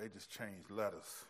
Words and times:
They 0.00 0.08
just 0.08 0.30
changed 0.30 0.70
letters. 0.70 1.24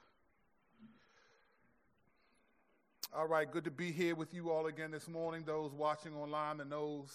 All 3.17 3.27
right, 3.27 3.51
good 3.51 3.65
to 3.65 3.71
be 3.71 3.91
here 3.91 4.15
with 4.15 4.35
you 4.35 4.51
all 4.51 4.67
again 4.67 4.91
this 4.91 5.09
morning. 5.09 5.45
Those 5.47 5.73
watching 5.73 6.15
online 6.15 6.61
and 6.61 6.71
those, 6.71 7.11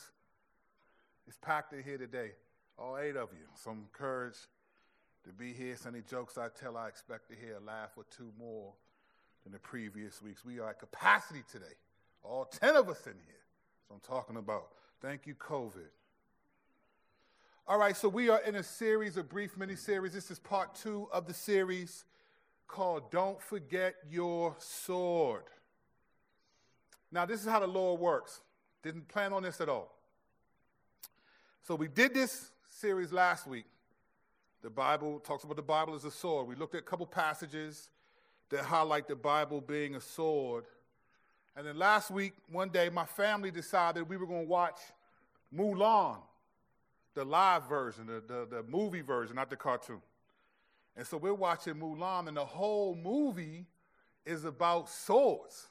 it's 1.27 1.37
packed 1.37 1.73
in 1.73 1.83
here 1.83 1.99
today. 1.99 2.31
All 2.79 2.97
eight 2.97 3.15
of 3.15 3.29
you. 3.33 3.45
So 3.63 3.69
I'm 3.69 3.79
encouraged 3.79 4.47
to 5.25 5.29
be 5.31 5.53
here. 5.53 5.75
So 5.75 5.89
any 5.89 6.01
jokes 6.01 6.39
I 6.39 6.47
tell, 6.59 6.75
I 6.75 6.87
expect 6.87 7.29
to 7.29 7.35
hear 7.35 7.57
a 7.57 7.63
laugh 7.63 7.91
or 7.95 8.05
two 8.17 8.31
more 8.39 8.73
than 9.43 9.53
the 9.53 9.59
previous 9.59 10.23
weeks. 10.23 10.43
We 10.43 10.59
are 10.59 10.71
at 10.71 10.79
capacity 10.79 11.43
today. 11.51 11.75
All 12.23 12.45
10 12.45 12.75
of 12.75 12.89
us 12.89 13.05
in 13.05 13.13
here. 13.13 13.43
So 13.87 13.93
I'm 13.93 13.99
talking 13.99 14.37
about. 14.37 14.69
Thank 15.01 15.27
you, 15.27 15.35
COVID. 15.35 15.91
All 17.65 17.77
right, 17.77 17.95
so 17.95 18.09
we 18.09 18.27
are 18.27 18.41
in 18.41 18.55
a 18.55 18.63
series, 18.63 19.15
a 19.15 19.23
brief 19.23 19.55
mini 19.55 19.77
series. 19.77 20.11
This 20.11 20.29
is 20.29 20.37
part 20.37 20.75
two 20.75 21.07
of 21.13 21.27
the 21.27 21.33
series 21.33 22.03
called 22.67 23.09
Don't 23.09 23.41
Forget 23.41 23.95
Your 24.09 24.53
Sword. 24.59 25.43
Now, 27.09 27.25
this 27.25 27.39
is 27.39 27.47
how 27.47 27.61
the 27.61 27.67
Lord 27.67 28.01
works. 28.01 28.41
Didn't 28.83 29.07
plan 29.07 29.31
on 29.31 29.43
this 29.43 29.61
at 29.61 29.69
all. 29.69 29.95
So, 31.65 31.75
we 31.75 31.87
did 31.87 32.13
this 32.13 32.51
series 32.67 33.13
last 33.13 33.47
week. 33.47 33.65
The 34.61 34.69
Bible 34.69 35.21
talks 35.21 35.45
about 35.45 35.55
the 35.55 35.61
Bible 35.61 35.95
as 35.95 36.03
a 36.03 36.11
sword. 36.11 36.49
We 36.49 36.55
looked 36.55 36.75
at 36.75 36.81
a 36.81 36.85
couple 36.85 37.05
passages 37.05 37.87
that 38.49 38.65
highlight 38.65 39.07
the 39.07 39.15
Bible 39.15 39.61
being 39.61 39.95
a 39.95 40.01
sword. 40.01 40.65
And 41.55 41.65
then 41.65 41.77
last 41.77 42.11
week, 42.11 42.33
one 42.51 42.67
day, 42.67 42.89
my 42.89 43.05
family 43.05 43.51
decided 43.51 44.09
we 44.09 44.17
were 44.17 44.27
going 44.27 44.43
to 44.43 44.49
watch 44.49 44.79
Mulan 45.55 46.17
the 47.13 47.23
live 47.23 47.67
version, 47.67 48.07
the, 48.07 48.23
the, 48.27 48.47
the 48.49 48.63
movie 48.63 49.01
version, 49.01 49.35
not 49.35 49.49
the 49.49 49.55
cartoon. 49.55 50.01
And 50.95 51.05
so 51.05 51.17
we're 51.17 51.33
watching 51.33 51.75
Mulan, 51.75 52.27
and 52.27 52.37
the 52.37 52.45
whole 52.45 52.95
movie 52.95 53.65
is 54.25 54.45
about 54.45 54.89
swords. 54.89 55.67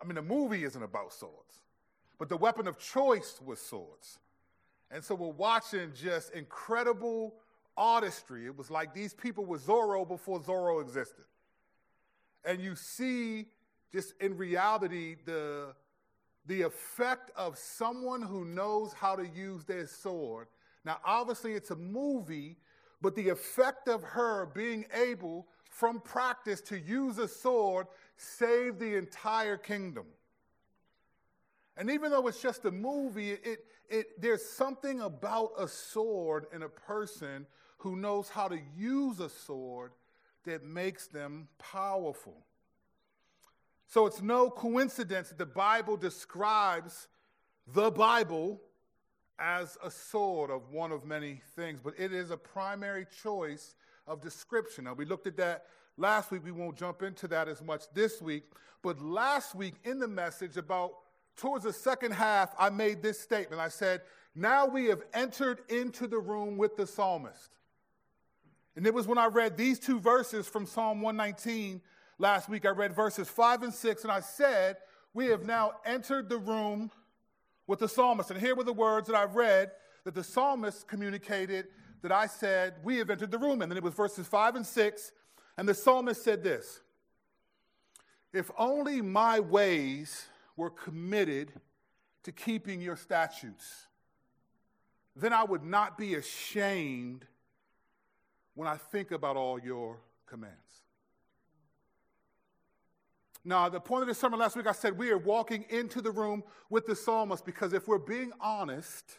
I 0.00 0.04
mean, 0.04 0.14
the 0.14 0.22
movie 0.22 0.64
isn't 0.64 0.82
about 0.82 1.12
swords, 1.12 1.62
but 2.18 2.28
the 2.28 2.36
weapon 2.36 2.66
of 2.66 2.78
choice 2.78 3.40
was 3.44 3.60
swords. 3.60 4.18
And 4.90 5.02
so 5.02 5.14
we're 5.14 5.28
watching 5.28 5.92
just 5.94 6.32
incredible 6.32 7.34
artistry. 7.76 8.46
It 8.46 8.56
was 8.56 8.70
like 8.70 8.92
these 8.92 9.14
people 9.14 9.44
were 9.44 9.58
Zorro 9.58 10.06
before 10.06 10.40
Zorro 10.40 10.82
existed. 10.82 11.24
And 12.44 12.60
you 12.60 12.74
see, 12.74 13.46
just 13.92 14.14
in 14.20 14.36
reality, 14.36 15.16
the 15.24 15.74
the 16.46 16.62
effect 16.62 17.30
of 17.36 17.56
someone 17.56 18.22
who 18.22 18.44
knows 18.44 18.92
how 18.92 19.14
to 19.16 19.26
use 19.26 19.64
their 19.64 19.86
sword. 19.86 20.48
Now, 20.84 20.98
obviously, 21.04 21.52
it's 21.52 21.70
a 21.70 21.76
movie, 21.76 22.56
but 23.00 23.14
the 23.14 23.28
effect 23.28 23.88
of 23.88 24.02
her 24.02 24.46
being 24.46 24.86
able 24.92 25.46
from 25.70 26.00
practice 26.00 26.60
to 26.60 26.78
use 26.78 27.18
a 27.18 27.28
sword 27.28 27.86
saved 28.16 28.78
the 28.78 28.96
entire 28.96 29.56
kingdom. 29.56 30.06
And 31.76 31.90
even 31.90 32.10
though 32.10 32.26
it's 32.26 32.42
just 32.42 32.64
a 32.64 32.70
movie, 32.70 33.30
it, 33.30 33.64
it, 33.88 34.20
there's 34.20 34.44
something 34.44 35.00
about 35.00 35.52
a 35.58 35.66
sword 35.66 36.46
and 36.52 36.62
a 36.62 36.68
person 36.68 37.46
who 37.78 37.96
knows 37.96 38.28
how 38.28 38.48
to 38.48 38.58
use 38.76 39.20
a 39.20 39.28
sword 39.28 39.92
that 40.44 40.64
makes 40.64 41.06
them 41.06 41.48
powerful. 41.58 42.44
So 43.92 44.06
it's 44.06 44.22
no 44.22 44.48
coincidence 44.48 45.28
that 45.28 45.36
the 45.36 45.44
Bible 45.44 45.98
describes 45.98 47.08
the 47.74 47.90
Bible 47.90 48.58
as 49.38 49.76
a 49.84 49.90
sword 49.90 50.50
of 50.50 50.70
one 50.70 50.92
of 50.92 51.04
many 51.04 51.42
things, 51.54 51.78
but 51.84 51.92
it 51.98 52.10
is 52.10 52.30
a 52.30 52.38
primary 52.38 53.06
choice 53.22 53.76
of 54.06 54.22
description. 54.22 54.84
Now, 54.84 54.94
we 54.94 55.04
looked 55.04 55.26
at 55.26 55.36
that 55.36 55.66
last 55.98 56.30
week. 56.30 56.42
We 56.42 56.52
won't 56.52 56.78
jump 56.78 57.02
into 57.02 57.28
that 57.28 57.48
as 57.48 57.60
much 57.60 57.82
this 57.92 58.22
week. 58.22 58.44
But 58.80 58.98
last 59.02 59.54
week 59.54 59.74
in 59.84 59.98
the 59.98 60.08
message, 60.08 60.56
about 60.56 60.94
towards 61.36 61.64
the 61.64 61.72
second 61.74 62.12
half, 62.12 62.54
I 62.58 62.70
made 62.70 63.02
this 63.02 63.20
statement. 63.20 63.60
I 63.60 63.68
said, 63.68 64.00
Now 64.34 64.64
we 64.64 64.86
have 64.86 65.02
entered 65.12 65.60
into 65.68 66.06
the 66.06 66.18
room 66.18 66.56
with 66.56 66.78
the 66.78 66.86
psalmist. 66.86 67.50
And 68.74 68.86
it 68.86 68.94
was 68.94 69.06
when 69.06 69.18
I 69.18 69.26
read 69.26 69.58
these 69.58 69.78
two 69.78 70.00
verses 70.00 70.48
from 70.48 70.64
Psalm 70.64 71.02
119 71.02 71.82
Last 72.22 72.48
week 72.48 72.64
I 72.64 72.68
read 72.68 72.92
verses 72.92 73.28
5 73.28 73.64
and 73.64 73.74
6, 73.74 74.04
and 74.04 74.12
I 74.12 74.20
said, 74.20 74.76
We 75.12 75.26
have 75.26 75.44
now 75.44 75.72
entered 75.84 76.28
the 76.28 76.38
room 76.38 76.92
with 77.66 77.80
the 77.80 77.88
psalmist. 77.88 78.30
And 78.30 78.38
here 78.38 78.54
were 78.54 78.62
the 78.62 78.72
words 78.72 79.08
that 79.08 79.16
I 79.16 79.24
read 79.24 79.72
that 80.04 80.14
the 80.14 80.22
psalmist 80.22 80.86
communicated 80.86 81.66
that 82.00 82.12
I 82.12 82.28
said, 82.28 82.74
We 82.84 82.98
have 82.98 83.10
entered 83.10 83.32
the 83.32 83.40
room. 83.40 83.60
And 83.60 83.68
then 83.68 83.76
it 83.76 83.82
was 83.82 83.94
verses 83.94 84.28
5 84.28 84.54
and 84.54 84.64
6, 84.64 85.12
and 85.58 85.68
the 85.68 85.74
psalmist 85.74 86.22
said 86.22 86.44
this 86.44 86.82
If 88.32 88.52
only 88.56 89.02
my 89.02 89.40
ways 89.40 90.26
were 90.56 90.70
committed 90.70 91.50
to 92.22 92.30
keeping 92.30 92.80
your 92.80 92.94
statutes, 92.94 93.88
then 95.16 95.32
I 95.32 95.42
would 95.42 95.64
not 95.64 95.98
be 95.98 96.14
ashamed 96.14 97.26
when 98.54 98.68
I 98.68 98.76
think 98.76 99.10
about 99.10 99.36
all 99.36 99.58
your 99.58 99.98
commands. 100.28 100.81
Now, 103.44 103.68
the 103.68 103.80
point 103.80 104.02
of 104.02 104.08
the 104.08 104.14
sermon 104.14 104.38
last 104.38 104.56
week, 104.56 104.66
I 104.66 104.72
said 104.72 104.96
we 104.96 105.10
are 105.10 105.18
walking 105.18 105.64
into 105.68 106.00
the 106.00 106.12
room 106.12 106.44
with 106.70 106.86
the 106.86 106.94
psalmist 106.94 107.44
because 107.44 107.72
if 107.72 107.88
we're 107.88 107.98
being 107.98 108.32
honest, 108.40 109.18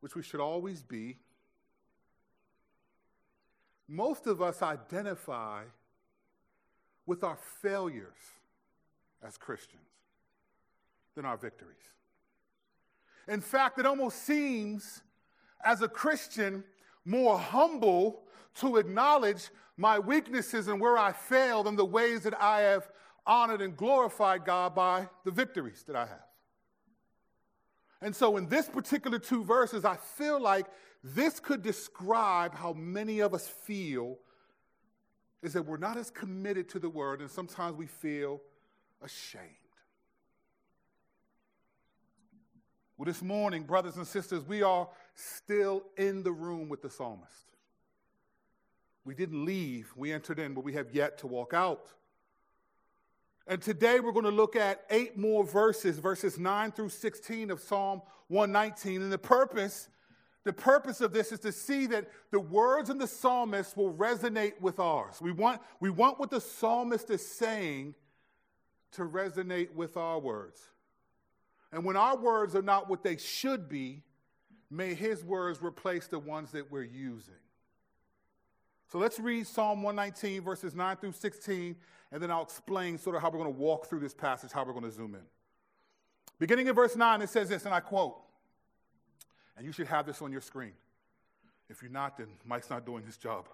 which 0.00 0.14
we 0.14 0.22
should 0.22 0.40
always 0.40 0.82
be, 0.82 1.18
most 3.88 4.28
of 4.28 4.40
us 4.40 4.62
identify 4.62 5.64
with 7.04 7.24
our 7.24 7.36
failures 7.60 8.38
as 9.22 9.36
Christians 9.36 9.82
than 11.16 11.24
our 11.24 11.36
victories. 11.36 11.76
In 13.26 13.40
fact, 13.40 13.80
it 13.80 13.86
almost 13.86 14.24
seems 14.24 15.02
as 15.64 15.82
a 15.82 15.88
Christian 15.88 16.62
more 17.04 17.36
humble 17.36 18.22
to 18.56 18.76
acknowledge 18.76 19.50
my 19.76 19.98
weaknesses 19.98 20.68
and 20.68 20.80
where 20.80 20.98
I 20.98 21.12
failed 21.12 21.66
and 21.66 21.78
the 21.78 21.84
ways 21.84 22.22
that 22.22 22.40
I 22.40 22.60
have 22.62 22.88
honored 23.26 23.62
and 23.62 23.76
glorified 23.76 24.44
God 24.44 24.74
by 24.74 25.08
the 25.24 25.30
victories 25.30 25.84
that 25.86 25.96
I 25.96 26.06
have. 26.06 26.26
And 28.02 28.16
so, 28.16 28.36
in 28.36 28.48
this 28.48 28.68
particular 28.68 29.18
two 29.18 29.44
verses, 29.44 29.84
I 29.84 29.96
feel 29.96 30.40
like 30.40 30.66
this 31.02 31.38
could 31.40 31.62
describe 31.62 32.54
how 32.54 32.72
many 32.72 33.20
of 33.20 33.34
us 33.34 33.46
feel 33.46 34.18
is 35.42 35.54
that 35.54 35.62
we're 35.62 35.78
not 35.78 35.96
as 35.96 36.10
committed 36.10 36.68
to 36.70 36.78
the 36.78 36.88
word, 36.88 37.20
and 37.20 37.30
sometimes 37.30 37.76
we 37.76 37.86
feel 37.86 38.40
ashamed. 39.02 39.44
Well, 42.98 43.06
this 43.06 43.22
morning, 43.22 43.62
brothers 43.62 43.96
and 43.96 44.06
sisters, 44.06 44.44
we 44.44 44.62
are 44.62 44.86
still 45.14 45.84
in 45.96 46.22
the 46.22 46.32
room 46.32 46.68
with 46.68 46.82
the 46.82 46.90
psalmist. 46.90 47.49
We 49.04 49.14
didn't 49.14 49.44
leave, 49.44 49.92
we 49.96 50.12
entered 50.12 50.38
in, 50.38 50.54
but 50.54 50.64
we 50.64 50.74
have 50.74 50.94
yet 50.94 51.18
to 51.18 51.26
walk 51.26 51.54
out. 51.54 51.88
And 53.46 53.60
today 53.60 53.98
we're 53.98 54.12
going 54.12 54.26
to 54.26 54.30
look 54.30 54.54
at 54.54 54.84
eight 54.90 55.16
more 55.16 55.42
verses, 55.42 55.98
verses 55.98 56.38
9 56.38 56.72
through 56.72 56.90
16 56.90 57.50
of 57.50 57.60
Psalm 57.60 58.02
119. 58.28 59.02
And 59.02 59.10
the 59.10 59.18
purpose, 59.18 59.88
the 60.44 60.52
purpose 60.52 61.00
of 61.00 61.12
this 61.12 61.32
is 61.32 61.40
to 61.40 61.50
see 61.50 61.86
that 61.86 62.08
the 62.30 62.38
words 62.38 62.90
in 62.90 62.98
the 62.98 63.06
psalmist 63.06 63.76
will 63.76 63.92
resonate 63.92 64.60
with 64.60 64.78
ours. 64.78 65.16
We 65.20 65.32
want, 65.32 65.60
we 65.80 65.90
want 65.90 66.20
what 66.20 66.30
the 66.30 66.40
psalmist 66.40 67.10
is 67.10 67.26
saying 67.26 67.94
to 68.92 69.02
resonate 69.02 69.74
with 69.74 69.96
our 69.96 70.18
words. 70.18 70.60
And 71.72 71.84
when 71.84 71.96
our 71.96 72.16
words 72.16 72.54
are 72.54 72.62
not 72.62 72.88
what 72.88 73.02
they 73.02 73.16
should 73.16 73.68
be, 73.68 74.02
may 74.70 74.94
his 74.94 75.24
words 75.24 75.60
replace 75.62 76.06
the 76.06 76.18
ones 76.18 76.52
that 76.52 76.70
we're 76.70 76.82
using. 76.82 77.34
So 78.90 78.98
let's 78.98 79.20
read 79.20 79.46
Psalm 79.46 79.84
119, 79.84 80.42
verses 80.42 80.74
9 80.74 80.96
through 80.96 81.12
16, 81.12 81.76
and 82.10 82.20
then 82.20 82.28
I'll 82.28 82.42
explain 82.42 82.98
sort 82.98 83.14
of 83.14 83.22
how 83.22 83.30
we're 83.30 83.38
going 83.38 83.54
to 83.54 83.60
walk 83.60 83.86
through 83.86 84.00
this 84.00 84.14
passage, 84.14 84.50
how 84.50 84.64
we're 84.64 84.72
going 84.72 84.84
to 84.84 84.90
zoom 84.90 85.14
in. 85.14 85.20
Beginning 86.40 86.66
in 86.66 86.74
verse 86.74 86.96
9, 86.96 87.22
it 87.22 87.28
says 87.28 87.48
this, 87.48 87.66
and 87.66 87.72
I 87.72 87.78
quote, 87.78 88.16
and 89.56 89.64
you 89.64 89.70
should 89.70 89.86
have 89.86 90.06
this 90.06 90.20
on 90.20 90.32
your 90.32 90.40
screen. 90.40 90.72
If 91.68 91.82
you're 91.82 91.90
not, 91.92 92.18
then 92.18 92.26
Mike's 92.44 92.68
not 92.68 92.84
doing 92.84 93.04
his 93.04 93.16
job. 93.16 93.46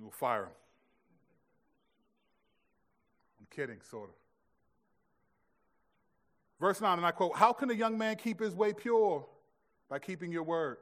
We'll 0.00 0.10
fire 0.10 0.44
him. 0.44 0.52
I'm 3.40 3.46
kidding, 3.50 3.80
sort 3.82 4.08
of. 4.08 4.14
Verse 6.58 6.80
9, 6.80 6.96
and 6.96 7.06
I 7.06 7.10
quote, 7.10 7.36
How 7.36 7.52
can 7.52 7.70
a 7.70 7.74
young 7.74 7.98
man 7.98 8.16
keep 8.16 8.40
his 8.40 8.54
way 8.54 8.72
pure? 8.72 9.26
By 9.90 9.98
keeping 9.98 10.32
your 10.32 10.44
word. 10.44 10.78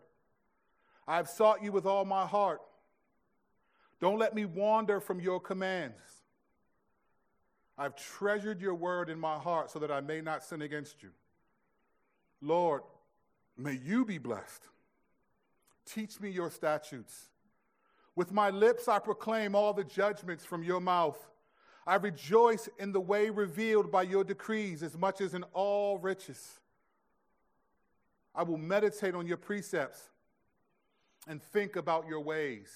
I 1.08 1.16
have 1.16 1.28
sought 1.28 1.60
you 1.60 1.72
with 1.72 1.86
all 1.86 2.04
my 2.04 2.24
heart. 2.24 2.60
Don't 4.00 4.18
let 4.18 4.34
me 4.34 4.44
wander 4.44 5.00
from 5.00 5.20
your 5.20 5.40
commands. 5.40 6.00
I've 7.76 7.96
treasured 7.96 8.60
your 8.60 8.74
word 8.74 9.08
in 9.08 9.18
my 9.18 9.38
heart 9.38 9.70
so 9.70 9.78
that 9.78 9.90
I 9.90 10.00
may 10.00 10.20
not 10.20 10.44
sin 10.44 10.62
against 10.62 11.02
you. 11.02 11.10
Lord, 12.42 12.82
may 13.56 13.74
you 13.74 14.04
be 14.04 14.18
blessed. 14.18 14.68
Teach 15.86 16.20
me 16.20 16.30
your 16.30 16.50
statutes. 16.50 17.30
With 18.14 18.32
my 18.32 18.50
lips 18.50 18.88
I 18.88 18.98
proclaim 18.98 19.54
all 19.54 19.72
the 19.72 19.84
judgments 19.84 20.44
from 20.44 20.62
your 20.62 20.80
mouth. 20.80 21.18
I 21.86 21.96
rejoice 21.96 22.68
in 22.78 22.92
the 22.92 23.00
way 23.00 23.30
revealed 23.30 23.90
by 23.90 24.02
your 24.02 24.24
decrees 24.24 24.82
as 24.82 24.96
much 24.96 25.20
as 25.20 25.34
in 25.34 25.42
all 25.54 25.98
riches. 25.98 26.60
I 28.34 28.42
will 28.42 28.58
meditate 28.58 29.14
on 29.14 29.26
your 29.26 29.36
precepts 29.36 30.10
and 31.26 31.42
think 31.42 31.76
about 31.76 32.06
your 32.06 32.20
ways. 32.20 32.70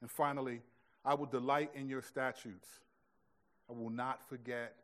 And 0.00 0.10
finally, 0.10 0.60
I 1.04 1.14
will 1.14 1.26
delight 1.26 1.70
in 1.74 1.88
your 1.88 2.02
statutes. 2.02 2.68
I 3.68 3.72
will 3.72 3.90
not 3.90 4.28
forget 4.28 4.74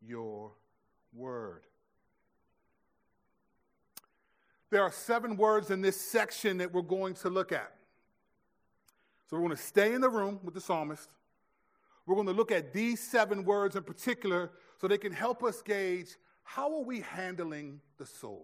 your 0.00 0.52
word. 1.14 1.62
There 4.70 4.82
are 4.82 4.92
seven 4.92 5.36
words 5.36 5.70
in 5.70 5.80
this 5.80 6.00
section 6.00 6.58
that 6.58 6.72
we're 6.72 6.82
going 6.82 7.14
to 7.14 7.30
look 7.30 7.52
at. 7.52 7.72
So 9.28 9.36
we're 9.36 9.44
going 9.44 9.56
to 9.56 9.62
stay 9.62 9.94
in 9.94 10.00
the 10.00 10.10
room 10.10 10.40
with 10.42 10.54
the 10.54 10.60
psalmist. 10.60 11.08
We're 12.04 12.14
going 12.14 12.26
to 12.26 12.32
look 12.32 12.52
at 12.52 12.72
these 12.72 13.00
seven 13.00 13.44
words 13.44 13.76
in 13.76 13.82
particular 13.82 14.50
so 14.80 14.86
they 14.86 14.98
can 14.98 15.12
help 15.12 15.42
us 15.42 15.62
gauge 15.62 16.16
how 16.48 16.72
are 16.76 16.82
we 16.82 17.00
handling 17.00 17.80
the 17.98 18.06
sword? 18.06 18.40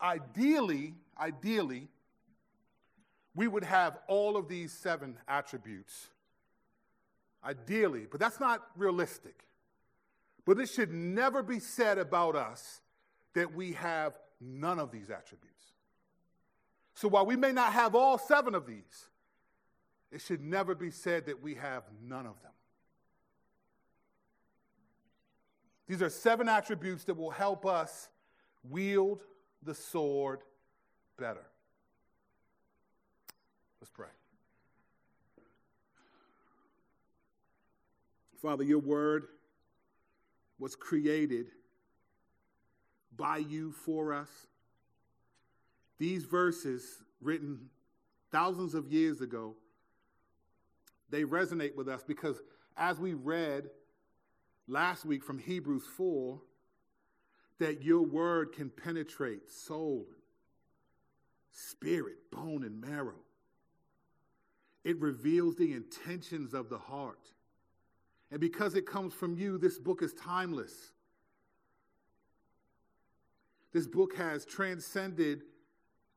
Ideally, 0.00 0.94
ideally, 1.20 1.88
we 3.34 3.48
would 3.48 3.64
have 3.64 3.98
all 4.08 4.36
of 4.36 4.48
these 4.48 4.72
seven 4.72 5.16
attributes. 5.26 6.08
Ideally, 7.44 8.06
but 8.10 8.20
that's 8.20 8.38
not 8.38 8.62
realistic. 8.76 9.44
But 10.44 10.58
it 10.58 10.68
should 10.68 10.92
never 10.92 11.42
be 11.42 11.58
said 11.58 11.98
about 11.98 12.36
us 12.36 12.80
that 13.34 13.54
we 13.54 13.72
have 13.72 14.12
none 14.40 14.78
of 14.78 14.90
these 14.90 15.10
attributes. 15.10 15.48
So 16.94 17.08
while 17.08 17.24
we 17.24 17.36
may 17.36 17.52
not 17.52 17.72
have 17.72 17.94
all 17.94 18.18
seven 18.18 18.54
of 18.54 18.66
these, 18.66 19.08
it 20.10 20.20
should 20.20 20.42
never 20.42 20.74
be 20.74 20.90
said 20.90 21.26
that 21.26 21.42
we 21.42 21.54
have 21.54 21.84
none 22.06 22.26
of 22.26 22.40
them. 22.42 22.52
These 25.88 26.02
are 26.02 26.10
seven 26.10 26.48
attributes 26.48 27.04
that 27.04 27.14
will 27.14 27.30
help 27.30 27.66
us 27.66 28.08
wield 28.68 29.24
the 29.62 29.74
sword 29.74 30.40
better. 31.18 31.44
Let's 33.82 33.90
pray. 33.90 34.06
Father, 38.40 38.62
your 38.62 38.78
word 38.78 39.24
was 40.56 40.76
created 40.76 41.48
by 43.16 43.38
you 43.38 43.72
for 43.72 44.14
us. 44.14 44.28
These 45.98 46.26
verses, 46.26 47.02
written 47.20 47.70
thousands 48.30 48.74
of 48.76 48.86
years 48.86 49.20
ago, 49.20 49.56
they 51.10 51.24
resonate 51.24 51.74
with 51.74 51.88
us 51.88 52.04
because 52.06 52.40
as 52.76 53.00
we 53.00 53.14
read 53.14 53.64
last 54.68 55.04
week 55.04 55.24
from 55.24 55.40
Hebrews 55.40 55.88
4, 55.96 56.40
that 57.58 57.82
your 57.82 58.02
word 58.02 58.52
can 58.52 58.70
penetrate 58.70 59.50
soul, 59.50 60.06
spirit, 61.50 62.30
bone, 62.30 62.62
and 62.62 62.80
marrow. 62.80 63.18
It 64.84 65.00
reveals 65.00 65.56
the 65.56 65.72
intentions 65.72 66.54
of 66.54 66.68
the 66.68 66.78
heart. 66.78 67.30
And 68.30 68.40
because 68.40 68.74
it 68.74 68.86
comes 68.86 69.12
from 69.14 69.34
you, 69.36 69.58
this 69.58 69.78
book 69.78 70.02
is 70.02 70.12
timeless. 70.14 70.72
This 73.72 73.86
book 73.86 74.16
has 74.16 74.44
transcended 74.44 75.42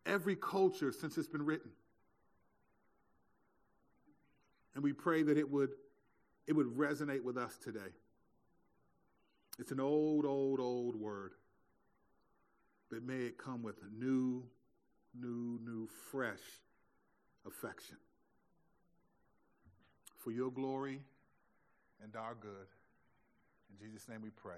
every 0.06 0.36
culture 0.36 0.92
since 0.92 1.18
it's 1.18 1.28
been 1.28 1.46
written. 1.46 1.72
And 4.74 4.84
we 4.84 4.94
pray 4.94 5.24
that 5.24 5.38
it 5.38 5.50
would, 5.50 5.72
it 6.48 6.54
would 6.54 6.68
resonate 6.68 7.24
with 7.24 7.38
us 7.38 7.58
today. 7.58 7.80
It's 9.58 9.72
an 9.72 9.80
old, 9.80 10.26
old, 10.26 10.60
old 10.60 10.96
word. 10.96 11.32
But 12.90 13.04
may 13.04 13.20
it 13.20 13.38
come 13.38 13.64
with 13.64 13.76
new, 13.98 14.44
new, 15.20 15.60
new, 15.64 15.88
fresh 16.12 16.42
affection. 17.46 17.98
For 20.26 20.32
your 20.32 20.50
glory 20.50 21.02
and 22.04 22.16
our 22.16 22.34
good. 22.34 22.68
In 23.70 23.88
Jesus' 23.88 24.10
name 24.10 24.24
we 24.24 24.32
pray. 24.32 24.58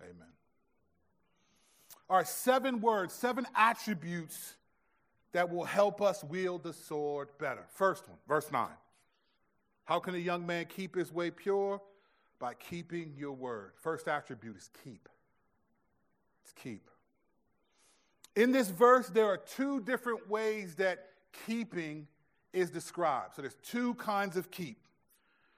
Amen. 0.00 0.32
All 2.08 2.16
right, 2.16 2.26
seven 2.26 2.80
words, 2.80 3.12
seven 3.12 3.46
attributes 3.54 4.54
that 5.32 5.50
will 5.50 5.64
help 5.64 6.00
us 6.00 6.24
wield 6.24 6.62
the 6.62 6.72
sword 6.72 7.28
better. 7.38 7.66
First 7.68 8.08
one, 8.08 8.16
verse 8.26 8.50
9. 8.50 8.66
How 9.84 9.98
can 9.98 10.14
a 10.14 10.18
young 10.18 10.46
man 10.46 10.64
keep 10.64 10.94
his 10.94 11.12
way 11.12 11.30
pure? 11.30 11.82
By 12.38 12.54
keeping 12.54 13.12
your 13.18 13.32
word. 13.32 13.72
First 13.76 14.08
attribute 14.08 14.56
is 14.56 14.70
keep. 14.82 15.06
It's 16.44 16.54
keep. 16.54 16.88
In 18.34 18.52
this 18.52 18.70
verse, 18.70 19.08
there 19.08 19.26
are 19.26 19.36
two 19.36 19.80
different 19.80 20.30
ways 20.30 20.76
that 20.76 21.08
keeping 21.46 22.06
is 22.52 22.70
described. 22.70 23.34
So 23.34 23.42
there's 23.42 23.56
two 23.62 23.94
kinds 23.94 24.36
of 24.36 24.50
keep. 24.50 24.78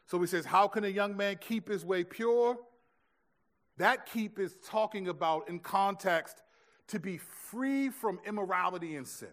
So 0.06 0.20
he 0.20 0.26
says, 0.26 0.44
How 0.44 0.68
can 0.68 0.84
a 0.84 0.88
young 0.88 1.16
man 1.16 1.36
keep 1.40 1.68
his 1.68 1.84
way 1.84 2.04
pure? 2.04 2.56
That 3.76 4.06
keep 4.06 4.38
is 4.38 4.56
talking 4.66 5.08
about 5.08 5.48
in 5.48 5.60
context 5.60 6.42
to 6.88 6.98
be 6.98 7.18
free 7.18 7.90
from 7.90 8.18
immorality 8.26 8.96
and 8.96 9.06
sin. 9.06 9.28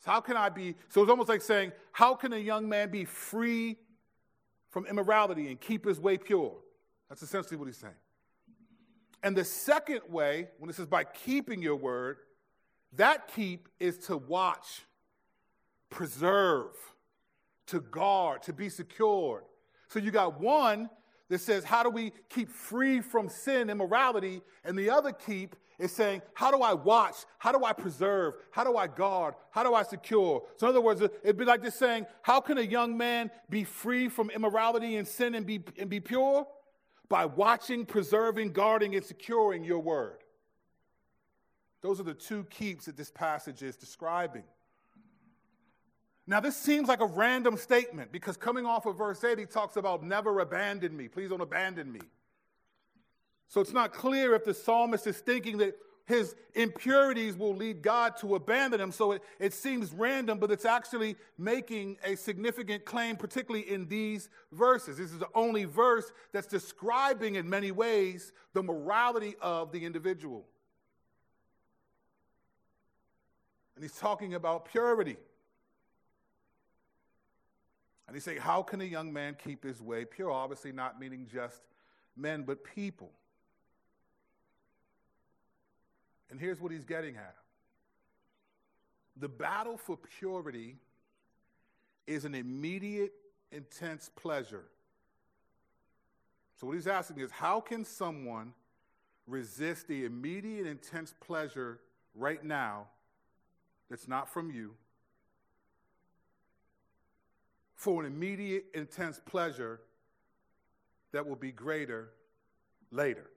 So, 0.00 0.10
how 0.10 0.20
can 0.20 0.36
I 0.36 0.48
be? 0.48 0.74
So, 0.88 1.02
it's 1.02 1.10
almost 1.10 1.28
like 1.28 1.42
saying, 1.42 1.72
How 1.92 2.14
can 2.14 2.32
a 2.32 2.38
young 2.38 2.68
man 2.68 2.90
be 2.90 3.04
free 3.04 3.76
from 4.70 4.86
immorality 4.86 5.48
and 5.48 5.60
keep 5.60 5.84
his 5.84 6.00
way 6.00 6.18
pure? 6.18 6.56
That's 7.08 7.22
essentially 7.22 7.56
what 7.56 7.66
he's 7.66 7.76
saying. 7.76 7.94
And 9.22 9.36
the 9.36 9.44
second 9.44 10.00
way, 10.08 10.48
when 10.58 10.70
it 10.70 10.76
says 10.76 10.86
by 10.86 11.04
keeping 11.04 11.60
your 11.62 11.76
word, 11.76 12.18
that 12.94 13.28
keep 13.34 13.68
is 13.80 13.98
to 14.06 14.16
watch, 14.16 14.82
preserve, 15.90 16.74
to 17.66 17.80
guard, 17.80 18.42
to 18.42 18.52
be 18.52 18.68
secured. 18.68 19.44
So 19.88 19.98
you 19.98 20.10
got 20.10 20.40
one 20.40 20.90
that 21.28 21.40
says, 21.40 21.64
How 21.64 21.82
do 21.82 21.90
we 21.90 22.12
keep 22.28 22.50
free 22.50 23.00
from 23.00 23.28
sin, 23.28 23.62
and 23.62 23.70
immorality? 23.70 24.42
And 24.64 24.78
the 24.78 24.90
other 24.90 25.12
keep 25.12 25.56
is 25.78 25.92
saying, 25.92 26.22
How 26.34 26.50
do 26.50 26.62
I 26.62 26.74
watch? 26.74 27.16
How 27.38 27.52
do 27.52 27.64
I 27.64 27.72
preserve? 27.72 28.34
How 28.50 28.64
do 28.64 28.76
I 28.76 28.86
guard? 28.86 29.34
How 29.50 29.62
do 29.62 29.74
I 29.74 29.82
secure? 29.82 30.42
So, 30.56 30.66
in 30.66 30.70
other 30.70 30.80
words, 30.80 31.00
it'd 31.00 31.36
be 31.36 31.44
like 31.44 31.62
just 31.62 31.78
saying, 31.78 32.06
How 32.22 32.40
can 32.40 32.58
a 32.58 32.62
young 32.62 32.96
man 32.96 33.30
be 33.48 33.64
free 33.64 34.08
from 34.08 34.30
immorality 34.30 34.96
and 34.96 35.06
sin 35.06 35.34
and 35.34 35.46
be, 35.46 35.60
and 35.78 35.88
be 35.88 36.00
pure? 36.00 36.46
By 37.08 37.24
watching, 37.24 37.86
preserving, 37.86 38.52
guarding, 38.52 38.94
and 38.94 39.04
securing 39.04 39.64
your 39.64 39.78
word. 39.78 40.18
Those 41.80 42.00
are 42.00 42.04
the 42.04 42.14
two 42.14 42.44
keeps 42.44 42.86
that 42.86 42.96
this 42.96 43.10
passage 43.10 43.62
is 43.62 43.76
describing. 43.76 44.42
Now, 46.28 46.40
this 46.40 46.58
seems 46.58 46.88
like 46.88 47.00
a 47.00 47.06
random 47.06 47.56
statement 47.56 48.12
because 48.12 48.36
coming 48.36 48.66
off 48.66 48.84
of 48.84 48.98
verse 48.98 49.24
8, 49.24 49.38
he 49.38 49.46
talks 49.46 49.76
about 49.76 50.02
never 50.02 50.40
abandon 50.40 50.94
me. 50.94 51.08
Please 51.08 51.30
don't 51.30 51.40
abandon 51.40 51.90
me. 51.90 52.02
So 53.48 53.62
it's 53.62 53.72
not 53.72 53.94
clear 53.94 54.34
if 54.34 54.44
the 54.44 54.52
psalmist 54.52 55.06
is 55.06 55.16
thinking 55.16 55.56
that 55.56 55.78
his 56.04 56.36
impurities 56.54 57.34
will 57.34 57.56
lead 57.56 57.80
God 57.80 58.18
to 58.18 58.34
abandon 58.34 58.78
him. 58.78 58.92
So 58.92 59.12
it, 59.12 59.22
it 59.38 59.54
seems 59.54 59.90
random, 59.90 60.38
but 60.38 60.50
it's 60.50 60.66
actually 60.66 61.16
making 61.38 61.96
a 62.04 62.14
significant 62.14 62.84
claim, 62.84 63.16
particularly 63.16 63.70
in 63.70 63.88
these 63.88 64.28
verses. 64.52 64.98
This 64.98 65.12
is 65.12 65.18
the 65.20 65.30
only 65.34 65.64
verse 65.64 66.12
that's 66.32 66.46
describing, 66.46 67.36
in 67.36 67.48
many 67.48 67.70
ways, 67.70 68.34
the 68.52 68.62
morality 68.62 69.34
of 69.40 69.72
the 69.72 69.86
individual. 69.86 70.44
And 73.76 73.82
he's 73.82 73.96
talking 73.96 74.34
about 74.34 74.66
purity. 74.66 75.16
And 78.08 78.16
he's 78.16 78.24
saying, 78.24 78.38
How 78.38 78.62
can 78.62 78.80
a 78.80 78.84
young 78.84 79.12
man 79.12 79.36
keep 79.42 79.62
his 79.62 79.80
way 79.80 80.04
pure? 80.04 80.30
Obviously, 80.30 80.72
not 80.72 80.98
meaning 80.98 81.28
just 81.30 81.60
men, 82.16 82.42
but 82.42 82.64
people. 82.64 83.12
And 86.30 86.40
here's 86.40 86.60
what 86.60 86.72
he's 86.72 86.84
getting 86.84 87.16
at 87.16 87.36
the 89.16 89.28
battle 89.28 89.76
for 89.76 89.96
purity 89.96 90.76
is 92.06 92.24
an 92.24 92.34
immediate, 92.34 93.12
intense 93.52 94.10
pleasure. 94.16 94.64
So, 96.56 96.66
what 96.66 96.76
he's 96.76 96.86
asking 96.86 97.20
is, 97.20 97.30
how 97.30 97.60
can 97.60 97.84
someone 97.84 98.54
resist 99.26 99.86
the 99.86 100.04
immediate, 100.06 100.66
intense 100.66 101.14
pleasure 101.20 101.80
right 102.14 102.42
now 102.42 102.86
that's 103.90 104.08
not 104.08 104.32
from 104.32 104.50
you? 104.50 104.74
For 107.78 108.04
an 108.04 108.06
immediate, 108.06 108.64
intense 108.74 109.20
pleasure 109.24 109.80
that 111.12 111.24
will 111.24 111.36
be 111.36 111.52
greater 111.52 112.10
later. 112.90 113.30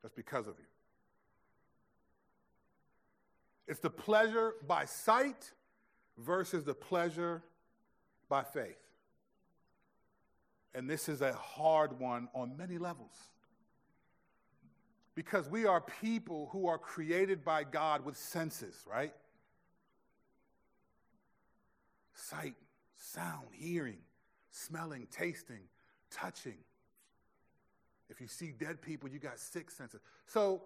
That's 0.00 0.14
because 0.14 0.46
of 0.46 0.54
you. 0.60 0.64
It's 3.66 3.80
the 3.80 3.90
pleasure 3.90 4.54
by 4.66 4.84
sight 4.84 5.50
versus 6.16 6.62
the 6.62 6.72
pleasure 6.72 7.42
by 8.28 8.44
faith. 8.44 8.78
And 10.72 10.88
this 10.88 11.08
is 11.08 11.20
a 11.20 11.32
hard 11.32 11.98
one 11.98 12.28
on 12.32 12.56
many 12.56 12.78
levels. 12.78 13.16
Because 15.16 15.48
we 15.48 15.66
are 15.66 15.80
people 15.80 16.48
who 16.52 16.68
are 16.68 16.78
created 16.78 17.44
by 17.44 17.64
God 17.64 18.04
with 18.04 18.16
senses, 18.16 18.76
right? 18.88 19.12
Sight, 22.14 22.54
sound, 22.98 23.48
hearing, 23.52 23.98
smelling, 24.50 25.06
tasting, 25.10 25.62
touching. 26.10 26.58
If 28.10 28.20
you 28.20 28.26
see 28.26 28.52
dead 28.52 28.82
people, 28.82 29.08
you 29.08 29.18
got 29.18 29.38
six 29.38 29.74
senses. 29.74 30.00
So 30.26 30.62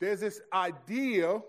there's 0.00 0.20
this 0.20 0.40
idea 0.52 1.40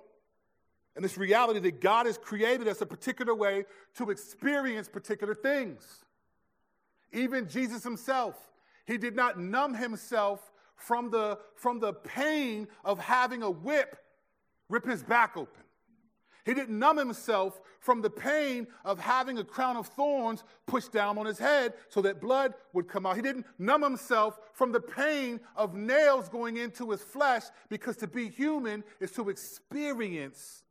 and 0.95 1.05
this 1.05 1.17
reality 1.17 1.59
that 1.59 1.79
God 1.79 2.07
has 2.07 2.17
created 2.17 2.67
us 2.67 2.81
a 2.81 2.85
particular 2.85 3.35
way 3.35 3.65
to 3.95 4.09
experience 4.09 4.89
particular 4.89 5.35
things. 5.35 6.03
Even 7.13 7.47
Jesus 7.47 7.83
himself, 7.83 8.35
he 8.85 8.97
did 8.97 9.15
not 9.15 9.39
numb 9.39 9.75
himself 9.75 10.51
from 10.75 11.09
the, 11.09 11.37
from 11.55 11.79
the 11.79 11.93
pain 11.93 12.67
of 12.83 12.99
having 12.99 13.43
a 13.43 13.49
whip 13.49 13.97
rip 14.69 14.85
his 14.85 15.03
back 15.03 15.37
open. 15.37 15.63
He 16.47 16.53
didn't 16.53 16.79
numb 16.79 16.95
himself 16.95 17.59
from 17.81 18.01
the 18.01 18.09
pain 18.09 18.67
of 18.85 19.01
having 19.01 19.37
a 19.37 19.43
crown 19.43 19.75
of 19.75 19.87
thorns 19.87 20.45
pushed 20.65 20.93
down 20.93 21.17
on 21.17 21.25
his 21.25 21.37
head 21.37 21.73
so 21.89 22.01
that 22.03 22.21
blood 22.21 22.53
would 22.71 22.87
come 22.87 23.05
out. 23.05 23.17
He 23.17 23.21
didn't 23.21 23.45
numb 23.59 23.83
himself 23.83 24.39
from 24.53 24.71
the 24.71 24.79
pain 24.79 25.41
of 25.57 25.75
nails 25.75 26.29
going 26.29 26.55
into 26.55 26.91
his 26.91 27.01
flesh 27.01 27.43
because 27.67 27.97
to 27.97 28.07
be 28.07 28.29
human 28.29 28.85
is 29.01 29.11
to 29.11 29.27
experience 29.27 30.63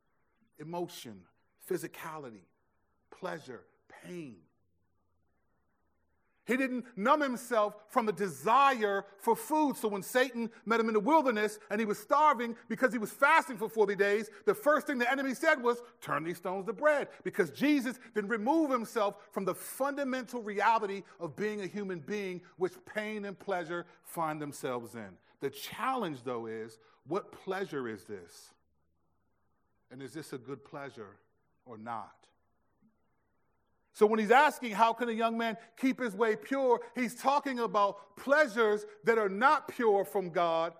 emotion, 0.57 1.21
physicality, 1.69 2.45
pleasure, 3.11 3.61
pain. 4.03 4.37
He 6.47 6.55
didn't 6.55 6.85
numb 6.95 7.19
himself 7.19 7.75
from 7.89 8.05
the 8.05 8.13
desire 8.13 9.05
for 9.19 9.35
food. 9.35 9.75
So 9.75 9.89
when 9.89 10.01
Satan 10.01 10.49
met 10.65 10.79
him 10.79 10.87
in 10.87 10.93
the 10.93 10.99
wilderness 11.01 11.59
and 11.69 11.77
he 11.77 11.85
was 11.85 11.99
starving 11.99 12.55
because 12.69 12.93
he 12.93 12.97
was 12.97 13.11
fasting 13.11 13.57
for 13.57 13.67
40 13.67 13.95
days, 13.95 14.29
the 14.45 14.55
first 14.55 14.87
thing 14.87 14.97
the 14.97 15.11
enemy 15.11 15.33
said 15.33 15.61
was, 15.61 15.81
Turn 15.99 16.23
these 16.23 16.37
stones 16.37 16.65
to 16.67 16.73
bread. 16.73 17.09
Because 17.23 17.49
Jesus 17.49 17.99
didn't 18.15 18.29
remove 18.29 18.71
himself 18.71 19.15
from 19.31 19.43
the 19.43 19.53
fundamental 19.53 20.41
reality 20.41 21.03
of 21.19 21.35
being 21.35 21.61
a 21.61 21.67
human 21.67 21.99
being, 21.99 22.39
which 22.55 22.73
pain 22.85 23.25
and 23.25 23.37
pleasure 23.37 23.85
find 24.03 24.41
themselves 24.41 24.95
in. 24.95 25.09
The 25.41 25.49
challenge, 25.49 26.19
though, 26.23 26.45
is 26.45 26.79
what 27.07 27.33
pleasure 27.33 27.89
is 27.89 28.05
this? 28.05 28.53
And 29.91 30.01
is 30.01 30.13
this 30.13 30.31
a 30.31 30.37
good 30.37 30.63
pleasure 30.63 31.17
or 31.65 31.77
not? 31.77 32.26
So 33.97 34.05
when 34.05 34.19
he's 34.19 34.29
asking, 34.29 34.73
how 34.73 34.93
can 34.93 35.09
a 35.09 35.11
young 35.11 35.39
man 35.39 35.57
keep 35.75 35.99
his 35.99 36.13
way 36.13 36.35
pure, 36.35 36.81
he's 36.93 37.15
talking 37.15 37.61
about 37.61 38.15
pleasures 38.15 38.85
that 39.05 39.17
are 39.17 39.27
not 39.27 39.67
pure 39.67 40.05
from 40.05 40.29
God, 40.29 40.73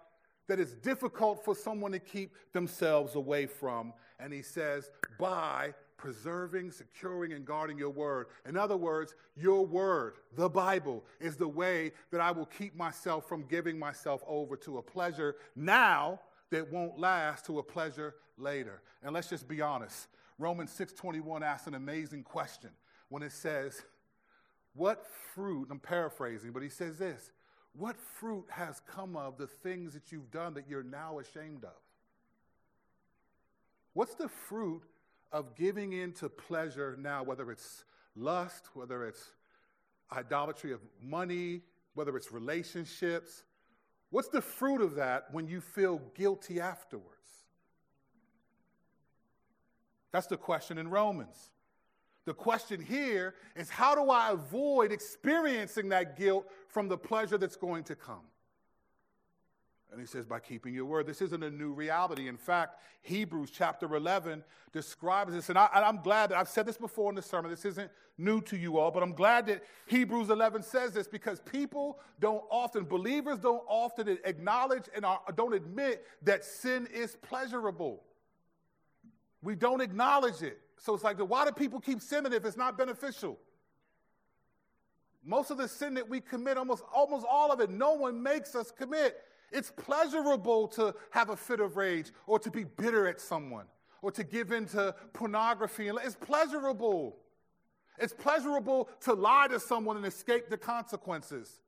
that 0.47 0.59
it's 0.59 0.75
difficult 0.75 1.43
for 1.43 1.55
someone 1.55 1.91
to 1.93 1.99
keep 1.99 2.35
themselves 2.53 3.15
away 3.15 3.47
from. 3.47 3.91
And 4.19 4.31
he 4.31 4.43
says, 4.43 4.91
by 5.17 5.73
preserving, 5.97 6.69
securing, 6.69 7.33
and 7.33 7.43
guarding 7.43 7.79
your 7.79 7.89
word. 7.89 8.27
In 8.47 8.55
other 8.55 8.77
words, 8.77 9.15
your 9.35 9.65
word, 9.65 10.17
the 10.35 10.47
Bible, 10.47 11.03
is 11.19 11.37
the 11.37 11.47
way 11.47 11.93
that 12.11 12.21
I 12.21 12.29
will 12.29 12.45
keep 12.45 12.75
myself 12.75 13.27
from 13.27 13.47
giving 13.47 13.79
myself 13.79 14.21
over 14.27 14.55
to 14.57 14.77
a 14.77 14.83
pleasure 14.83 15.37
now 15.55 16.19
that 16.51 16.71
won't 16.71 16.99
last 16.99 17.47
to 17.47 17.57
a 17.57 17.63
pleasure 17.63 18.13
later. 18.37 18.83
And 19.01 19.11
let's 19.11 19.27
just 19.27 19.47
be 19.47 19.59
honest. 19.59 20.07
Romans 20.37 20.69
6:21 20.69 21.41
asks 21.41 21.65
an 21.65 21.73
amazing 21.73 22.21
question 22.21 22.69
when 23.09 23.23
it 23.23 23.31
says, 23.31 23.81
What 24.73 25.05
fruit, 25.33 25.67
I'm 25.71 25.79
paraphrasing, 25.79 26.51
but 26.51 26.63
he 26.63 26.69
says 26.69 26.97
this, 26.97 27.31
what 27.77 27.95
fruit 27.99 28.45
has 28.49 28.81
come 28.87 29.15
of 29.15 29.37
the 29.37 29.45
things 29.45 29.93
that 29.93 30.11
you've 30.11 30.31
done 30.31 30.55
that 30.55 30.67
you're 30.67 30.83
now 30.83 31.19
ashamed 31.19 31.63
of? 31.63 31.79
What's 33.93 34.15
the 34.15 34.27
fruit 34.27 34.81
of 35.31 35.55
giving 35.55 35.93
in 35.93 36.13
to 36.13 36.29
pleasure 36.29 36.97
now, 36.99 37.21
whether 37.21 37.51
it's 37.51 37.85
lust, 38.15 38.69
whether 38.73 39.05
it's 39.05 39.31
idolatry 40.11 40.71
of 40.71 40.79
money, 41.03 41.61
whether 41.93 42.17
it's 42.17 42.31
relationships? 42.31 43.43
What's 44.09 44.29
the 44.29 44.41
fruit 44.41 44.81
of 44.81 44.95
that 44.95 45.27
when 45.31 45.47
you 45.47 45.61
feel 45.61 46.01
guilty 46.15 46.59
afterwards? 46.59 47.13
That's 50.11 50.27
the 50.27 50.37
question 50.37 50.79
in 50.79 50.89
Romans. 50.89 51.51
The 52.27 52.33
question 52.33 52.81
here 52.81 53.35
is 53.55 53.69
how 53.69 53.95
do 53.95 54.11
I 54.11 54.31
avoid 54.31 54.91
experiencing 54.91 55.87
that 55.89 56.17
guilt 56.17 56.45
from 56.67 56.89
the 56.89 56.97
pleasure 56.97 57.37
that's 57.37 57.55
going 57.55 57.85
to 57.85 57.95
come? 57.95 58.19
And 59.93 60.01
he 60.01 60.05
says, 60.05 60.25
by 60.25 60.41
keeping 60.41 60.73
your 60.73 60.83
word. 60.83 61.07
This 61.07 61.21
isn't 61.21 61.41
a 61.41 61.49
new 61.49 61.71
reality. 61.71 62.27
In 62.27 62.35
fact, 62.35 62.81
Hebrews 63.03 63.49
chapter 63.49 63.95
11 63.95 64.43
describes 64.73 65.31
this. 65.31 65.47
And, 65.47 65.57
I, 65.57 65.69
am 65.73 66.01
glad 66.01 66.31
that 66.31 66.37
I've 66.37 66.49
said 66.49 66.65
this 66.65 66.75
before 66.75 67.09
in 67.09 67.15
the 67.15 67.21
sermon. 67.21 67.49
This 67.49 67.63
isn't 67.63 67.89
new 68.17 68.41
to 68.41 68.57
you 68.57 68.77
all, 68.77 68.91
but 68.91 69.03
I'm 69.03 69.13
glad 69.13 69.47
that 69.47 69.63
Hebrews 69.85 70.29
11 70.29 70.63
says 70.63 70.91
this 70.91 71.07
because 71.07 71.39
people 71.39 71.97
don't 72.19 72.43
often, 72.51 72.83
believers 72.83 73.39
don't 73.39 73.63
often 73.69 74.19
acknowledge 74.25 74.89
and 74.93 75.05
are, 75.05 75.21
don't 75.37 75.53
admit 75.53 76.05
that 76.23 76.43
sin 76.43 76.89
is 76.93 77.15
pleasurable. 77.21 78.03
We 79.41 79.55
don't 79.55 79.79
acknowledge 79.79 80.41
it. 80.41 80.59
So 80.77 80.93
it's 80.93 81.03
like, 81.03 81.17
why 81.19 81.45
do 81.45 81.51
people 81.51 81.79
keep 81.79 82.01
sinning 82.01 82.33
if 82.33 82.45
it's 82.45 82.57
not 82.57 82.77
beneficial? 82.77 83.37
Most 85.23 85.51
of 85.51 85.57
the 85.57 85.67
sin 85.67 85.95
that 85.95 86.07
we 86.07 86.21
commit, 86.21 86.57
almost, 86.57 86.83
almost 86.93 87.25
all 87.29 87.51
of 87.51 87.59
it, 87.59 87.69
no 87.69 87.93
one 87.93 88.21
makes 88.21 88.55
us 88.55 88.71
commit. 88.71 89.17
It's 89.51 89.71
pleasurable 89.71 90.67
to 90.69 90.93
have 91.11 91.29
a 91.29 91.35
fit 91.35 91.59
of 91.59 91.77
rage 91.77 92.11
or 92.27 92.39
to 92.39 92.51
be 92.51 92.63
bitter 92.63 93.07
at 93.07 93.19
someone 93.19 93.65
or 94.01 94.11
to 94.11 94.23
give 94.23 94.51
in 94.51 94.65
to 94.67 94.93
pornography. 95.13 95.89
It's 95.89 96.15
pleasurable. 96.15 97.17
It's 97.97 98.13
pleasurable 98.13 98.89
to 99.01 99.13
lie 99.13 99.47
to 99.49 99.59
someone 99.59 99.97
and 99.97 100.05
escape 100.05 100.49
the 100.49 100.57
consequences. 100.57 101.59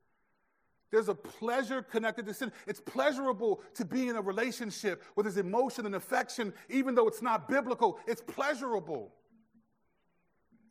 There's 0.90 1.08
a 1.08 1.14
pleasure 1.14 1.82
connected 1.82 2.26
to 2.26 2.34
sin. 2.34 2.50
It's 2.66 2.80
pleasurable 2.80 3.62
to 3.74 3.84
be 3.84 4.08
in 4.08 4.16
a 4.16 4.20
relationship 4.20 5.02
where 5.14 5.22
there's 5.22 5.36
emotion 5.36 5.86
and 5.86 5.94
affection, 5.94 6.52
even 6.68 6.94
though 6.94 7.06
it's 7.06 7.22
not 7.22 7.48
biblical. 7.48 7.98
It's 8.06 8.20
pleasurable. 8.20 9.12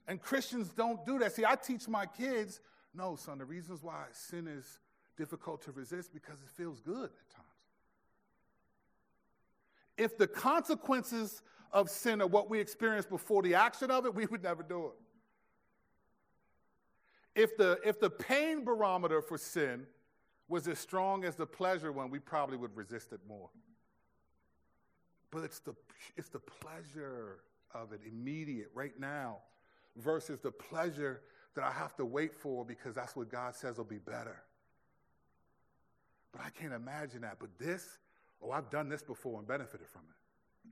And 0.08 0.22
Christians 0.22 0.70
don't 0.70 1.06
do 1.06 1.20
that. 1.20 1.34
See, 1.34 1.46
I 1.46 1.56
teach 1.56 1.88
my 1.88 2.06
kids 2.06 2.60
no, 2.94 3.16
son, 3.16 3.38
the 3.38 3.46
reasons 3.46 3.84
why 3.84 4.06
sin 4.12 4.48
is 4.48 4.80
difficult 5.18 5.62
to 5.64 5.72
resist 5.72 6.14
because 6.14 6.42
it 6.42 6.50
feels 6.50 6.80
good 6.80 7.06
at 7.06 7.30
times. 7.30 7.46
If 9.98 10.18
the 10.18 10.28
consequences 10.28 11.42
of 11.72 11.90
sin 11.90 12.22
are 12.22 12.28
what 12.28 12.50
we 12.50 12.60
experience 12.60 13.06
before 13.06 13.44
the 13.44 13.56
action 13.56 13.92
of 13.92 14.06
it, 14.06 14.16
we 14.16 14.26
would 14.26 14.44
never 14.44 14.64
do 14.64 14.88
it. 14.88 14.94
If 17.42 17.58
the, 17.58 17.80
if 17.86 18.00
the 18.00 18.10
pain 18.10 18.64
barometer 18.64 19.22
for 19.22 19.38
sin 19.38 19.86
was 20.50 20.68
as 20.68 20.79
strong 20.79 21.24
as 21.24 21.36
the 21.36 21.46
pleasure 21.46 21.91
one, 21.91 22.10
we 22.10 22.20
probably 22.20 22.58
would 22.58 22.75
resist 22.75 23.13
it 23.13 23.20
more. 23.27 23.50
But 25.32 25.44
it's 25.44 25.60
the, 25.60 25.75
it's 26.18 26.29
the 26.29 26.39
pleasure 26.39 27.38
of 27.74 27.94
it 27.94 28.01
immediate, 28.06 28.72
right 28.74 29.00
now, 29.00 29.38
versus 29.96 30.39
the 30.39 30.51
pleasure 30.51 31.22
that 31.56 31.63
I 31.63 31.72
have 31.72 31.96
to 31.98 32.06
wait 32.06 32.34
for 32.34 32.65
because 32.65 32.96
that's 32.96 33.15
what 33.15 33.29
God 33.29 33.56
says 33.56 33.77
will 33.77 33.84
be 33.86 34.00
better. 34.00 34.41
But 36.32 36.41
I 36.46 36.50
can't 36.50 36.74
imagine 36.74 37.22
that. 37.22 37.38
But 37.39 37.50
this, 37.60 38.00
oh, 38.41 38.51
I've 38.51 38.70
done 38.70 38.89
this 38.89 39.03
before 39.03 39.39
and 39.39 39.48
benefited 39.48 39.88
from 39.88 40.01
it. 40.10 40.72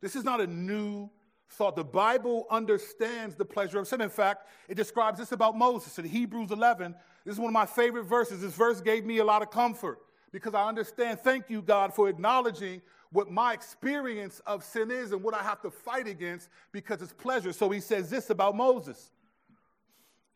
This 0.00 0.16
is 0.16 0.24
not 0.24 0.40
a 0.40 0.46
new 0.46 1.10
thought. 1.50 1.76
The 1.76 1.84
Bible 1.84 2.46
understands 2.50 3.34
the 3.34 3.44
pleasure 3.44 3.78
of 3.78 3.88
sin. 3.88 4.00
In 4.00 4.10
fact, 4.10 4.46
it 4.68 4.74
describes 4.74 5.18
this 5.18 5.32
about 5.32 5.56
Moses 5.56 5.98
in 5.98 6.04
Hebrews 6.04 6.50
11. 6.50 6.94
This 7.24 7.34
is 7.34 7.40
one 7.40 7.48
of 7.48 7.54
my 7.54 7.66
favorite 7.66 8.04
verses. 8.04 8.40
This 8.40 8.54
verse 8.54 8.80
gave 8.80 9.04
me 9.04 9.18
a 9.18 9.24
lot 9.24 9.42
of 9.42 9.50
comfort 9.50 9.98
because 10.32 10.54
I 10.54 10.66
understand. 10.66 11.20
Thank 11.20 11.50
you, 11.50 11.62
God, 11.62 11.92
for 11.94 12.08
acknowledging 12.08 12.80
what 13.12 13.30
my 13.30 13.52
experience 13.52 14.40
of 14.46 14.64
sin 14.64 14.90
is 14.90 15.12
and 15.12 15.22
what 15.22 15.34
I 15.34 15.42
have 15.42 15.60
to 15.62 15.70
fight 15.70 16.06
against 16.06 16.48
because 16.72 17.02
it's 17.02 17.12
pleasure. 17.12 17.52
So 17.52 17.68
he 17.70 17.80
says 17.80 18.08
this 18.08 18.30
about 18.30 18.56
Moses. 18.56 19.10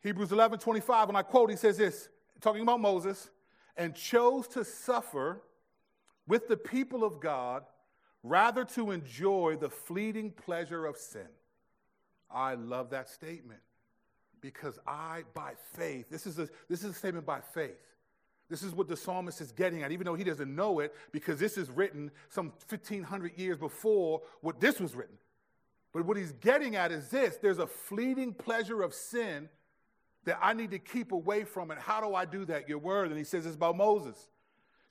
Hebrews 0.01 0.31
11 0.31 0.59
25, 0.59 1.09
and 1.09 1.17
I 1.17 1.23
quote, 1.23 1.49
he 1.49 1.55
says 1.55 1.77
this, 1.77 2.09
talking 2.41 2.61
about 2.61 2.79
Moses, 2.79 3.29
and 3.77 3.95
chose 3.95 4.47
to 4.49 4.63
suffer 4.63 5.41
with 6.27 6.47
the 6.47 6.57
people 6.57 7.03
of 7.03 7.19
God 7.19 7.63
rather 8.25 8.65
to 8.65 8.89
enjoy 8.89 9.55
the 9.59 9.69
fleeting 9.69 10.31
pleasure 10.31 10.85
of 10.85 10.97
sin. 10.97 11.27
I 12.31 12.55
love 12.55 12.89
that 12.89 13.07
statement 13.07 13.59
because 14.41 14.79
I, 14.87 15.23
by 15.35 15.53
faith, 15.73 16.09
this 16.09 16.25
is 16.25 16.39
a, 16.39 16.49
this 16.67 16.83
is 16.83 16.91
a 16.91 16.93
statement 16.93 17.25
by 17.25 17.39
faith. 17.53 17.77
This 18.49 18.63
is 18.63 18.73
what 18.73 18.87
the 18.87 18.97
psalmist 18.97 19.41
is 19.41 19.51
getting 19.51 19.83
at, 19.83 19.91
even 19.91 20.05
though 20.05 20.15
he 20.15 20.23
doesn't 20.23 20.53
know 20.53 20.79
it, 20.79 20.93
because 21.11 21.39
this 21.39 21.57
is 21.57 21.69
written 21.69 22.11
some 22.29 22.47
1,500 22.67 23.37
years 23.37 23.57
before 23.57 24.21
what 24.41 24.59
this 24.59 24.79
was 24.79 24.95
written. 24.95 25.17
But 25.93 26.05
what 26.05 26.17
he's 26.17 26.33
getting 26.33 26.75
at 26.75 26.91
is 26.91 27.09
this 27.09 27.37
there's 27.37 27.59
a 27.59 27.67
fleeting 27.67 28.33
pleasure 28.33 28.81
of 28.81 28.93
sin 28.93 29.49
that 30.25 30.39
I 30.41 30.53
need 30.53 30.71
to 30.71 30.79
keep 30.79 31.11
away 31.11 31.43
from. 31.43 31.69
And 31.69 31.79
how 31.79 32.01
do 32.01 32.15
I 32.15 32.25
do 32.25 32.43
that? 32.45 32.67
Your 32.67 32.79
word. 32.79 33.09
And 33.09 33.17
he 33.17 33.23
says 33.23 33.45
it's 33.45 33.55
about 33.55 33.77
Moses. 33.77 34.17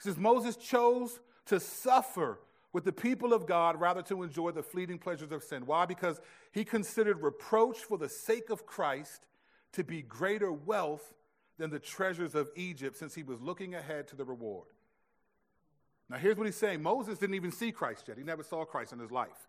He 0.03 0.09
says 0.09 0.17
Moses 0.17 0.57
chose 0.57 1.21
to 1.47 1.59
suffer 1.61 2.39
with 2.75 2.85
the 2.85 2.93
people 2.93 3.33
of 3.33 3.47
God 3.47 3.81
rather 3.81 4.03
to 4.03 4.25
enjoy 4.25 4.51
the 4.51 4.63
fleeting 4.63 4.99
pleasures 4.99 5.31
of 5.31 5.45
sin. 5.45 5.65
Why? 5.65 5.87
Because 5.87 6.21
he 6.53 6.65
considered 6.65 7.23
reproach 7.23 7.79
for 7.79 7.97
the 7.97 8.09
sake 8.09 8.51
of 8.51 8.67
Christ 8.67 9.27
to 9.73 9.85
be 9.85 10.03
greater 10.03 10.53
wealth 10.53 11.15
than 11.57 11.71
the 11.71 11.79
treasures 11.79 12.35
of 12.35 12.51
Egypt, 12.57 12.97
since 12.97 13.15
he 13.15 13.23
was 13.23 13.41
looking 13.41 13.77
ahead 13.77 14.09
to 14.09 14.17
the 14.17 14.25
reward. 14.25 14.67
Now, 16.11 16.17
here's 16.19 16.37
what 16.37 16.47
he's 16.47 16.57
saying 16.57 16.83
Moses 16.83 17.19
didn't 17.19 17.37
even 17.37 17.53
see 17.53 17.71
Christ 17.71 18.09
yet, 18.09 18.19
he 18.19 18.25
never 18.25 18.43
saw 18.43 18.65
Christ 18.65 18.93
in 18.93 18.99
his 18.99 19.13
life. 19.13 19.49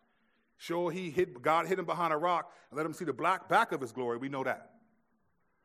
Sure, 0.58 0.90
he 0.92 1.10
hid, 1.10 1.42
God 1.42 1.66
hid 1.66 1.80
him 1.80 1.86
behind 1.86 2.14
a 2.14 2.18
rock 2.18 2.54
and 2.70 2.78
let 2.78 2.86
him 2.86 2.94
see 2.94 3.04
the 3.04 3.12
black 3.12 3.50
back 3.50 3.72
of 3.72 3.82
his 3.82 3.92
glory. 3.92 4.18
We 4.18 4.30
know 4.30 4.44
that. 4.44 4.70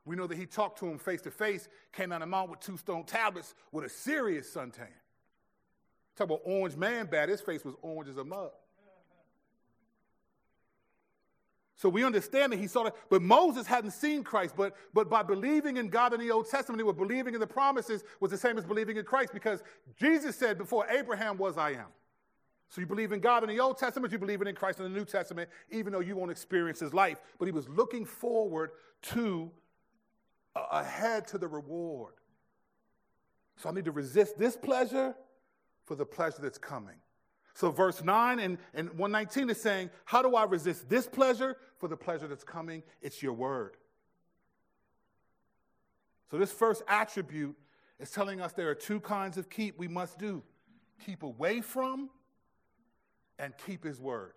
We 0.07 0.17
know 0.17 0.27
that 0.27 0.39
he 0.39 0.47
talked 0.47 0.79
to 0.81 0.87
him 0.87 0.99
face 0.99 1.21
to 1.23 1.31
face, 1.31 1.69
came 1.93 2.09
down 2.09 2.21
the 2.21 2.27
mountain 2.27 2.53
with 2.53 2.61
two 2.61 2.79
stone 2.79 3.05
tablets 3.05 3.55
with 3.71 3.85
a 3.85 3.89
serious 3.89 4.53
suntan. 4.53 4.89
Talk 6.21 6.27
about 6.27 6.43
orange 6.45 6.77
man 6.77 7.07
bad. 7.07 7.31
His 7.31 7.41
face 7.41 7.65
was 7.65 7.75
orange 7.81 8.11
as 8.11 8.19
a 8.19 8.25
mug. 8.25 8.51
So 11.77 11.89
we 11.89 12.05
understand 12.05 12.53
that 12.53 12.59
he 12.59 12.67
saw 12.67 12.85
that, 12.85 12.95
but 13.09 13.23
Moses 13.23 13.67
hadn't 13.67 13.93
seen 13.93 14.23
Christ. 14.23 14.55
But, 14.55 14.77
but 14.93 15.09
by 15.09 15.23
believing 15.23 15.79
in 15.79 15.89
God 15.89 16.13
in 16.13 16.21
the 16.21 16.31
Old 16.31 16.51
Testament, 16.51 16.77
they 16.77 16.85
were 16.85 16.93
believing 16.93 17.33
in 17.33 17.41
the 17.41 17.47
promises 17.47 18.05
was 18.21 18.31
the 18.31 18.37
same 18.37 18.59
as 18.59 18.67
believing 18.67 18.99
in 18.99 19.05
Christ 19.07 19.33
because 19.33 19.63
Jesus 19.99 20.37
said, 20.37 20.59
Before 20.59 20.87
Abraham 20.91 21.39
was, 21.39 21.57
I 21.57 21.71
am. 21.71 21.87
So 22.69 22.83
you 22.83 22.87
believe 22.87 23.13
in 23.13 23.21
God 23.21 23.43
in 23.43 23.49
the 23.49 23.59
Old 23.59 23.79
Testament, 23.79 24.13
you 24.13 24.19
believe 24.19 24.43
in 24.43 24.55
Christ 24.55 24.79
in 24.79 24.85
the 24.85 24.91
New 24.91 25.07
Testament, 25.07 25.49
even 25.71 25.91
though 25.91 26.01
you 26.01 26.17
won't 26.17 26.31
experience 26.31 26.81
his 26.81 26.93
life. 26.93 27.17
But 27.39 27.47
he 27.47 27.53
was 27.53 27.67
looking 27.67 28.05
forward 28.05 28.73
to, 29.05 29.51
uh, 30.55 30.67
ahead 30.71 31.27
to 31.29 31.39
the 31.39 31.49
reward. 31.49 32.13
So 33.57 33.71
I 33.71 33.73
need 33.73 33.87
to 33.87 33.91
resist 33.91 34.39
this 34.39 34.55
pleasure 34.55 35.15
for 35.85 35.95
the 35.95 36.07
pleasure 36.07 36.43
that's 36.43 36.59
coming. 36.59 36.97
So, 37.55 37.71
verse 37.71 38.03
9 38.03 38.39
and, 38.39 38.59
and 38.75 38.89
119 38.91 39.51
is 39.51 39.61
saying, 39.61 39.91
How 40.05 40.23
do 40.23 40.35
I 40.37 40.45
resist 40.45 40.89
this 40.89 41.07
pleasure 41.07 41.57
for 41.79 41.89
the 41.89 41.97
pleasure 41.97 42.29
that's 42.29 42.45
coming? 42.45 42.83
It's 43.03 43.23
your 43.23 43.33
word. 43.33 43.77
So, 46.31 46.39
this 46.39 46.53
first 46.53 46.83
attribute 46.89 47.57
is 47.99 48.11
telling 48.11 48.41
us 48.41 48.53
there 48.53 48.71
are 48.71 48.75
two 48.75 49.01
kinds 49.01 49.37
of 49.37 49.51
keep 49.51 49.79
we 49.79 49.89
must 49.89 50.19
do 50.19 50.43
keep 51.05 51.23
away 51.23 51.61
from 51.61 52.11
and 53.39 53.55
keep 53.67 53.85
his 53.85 54.01
word. 54.01 54.33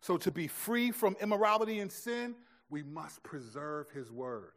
So, 0.00 0.16
to 0.18 0.30
be 0.30 0.46
free 0.46 0.92
from 0.92 1.16
immorality 1.20 1.80
and 1.80 1.90
sin, 1.90 2.36
we 2.70 2.82
must 2.82 3.22
preserve 3.22 3.90
his 3.90 4.10
word. 4.10 4.52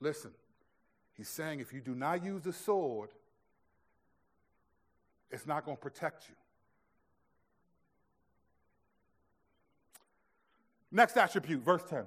Listen, 0.00 0.32
he's 1.14 1.28
saying 1.28 1.60
if 1.60 1.72
you 1.72 1.80
do 1.80 1.94
not 1.94 2.24
use 2.24 2.42
the 2.42 2.52
sword, 2.52 3.10
it's 5.32 5.46
not 5.46 5.64
going 5.64 5.76
to 5.76 5.80
protect 5.80 6.28
you. 6.28 6.34
Next 10.90 11.16
attribute, 11.16 11.62
verse 11.62 11.82
10. 11.88 12.04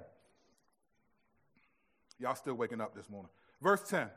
Y'all 2.20 2.36
still 2.36 2.54
waking 2.54 2.80
up 2.80 2.94
this 2.94 3.10
morning. 3.10 3.30
Verse 3.60 3.82
10. 3.88 4.08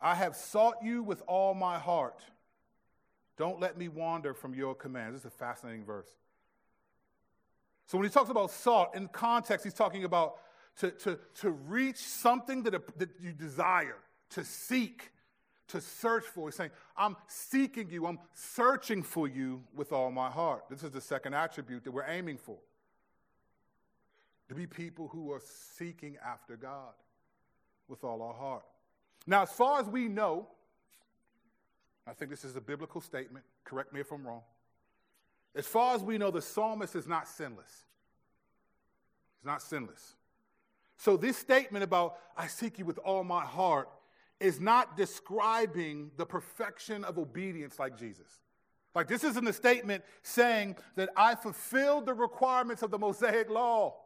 I 0.00 0.14
have 0.14 0.36
sought 0.36 0.76
you 0.82 1.02
with 1.02 1.22
all 1.26 1.54
my 1.54 1.78
heart. 1.78 2.22
Don't 3.36 3.60
let 3.60 3.76
me 3.76 3.88
wander 3.88 4.32
from 4.32 4.54
your 4.54 4.74
commands. 4.74 5.14
This 5.14 5.22
is 5.22 5.34
a 5.34 5.36
fascinating 5.36 5.84
verse. 5.84 6.08
So 7.86 7.98
when 7.98 8.06
he 8.06 8.12
talks 8.12 8.30
about 8.30 8.50
sought, 8.50 8.94
in 8.94 9.08
context, 9.08 9.64
he's 9.64 9.74
talking 9.74 10.04
about 10.04 10.36
to, 10.78 10.90
to, 10.90 11.18
to 11.40 11.50
reach 11.50 11.96
something 11.96 12.62
that, 12.64 12.98
that 12.98 13.10
you 13.20 13.32
desire, 13.32 13.96
to 14.30 14.44
seek, 14.44 15.10
to 15.68 15.80
search 15.80 16.24
for. 16.24 16.48
He's 16.48 16.56
saying, 16.56 16.70
I'm 16.96 17.16
seeking 17.26 17.90
you, 17.90 18.06
I'm 18.06 18.18
searching 18.32 19.02
for 19.02 19.28
you 19.28 19.62
with 19.74 19.92
all 19.92 20.10
my 20.10 20.30
heart. 20.30 20.64
This 20.70 20.82
is 20.82 20.90
the 20.90 21.00
second 21.00 21.34
attribute 21.34 21.84
that 21.84 21.92
we're 21.92 22.08
aiming 22.08 22.38
for. 22.38 22.56
To 24.48 24.54
be 24.54 24.66
people 24.66 25.08
who 25.08 25.30
are 25.32 25.42
seeking 25.76 26.16
after 26.24 26.56
God 26.56 26.92
with 27.86 28.02
all 28.02 28.22
our 28.22 28.34
heart. 28.34 28.64
Now, 29.26 29.42
as 29.42 29.50
far 29.50 29.80
as 29.80 29.86
we 29.86 30.08
know, 30.08 30.48
I 32.06 32.14
think 32.14 32.30
this 32.30 32.44
is 32.44 32.56
a 32.56 32.60
biblical 32.60 33.02
statement. 33.02 33.44
Correct 33.64 33.92
me 33.92 34.00
if 34.00 34.10
I'm 34.10 34.26
wrong. 34.26 34.40
As 35.54 35.66
far 35.66 35.94
as 35.94 36.02
we 36.02 36.16
know, 36.16 36.30
the 36.30 36.40
psalmist 36.40 36.96
is 36.96 37.06
not 37.06 37.28
sinless. 37.28 37.84
He's 39.38 39.44
not 39.44 39.60
sinless. 39.60 40.14
So, 40.96 41.16
this 41.16 41.36
statement 41.36 41.84
about, 41.84 42.16
I 42.36 42.46
seek 42.46 42.78
you 42.78 42.84
with 42.84 42.98
all 42.98 43.22
my 43.22 43.44
heart, 43.44 43.88
is 44.40 44.60
not 44.60 44.96
describing 44.96 46.10
the 46.16 46.26
perfection 46.26 47.04
of 47.04 47.18
obedience 47.18 47.78
like 47.78 47.98
Jesus. 47.98 48.40
Like, 48.94 49.08
this 49.08 49.24
isn't 49.24 49.46
a 49.46 49.52
statement 49.52 50.04
saying 50.22 50.76
that 50.96 51.10
I 51.16 51.34
fulfilled 51.34 52.06
the 52.06 52.14
requirements 52.14 52.82
of 52.82 52.90
the 52.90 52.98
Mosaic 52.98 53.50
law. 53.50 53.96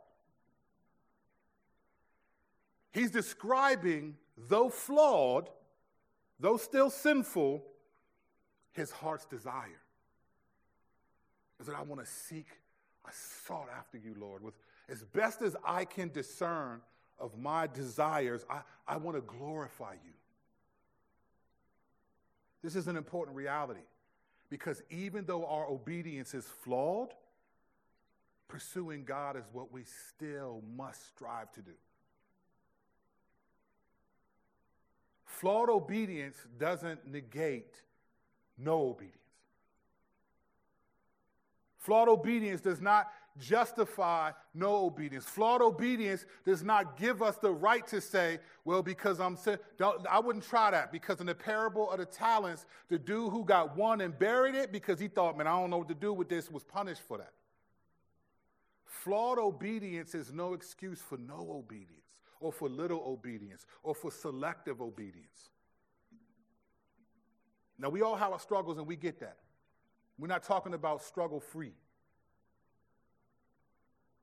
He's 2.92 3.10
describing, 3.10 4.16
though 4.36 4.68
flawed, 4.68 5.48
though 6.38 6.56
still 6.56 6.90
sinful, 6.90 7.64
his 8.72 8.90
heart's 8.90 9.24
desire. 9.24 9.80
Is 11.60 11.66
that 11.66 11.76
I 11.76 11.82
want 11.82 12.04
to 12.04 12.10
seek, 12.10 12.48
I 13.06 13.10
sought 13.46 13.68
after 13.74 13.96
you, 13.96 14.14
Lord, 14.18 14.42
with 14.42 14.54
as 14.88 15.04
best 15.04 15.42
as 15.42 15.56
I 15.64 15.84
can 15.84 16.10
discern 16.10 16.80
of 17.18 17.38
my 17.38 17.66
desires, 17.66 18.44
I, 18.50 18.60
I 18.86 18.96
want 18.96 19.16
to 19.16 19.22
glorify 19.22 19.92
you. 19.92 20.12
This 22.62 22.76
is 22.76 22.86
an 22.86 22.96
important 22.96 23.36
reality 23.36 23.80
because 24.48 24.82
even 24.90 25.24
though 25.24 25.46
our 25.46 25.66
obedience 25.66 26.34
is 26.34 26.44
flawed, 26.44 27.14
pursuing 28.48 29.04
God 29.04 29.36
is 29.36 29.44
what 29.52 29.72
we 29.72 29.82
still 29.84 30.62
must 30.76 31.08
strive 31.08 31.50
to 31.52 31.62
do. 31.62 31.72
Flawed 35.24 35.70
obedience 35.70 36.36
doesn't 36.58 37.10
negate 37.10 37.74
no 38.58 38.90
obedience. 38.90 39.16
Flawed 41.78 42.08
obedience 42.08 42.60
does 42.60 42.80
not 42.80 43.10
justify 43.38 44.32
no 44.54 44.86
obedience. 44.86 45.24
Flawed 45.24 45.62
obedience 45.62 46.26
does 46.44 46.62
not 46.62 46.96
give 46.96 47.22
us 47.22 47.36
the 47.36 47.50
right 47.50 47.86
to 47.88 48.00
say, 48.00 48.38
well, 48.64 48.82
because 48.82 49.20
I'm 49.20 49.36
sin. 49.36 49.58
I 50.10 50.18
wouldn't 50.18 50.44
try 50.44 50.70
that 50.70 50.92
because 50.92 51.20
in 51.20 51.26
the 51.26 51.34
parable 51.34 51.90
of 51.90 51.98
the 51.98 52.06
talents, 52.06 52.66
the 52.88 52.98
dude 52.98 53.32
who 53.32 53.44
got 53.44 53.76
one 53.76 54.00
and 54.00 54.18
buried 54.18 54.54
it 54.54 54.72
because 54.72 55.00
he 55.00 55.08
thought, 55.08 55.36
man, 55.36 55.46
I 55.46 55.58
don't 55.58 55.70
know 55.70 55.78
what 55.78 55.88
to 55.88 55.94
do 55.94 56.12
with 56.12 56.28
this, 56.28 56.50
was 56.50 56.64
punished 56.64 57.02
for 57.06 57.18
that. 57.18 57.32
Flawed 58.84 59.38
obedience 59.38 60.14
is 60.14 60.32
no 60.32 60.52
excuse 60.52 61.00
for 61.00 61.16
no 61.16 61.46
obedience 61.50 61.98
or 62.40 62.52
for 62.52 62.68
little 62.68 63.02
obedience 63.06 63.64
or 63.82 63.94
for 63.94 64.10
selective 64.10 64.80
obedience. 64.80 65.50
Now, 67.78 67.88
we 67.88 68.02
all 68.02 68.16
have 68.16 68.32
our 68.32 68.38
struggles 68.38 68.78
and 68.78 68.86
we 68.86 68.96
get 68.96 69.18
that. 69.20 69.38
We're 70.18 70.28
not 70.28 70.42
talking 70.42 70.74
about 70.74 71.02
struggle 71.02 71.40
free. 71.40 71.72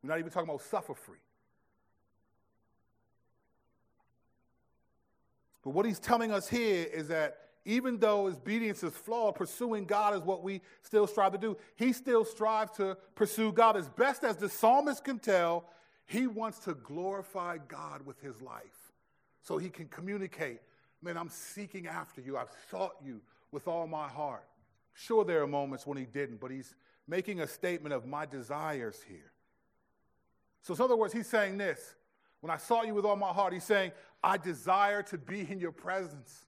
We're 0.03 0.09
not 0.09 0.19
even 0.19 0.31
talking 0.31 0.49
about 0.49 0.61
suffer 0.61 0.93
free. 0.93 1.17
But 5.63 5.71
what 5.71 5.85
he's 5.85 5.99
telling 5.99 6.31
us 6.31 6.47
here 6.47 6.87
is 6.91 7.09
that 7.09 7.37
even 7.65 7.99
though 7.99 8.27
his 8.27 8.35
obedience 8.35 8.83
is 8.83 8.93
flawed, 8.93 9.35
pursuing 9.35 9.85
God 9.85 10.15
is 10.15 10.21
what 10.21 10.41
we 10.41 10.61
still 10.81 11.05
strive 11.05 11.33
to 11.33 11.37
do. 11.37 11.57
He 11.75 11.93
still 11.93 12.23
strives 12.23 12.71
to 12.77 12.97
pursue 13.15 13.51
God 13.51 13.77
as 13.77 13.89
best 13.89 14.23
as 14.23 14.37
the 14.37 14.49
psalmist 14.49 15.03
can 15.03 15.19
tell. 15.19 15.65
He 16.05 16.25
wants 16.25 16.59
to 16.59 16.73
glorify 16.73 17.57
God 17.67 18.05
with 18.05 18.19
his 18.21 18.41
life 18.41 18.93
so 19.41 19.57
he 19.57 19.69
can 19.69 19.87
communicate, 19.87 20.61
man, 21.01 21.17
I'm 21.17 21.29
seeking 21.29 21.85
after 21.85 22.21
you. 22.21 22.37
I've 22.37 22.49
sought 22.71 22.95
you 23.03 23.21
with 23.51 23.67
all 23.67 23.85
my 23.85 24.07
heart. 24.07 24.45
Sure, 24.93 25.23
there 25.23 25.43
are 25.43 25.47
moments 25.47 25.85
when 25.85 25.97
he 25.97 26.05
didn't, 26.05 26.39
but 26.39 26.51
he's 26.51 26.75
making 27.07 27.41
a 27.41 27.47
statement 27.47 27.93
of 27.93 28.05
my 28.05 28.25
desires 28.25 29.03
here. 29.07 29.31
So, 30.61 30.73
in 30.73 30.81
other 30.81 30.95
words, 30.95 31.13
he's 31.13 31.27
saying 31.27 31.57
this 31.57 31.95
When 32.41 32.51
I 32.51 32.57
sought 32.57 32.87
you 32.87 32.93
with 32.93 33.05
all 33.05 33.15
my 33.15 33.29
heart, 33.29 33.53
he's 33.53 33.63
saying, 33.63 33.91
I 34.23 34.37
desire 34.37 35.03
to 35.03 35.17
be 35.17 35.41
in 35.49 35.59
your 35.59 35.71
presence. 35.71 36.45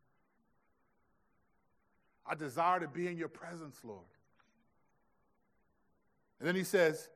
I 2.25 2.35
desire 2.35 2.79
to 2.79 2.87
be 2.87 3.07
in 3.07 3.17
your 3.17 3.29
presence, 3.29 3.79
Lord. 3.83 3.99
And 6.39 6.47
then 6.47 6.55
he 6.55 6.63
says, 6.63 7.09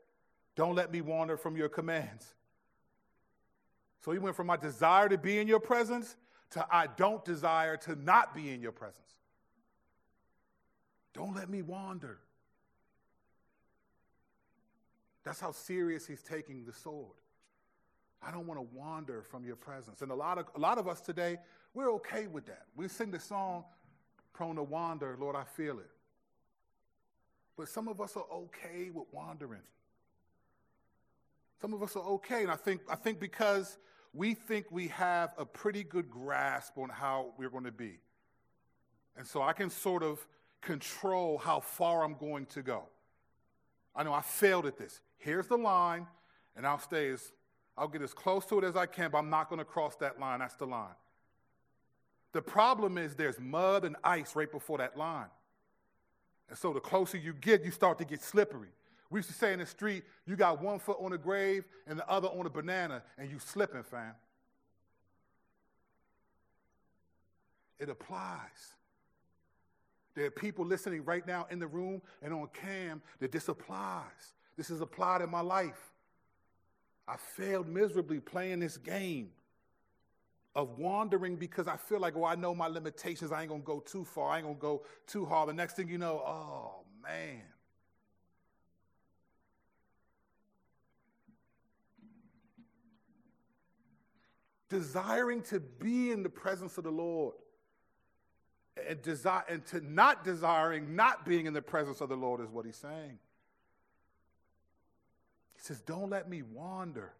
Don't 0.55 0.75
let 0.75 0.91
me 0.91 1.01
wander 1.01 1.37
from 1.37 1.57
your 1.57 1.69
commands. 1.69 2.33
So 4.01 4.11
he 4.11 4.19
went 4.19 4.35
from 4.35 4.47
my 4.47 4.57
desire 4.57 5.09
to 5.09 5.17
be 5.17 5.39
in 5.39 5.47
your 5.47 5.59
presence 5.59 6.15
to 6.51 6.65
I 6.69 6.87
don't 6.87 7.25
desire 7.25 7.75
to 7.77 7.95
not 7.95 8.35
be 8.35 8.51
in 8.51 8.61
your 8.61 8.71
presence. 8.71 8.99
Don't 11.13 11.35
let 11.35 11.49
me 11.49 11.61
wander. 11.61 12.19
That's 15.25 15.39
how 15.39 15.51
serious 15.51 16.05
he's 16.05 16.21
taking 16.21 16.63
the 16.63 16.71
sword. 16.71 17.17
I 18.21 18.31
don't 18.31 18.47
want 18.47 18.59
to 18.59 18.67
wander 18.75 19.23
from 19.23 19.43
your 19.43 19.55
presence. 19.55 20.01
And 20.01 20.11
a 20.11 20.15
lot 20.15 20.37
of, 20.37 20.45
a 20.55 20.59
lot 20.59 20.77
of 20.77 20.87
us 20.87 21.01
today, 21.01 21.37
we're 21.73 21.91
okay 21.93 22.27
with 22.27 22.45
that. 22.45 22.63
We 22.75 22.87
sing 22.87 23.11
the 23.11 23.19
song, 23.19 23.65
Prone 24.33 24.55
to 24.55 24.63
Wander, 24.63 25.17
Lord, 25.19 25.35
I 25.35 25.43
feel 25.43 25.79
it. 25.79 25.89
But 27.57 27.67
some 27.67 27.87
of 27.87 27.99
us 27.99 28.15
are 28.15 28.25
okay 28.31 28.89
with 28.93 29.05
wandering. 29.11 29.61
Some 31.61 31.73
of 31.73 31.81
us 31.81 31.95
are 31.95 32.03
okay. 32.03 32.43
And 32.43 32.51
I 32.51 32.55
think, 32.55 32.81
I 32.89 32.95
think 32.95 33.19
because 33.19 33.77
we 34.13 34.33
think 34.33 34.67
we 34.71 34.89
have 34.89 35.33
a 35.37 35.45
pretty 35.45 35.83
good 35.83 36.09
grasp 36.09 36.77
on 36.77 36.89
how 36.89 37.33
we're 37.37 37.49
going 37.49 37.63
to 37.63 37.71
be. 37.71 37.99
And 39.17 39.25
so 39.25 39.41
I 39.41 39.53
can 39.53 39.69
sort 39.69 40.03
of 40.03 40.25
control 40.61 41.37
how 41.37 41.59
far 41.61 42.03
I'm 42.03 42.15
going 42.15 42.45
to 42.47 42.61
go. 42.61 42.83
I 43.95 44.03
know 44.03 44.13
I 44.13 44.21
failed 44.21 44.65
at 44.65 44.77
this. 44.77 44.99
Here's 45.25 45.47
the 45.47 45.57
line, 45.57 46.05
and 46.55 46.67
I'll 46.67 46.77
stay 46.77 47.09
as 47.09 47.31
I'll 47.75 47.87
get 47.87 48.03
as 48.03 48.13
close 48.13 48.45
to 48.45 48.59
it 48.59 48.63
as 48.63 48.75
I 48.75 48.85
can, 48.85 49.09
but 49.09 49.17
I'm 49.17 49.29
not 49.31 49.49
going 49.49 49.57
to 49.57 49.65
cross 49.65 49.95
that 49.95 50.19
line. 50.19 50.39
That's 50.39 50.53
the 50.55 50.67
line. 50.67 50.93
The 52.31 52.43
problem 52.43 52.97
is 52.99 53.15
there's 53.15 53.39
mud 53.39 53.85
and 53.85 53.95
ice 54.03 54.35
right 54.35 54.49
before 54.49 54.77
that 54.77 54.95
line. 54.95 55.25
And 56.47 56.57
so 56.57 56.71
the 56.71 56.79
closer 56.79 57.17
you 57.17 57.33
get, 57.33 57.65
you 57.65 57.71
start 57.71 57.97
to 57.97 58.05
get 58.05 58.21
slippery. 58.21 58.69
We 59.09 59.17
used 59.17 59.29
to 59.29 59.35
say 59.35 59.51
in 59.51 59.59
the 59.59 59.65
street, 59.65 60.03
you 60.27 60.35
got 60.35 60.61
one 60.61 60.77
foot 60.77 60.97
on 61.01 61.11
a 61.11 61.17
grave 61.17 61.65
and 61.87 61.97
the 61.99 62.07
other 62.07 62.27
on 62.27 62.45
a 62.45 62.49
banana, 62.49 63.01
and 63.17 63.29
you 63.29 63.39
slipping, 63.39 63.83
fam. 63.83 64.13
It 67.79 67.89
applies. 67.89 68.75
There 70.13 70.27
are 70.27 70.31
people 70.31 70.65
listening 70.65 71.03
right 71.03 71.25
now 71.25 71.47
in 71.49 71.59
the 71.59 71.67
room 71.67 72.01
and 72.21 72.31
on 72.31 72.47
cam 72.53 73.01
that 73.19 73.31
this 73.31 73.49
applies. 73.49 74.33
This 74.57 74.69
is 74.69 74.81
applied 74.81 75.21
in 75.21 75.29
my 75.29 75.41
life. 75.41 75.91
I 77.07 77.17
failed 77.17 77.67
miserably 77.67 78.19
playing 78.19 78.59
this 78.59 78.77
game 78.77 79.29
of 80.55 80.79
wandering 80.79 81.35
because 81.35 81.67
I 81.67 81.75
feel 81.75 81.99
like, 81.99 82.15
oh, 82.15 82.23
I 82.23 82.35
know 82.35 82.55
my 82.55 82.67
limitations. 82.67 83.31
I 83.31 83.41
ain't 83.41 83.49
gonna 83.49 83.61
go 83.61 83.79
too 83.79 84.05
far. 84.05 84.31
I 84.31 84.37
ain't 84.37 84.45
gonna 84.45 84.57
go 84.57 84.83
too 85.05 85.25
hard. 85.25 85.49
The 85.49 85.53
next 85.53 85.75
thing 85.75 85.89
you 85.89 85.97
know, 85.97 86.23
oh 86.25 86.85
man. 87.03 87.41
Desiring 94.69 95.41
to 95.43 95.59
be 95.59 96.11
in 96.11 96.23
the 96.23 96.29
presence 96.29 96.77
of 96.77 96.85
the 96.85 96.91
Lord 96.91 97.35
and, 98.89 99.01
desire, 99.01 99.43
and 99.47 99.65
to 99.67 99.79
not 99.79 100.23
desiring 100.23 100.95
not 100.95 101.25
being 101.25 101.45
in 101.45 101.53
the 101.53 101.61
presence 101.61 102.01
of 102.01 102.09
the 102.09 102.15
Lord 102.15 102.41
is 102.41 102.49
what 102.49 102.65
he's 102.65 102.75
saying. 102.77 103.19
Says, 105.65 105.81
Don't 105.81 106.11
let 106.11 106.29
me 106.29 106.43
wander. 106.43 107.11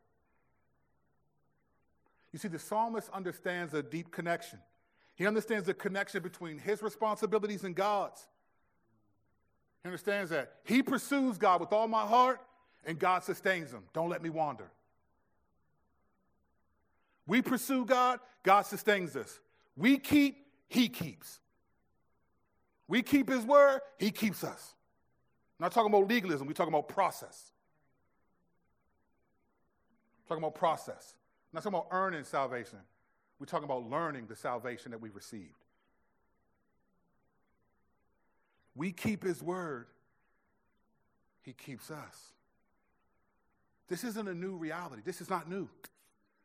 You 2.32 2.38
see, 2.38 2.48
the 2.48 2.60
psalmist 2.60 3.10
understands 3.12 3.74
a 3.74 3.82
deep 3.82 4.12
connection. 4.12 4.60
He 5.16 5.26
understands 5.26 5.66
the 5.66 5.74
connection 5.74 6.22
between 6.22 6.60
his 6.60 6.84
responsibilities 6.84 7.64
and 7.64 7.74
God's. 7.74 8.28
He 9.82 9.88
understands 9.88 10.30
that. 10.30 10.58
He 10.64 10.84
pursues 10.84 11.40
God 11.40 11.60
with 11.60 11.74
all 11.74 11.88
my 11.88 12.06
heart, 12.06 12.40
and 12.86 13.00
God 13.00 13.24
sustains 13.24 13.72
him. 13.72 13.82
Don't 13.94 14.10
let 14.10 14.22
me 14.22 14.30
wander. 14.30 14.70
We 17.26 17.42
pursue 17.42 17.84
God, 17.84 18.20
God 18.44 18.68
sustains 18.68 19.16
us. 19.16 19.40
We 19.76 19.98
keep, 19.98 20.46
He 20.68 20.88
keeps. 20.88 21.40
We 22.88 23.02
keep 23.02 23.28
His 23.28 23.44
word, 23.44 23.82
He 23.98 24.12
keeps 24.12 24.44
us. 24.44 24.76
I'm 25.60 25.64
not 25.64 25.72
talking 25.72 25.92
about 25.92 26.08
legalism, 26.08 26.46
we're 26.46 26.54
talking 26.54 26.74
about 26.74 26.90
process. 26.90 27.54
Talking 30.28 30.44
about 30.44 30.56
process. 30.56 31.14
Not 31.54 31.64
talking 31.64 31.78
about 31.78 31.88
earning 31.92 32.24
salvation. 32.24 32.80
We're 33.40 33.46
talking 33.46 33.66
about 33.66 33.90
learning 33.90 34.28
the 34.28 34.36
salvation 34.36 34.92
that 34.92 35.02
we've 35.02 35.16
received. 35.16 35.54
We 38.76 38.92
keep 38.92 39.24
His 39.24 39.42
word, 39.42 39.88
He 41.44 41.54
keeps 41.54 41.92
us. 41.92 42.32
This 43.88 44.04
isn't 44.04 44.28
a 44.28 44.34
new 44.34 44.56
reality. 44.56 45.02
This 45.06 45.22
is 45.22 45.30
not 45.30 45.50
new. 45.50 45.70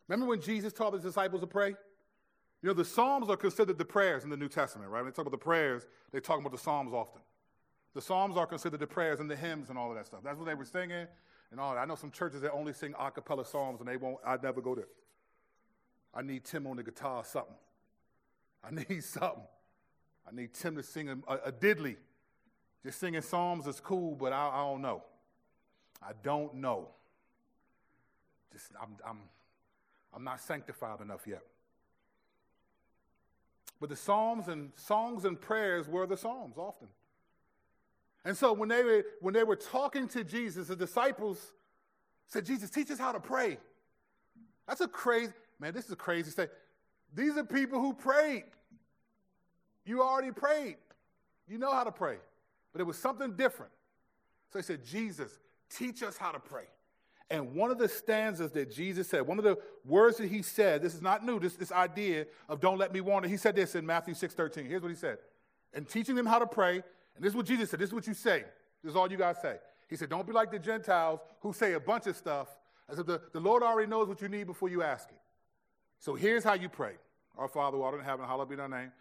Remember 0.08 0.26
when 0.26 0.40
Jesus 0.40 0.72
taught 0.72 0.92
his 0.92 1.02
disciples 1.02 1.40
to 1.40 1.46
pray? 1.46 1.68
You 1.68 2.68
know, 2.68 2.74
the 2.74 2.84
Psalms 2.84 3.30
are 3.30 3.36
considered 3.36 3.78
the 3.78 3.84
prayers 3.84 4.24
in 4.24 4.30
the 4.30 4.36
New 4.36 4.48
Testament, 4.48 4.90
right? 4.90 5.00
When 5.00 5.10
they 5.10 5.14
talk 5.14 5.26
about 5.26 5.30
the 5.30 5.38
prayers, 5.38 5.86
they 6.12 6.20
talk 6.20 6.38
about 6.38 6.52
the 6.52 6.58
Psalms 6.58 6.92
often. 6.92 7.22
The 7.94 8.02
Psalms 8.02 8.36
are 8.36 8.46
considered 8.46 8.80
the 8.80 8.86
prayers 8.86 9.20
and 9.20 9.30
the 9.30 9.36
hymns 9.36 9.70
and 9.70 9.78
all 9.78 9.88
of 9.88 9.96
that 9.96 10.06
stuff. 10.06 10.20
That's 10.22 10.36
what 10.36 10.46
they 10.46 10.54
were 10.54 10.66
singing 10.66 11.06
and 11.50 11.60
all 11.60 11.74
that. 11.74 11.80
I 11.80 11.84
know 11.84 11.96
some 11.96 12.10
churches 12.10 12.42
that 12.42 12.52
only 12.52 12.72
sing 12.72 12.94
a 12.98 13.10
cappella 13.10 13.44
Psalms 13.44 13.80
and 13.80 13.88
they 13.88 13.96
won't, 13.96 14.18
I'd 14.24 14.42
never 14.42 14.60
go 14.60 14.74
there. 14.74 14.88
I 16.14 16.22
need 16.22 16.44
Tim 16.44 16.66
on 16.66 16.76
the 16.76 16.82
guitar 16.82 17.18
or 17.18 17.24
something. 17.24 17.54
I 18.64 18.70
need 18.88 19.04
something. 19.04 19.42
I 20.26 20.34
need 20.34 20.54
Tim 20.54 20.76
to 20.76 20.82
sing 20.82 21.08
a, 21.08 21.34
a 21.46 21.52
diddly. 21.52 21.96
Just 22.84 22.98
singing 22.98 23.22
Psalms 23.22 23.66
is 23.66 23.80
cool, 23.80 24.14
but 24.14 24.32
I, 24.32 24.48
I 24.48 24.70
don't 24.70 24.82
know. 24.82 25.02
I 26.02 26.12
don't 26.22 26.54
know. 26.54 26.88
Just, 28.52 28.72
I'm, 28.80 28.96
I'm 29.06 29.18
I'm 30.14 30.24
not 30.24 30.40
sanctified 30.40 31.00
enough 31.00 31.26
yet. 31.26 31.42
But 33.80 33.88
the 33.88 33.96
Psalms 33.96 34.48
and 34.48 34.72
songs 34.74 35.24
and 35.24 35.40
prayers 35.40 35.88
were 35.88 36.06
the 36.06 36.16
Psalms 36.16 36.56
often. 36.58 36.88
And 38.24 38.36
so 38.36 38.52
when 38.52 38.68
they 38.68 38.82
were, 38.82 39.04
when 39.20 39.34
they 39.34 39.44
were 39.44 39.56
talking 39.56 40.08
to 40.08 40.24
Jesus, 40.24 40.68
the 40.68 40.76
disciples 40.76 41.52
said, 42.26 42.44
Jesus, 42.44 42.70
teach 42.70 42.90
us 42.90 42.98
how 42.98 43.12
to 43.12 43.20
pray. 43.20 43.58
That's 44.68 44.80
a 44.80 44.88
crazy, 44.88 45.32
man, 45.58 45.72
this 45.72 45.86
is 45.86 45.92
a 45.92 45.96
crazy 45.96 46.30
thing. 46.30 46.48
These 47.14 47.36
are 47.36 47.44
people 47.44 47.80
who 47.80 47.92
prayed. 47.92 48.44
You 49.84 50.02
already 50.02 50.30
prayed. 50.30 50.76
You 51.48 51.58
know 51.58 51.72
how 51.72 51.84
to 51.84 51.90
pray. 51.90 52.18
But 52.72 52.80
it 52.80 52.84
was 52.84 52.96
something 52.96 53.32
different. 53.32 53.72
So 54.52 54.58
he 54.58 54.62
said, 54.62 54.84
Jesus, 54.84 55.38
teach 55.68 56.02
us 56.02 56.16
how 56.16 56.30
to 56.30 56.38
pray. 56.38 56.64
And 57.30 57.54
one 57.54 57.70
of 57.70 57.78
the 57.78 57.88
stanzas 57.88 58.50
that 58.52 58.72
Jesus 58.72 59.08
said, 59.08 59.26
one 59.26 59.38
of 59.38 59.44
the 59.44 59.56
words 59.84 60.16
that 60.18 60.28
he 60.28 60.42
said, 60.42 60.82
this 60.82 60.94
is 60.94 61.02
not 61.02 61.24
new, 61.24 61.38
this, 61.38 61.54
this 61.54 61.70
idea 61.70 62.26
of 62.48 62.60
don't 62.60 62.78
let 62.78 62.92
me 62.92 63.00
wander. 63.00 63.28
He 63.28 63.36
said 63.36 63.54
this 63.54 63.74
in 63.76 63.86
Matthew 63.86 64.14
6 64.14 64.34
13. 64.34 64.66
Here's 64.66 64.82
what 64.82 64.90
he 64.90 64.96
said. 64.96 65.18
And 65.72 65.88
teaching 65.88 66.16
them 66.16 66.26
how 66.26 66.40
to 66.40 66.46
pray, 66.46 66.82
and 67.14 67.24
this 67.24 67.30
is 67.30 67.36
what 67.36 67.46
Jesus 67.46 67.70
said, 67.70 67.80
this 67.80 67.88
is 67.88 67.94
what 67.94 68.06
you 68.06 68.14
say. 68.14 68.44
This 68.82 68.90
is 68.90 68.96
all 68.96 69.10
you 69.10 69.18
guys 69.18 69.36
say. 69.42 69.56
He 69.88 69.96
said, 69.96 70.08
Don't 70.08 70.26
be 70.26 70.32
like 70.32 70.50
the 70.50 70.58
Gentiles 70.58 71.20
who 71.40 71.52
say 71.52 71.74
a 71.74 71.80
bunch 71.80 72.06
of 72.06 72.16
stuff 72.16 72.48
as 72.88 72.98
if 72.98 73.06
the, 73.06 73.20
the 73.32 73.40
Lord 73.40 73.62
already 73.62 73.88
knows 73.88 74.08
what 74.08 74.22
you 74.22 74.28
need 74.28 74.46
before 74.46 74.68
you 74.68 74.82
ask 74.82 75.08
it. 75.10 75.18
So 75.98 76.14
here's 76.14 76.44
how 76.44 76.54
you 76.54 76.68
pray 76.68 76.94
Our 77.36 77.48
Father, 77.48 77.76
who 77.76 77.82
art 77.82 77.98
in 77.98 78.04
heaven, 78.04 78.24
hallowed 78.26 78.48
be 78.48 78.56
thy 78.56 78.68
name. 78.68 78.92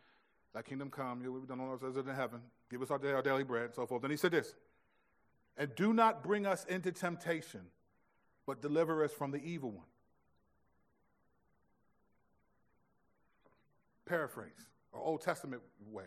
Thy 0.54 0.62
kingdom 0.64 0.90
come, 0.90 1.22
your 1.22 1.32
will 1.32 1.42
be 1.42 1.48
done 1.48 1.60
on 1.60 1.70
earth 1.70 1.84
as 1.84 1.96
it 1.96 2.02
is 2.02 2.08
in 2.08 2.16
heaven. 2.16 2.42
Give 2.70 2.82
us 2.82 2.92
our 2.92 3.22
daily 3.22 3.44
bread, 3.44 3.66
and 3.66 3.76
so 3.76 3.86
forth. 3.86 4.02
Then 4.02 4.12
he 4.12 4.18
said 4.18 4.32
this, 4.32 4.56
and 5.58 5.74
do 5.76 5.94
not 5.94 6.24
bring 6.24 6.46
us 6.46 6.66
into 6.66 6.92
temptation 6.92 7.62
but 8.50 8.64
deliver 8.64 9.04
us 9.04 9.12
from 9.14 9.30
the 9.30 9.38
evil 9.38 9.70
one. 9.70 9.86
Paraphrase, 14.08 14.66
or 14.92 15.00
Old 15.00 15.22
Testament 15.22 15.62
way. 15.92 16.06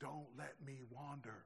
Don't 0.00 0.26
let 0.36 0.54
me 0.66 0.80
wander. 0.90 1.44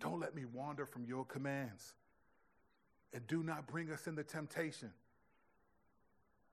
Don't 0.00 0.20
let 0.20 0.34
me 0.34 0.44
wander 0.44 0.86
from 0.86 1.04
your 1.04 1.24
commands. 1.24 1.94
And 3.12 3.26
do 3.26 3.42
not 3.42 3.66
bring 3.66 3.90
us 3.90 4.06
into 4.06 4.24
temptation, 4.24 4.90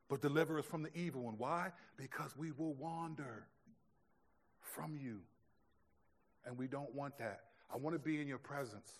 but 0.09 0.21
deliver 0.21 0.59
us 0.59 0.65
from 0.65 0.83
the 0.83 0.95
evil 0.95 1.23
one. 1.23 1.35
Why? 1.37 1.71
Because 1.97 2.35
we 2.37 2.51
will 2.51 2.73
wander 2.73 3.45
from 4.59 4.95
you. 4.95 5.21
And 6.45 6.57
we 6.57 6.67
don't 6.67 6.93
want 6.93 7.17
that. 7.17 7.41
I 7.73 7.77
want 7.77 7.95
to 7.95 7.99
be 7.99 8.21
in 8.21 8.27
your 8.27 8.37
presence. 8.37 8.91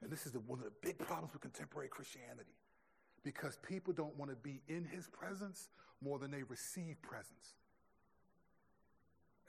And 0.00 0.10
this 0.10 0.26
is 0.26 0.32
the, 0.32 0.40
one 0.40 0.60
of 0.60 0.64
the 0.64 0.72
big 0.80 0.98
problems 0.98 1.32
with 1.32 1.42
contemporary 1.42 1.88
Christianity 1.88 2.54
because 3.24 3.58
people 3.66 3.92
don't 3.92 4.16
want 4.18 4.30
to 4.30 4.36
be 4.36 4.60
in 4.68 4.84
his 4.84 5.08
presence 5.08 5.68
more 6.02 6.18
than 6.18 6.30
they 6.30 6.42
receive 6.44 7.00
presents. 7.02 7.54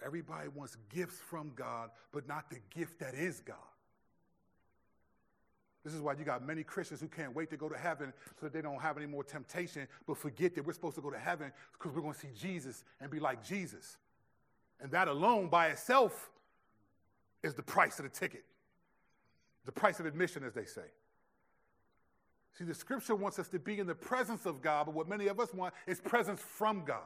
Everybody 0.05 0.47
wants 0.47 0.77
gifts 0.93 1.19
from 1.19 1.51
God, 1.55 1.89
but 2.11 2.27
not 2.27 2.49
the 2.49 2.59
gift 2.73 2.99
that 2.99 3.13
is 3.13 3.41
God. 3.41 3.57
This 5.83 5.93
is 5.93 6.01
why 6.01 6.13
you 6.13 6.25
got 6.25 6.45
many 6.45 6.63
Christians 6.63 7.01
who 7.01 7.07
can't 7.07 7.35
wait 7.35 7.49
to 7.51 7.57
go 7.57 7.69
to 7.69 7.77
heaven 7.77 8.13
so 8.39 8.45
that 8.45 8.53
they 8.53 8.61
don't 8.61 8.81
have 8.81 8.97
any 8.97 9.05
more 9.05 9.23
temptation, 9.23 9.87
but 10.07 10.17
forget 10.17 10.55
that 10.55 10.65
we're 10.65 10.73
supposed 10.73 10.95
to 10.95 11.01
go 11.01 11.09
to 11.09 11.19
heaven 11.19 11.51
because 11.73 11.95
we're 11.95 12.01
going 12.01 12.13
to 12.13 12.19
see 12.19 12.29
Jesus 12.37 12.83
and 12.99 13.09
be 13.09 13.19
like 13.19 13.43
Jesus. 13.43 13.97
And 14.81 14.91
that 14.91 15.07
alone 15.07 15.47
by 15.47 15.67
itself 15.67 16.31
is 17.43 17.53
the 17.53 17.63
price 17.63 17.99
of 17.99 18.03
the 18.03 18.09
ticket 18.09 18.43
the 19.69 19.73
price 19.73 19.99
of 19.99 20.07
admission, 20.07 20.43
as 20.43 20.53
they 20.53 20.65
say. 20.65 20.81
See, 22.59 22.65
the 22.65 22.73
scripture 22.73 23.15
wants 23.15 23.39
us 23.39 23.47
to 23.49 23.59
be 23.59 23.79
in 23.79 23.87
the 23.87 23.95
presence 23.95 24.45
of 24.45 24.61
God, 24.61 24.87
but 24.87 24.93
what 24.93 25.07
many 25.07 25.27
of 25.27 25.39
us 25.39 25.53
want 25.53 25.73
is 25.87 26.01
presents 26.01 26.41
from 26.41 26.83
God. 26.83 26.99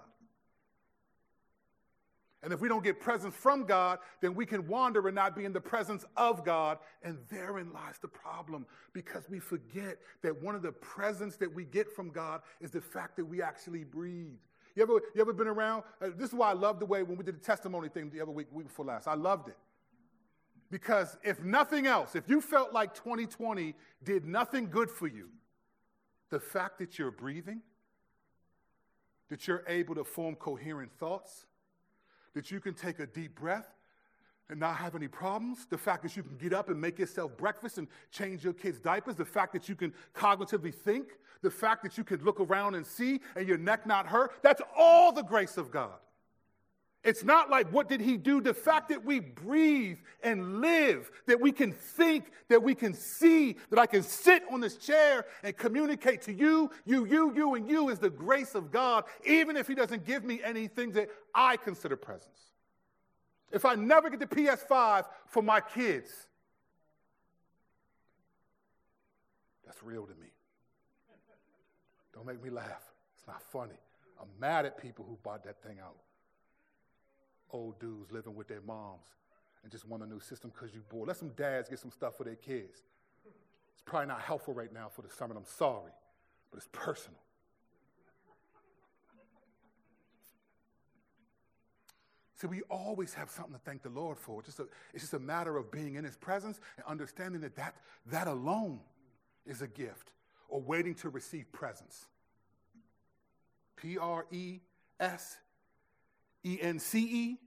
And 2.42 2.52
if 2.52 2.60
we 2.60 2.68
don't 2.68 2.84
get 2.84 3.00
presents 3.00 3.38
from 3.38 3.66
God, 3.66 4.00
then 4.20 4.34
we 4.34 4.48
can 4.48 4.68
wander 4.68 5.08
and 5.08 5.14
not 5.14 5.36
be 5.36 5.46
in 5.46 5.54
the 5.54 5.62
presence 5.62 6.06
of 6.18 6.44
God. 6.44 6.80
And 7.04 7.20
therein 7.30 7.72
lies 7.72 8.00
the 8.02 8.08
problem 8.08 8.66
because 8.94 9.30
we 9.30 9.38
forget 9.38 10.00
that 10.24 10.42
one 10.42 10.56
of 10.56 10.64
the 10.64 10.72
presents 10.72 11.38
that 11.38 11.54
we 11.54 11.66
get 11.66 11.88
from 11.88 12.10
God 12.10 12.42
is 12.60 12.72
the 12.72 12.82
fact 12.82 13.16
that 13.18 13.26
we 13.26 13.44
actually 13.44 13.84
breathe. 13.84 14.40
You 14.76 14.82
ever, 14.82 14.94
you 15.14 15.22
ever 15.22 15.34
been 15.34 15.48
around? 15.48 15.84
Uh, 16.02 16.10
this 16.18 16.30
is 16.30 16.34
why 16.34 16.50
I 16.50 16.54
love 16.54 16.80
the 16.80 16.86
way 16.88 17.04
when 17.04 17.16
we 17.16 17.24
did 17.24 17.36
the 17.36 17.46
testimony 17.46 17.90
thing 17.90 18.10
the 18.10 18.22
other 18.22 18.32
week, 18.32 18.48
week 18.52 18.66
before 18.70 18.86
last. 18.86 19.08
I 19.08 19.14
loved 19.14 19.50
it. 19.50 19.58
Because 20.72 21.16
if 21.22 21.44
nothing 21.44 21.86
else, 21.86 22.16
if 22.16 22.28
you 22.28 22.42
felt 22.42 22.74
like 22.74 22.96
2020 22.96 23.76
did 24.04 24.26
nothing 24.26 24.72
good 24.72 24.90
for 24.90 25.06
you, 25.06 25.30
the 26.34 26.40
fact 26.40 26.80
that 26.80 26.98
you're 26.98 27.12
breathing, 27.12 27.62
that 29.30 29.48
you're 29.48 29.64
able 29.68 29.94
to 29.94 30.04
form 30.04 30.34
coherent 30.34 30.92
thoughts, 30.98 31.46
that 32.34 32.50
you 32.50 32.60
can 32.60 32.74
take 32.74 32.98
a 32.98 33.06
deep 33.06 33.36
breath 33.36 33.68
and 34.50 34.60
not 34.60 34.78
have 34.78 34.96
any 34.96 35.08
problems, 35.08 35.68
the 35.70 35.78
fact 35.78 36.02
that 36.02 36.18
you 36.18 36.24
can 36.24 36.36
get 36.38 36.52
up 36.52 36.70
and 36.70 36.82
make 36.82 36.98
yourself 36.98 37.38
breakfast 37.38 37.78
and 37.78 37.88
change 38.10 38.44
your 38.44 38.54
kids' 38.54 38.80
diapers, 38.80 39.16
the 39.16 39.24
fact 39.24 39.54
that 39.54 39.70
you 39.70 39.76
can 39.76 39.94
cognitively 40.16 40.74
think, 40.74 41.20
the 41.44 41.52
fact 41.52 41.84
that 41.84 42.00
you 42.00 42.04
can 42.04 42.20
look 42.24 42.40
around 42.40 42.74
and 42.74 42.84
see 42.84 43.20
and 43.36 43.48
your 43.48 43.60
neck 43.60 43.86
not 43.86 44.08
hurt, 44.08 44.34
that's 44.42 44.62
all 44.76 45.12
the 45.12 45.22
grace 45.22 45.56
of 45.56 45.70
God. 45.70 46.00
It's 47.04 47.24
not 47.24 47.50
like 47.50 47.72
what 47.74 47.90
did 47.90 48.00
he 48.00 48.16
do? 48.16 48.40
The 48.40 48.54
fact 48.54 48.88
that 48.90 49.04
we 49.04 49.20
breathe 49.20 49.98
and 50.24 50.62
live, 50.62 51.12
that 51.26 51.40
we 51.42 51.52
can 51.52 51.74
think, 51.74 52.32
that 52.48 52.64
we 52.64 52.74
can 52.76 52.94
see, 52.94 53.58
that 53.70 53.78
I 53.78 53.86
can 53.86 54.04
sit 54.04 54.44
on 54.50 54.62
this 54.62 54.78
chair 54.78 55.26
and 55.44 55.56
communicate 55.56 56.22
to 56.24 56.34
you, 56.34 56.72
you, 56.86 57.06
you, 57.06 57.34
you, 57.36 57.56
and 57.56 57.70
you 57.70 57.90
is 57.90 58.00
the 58.00 58.10
grace 58.10 58.56
of 58.56 58.72
God, 58.72 59.04
even 59.26 59.58
if 59.58 59.68
he 59.68 59.76
doesn't 59.76 60.06
give 60.06 60.24
me 60.24 60.40
anything 60.44 60.92
that 60.94 61.10
I 61.36 61.58
consider 61.58 61.98
presents. 61.98 62.40
If 63.52 63.66
I 63.66 63.76
never 63.76 64.10
get 64.10 64.20
the 64.20 64.26
PS5 64.26 65.06
for 65.28 65.44
my 65.44 65.60
kids, 65.60 66.10
that's 69.66 69.84
real 69.84 70.04
to 70.04 70.14
me. 70.14 70.28
Don't 72.14 72.26
make 72.26 72.42
me 72.42 72.50
laugh. 72.50 72.94
It's 73.18 73.28
not 73.28 73.42
funny. 73.52 73.76
I'm 74.22 74.30
mad 74.40 74.66
at 74.66 74.82
people 74.82 75.04
who 75.08 75.18
bought 75.22 75.44
that 75.44 75.62
thing 75.62 75.80
out 75.84 75.96
old 77.54 77.80
dudes 77.80 78.12
living 78.12 78.36
with 78.36 78.48
their 78.48 78.62
moms 78.62 79.08
and 79.64 79.72
just 79.72 79.88
want 79.88 80.04
a 80.04 80.06
new 80.06 80.20
system 80.20 80.52
because 80.54 80.74
you're 80.74 80.84
bored. 80.90 81.08
Let 81.08 81.18
some 81.18 81.30
dads 81.30 81.70
get 81.70 81.80
some 81.80 81.92
stuff 81.92 82.18
for 82.18 82.24
their 82.24 82.36
kids. 82.36 82.84
It's 83.74 83.84
probably 83.86 84.08
not 84.08 84.22
helpful 84.22 84.54
right 84.54 84.74
now 84.74 84.90
for 84.94 85.02
the 85.02 85.10
sermon. 85.10 85.38
I'm 85.38 85.46
sorry, 85.46 85.92
but 86.52 86.58
it's 86.58 86.68
personal. 86.72 87.20
See, 92.36 92.48
we 92.48 92.62
always 92.64 93.14
have 93.14 93.30
something 93.30 93.54
to 93.54 93.60
thank 93.60 93.84
the 93.84 93.90
Lord 93.90 94.18
for. 94.18 94.40
It's 94.40 94.48
just 94.48 94.60
a, 94.60 94.68
it's 94.94 95.04
just 95.04 95.14
a 95.14 95.20
matter 95.20 95.56
of 95.56 95.72
being 95.72 95.96
in 95.96 96.04
His 96.04 96.18
presence 96.18 96.60
and 96.76 96.86
understanding 96.86 97.40
that, 97.40 97.56
that 97.56 97.76
that 98.12 98.28
alone 98.28 98.82
is 99.46 99.62
a 99.62 99.68
gift 99.68 100.12
or 100.50 100.60
waiting 100.60 100.94
to 100.96 101.10
receive 101.10 101.50
presents. 101.54 102.08
P 103.78 103.98
R 103.98 104.26
E 104.30 104.60
S 105.00 105.38
E 106.44 106.58
N 106.62 106.80
C 106.80 107.00
E 107.00 107.38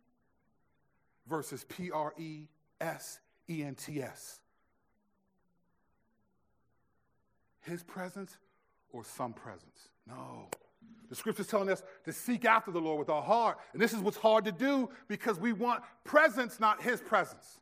versus 1.28 1.64
P 1.68 1.90
R 1.90 2.12
E 2.18 2.46
S 2.80 3.20
E 3.48 3.62
N 3.62 3.74
T 3.74 4.02
S. 4.02 4.40
His 7.62 7.82
presence 7.82 8.36
or 8.92 9.04
some 9.04 9.32
presents? 9.32 9.88
No. 10.06 10.48
The 11.08 11.14
scripture's 11.14 11.46
telling 11.46 11.68
us 11.68 11.82
to 12.04 12.12
seek 12.12 12.44
after 12.44 12.70
the 12.70 12.80
Lord 12.80 12.98
with 12.98 13.08
our 13.08 13.22
heart. 13.22 13.58
And 13.72 13.80
this 13.80 13.92
is 13.92 14.00
what's 14.00 14.16
hard 14.16 14.44
to 14.44 14.52
do 14.52 14.88
because 15.08 15.38
we 15.38 15.52
want 15.52 15.82
presents, 16.04 16.58
not 16.58 16.82
his 16.82 17.00
presence. 17.00 17.60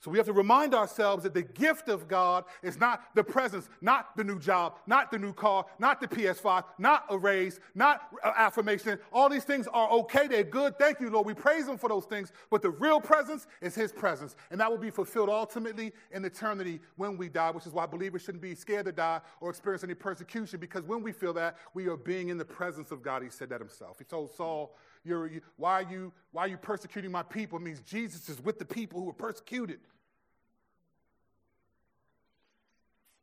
So 0.00 0.10
we 0.10 0.16
have 0.16 0.26
to 0.28 0.32
remind 0.32 0.74
ourselves 0.74 1.24
that 1.24 1.34
the 1.34 1.42
gift 1.42 1.90
of 1.90 2.08
God 2.08 2.44
is 2.62 2.80
not 2.80 3.14
the 3.14 3.22
presents, 3.22 3.68
not 3.82 4.16
the 4.16 4.24
new 4.24 4.38
job, 4.38 4.76
not 4.86 5.10
the 5.10 5.18
new 5.18 5.34
car, 5.34 5.66
not 5.78 6.00
the 6.00 6.08
PS5, 6.08 6.64
not 6.78 7.04
a 7.10 7.18
raise, 7.18 7.60
not 7.74 8.08
affirmation. 8.24 8.98
All 9.12 9.28
these 9.28 9.44
things 9.44 9.66
are 9.66 9.90
okay. 9.90 10.26
They're 10.26 10.42
good. 10.42 10.78
Thank 10.78 11.00
you, 11.00 11.10
Lord. 11.10 11.26
We 11.26 11.34
praise 11.34 11.68
Him 11.68 11.76
for 11.76 11.90
those 11.90 12.06
things. 12.06 12.32
But 12.50 12.62
the 12.62 12.70
real 12.70 12.98
presents 12.98 13.46
is 13.60 13.74
His 13.74 13.92
presence. 13.92 14.36
And 14.50 14.58
that 14.58 14.70
will 14.70 14.78
be 14.78 14.90
fulfilled 14.90 15.28
ultimately 15.28 15.92
in 16.12 16.24
eternity 16.24 16.80
when 16.96 17.18
we 17.18 17.28
die, 17.28 17.50
which 17.50 17.66
is 17.66 17.72
why 17.74 17.84
believers 17.84 18.22
shouldn't 18.22 18.42
be 18.42 18.54
scared 18.54 18.86
to 18.86 18.92
die 18.92 19.20
or 19.42 19.50
experience 19.50 19.84
any 19.84 19.94
persecution 19.94 20.58
because 20.60 20.82
when 20.84 21.02
we 21.02 21.12
feel 21.12 21.34
that, 21.34 21.58
we 21.74 21.88
are 21.88 21.96
being 21.98 22.30
in 22.30 22.38
the 22.38 22.44
presence 22.44 22.90
of 22.90 23.02
God. 23.02 23.22
He 23.22 23.28
said 23.28 23.50
that 23.50 23.60
Himself. 23.60 23.98
He 23.98 24.04
told 24.04 24.32
Saul, 24.32 24.74
you're, 25.04 25.26
you, 25.26 25.40
why, 25.56 25.82
are 25.82 25.90
you, 25.90 26.12
why 26.32 26.44
are 26.44 26.48
you 26.48 26.56
persecuting 26.56 27.10
my 27.10 27.22
people? 27.22 27.58
It 27.58 27.62
means 27.62 27.80
Jesus 27.80 28.28
is 28.28 28.40
with 28.40 28.58
the 28.58 28.64
people 28.64 29.00
who 29.00 29.08
are 29.08 29.14
persecuted. 29.14 29.80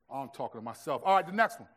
Oh, 0.09 0.21
I'm 0.21 0.29
talking 0.29 0.59
to 0.59 0.65
myself. 0.65 1.01
All 1.05 1.15
right, 1.15 1.25
the 1.25 1.33
next 1.33 1.59
one. 1.59 1.69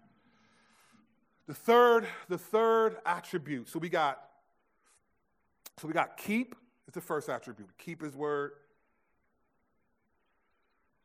The 1.46 1.54
third, 1.54 2.06
the 2.28 2.38
third 2.38 2.96
attribute. 3.04 3.68
So 3.68 3.78
we 3.78 3.88
got, 3.88 4.20
so 5.78 5.88
we 5.88 5.94
got 5.94 6.16
keep 6.16 6.54
is 6.86 6.94
the 6.94 7.00
first 7.00 7.28
attribute. 7.28 7.68
Keep 7.76 8.02
his 8.02 8.14
word. 8.14 8.52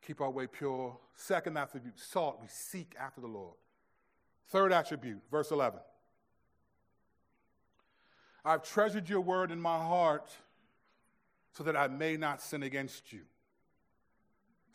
Keep 0.06 0.20
our 0.20 0.30
way 0.30 0.46
pure. 0.46 0.96
Second 1.16 1.58
attribute, 1.58 1.98
salt. 1.98 2.38
We 2.40 2.46
seek 2.48 2.94
after 2.98 3.20
the 3.20 3.26
Lord. 3.26 3.56
Third 4.48 4.72
attribute, 4.72 5.20
verse 5.30 5.50
11. 5.50 5.80
I've 8.46 8.62
treasured 8.62 9.08
your 9.08 9.20
word 9.20 9.50
in 9.50 9.60
my 9.60 9.76
heart 9.76 10.30
so 11.50 11.64
that 11.64 11.76
I 11.76 11.88
may 11.88 12.16
not 12.16 12.40
sin 12.40 12.62
against 12.62 13.12
you. 13.12 13.22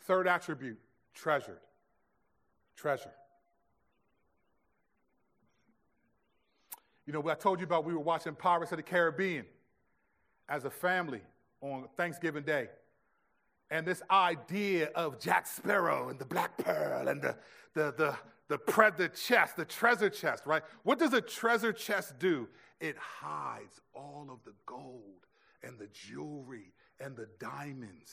Third 0.02 0.28
attribute, 0.28 0.78
treasured. 1.14 1.60
Treasure. 2.76 3.12
You 7.06 7.14
know, 7.14 7.26
I 7.30 7.34
told 7.34 7.60
you 7.60 7.64
about 7.64 7.86
we 7.86 7.94
were 7.94 8.00
watching 8.00 8.34
Pirates 8.34 8.72
of 8.72 8.76
the 8.76 8.82
Caribbean 8.82 9.46
as 10.50 10.66
a 10.66 10.70
family 10.70 11.22
on 11.62 11.88
Thanksgiving 11.96 12.42
Day. 12.42 12.68
And 13.70 13.86
this 13.86 14.02
idea 14.10 14.90
of 14.94 15.18
Jack 15.18 15.46
Sparrow 15.46 16.10
and 16.10 16.18
the 16.18 16.26
Black 16.26 16.58
Pearl 16.58 17.08
and 17.08 17.22
the, 17.22 17.36
the, 17.72 17.94
the, 17.96 18.16
the, 18.52 18.58
pre- 18.58 18.90
the 18.94 19.08
chest, 19.08 19.56
the 19.56 19.64
treasure 19.64 20.10
chest, 20.10 20.42
right? 20.44 20.62
What 20.82 20.98
does 20.98 21.14
a 21.14 21.22
treasure 21.22 21.72
chest 21.72 22.18
do? 22.18 22.48
It 22.80 22.98
hides 22.98 23.80
all 23.94 24.28
of 24.30 24.44
the 24.44 24.52
gold 24.66 25.26
and 25.62 25.78
the 25.78 25.86
jewelry 25.86 26.74
and 27.00 27.16
the 27.16 27.28
diamonds. 27.40 28.12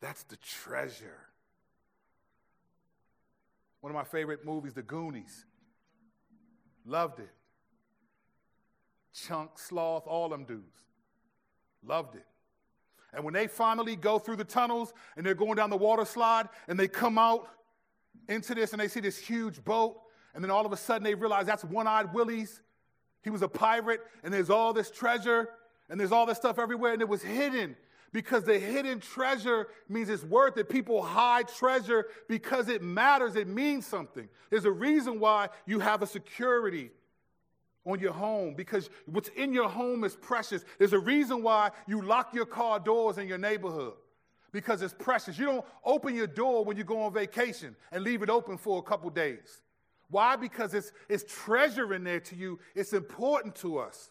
That's 0.00 0.22
the 0.22 0.38
treasure. 0.38 1.18
One 3.82 3.90
of 3.90 3.94
my 3.94 4.04
favorite 4.04 4.46
movies, 4.46 4.72
The 4.72 4.80
Goonies. 4.80 5.44
Loved 6.86 7.20
it. 7.20 7.34
Chunk, 9.12 9.58
Sloth, 9.58 10.06
all 10.06 10.30
them 10.30 10.44
dudes. 10.44 10.78
Loved 11.86 12.14
it. 12.16 12.24
And 13.12 13.22
when 13.22 13.34
they 13.34 13.48
finally 13.48 13.96
go 13.96 14.18
through 14.18 14.36
the 14.36 14.44
tunnels 14.44 14.94
and 15.14 15.26
they're 15.26 15.34
going 15.34 15.56
down 15.56 15.68
the 15.68 15.76
water 15.76 16.06
slide 16.06 16.48
and 16.68 16.80
they 16.80 16.88
come 16.88 17.18
out 17.18 17.50
into 18.28 18.54
this 18.54 18.72
and 18.72 18.80
they 18.80 18.88
see 18.88 19.00
this 19.00 19.18
huge 19.18 19.64
boat, 19.64 20.00
and 20.34 20.42
then 20.42 20.50
all 20.50 20.64
of 20.64 20.72
a 20.72 20.76
sudden 20.76 21.02
they 21.02 21.14
realize 21.14 21.46
that's 21.46 21.64
One 21.64 21.86
Eyed 21.86 22.14
Willie's. 22.14 22.60
He 23.22 23.30
was 23.30 23.42
a 23.42 23.48
pirate, 23.48 24.00
and 24.22 24.32
there's 24.32 24.50
all 24.50 24.72
this 24.72 24.90
treasure, 24.90 25.50
and 25.88 26.00
there's 26.00 26.12
all 26.12 26.26
this 26.26 26.38
stuff 26.38 26.58
everywhere, 26.58 26.92
and 26.92 27.02
it 27.02 27.08
was 27.08 27.22
hidden 27.22 27.76
because 28.12 28.44
the 28.44 28.58
hidden 28.58 29.00
treasure 29.00 29.68
means 29.88 30.08
it's 30.08 30.24
worth 30.24 30.56
it. 30.56 30.68
People 30.68 31.02
hide 31.02 31.48
treasure 31.48 32.06
because 32.28 32.68
it 32.68 32.82
matters, 32.82 33.36
it 33.36 33.46
means 33.46 33.86
something. 33.86 34.28
There's 34.50 34.64
a 34.64 34.70
reason 34.70 35.20
why 35.20 35.48
you 35.66 35.80
have 35.80 36.02
a 36.02 36.06
security 36.06 36.90
on 37.86 37.98
your 38.00 38.12
home 38.12 38.54
because 38.54 38.90
what's 39.06 39.28
in 39.30 39.52
your 39.52 39.68
home 39.68 40.04
is 40.04 40.16
precious. 40.16 40.64
There's 40.78 40.92
a 40.92 40.98
reason 40.98 41.42
why 41.42 41.70
you 41.86 42.02
lock 42.02 42.34
your 42.34 42.46
car 42.46 42.78
doors 42.80 43.18
in 43.18 43.26
your 43.26 43.38
neighborhood 43.38 43.94
because 44.52 44.82
it's 44.82 44.94
precious. 44.94 45.38
You 45.38 45.46
don't 45.46 45.64
open 45.84 46.14
your 46.14 46.26
door 46.26 46.64
when 46.64 46.76
you 46.76 46.84
go 46.84 47.02
on 47.02 47.12
vacation 47.12 47.76
and 47.92 48.02
leave 48.02 48.22
it 48.22 48.30
open 48.30 48.58
for 48.58 48.78
a 48.78 48.82
couple 48.82 49.10
days. 49.10 49.62
Why? 50.08 50.36
Because 50.36 50.74
it's, 50.74 50.92
it's 51.08 51.24
treasure 51.26 51.94
in 51.94 52.04
there 52.04 52.20
to 52.20 52.36
you, 52.36 52.58
it's 52.74 52.92
important 52.92 53.54
to 53.56 53.78
us. 53.78 54.10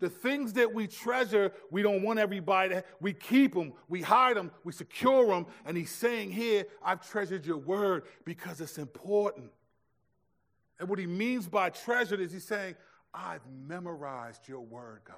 The 0.00 0.10
things 0.10 0.54
that 0.54 0.74
we 0.74 0.86
treasure, 0.86 1.52
we 1.70 1.82
don't 1.82 2.02
want 2.02 2.18
everybody 2.18 2.74
to, 2.74 2.84
we 3.00 3.12
keep 3.12 3.54
them, 3.54 3.72
we 3.88 4.02
hide 4.02 4.36
them, 4.36 4.50
we 4.64 4.72
secure 4.72 5.26
them. 5.26 5.46
And 5.64 5.76
he's 5.76 5.90
saying 5.90 6.32
here, 6.32 6.66
I've 6.84 7.08
treasured 7.08 7.46
your 7.46 7.58
word 7.58 8.04
because 8.24 8.60
it's 8.60 8.78
important. 8.78 9.50
And 10.80 10.88
what 10.88 10.98
he 10.98 11.06
means 11.06 11.46
by 11.46 11.70
treasured 11.70 12.20
is 12.20 12.32
he's 12.32 12.44
saying, 12.44 12.74
I've 13.12 13.46
memorized 13.66 14.48
your 14.48 14.60
word, 14.60 15.02
God. 15.06 15.16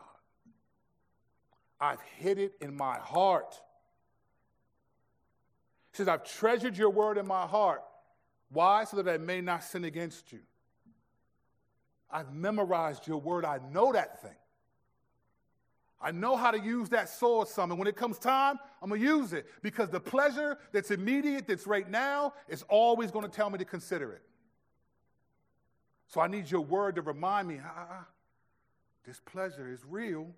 I've 1.81 2.01
hid 2.19 2.39
it 2.39 2.53
in 2.61 2.77
my 2.77 2.99
heart. 2.99 3.61
He 5.97 6.03
says, 6.03 6.09
I've 6.09 6.25
treasured 6.25 6.77
your 6.77 6.91
word 6.91 7.17
in 7.17 7.27
my 7.27 7.47
heart. 7.47 7.83
Why? 8.51 8.85
So 8.85 9.01
that 9.01 9.09
I 9.09 9.17
may 9.17 9.41
not 9.41 9.65
sin 9.65 9.85
against 9.85 10.31
you. 10.31 10.41
I've 12.11 12.35
memorized 12.35 13.07
your 13.07 13.19
word. 13.19 13.47
I 13.47 13.61
know 13.73 13.95
that 13.95 14.21
thing. 14.21 14.37
I 15.99 16.11
know 16.11 16.37
how 16.37 16.51
to 16.51 16.61
use 16.61 16.91
that 16.91 17.09
sword 17.09 17.49
some. 17.49 17.71
And 17.71 17.79
when 17.79 17.89
it 17.89 17.97
comes 17.97 18.19
time, 18.19 18.59
I'm 18.83 18.91
going 18.91 19.01
to 19.01 19.07
use 19.07 19.33
it 19.33 19.47
because 19.63 19.89
the 19.89 19.99
pleasure 19.99 20.59
that's 20.71 20.91
immediate, 20.91 21.47
that's 21.47 21.67
right 21.67 21.89
now, 21.89 22.35
is 22.47 22.63
always 22.69 23.11
going 23.11 23.25
to 23.25 23.35
tell 23.35 23.49
me 23.49 23.57
to 23.57 23.65
consider 23.65 24.13
it. 24.13 24.23
So 26.09 26.21
I 26.21 26.27
need 26.27 26.51
your 26.51 26.61
word 26.61 26.97
to 26.97 27.01
remind 27.01 27.49
me 27.49 27.59
ah, 27.65 28.07
this 29.07 29.19
pleasure 29.25 29.73
is 29.73 29.81
real, 29.89 30.29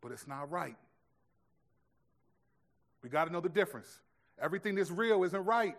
but 0.00 0.12
it's 0.12 0.28
not 0.28 0.52
right. 0.52 0.76
We 3.02 3.08
got 3.08 3.26
to 3.26 3.32
know 3.32 3.40
the 3.40 3.48
difference. 3.48 4.00
Everything 4.40 4.74
that's 4.74 4.90
real 4.90 5.22
isn't 5.24 5.44
right. 5.44 5.76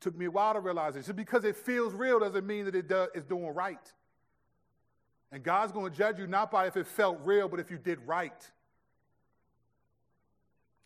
Took 0.00 0.16
me 0.16 0.26
a 0.26 0.30
while 0.30 0.54
to 0.54 0.60
realize 0.60 0.96
it. 0.96 1.00
Just 1.00 1.16
because 1.16 1.44
it 1.44 1.56
feels 1.56 1.94
real 1.94 2.20
doesn't 2.20 2.46
mean 2.46 2.66
that 2.66 2.74
it 2.74 2.88
does, 2.88 3.08
it's 3.14 3.24
doing 3.24 3.54
right. 3.54 3.92
And 5.32 5.42
God's 5.42 5.72
going 5.72 5.90
to 5.90 5.96
judge 5.96 6.18
you 6.18 6.26
not 6.26 6.50
by 6.50 6.66
if 6.66 6.76
it 6.76 6.86
felt 6.86 7.18
real, 7.24 7.48
but 7.48 7.58
if 7.58 7.70
you 7.70 7.78
did 7.78 7.98
right. 8.06 8.50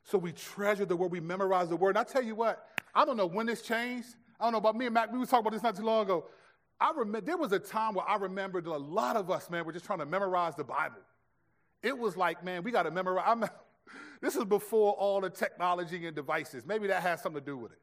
So 0.05 0.17
we 0.17 0.33
treasure 0.33 0.87
the 0.87 0.97
word, 0.97 1.11
we 1.11 1.21
memorize 1.21 1.69
the 1.69 1.77
word. 1.77 1.91
And 1.91 1.99
I 1.99 2.05
tell 2.05 2.23
you 2.23 2.35
what, 2.35 2.67
I 2.95 3.05
don't 3.05 3.17
know 3.17 3.27
when 3.27 3.47
this 3.47 3.61
changed. 3.61 4.09
I 4.41 4.45
don't 4.45 4.53
know 4.53 4.59
about 4.59 4.77
me 4.77 4.87
and 4.87 4.95
Mac. 4.95 5.13
We 5.13 5.19
were 5.19 5.27
talking 5.27 5.41
about 5.41 5.53
this 5.53 5.63
not 5.63 5.77
too 5.77 5.83
long 5.83 6.05
ago. 6.05 6.25
I 6.81 6.93
remember 6.93 7.21
there 7.21 7.37
was 7.37 7.53
a 7.53 7.59
time 7.59 7.95
where 7.95 8.09
I 8.09 8.17
remembered 8.17 8.67
a 8.67 8.77
lot 8.77 9.17
of 9.17 9.31
us, 9.31 9.51
man, 9.51 9.65
were 9.65 9.73
just 9.73 9.85
trying 9.85 9.99
to 9.99 10.07
memorize 10.07 10.55
the 10.55 10.65
Bible. 10.65 11.03
It 11.83 11.97
was 11.97 12.17
like, 12.17 12.45
man, 12.45 12.63
we 12.63 12.71
got 12.71 12.85
to 12.85 12.91
memorize. 12.91 13.25
I'm, 13.27 13.45
this 14.21 14.37
is 14.37 14.45
before 14.45 14.93
all 14.95 15.21
the 15.21 15.31
technology 15.31 16.07
and 16.07 16.15
devices. 16.15 16.65
Maybe 16.67 16.89
that 16.89 17.03
has 17.03 17.23
something 17.23 17.41
to 17.41 17.47
do 17.47 17.57
with 17.57 17.73
it. 17.73 17.79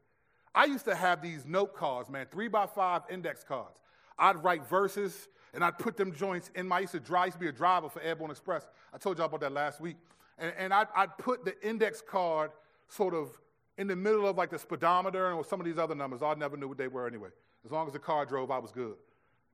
I 0.54 0.64
used 0.64 0.84
to 0.86 0.94
have 0.94 1.22
these 1.22 1.44
note 1.44 1.74
cards, 1.74 2.08
man, 2.08 2.26
three 2.30 2.48
by 2.48 2.66
five 2.66 3.02
index 3.10 3.44
cards. 3.44 3.80
I'd 4.18 4.42
write 4.42 4.66
verses 4.66 5.28
and 5.52 5.62
I'd 5.64 5.78
put 5.78 5.96
them 5.96 6.14
joints 6.14 6.50
in 6.54 6.66
my, 6.66 6.78
I 6.78 6.80
used 6.80 6.92
to 6.92 7.00
drive, 7.00 7.22
I 7.22 7.26
used 7.26 7.36
to 7.36 7.40
be 7.40 7.48
a 7.48 7.52
driver 7.52 7.88
for 7.88 8.00
Airborne 8.00 8.30
Express. 8.30 8.66
I 8.92 8.98
told 8.98 9.18
y'all 9.18 9.26
about 9.26 9.40
that 9.40 9.52
last 9.52 9.80
week. 9.80 9.96
And, 10.38 10.52
and 10.58 10.74
I'd, 10.74 10.88
I'd 10.94 11.16
put 11.18 11.44
the 11.44 11.54
index 11.66 12.02
card 12.02 12.50
sort 12.88 13.14
of 13.14 13.30
in 13.78 13.86
the 13.86 13.96
middle 13.96 14.26
of 14.26 14.36
like 14.36 14.50
the 14.50 14.58
speedometer 14.58 15.30
and 15.30 15.44
some 15.46 15.60
of 15.60 15.66
these 15.66 15.78
other 15.78 15.94
numbers. 15.94 16.22
I 16.22 16.34
never 16.34 16.56
knew 16.56 16.68
what 16.68 16.78
they 16.78 16.88
were 16.88 17.06
anyway. 17.06 17.28
As 17.64 17.70
long 17.70 17.86
as 17.86 17.92
the 17.92 17.98
car 17.98 18.24
drove, 18.24 18.50
I 18.50 18.58
was 18.58 18.72
good. 18.72 18.94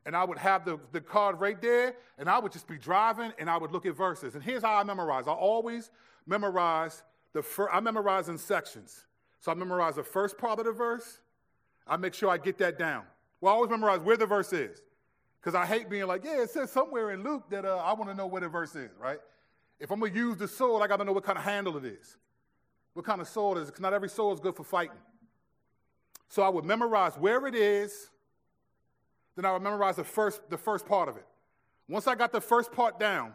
And 0.05 0.17
I 0.17 0.25
would 0.25 0.38
have 0.38 0.65
the, 0.65 0.81
the 0.91 1.01
card 1.01 1.41
right 1.41 1.61
there, 1.61 1.95
and 2.19 2.29
I 2.29 2.38
would 2.38 2.53
just 2.53 2.67
be 2.67 2.77
driving, 2.77 3.33
and 3.38 3.49
I 3.49 3.57
would 3.57 3.71
look 3.71 3.87
at 3.87 3.97
verses. 3.97 4.35
And 4.35 4.43
here's 4.43 4.62
how 4.62 4.75
I 4.75 4.83
memorize. 4.83 5.29
I 5.29 5.33
always 5.33 5.91
memorize 6.27 7.03
the 7.33 7.43
first, 7.43 7.71
I 7.73 7.81
memorize 7.81 8.29
in 8.29 8.37
sections. 8.37 9.07
So 9.41 9.53
I 9.53 9.55
memorize 9.55 9.97
the 9.97 10.03
first 10.03 10.38
part 10.38 10.59
of 10.59 10.67
the 10.67 10.73
verse. 10.73 11.21
I 11.87 11.97
make 11.97 12.15
sure 12.15 12.31
I 12.31 12.38
get 12.38 12.59
that 12.59 12.79
down. 12.79 13.05
Well, 13.41 13.53
I 13.53 13.57
always 13.57 13.71
memorize 13.71 14.01
where 14.01 14.17
the 14.17 14.27
verse 14.27 14.53
is. 14.53 14.83
Because 15.41 15.57
I 15.57 15.67
hate 15.67 15.91
being 15.91 16.07
like, 16.07 16.25
yeah, 16.25 16.43
it 16.43 16.51
says 16.51 16.71
somewhere 16.71 17.11
in 17.11 17.25
Luke 17.25 17.51
that 17.51 17.65
uh, 17.65 17.77
I 17.79 17.93
want 17.95 18.09
to 18.11 18.15
know 18.15 18.27
where 18.27 18.41
the 18.41 18.49
verse 18.49 18.77
is, 18.77 18.91
right? 19.01 19.19
If 19.81 19.91
I'm 19.91 19.99
going 19.99 20.12
to 20.12 20.19
use 20.19 20.37
the 20.37 20.47
sword, 20.47 20.83
I 20.83 20.87
got 20.87 20.99
to 20.99 21.05
know 21.05 21.12
what 21.12 21.25
kind 21.25 21.37
of 21.37 21.43
handle 21.43 21.77
it 21.77 21.85
is. 21.85 22.17
What 22.95 23.05
kind 23.05 23.21
of 23.21 23.27
sword 23.27 23.59
is 23.59 23.65
it? 23.65 23.73
Because 23.73 23.81
not 23.81 23.93
every 23.93 24.09
sword 24.09 24.35
is 24.35 24.41
good 24.41 24.55
for 24.55 24.62
fighting. 24.62 24.99
So 26.29 26.43
I 26.43 26.49
would 26.49 26.65
memorize 26.65 27.15
where 27.17 27.45
it 27.49 27.57
is, 27.57 28.11
then 29.37 29.45
I 29.45 29.53
would 29.53 29.62
memorize 29.62 29.97
the 29.97 30.05
first, 30.05 30.49
the 30.51 30.59
first 30.59 30.87
part 30.87 31.09
of 31.09 31.16
it. 31.16 31.27
Once 31.88 32.07
I 32.07 32.14
got 32.14 32.33
the 32.33 32.40
first 32.40 32.73
part 32.73 33.01
down, 33.01 33.35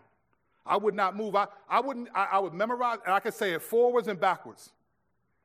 I 0.66 0.78
would 0.78 0.94
not 0.94 1.16
move. 1.16 1.36
I, 1.36 1.48
I 1.70 1.80
wouldn't, 1.80 2.10
I, 2.14 2.28
I 2.34 2.40
would 2.40 2.54
memorize, 2.54 3.00
and 3.06 3.14
I 3.14 3.20
could 3.20 3.34
say 3.34 3.54
it 3.54 3.62
forwards 3.62 4.08
and 4.08 4.20
backwards. 4.20 4.72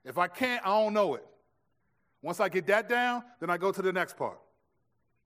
If 0.04 0.18
I 0.18 0.26
can't, 0.26 0.64
I 0.66 0.70
don't 0.70 0.92
know 0.92 1.14
it. 1.14 1.24
Once 2.22 2.40
I 2.40 2.48
get 2.48 2.66
that 2.66 2.88
down, 2.88 3.22
then 3.40 3.50
I 3.50 3.56
go 3.56 3.72
to 3.72 3.82
the 3.82 3.92
next 3.92 4.16
part. 4.16 4.38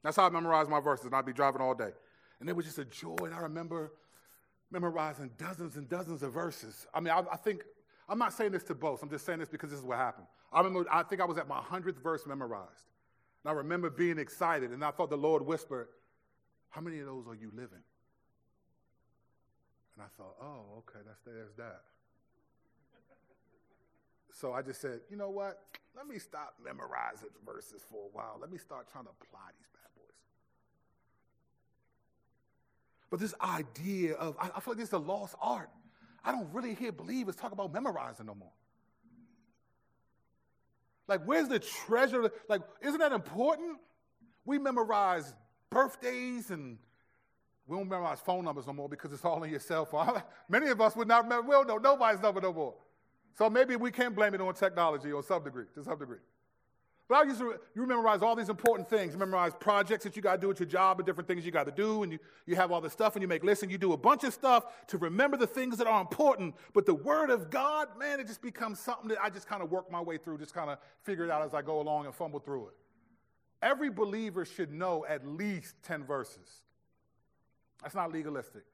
That's 0.02 0.16
how 0.16 0.26
I 0.26 0.30
memorize 0.30 0.68
my 0.68 0.80
verses, 0.80 1.06
and 1.06 1.14
I'd 1.14 1.26
be 1.26 1.32
driving 1.32 1.60
all 1.60 1.74
day. 1.74 1.90
And 2.40 2.48
it 2.48 2.54
was 2.54 2.66
just 2.66 2.78
a 2.78 2.84
joy. 2.84 3.16
And 3.22 3.34
I 3.34 3.40
remember 3.40 3.92
memorizing 4.70 5.30
dozens 5.38 5.76
and 5.76 5.88
dozens 5.88 6.22
of 6.22 6.32
verses. 6.32 6.86
I 6.94 7.00
mean, 7.00 7.12
I, 7.12 7.22
I, 7.32 7.36
think, 7.36 7.64
I'm 8.08 8.18
not 8.18 8.32
saying 8.32 8.52
this 8.52 8.64
to 8.64 8.74
boast, 8.74 9.02
I'm 9.02 9.10
just 9.10 9.24
saying 9.24 9.38
this 9.38 9.48
because 9.48 9.70
this 9.70 9.78
is 9.78 9.84
what 9.84 9.98
happened. 9.98 10.26
I 10.52 10.60
remember, 10.60 10.88
I 10.90 11.02
think 11.02 11.20
I 11.20 11.24
was 11.24 11.38
at 11.38 11.48
my 11.48 11.60
100th 11.60 12.02
verse 12.02 12.26
memorized. 12.26 12.84
And 13.46 13.52
I 13.52 13.58
remember 13.58 13.90
being 13.90 14.18
excited, 14.18 14.72
and 14.72 14.84
I 14.84 14.90
thought 14.90 15.08
the 15.08 15.16
Lord 15.16 15.46
whispered, 15.46 15.86
How 16.68 16.80
many 16.80 16.98
of 16.98 17.06
those 17.06 17.28
are 17.28 17.34
you 17.36 17.52
living? 17.54 17.78
And 19.94 20.02
I 20.02 20.06
thought, 20.16 20.34
Oh, 20.42 20.78
okay, 20.78 20.98
that's, 21.06 21.20
there's 21.24 21.54
that. 21.56 21.82
So 24.32 24.52
I 24.52 24.62
just 24.62 24.80
said, 24.80 24.98
You 25.08 25.16
know 25.16 25.30
what? 25.30 25.62
Let 25.96 26.08
me 26.08 26.18
stop 26.18 26.54
memorizing 26.64 27.28
verses 27.46 27.82
for 27.88 28.06
a 28.06 28.16
while. 28.16 28.36
Let 28.40 28.50
me 28.50 28.58
start 28.58 28.90
trying 28.90 29.04
to 29.04 29.10
apply 29.10 29.50
these 29.56 29.68
bad 29.72 29.94
boys. 29.94 30.16
But 33.10 33.20
this 33.20 33.34
idea 33.40 34.14
of, 34.14 34.36
I, 34.40 34.50
I 34.56 34.60
feel 34.60 34.72
like 34.72 34.78
this 34.78 34.88
is 34.88 34.94
a 34.94 34.98
lost 34.98 35.36
art. 35.40 35.70
I 36.24 36.32
don't 36.32 36.52
really 36.52 36.74
hear 36.74 36.90
believers 36.90 37.36
talk 37.36 37.52
about 37.52 37.72
memorizing 37.72 38.26
no 38.26 38.34
more. 38.34 38.50
Like, 41.08 41.22
where's 41.24 41.48
the 41.48 41.58
treasure? 41.58 42.30
Like, 42.48 42.62
isn't 42.82 42.98
that 42.98 43.12
important? 43.12 43.78
We 44.44 44.58
memorize 44.58 45.34
birthdays 45.70 46.50
and 46.50 46.78
we 47.66 47.76
don't 47.76 47.88
memorize 47.88 48.20
phone 48.20 48.44
numbers 48.44 48.66
no 48.66 48.72
more 48.72 48.88
because 48.88 49.12
it's 49.12 49.24
all 49.24 49.42
in 49.42 49.50
your 49.50 49.60
cell 49.60 49.84
phone. 49.84 50.22
Many 50.48 50.68
of 50.68 50.80
us 50.80 50.94
would 50.96 51.08
not 51.08 51.24
remember, 51.24 51.48
we 51.48 51.52
don't 51.52 51.66
know 51.66 51.78
nobody's 51.78 52.20
number 52.20 52.40
no 52.40 52.52
more. 52.52 52.74
So 53.34 53.50
maybe 53.50 53.76
we 53.76 53.90
can 53.90 54.14
blame 54.14 54.34
it 54.34 54.40
on 54.40 54.54
technology 54.54 55.12
or 55.12 55.22
some 55.22 55.44
degree, 55.44 55.66
to 55.74 55.84
some 55.84 55.98
degree. 55.98 56.18
But 57.08 57.14
I 57.18 57.22
used 57.22 57.38
to, 57.38 57.54
you 57.74 57.86
memorize 57.86 58.20
all 58.20 58.34
these 58.34 58.48
important 58.48 58.90
things. 58.90 59.12
You 59.12 59.18
memorize 59.18 59.52
projects 59.54 60.02
that 60.02 60.16
you 60.16 60.22
got 60.22 60.32
to 60.32 60.40
do 60.40 60.50
at 60.50 60.58
your 60.58 60.66
job 60.66 60.98
and 60.98 61.06
different 61.06 61.28
things 61.28 61.46
you 61.46 61.52
got 61.52 61.66
to 61.66 61.72
do. 61.72 62.02
And 62.02 62.10
you, 62.10 62.18
you 62.46 62.56
have 62.56 62.72
all 62.72 62.80
this 62.80 62.92
stuff 62.92 63.14
and 63.14 63.22
you 63.22 63.28
make 63.28 63.44
lists 63.44 63.62
and 63.62 63.70
you 63.70 63.78
do 63.78 63.92
a 63.92 63.96
bunch 63.96 64.24
of 64.24 64.34
stuff 64.34 64.86
to 64.88 64.98
remember 64.98 65.36
the 65.36 65.46
things 65.46 65.78
that 65.78 65.86
are 65.86 66.00
important. 66.00 66.56
But 66.72 66.84
the 66.84 66.94
Word 66.94 67.30
of 67.30 67.48
God, 67.48 67.96
man, 67.96 68.18
it 68.18 68.26
just 68.26 68.42
becomes 68.42 68.80
something 68.80 69.08
that 69.08 69.18
I 69.22 69.30
just 69.30 69.46
kind 69.46 69.62
of 69.62 69.70
work 69.70 69.90
my 69.90 70.00
way 70.00 70.18
through, 70.18 70.38
just 70.38 70.52
kind 70.52 70.68
of 70.68 70.78
figure 71.04 71.24
it 71.24 71.30
out 71.30 71.42
as 71.42 71.54
I 71.54 71.62
go 71.62 71.80
along 71.80 72.06
and 72.06 72.14
fumble 72.14 72.40
through 72.40 72.68
it. 72.68 72.74
Every 73.62 73.88
believer 73.88 74.44
should 74.44 74.72
know 74.72 75.06
at 75.08 75.24
least 75.26 75.76
10 75.84 76.04
verses. 76.04 76.62
That's 77.82 77.94
not 77.94 78.12
legalistic. 78.12 78.64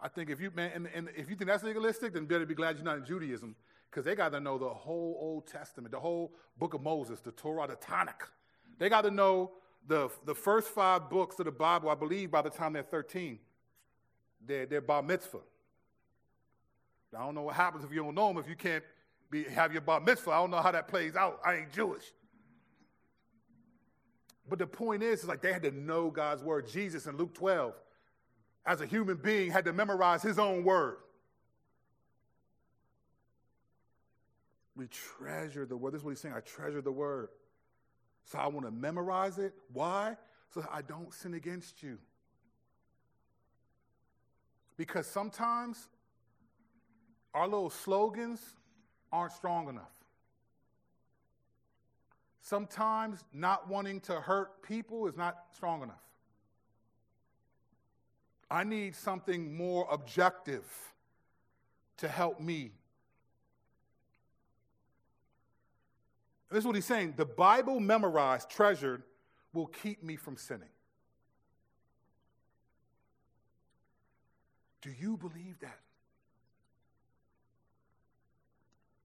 I 0.00 0.08
think 0.08 0.30
if 0.30 0.40
you, 0.40 0.50
man, 0.54 0.70
and, 0.74 0.88
and 0.94 1.08
if 1.14 1.28
you 1.28 1.36
think 1.36 1.50
that's 1.50 1.62
legalistic, 1.62 2.14
then 2.14 2.24
better 2.24 2.46
be 2.46 2.54
glad 2.54 2.76
you're 2.76 2.86
not 2.86 2.96
in 2.96 3.04
Judaism 3.04 3.54
because 3.90 4.04
they 4.04 4.14
got 4.14 4.30
to 4.32 4.40
know 4.40 4.56
the 4.56 4.68
whole 4.68 5.18
Old 5.20 5.46
Testament, 5.46 5.90
the 5.90 5.98
whole 5.98 6.32
book 6.58 6.74
of 6.74 6.82
Moses, 6.82 7.20
the 7.20 7.32
Torah, 7.32 7.66
the 7.66 7.74
Tanakh. 7.74 8.28
They 8.78 8.88
got 8.88 9.02
to 9.02 9.10
know 9.10 9.50
the, 9.86 10.08
the 10.24 10.34
first 10.34 10.68
five 10.68 11.10
books 11.10 11.38
of 11.40 11.46
the 11.46 11.52
Bible, 11.52 11.90
I 11.90 11.96
believe, 11.96 12.30
by 12.30 12.42
the 12.42 12.50
time 12.50 12.72
they're 12.72 12.82
13. 12.82 13.38
They're, 14.46 14.66
they're 14.66 14.80
bar 14.80 15.02
mitzvah. 15.02 15.40
I 17.16 17.24
don't 17.24 17.34
know 17.34 17.42
what 17.42 17.56
happens 17.56 17.84
if 17.84 17.90
you 17.90 18.02
don't 18.02 18.14
know 18.14 18.28
them, 18.28 18.38
if 18.38 18.48
you 18.48 18.54
can't 18.54 18.84
be, 19.30 19.42
have 19.44 19.72
your 19.72 19.80
bar 19.80 20.00
mitzvah. 20.00 20.30
I 20.30 20.36
don't 20.36 20.52
know 20.52 20.62
how 20.62 20.70
that 20.70 20.86
plays 20.86 21.16
out. 21.16 21.40
I 21.44 21.56
ain't 21.56 21.72
Jewish. 21.72 22.04
But 24.48 24.60
the 24.60 24.66
point 24.66 25.02
is, 25.02 25.20
is 25.20 25.28
like 25.28 25.42
they 25.42 25.52
had 25.52 25.62
to 25.62 25.72
know 25.72 26.10
God's 26.10 26.42
word. 26.42 26.68
Jesus 26.68 27.06
in 27.06 27.16
Luke 27.16 27.34
12, 27.34 27.74
as 28.66 28.80
a 28.80 28.86
human 28.86 29.16
being, 29.16 29.50
had 29.50 29.64
to 29.64 29.72
memorize 29.72 30.22
his 30.22 30.38
own 30.38 30.62
word. 30.62 30.98
We 34.76 34.86
treasure 34.86 35.66
the 35.66 35.76
word. 35.76 35.92
This 35.92 36.00
is 36.00 36.04
what 36.04 36.10
he's 36.10 36.20
saying. 36.20 36.34
I 36.34 36.40
treasure 36.40 36.80
the 36.80 36.92
word. 36.92 37.28
So 38.24 38.38
I 38.38 38.46
want 38.46 38.66
to 38.66 38.70
memorize 38.70 39.38
it. 39.38 39.52
Why? 39.72 40.16
So 40.54 40.64
I 40.70 40.82
don't 40.82 41.12
sin 41.12 41.34
against 41.34 41.82
you. 41.82 41.98
Because 44.76 45.06
sometimes 45.06 45.88
our 47.34 47.46
little 47.46 47.70
slogans 47.70 48.40
aren't 49.12 49.32
strong 49.32 49.68
enough. 49.68 49.92
Sometimes 52.40 53.22
not 53.32 53.68
wanting 53.68 54.00
to 54.00 54.14
hurt 54.14 54.62
people 54.62 55.06
is 55.06 55.16
not 55.16 55.36
strong 55.54 55.82
enough. 55.82 56.02
I 58.50 58.64
need 58.64 58.96
something 58.96 59.56
more 59.56 59.86
objective 59.90 60.64
to 61.98 62.08
help 62.08 62.40
me 62.40 62.72
this 66.50 66.60
is 66.60 66.66
what 66.66 66.74
he's 66.74 66.84
saying 66.84 67.14
the 67.16 67.24
Bible 67.24 67.80
memorized, 67.80 68.50
treasured, 68.50 69.02
will 69.52 69.66
keep 69.66 70.02
me 70.02 70.16
from 70.16 70.36
sinning. 70.36 70.68
Do 74.82 74.90
you 74.90 75.16
believe 75.16 75.58
that? 75.60 75.78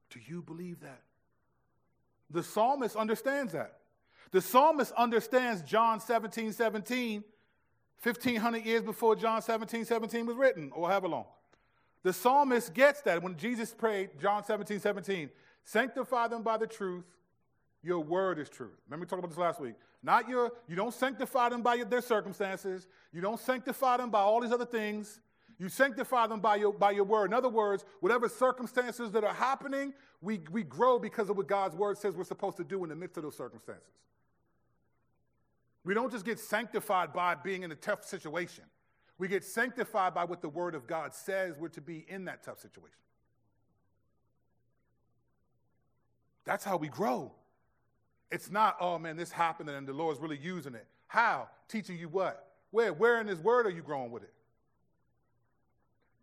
Do 0.10 0.20
you 0.26 0.42
believe 0.42 0.80
that? 0.82 1.02
The 2.30 2.44
psalmist 2.44 2.96
understands 2.96 3.54
that. 3.54 3.80
The 4.32 4.42
psalmist 4.42 4.92
understands 4.94 5.62
John 5.62 6.00
17 6.00 6.52
17, 6.52 7.24
1500 8.02 8.66
years 8.66 8.82
before 8.82 9.16
John 9.16 9.42
17 9.42 9.86
17 9.86 10.26
was 10.26 10.36
written, 10.38 10.72
or 10.74 10.90
however 10.90 11.10
long. 11.10 11.26
The 12.04 12.14
psalmist 12.14 12.74
gets 12.74 13.02
that 13.02 13.22
when 13.22 13.36
Jesus 13.36 13.74
prayed, 13.74 14.12
John 14.22 14.44
17 14.44 14.80
17, 14.80 15.30
sanctify 15.64 16.28
them 16.28 16.44
by 16.44 16.58
the 16.58 16.68
truth. 16.68 17.04
Your 17.86 18.00
word 18.00 18.40
is 18.40 18.50
truth. 18.50 18.82
Remember 18.88 19.04
we 19.04 19.08
talked 19.08 19.20
about 19.20 19.30
this 19.30 19.38
last 19.38 19.62
week. 19.62 19.76
Not 20.02 20.28
your, 20.28 20.52
you 20.68 20.76
don't 20.76 20.94
sanctify 20.94 21.50
them 21.50 21.62
by 21.62 21.84
their 21.84 22.02
circumstances. 22.02 22.88
You 23.14 23.22
don't 23.22 23.40
sanctify 23.40 23.98
them 23.98 24.10
by 24.10 24.22
all 24.22 24.42
these 24.42 24.52
other 24.52 24.66
things. 24.66 25.20
You 25.60 25.70
sanctify 25.70 26.26
them 26.26 26.40
by 26.40 26.56
your, 26.56 26.74
by 26.74 26.92
your 26.92 27.04
word. 27.04 27.26
In 27.26 27.34
other 27.36 27.48
words, 27.48 27.86
whatever 28.00 28.28
circumstances 28.28 29.12
that 29.12 29.24
are 29.24 29.36
happening, 29.36 29.94
we, 30.20 30.40
we 30.52 30.64
grow 30.64 30.98
because 30.98 31.30
of 31.30 31.38
what 31.38 31.48
God's 31.48 31.76
word 31.76 32.00
says 32.00 32.16
we're 32.16 32.24
supposed 32.24 32.58
to 32.58 32.64
do 32.64 32.84
in 32.84 32.90
the 32.90 32.96
midst 32.96 33.18
of 33.18 33.24
those 33.24 33.38
circumstances. 33.38 33.84
We 35.84 35.94
don't 35.94 36.12
just 36.12 36.26
get 36.26 36.40
sanctified 36.40 37.14
by 37.14 37.36
being 37.36 37.62
in 37.62 37.72
a 37.72 37.76
tough 37.76 38.04
situation. 38.04 38.64
We 39.20 39.28
get 39.28 39.44
sanctified 39.44 40.16
by 40.16 40.26
what 40.26 40.42
the 40.42 40.50
word 40.50 40.74
of 40.74 40.88
God 40.88 41.14
says 41.14 41.54
we're 41.60 41.70
to 41.70 41.82
be 41.82 42.04
in 42.08 42.26
that 42.26 42.42
tough 42.42 42.60
situation. 42.60 42.98
That's 46.46 46.66
how 46.66 46.78
we 46.78 46.88
grow. 46.88 47.32
It's 48.32 48.50
not, 48.50 48.78
oh 48.80 48.98
man, 48.98 49.18
this 49.18 49.32
happened 49.32 49.70
and 49.70 49.88
the 49.88 49.94
Lord's 49.94 50.20
really 50.20 50.40
using 50.42 50.76
it. 50.76 50.86
How? 51.08 51.48
Teaching 51.68 51.98
you 51.98 52.10
what? 52.10 52.48
Where? 52.72 52.94
Where 52.94 53.22
in 53.22 53.28
His 53.28 53.40
Word 53.40 53.66
are 53.66 53.72
you 53.72 53.82
growing 53.82 54.12
with 54.12 54.24
it? 54.24 54.34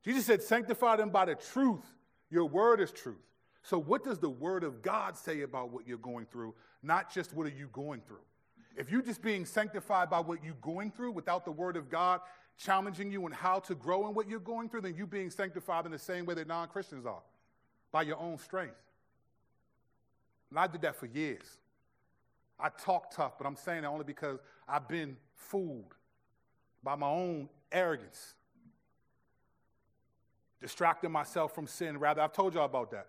Jesus 0.05 0.26
said, 0.26 0.42
sanctify 0.42 0.96
them 0.96 1.11
by 1.11 1.24
the 1.24 1.34
truth. 1.34 1.84
Your 2.30 2.46
word 2.46 2.80
is 2.80 2.90
truth. 2.90 3.22
So, 3.62 3.78
what 3.78 4.03
does 4.03 4.18
the 4.18 4.28
Word 4.28 4.64
of 4.64 4.82
God 4.82 5.16
say 5.16 5.42
about 5.42 5.70
what 5.70 5.86
you're 5.86 5.98
going 5.98 6.26
through, 6.26 6.55
not 6.82 7.12
just 7.12 7.32
what 7.32 7.46
are 7.46 7.50
you 7.50 7.68
going 7.72 8.00
through? 8.00 8.24
If 8.76 8.90
you're 8.90 9.03
just 9.03 9.22
being 9.22 9.44
sanctified 9.44 10.11
by 10.11 10.18
what 10.18 10.42
you're 10.42 10.55
going 10.61 10.90
through 10.90 11.12
without 11.12 11.44
the 11.44 11.53
Word 11.53 11.76
of 11.76 11.88
God 11.88 12.20
challenging 12.59 13.12
you 13.12 13.24
on 13.24 13.32
how 13.32 13.61
to 13.61 13.74
grow 13.74 14.09
in 14.09 14.14
what 14.14 14.28
you're 14.28 14.40
going 14.40 14.68
through, 14.68 14.80
then 14.80 14.94
you're 14.96 15.07
being 15.07 15.30
sanctified 15.30 15.86
in 15.86 15.92
the 15.92 15.98
same 15.98 16.26
way 16.26 16.34
that 16.34 16.48
non 16.48 16.68
Christians 16.68 17.07
are, 17.07 17.22
by 17.92 18.03
your 18.03 18.18
own 18.18 18.38
strength. 18.38 18.74
And 20.50 20.59
I 20.59 20.66
did 20.66 20.82
that 20.82 20.96
for 20.96 21.07
years. 21.07 21.44
I 22.59 22.68
talk 22.68 23.11
tough, 23.11 23.38
but 23.38 23.46
I'm 23.46 23.57
saying 23.57 23.82
that 23.82 23.88
only 23.88 24.05
because 24.05 24.38
I've 24.68 24.88
been 24.88 25.16
fooled 25.34 25.94
by 26.82 26.94
my 26.94 27.09
own 27.09 27.48
arrogance, 27.70 28.34
distracting 30.61 31.11
myself 31.11 31.55
from 31.55 31.66
sin. 31.66 31.98
Rather, 31.98 32.22
I've 32.22 32.32
told 32.32 32.55
y'all 32.55 32.64
about 32.64 32.90
that. 32.92 33.09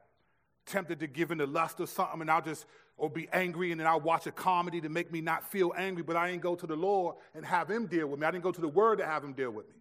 Tempted 0.65 0.99
to 1.01 1.07
give 1.07 1.31
in 1.31 1.39
to 1.39 1.45
lust 1.45 1.79
or 1.79 1.87
something, 1.87 2.21
and 2.21 2.31
I'll 2.31 2.41
just 2.41 2.65
or 2.95 3.09
be 3.09 3.27
angry, 3.33 3.71
and 3.71 3.79
then 3.79 3.87
I'll 3.87 3.99
watch 3.99 4.27
a 4.27 4.31
comedy 4.31 4.79
to 4.81 4.89
make 4.89 5.11
me 5.11 5.19
not 5.19 5.43
feel 5.51 5.73
angry, 5.75 6.03
but 6.03 6.15
I 6.15 6.29
ain't 6.29 6.41
go 6.41 6.55
to 6.55 6.67
the 6.67 6.75
Lord 6.75 7.15
and 7.33 7.43
have 7.43 7.69
Him 7.69 7.87
deal 7.87 8.07
with 8.07 8.19
me. 8.19 8.25
I 8.25 8.31
didn't 8.31 8.43
go 8.43 8.51
to 8.51 8.61
the 8.61 8.67
Word 8.67 8.99
to 8.99 9.05
have 9.05 9.23
Him 9.23 9.33
deal 9.33 9.51
with 9.51 9.67
me. 9.67 9.75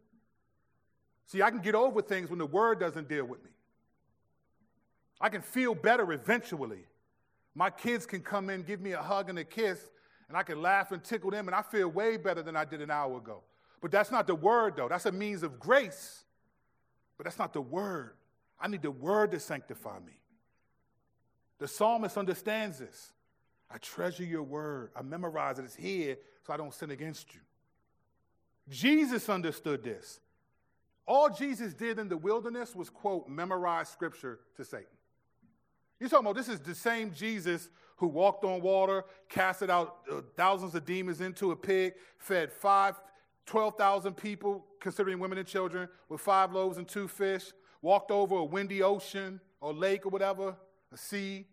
See, 1.26 1.42
I 1.42 1.50
can 1.50 1.60
get 1.60 1.74
over 1.74 2.02
things 2.02 2.30
when 2.30 2.38
the 2.38 2.46
Word 2.46 2.80
doesn't 2.80 3.08
deal 3.08 3.24
with 3.24 3.42
me. 3.44 3.50
I 5.20 5.28
can 5.28 5.42
feel 5.42 5.74
better 5.74 6.10
eventually 6.12 6.84
my 7.54 7.70
kids 7.70 8.06
can 8.06 8.20
come 8.20 8.50
in, 8.50 8.62
give 8.62 8.80
me 8.80 8.92
a 8.92 9.02
hug 9.02 9.28
and 9.28 9.38
a 9.38 9.44
kiss, 9.44 9.90
and 10.28 10.36
I 10.36 10.42
can 10.42 10.62
laugh 10.62 10.92
and 10.92 11.02
tickle 11.04 11.30
them, 11.30 11.48
and 11.48 11.54
I 11.54 11.62
feel 11.62 11.88
way 11.88 12.16
better 12.16 12.42
than 12.42 12.56
I 12.56 12.64
did 12.64 12.80
an 12.80 12.90
hour 12.90 13.18
ago. 13.18 13.42
But 13.80 13.90
that's 13.90 14.10
not 14.10 14.26
the 14.26 14.34
word, 14.34 14.76
though. 14.76 14.88
That's 14.88 15.06
a 15.06 15.12
means 15.12 15.42
of 15.42 15.58
grace. 15.58 16.24
But 17.18 17.24
that's 17.24 17.38
not 17.38 17.52
the 17.52 17.60
word. 17.60 18.14
I 18.60 18.68
need 18.68 18.82
the 18.82 18.90
word 18.90 19.32
to 19.32 19.40
sanctify 19.40 19.98
me. 19.98 20.12
The 21.58 21.68
psalmist 21.68 22.16
understands 22.16 22.78
this. 22.78 23.12
I 23.70 23.78
treasure 23.78 24.24
your 24.24 24.42
word. 24.42 24.90
I 24.96 25.02
memorize 25.02 25.58
it. 25.58 25.64
It's 25.64 25.74
here 25.74 26.16
so 26.46 26.52
I 26.52 26.56
don't 26.56 26.72
sin 26.72 26.90
against 26.90 27.34
you. 27.34 27.40
Jesus 28.68 29.28
understood 29.28 29.82
this. 29.82 30.20
All 31.06 31.28
Jesus 31.28 31.74
did 31.74 31.98
in 31.98 32.08
the 32.08 32.16
wilderness 32.16 32.76
was, 32.76 32.88
quote, 32.88 33.28
memorize 33.28 33.88
scripture 33.88 34.40
to 34.56 34.64
Satan. 34.64 34.86
You're 36.02 36.08
talking 36.08 36.26
about 36.26 36.34
this 36.34 36.48
is 36.48 36.58
the 36.58 36.74
same 36.74 37.12
Jesus 37.12 37.68
who 37.94 38.08
walked 38.08 38.44
on 38.44 38.60
water, 38.60 39.04
casted 39.28 39.70
out 39.70 39.98
uh, 40.10 40.22
thousands 40.36 40.74
of 40.74 40.84
demons 40.84 41.20
into 41.20 41.52
a 41.52 41.56
pig, 41.56 41.92
fed 42.18 42.52
five, 42.52 43.00
12,000 43.46 44.16
people, 44.16 44.66
considering 44.80 45.20
women 45.20 45.38
and 45.38 45.46
children, 45.46 45.88
with 46.08 46.20
five 46.20 46.50
loaves 46.50 46.76
and 46.76 46.88
two 46.88 47.06
fish, 47.06 47.52
walked 47.82 48.10
over 48.10 48.34
a 48.34 48.44
windy 48.44 48.82
ocean 48.82 49.40
or 49.60 49.72
lake 49.72 50.04
or 50.04 50.08
whatever, 50.08 50.56
a 50.92 50.96
sea. 50.96 51.46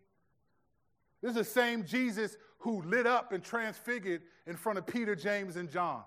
This 1.21 1.29
is 1.29 1.35
the 1.35 1.43
same 1.43 1.85
Jesus 1.85 2.35
who 2.57 2.81
lit 2.81 3.05
up 3.05 3.33
and 3.33 3.43
transfigured 3.43 4.23
in 4.47 4.55
front 4.55 4.79
of 4.79 4.87
Peter, 4.87 5.15
James, 5.15 5.57
and 5.57 5.69
John. 5.69 6.01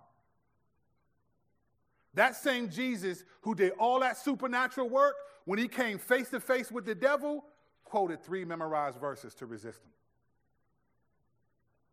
That 2.14 2.34
same 2.34 2.70
Jesus 2.70 3.22
who 3.42 3.54
did 3.54 3.70
all 3.78 4.00
that 4.00 4.16
supernatural 4.16 4.88
work 4.88 5.14
when 5.44 5.60
he 5.60 5.68
came 5.68 5.96
face 5.96 6.28
to 6.30 6.40
face 6.40 6.72
with 6.72 6.84
the 6.84 6.96
devil 6.96 7.44
quoted 7.92 8.22
three 8.22 8.42
memorized 8.42 8.98
verses 8.98 9.34
to 9.34 9.44
resist 9.44 9.82
them 9.82 9.92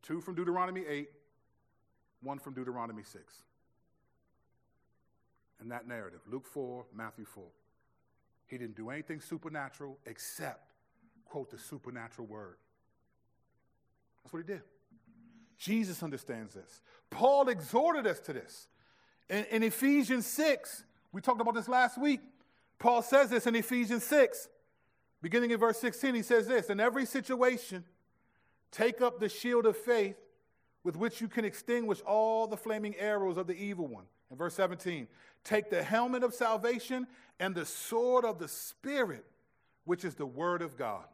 two 0.01 0.21
from 0.21 0.33
Deuteronomy 0.33 0.85
8, 0.87 1.09
one 2.23 2.39
from 2.39 2.53
Deuteronomy 2.53 3.03
6. 3.03 3.21
And 5.59 5.69
that 5.71 5.89
narrative, 5.89 6.21
Luke 6.31 6.47
4, 6.47 6.85
Matthew 6.95 7.25
4. 7.25 7.43
He 8.47 8.57
didn't 8.57 8.77
do 8.77 8.89
anything 8.89 9.19
supernatural 9.19 9.97
except 10.05 10.71
quote 11.25 11.51
the 11.51 11.59
supernatural 11.59 12.27
word. 12.27 12.55
That's 14.23 14.31
what 14.31 14.39
he 14.39 14.47
did. 14.47 14.61
Jesus 15.57 16.01
understands 16.01 16.53
this. 16.53 16.81
Paul 17.09 17.49
exhorted 17.49 18.07
us 18.07 18.21
to 18.21 18.31
this. 18.31 18.69
In, 19.29 19.43
in 19.51 19.63
Ephesians 19.63 20.25
6, 20.27 20.85
we 21.11 21.19
talked 21.19 21.41
about 21.41 21.55
this 21.55 21.67
last 21.67 21.99
week. 21.99 22.21
Paul 22.79 23.01
says 23.01 23.29
this 23.29 23.47
in 23.47 23.55
Ephesians 23.55 24.05
6. 24.05 24.47
Beginning 25.21 25.51
in 25.51 25.59
verse 25.59 25.77
16, 25.79 26.15
he 26.15 26.21
says 26.21 26.47
this 26.47 26.69
In 26.69 26.79
every 26.79 27.05
situation, 27.05 27.83
take 28.71 29.01
up 29.01 29.19
the 29.19 29.29
shield 29.29 29.65
of 29.65 29.75
faith 29.75 30.17
with 30.83 30.95
which 30.95 31.19
you 31.19 31.27
can 31.27 31.45
extinguish 31.45 32.01
all 32.01 32.47
the 32.47 32.57
flaming 32.57 32.95
arrows 32.95 33.37
of 33.37 33.47
the 33.47 33.55
evil 33.55 33.87
one. 33.87 34.05
In 34.31 34.37
verse 34.37 34.53
17, 34.53 35.07
take 35.43 35.69
the 35.69 35.83
helmet 35.83 36.23
of 36.23 36.33
salvation 36.33 37.07
and 37.39 37.53
the 37.53 37.65
sword 37.65 38.23
of 38.23 38.39
the 38.39 38.47
Spirit, 38.47 39.25
which 39.85 40.05
is 40.05 40.15
the 40.15 40.25
word 40.25 40.61
of 40.61 40.77
God. 40.77 41.05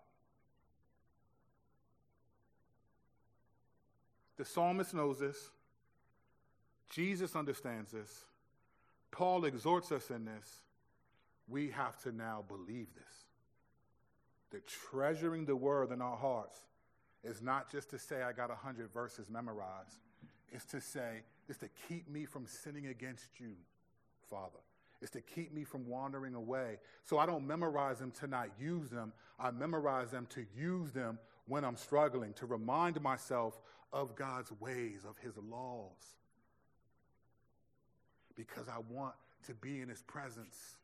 The 4.38 4.46
psalmist 4.46 4.94
knows 4.94 5.20
this. 5.20 5.50
Jesus 6.90 7.36
understands 7.36 7.92
this. 7.92 8.26
Paul 9.12 9.46
exhorts 9.46 9.92
us 9.92 10.10
in 10.10 10.26
this. 10.26 10.62
We 11.48 11.70
have 11.72 11.98
to 12.04 12.12
now 12.12 12.44
believe 12.48 12.88
this 12.96 13.25
that 14.52 14.68
treasuring 14.68 15.46
the 15.46 15.56
word 15.56 15.92
in 15.92 16.02
our 16.02 16.18
hearts 16.18 16.58
is 17.24 17.42
not 17.42 17.72
just 17.72 17.90
to 17.90 18.00
say 18.00 18.22
I 18.22 18.32
got 18.32 18.50
100 18.50 18.94
verses 18.94 19.30
memorized. 19.30 20.00
It's 20.52 20.66
to 20.66 20.80
say, 20.80 21.24
it's 21.50 21.60
to 21.60 21.70
keep 21.88 22.10
me 22.10 22.26
from 22.26 22.46
sinning 22.46 22.88
against 22.88 23.40
you, 23.40 23.54
Father. 24.30 24.60
It's 25.02 25.12
to 25.12 25.22
keep 25.22 25.54
me 25.54 25.64
from 25.64 25.88
wandering 25.88 26.36
away. 26.36 26.78
So 27.04 27.18
I 27.18 27.26
don't 27.26 27.46
memorize 27.46 28.00
them 28.00 28.12
to 28.20 28.28
not 28.28 28.50
use 28.60 28.90
them. 28.90 29.12
I 29.40 29.52
memorize 29.52 30.12
them 30.12 30.28
to 30.32 30.46
use 30.58 30.92
them 30.92 31.20
when 31.48 31.64
I'm 31.64 31.76
struggling, 31.76 32.34
to 32.34 32.46
remind 32.46 33.00
myself 33.02 33.60
of 33.92 34.16
God's 34.16 34.52
ways, 34.60 35.02
of 35.08 35.18
his 35.18 35.38
laws. 35.38 36.16
Because 38.36 38.68
I 38.68 38.80
want 38.90 39.14
to 39.48 39.54
be 39.54 39.82
in 39.82 39.90
his 39.90 40.02
presence. 40.02 40.78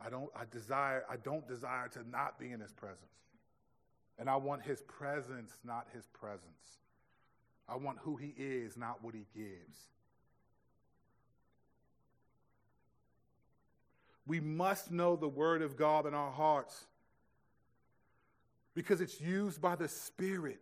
I 0.00 0.10
don't, 0.10 0.30
I 0.36 0.42
desire, 0.50 1.04
I 1.10 1.16
don't 1.16 1.46
desire 1.46 1.88
to 1.88 2.08
not 2.08 2.38
be 2.38 2.52
in 2.52 2.60
his 2.60 2.72
presence. 2.72 3.00
And 4.18 4.28
I 4.28 4.36
want 4.36 4.62
his 4.62 4.82
presence, 4.82 5.52
not 5.64 5.86
his 5.92 6.06
presence. 6.06 6.78
I 7.68 7.76
want 7.76 7.98
who 8.00 8.16
he 8.16 8.34
is, 8.36 8.76
not 8.76 9.02
what 9.02 9.14
he 9.14 9.26
gives. 9.34 9.78
We 14.26 14.40
must 14.40 14.90
know 14.90 15.16
the 15.16 15.28
word 15.28 15.62
of 15.62 15.76
God 15.76 16.06
in 16.06 16.14
our 16.14 16.30
hearts 16.30 16.84
because 18.74 19.00
it's 19.00 19.20
used 19.20 19.60
by 19.60 19.76
the 19.76 19.88
Spirit 19.88 20.60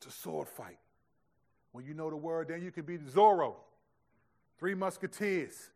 to 0.00 0.10
sword 0.10 0.48
fight. 0.48 0.78
When 1.72 1.84
you 1.84 1.94
know 1.94 2.10
the 2.10 2.16
word, 2.16 2.48
then 2.48 2.62
you 2.62 2.70
can 2.70 2.84
be 2.84 2.98
Zorro, 2.98 3.54
three 4.58 4.74
musketeers. 4.74 5.70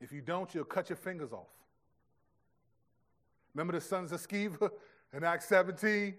If 0.00 0.12
you 0.12 0.20
don't, 0.20 0.52
you'll 0.54 0.64
cut 0.64 0.88
your 0.88 0.96
fingers 0.96 1.32
off. 1.32 1.48
Remember 3.54 3.72
the 3.72 3.80
sons 3.80 4.12
of 4.12 4.26
Sceva 4.26 4.70
in 5.12 5.24
Acts 5.24 5.46
17? 5.46 6.14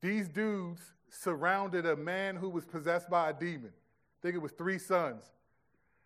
These 0.00 0.28
dudes 0.28 0.80
surrounded 1.08 1.86
a 1.86 1.96
man 1.96 2.36
who 2.36 2.48
was 2.48 2.64
possessed 2.64 3.08
by 3.08 3.30
a 3.30 3.32
demon. 3.32 3.72
I 3.72 4.18
think 4.22 4.34
it 4.34 4.42
was 4.42 4.52
three 4.52 4.78
sons. 4.78 5.22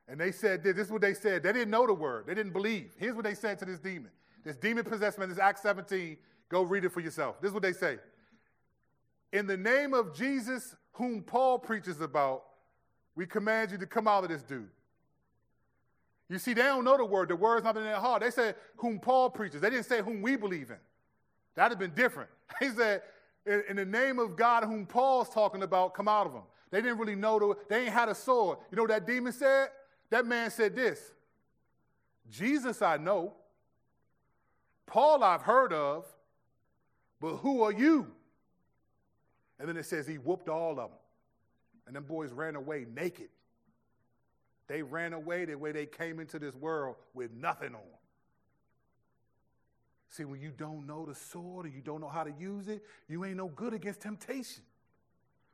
And 0.09 0.21
they 0.21 0.33
said, 0.33 0.63
this 0.65 0.77
is 0.77 0.91
what 0.91 1.01
they 1.01 1.15
said. 1.15 1.43
They 1.43 1.53
didn't 1.53 1.71
know 1.71 1.87
the 1.87 1.95
word, 1.95 2.27
they 2.27 2.35
didn't 2.35 2.53
believe. 2.53 2.95
Here's 2.99 3.15
what 3.15 3.25
they 3.25 3.35
said 3.35 3.59
to 3.61 3.65
this 3.65 3.79
demon. 3.79 4.11
This 4.45 4.57
demon 4.57 4.85
possessed 4.85 5.19
man, 5.19 5.29
this 5.29 5.39
Acts 5.39 5.63
17, 5.63 6.17
go 6.49 6.63
read 6.63 6.85
it 6.85 6.91
for 6.91 7.01
yourself. 7.01 7.41
This 7.41 7.49
is 7.49 7.55
what 7.55 7.63
they 7.63 7.73
say. 7.73 7.99
In 9.33 9.47
the 9.47 9.57
name 9.57 9.95
of 9.95 10.15
Jesus, 10.15 10.75
whom 10.93 11.23
Paul 11.23 11.59
preaches 11.59 12.01
about, 12.01 12.45
we 13.15 13.27
command 13.27 13.71
you 13.71 13.79
to 13.79 13.87
come 13.87 14.09
out 14.09 14.25
of 14.25 14.31
this 14.31 14.43
dude. 14.43 14.69
You 16.31 16.39
see, 16.39 16.55
they 16.55 16.63
don't 16.63 16.85
know 16.85 16.97
the 16.97 17.05
word. 17.05 17.29
The 17.29 17.35
word's 17.35 17.65
not 17.65 17.77
in 17.77 17.83
their 17.83 17.97
heart. 17.97 18.23
They 18.23 18.31
said 18.31 18.55
whom 18.77 19.01
Paul 19.01 19.31
preaches. 19.31 19.61
They 19.61 19.69
didn't 19.69 19.87
say 19.87 20.01
whom 20.01 20.23
we 20.23 20.37
believe 20.37 20.71
in. 20.71 20.77
That'd 21.57 21.73
have 21.73 21.79
been 21.79 21.95
different. 21.95 22.31
He 22.61 22.69
said, 22.69 23.03
in 23.47 23.77
the 23.77 23.85
name 23.85 24.19
of 24.19 24.37
God 24.37 24.65
whom 24.65 24.85
Paul's 24.85 25.31
talking 25.31 25.63
about, 25.63 25.95
come 25.95 26.09
out 26.09 26.27
of 26.27 26.33
him. 26.33 26.43
They 26.71 26.81
didn't 26.83 26.99
really 26.99 27.15
know, 27.15 27.39
the, 27.39 27.55
they 27.69 27.85
ain't 27.85 27.93
had 27.93 28.09
a 28.09 28.15
sword. 28.15 28.59
You 28.71 28.77
know 28.77 28.83
what 28.83 28.91
that 28.91 29.07
demon 29.07 29.33
said? 29.33 29.69
That 30.11 30.27
man 30.27 30.51
said 30.51 30.77
this 30.77 31.13
Jesus 32.29 32.83
I 32.83 32.97
know, 32.97 33.35
Paul 34.87 35.25
I've 35.25 35.43
heard 35.43 35.73
of, 35.73 36.05
but 37.21 37.37
who 37.37 37.63
are 37.63 37.73
you? 37.73 38.07
And 39.59 39.69
then 39.69 39.77
it 39.77 39.87
says 39.87 40.07
he 40.07 40.19
whooped 40.19 40.49
all 40.49 40.73
of 40.73 40.91
them. 40.91 40.99
And 41.87 41.97
them 41.97 42.05
boys 42.05 42.33
ran 42.33 42.57
away 42.57 42.87
naked. 42.95 43.29
They 44.71 44.83
ran 44.83 45.15
away 45.15 45.47
the 45.47 45.59
way 45.59 45.73
they 45.73 45.85
came 45.85 46.21
into 46.21 46.39
this 46.39 46.55
world 46.55 46.95
with 47.13 47.33
nothing 47.33 47.75
on. 47.75 47.81
See, 50.11 50.25
when 50.25 50.41
you 50.41 50.53
don't 50.57 50.87
know 50.87 51.05
the 51.05 51.15
sword 51.17 51.67
and 51.67 51.75
you 51.75 51.81
don't 51.81 52.01
know 52.01 52.09
how 52.09 52.23
to 52.23 52.31
use 52.39 52.69
it, 52.69 52.85
you 53.09 53.25
ain't 53.25 53.37
no 53.37 53.49
good 53.49 53.75
against 53.75 54.03
temptation. 54.03 54.63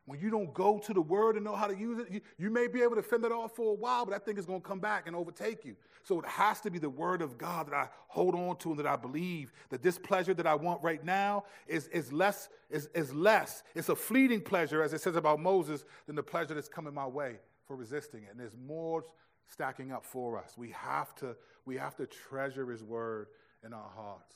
When 0.05 0.21
you 0.21 0.29
don't 0.29 0.53
go 0.53 0.79
to 0.81 0.93
the 0.93 1.01
word 1.01 1.37
and 1.37 1.47
know 1.47 1.57
how 1.57 1.67
to 1.67 1.75
use 1.75 2.01
it, 2.01 2.09
you, 2.11 2.21
you 2.37 2.51
may 2.51 2.67
be 2.67 2.83
able 2.83 2.95
to 2.97 3.03
fend 3.03 3.25
it 3.25 3.33
off 3.33 3.57
for 3.57 3.73
a 3.73 3.75
while, 3.75 4.05
but 4.05 4.11
that 4.11 4.27
thing 4.27 4.37
is 4.37 4.45
going 4.45 4.61
to 4.61 4.69
come 4.69 4.81
back 4.81 5.07
and 5.07 5.17
overtake 5.17 5.65
you. 5.65 5.77
So 6.03 6.21
it 6.21 6.27
has 6.27 6.61
to 6.61 6.71
be 6.71 6.79
the 6.79 6.91
word 6.91 7.23
of 7.23 7.39
God 7.39 7.69
that 7.69 7.75
I 7.75 7.89
hold 8.09 8.35
on 8.35 8.57
to 8.59 8.69
and 8.73 8.79
that 8.79 8.87
I 8.87 8.97
believe 8.97 9.51
that 9.71 9.83
this 9.83 9.97
pleasure 9.97 10.35
that 10.35 10.47
I 10.47 10.57
want 10.57 10.83
right 10.83 11.03
now 11.03 11.45
is, 11.67 11.89
is, 11.89 12.13
less, 12.13 12.51
is, 12.69 12.91
is 12.95 13.15
less. 13.15 13.63
It's 13.75 13.89
a 13.89 13.97
fleeting 13.97 14.43
pleasure, 14.43 14.83
as 14.83 14.93
it 14.93 15.01
says 15.01 15.17
about 15.17 15.41
Moses, 15.41 15.87
than 16.07 16.17
the 16.17 16.23
pleasure 16.23 16.53
that's 16.53 16.69
coming 16.69 16.93
my 16.93 17.07
way 17.07 17.39
for 17.67 17.77
resisting 17.77 18.25
it. 18.25 18.31
And 18.31 18.41
there's 18.41 18.57
more 18.67 19.05
stacking 19.47 19.93
up 19.93 20.05
for 20.05 20.39
us. 20.39 20.55
We 20.57 20.71
have 20.71 21.15
to, 21.17 21.37
we 21.65 21.77
have 21.77 21.97
to 21.97 22.07
treasure 22.07 22.71
his 22.71 22.83
word 22.83 23.29
in 23.65 23.73
our 23.73 23.91
hearts. 23.95 24.35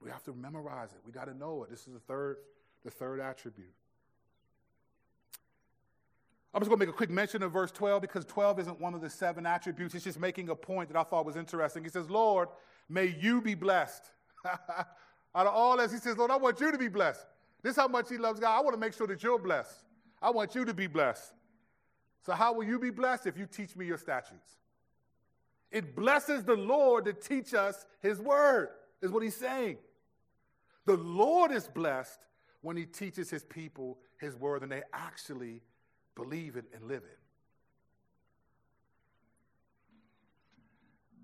We 0.00 0.10
have 0.10 0.22
to 0.24 0.32
memorize 0.32 0.92
it. 0.92 0.98
We 1.06 1.12
got 1.12 1.26
to 1.26 1.34
know 1.34 1.64
it. 1.64 1.70
This 1.70 1.86
is 1.86 1.94
the 1.94 2.00
third 2.00 2.36
the 2.86 2.90
third 2.90 3.20
attribute. 3.20 3.72
I'm 6.54 6.62
just 6.62 6.70
going 6.70 6.78
to 6.78 6.86
make 6.86 6.94
a 6.94 6.96
quick 6.96 7.10
mention 7.10 7.42
of 7.42 7.52
verse 7.52 7.70
12 7.72 8.00
because 8.00 8.24
12 8.24 8.60
isn't 8.60 8.80
one 8.80 8.94
of 8.94 9.02
the 9.02 9.10
seven 9.10 9.44
attributes. 9.44 9.94
It's 9.94 10.04
just 10.04 10.18
making 10.18 10.48
a 10.48 10.54
point 10.54 10.88
that 10.90 10.98
I 10.98 11.02
thought 11.02 11.26
was 11.26 11.36
interesting. 11.36 11.82
He 11.82 11.90
says, 11.90 12.08
Lord, 12.08 12.48
may 12.88 13.14
you 13.20 13.42
be 13.42 13.54
blessed. 13.54 14.04
Out 14.46 15.46
of 15.46 15.52
all 15.52 15.76
this, 15.76 15.92
he 15.92 15.98
says, 15.98 16.16
Lord, 16.16 16.30
I 16.30 16.36
want 16.36 16.60
you 16.60 16.72
to 16.72 16.78
be 16.78 16.88
blessed. 16.88 17.26
This 17.62 17.72
is 17.72 17.76
how 17.76 17.88
much 17.88 18.08
he 18.08 18.16
loves 18.16 18.40
God. 18.40 18.56
I 18.56 18.60
want 18.62 18.74
to 18.74 18.80
make 18.80 18.94
sure 18.94 19.06
that 19.08 19.22
you're 19.22 19.38
blessed. 19.38 19.84
I 20.26 20.30
want 20.30 20.56
you 20.56 20.64
to 20.64 20.74
be 20.74 20.88
blessed. 20.88 21.32
So, 22.22 22.32
how 22.32 22.52
will 22.52 22.64
you 22.64 22.80
be 22.80 22.90
blessed 22.90 23.28
if 23.28 23.38
you 23.38 23.46
teach 23.46 23.76
me 23.76 23.86
your 23.86 23.96
statutes? 23.96 24.56
It 25.70 25.94
blesses 25.94 26.42
the 26.42 26.56
Lord 26.56 27.04
to 27.04 27.12
teach 27.12 27.54
us 27.54 27.86
his 28.02 28.18
word, 28.18 28.70
is 29.00 29.12
what 29.12 29.22
he's 29.22 29.36
saying. 29.36 29.76
The 30.84 30.96
Lord 30.96 31.52
is 31.52 31.68
blessed 31.68 32.18
when 32.60 32.76
he 32.76 32.86
teaches 32.86 33.30
his 33.30 33.44
people 33.44 33.98
his 34.20 34.34
word 34.34 34.64
and 34.64 34.72
they 34.72 34.82
actually 34.92 35.62
believe 36.16 36.56
it 36.56 36.64
and 36.74 36.88
live 36.88 37.04
it. 37.04 37.18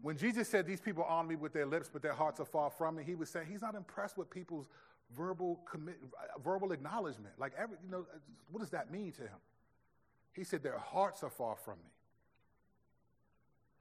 When 0.00 0.16
Jesus 0.16 0.46
said, 0.46 0.64
These 0.64 0.80
people 0.80 1.04
honor 1.08 1.30
me 1.30 1.34
with 1.34 1.52
their 1.52 1.66
lips, 1.66 1.90
but 1.92 2.02
their 2.02 2.12
hearts 2.12 2.38
are 2.38 2.46
far 2.46 2.70
from 2.70 2.94
me, 2.94 3.02
he 3.02 3.16
was 3.16 3.30
saying 3.30 3.48
he's 3.50 3.62
not 3.62 3.74
impressed 3.74 4.16
with 4.16 4.30
people's 4.30 4.68
verbal, 5.16 5.60
commit, 5.70 5.96
verbal 6.42 6.72
acknowledgement. 6.72 7.34
Like, 7.38 7.52
every, 7.58 7.76
you 7.84 7.90
know, 7.90 8.06
what 8.50 8.60
does 8.60 8.70
that 8.70 8.90
mean 8.90 9.12
to 9.12 9.22
him? 9.22 9.40
He 10.34 10.44
said, 10.44 10.62
Their 10.62 10.78
hearts 10.78 11.22
are 11.22 11.30
far 11.30 11.56
from 11.56 11.74
me. 11.78 11.90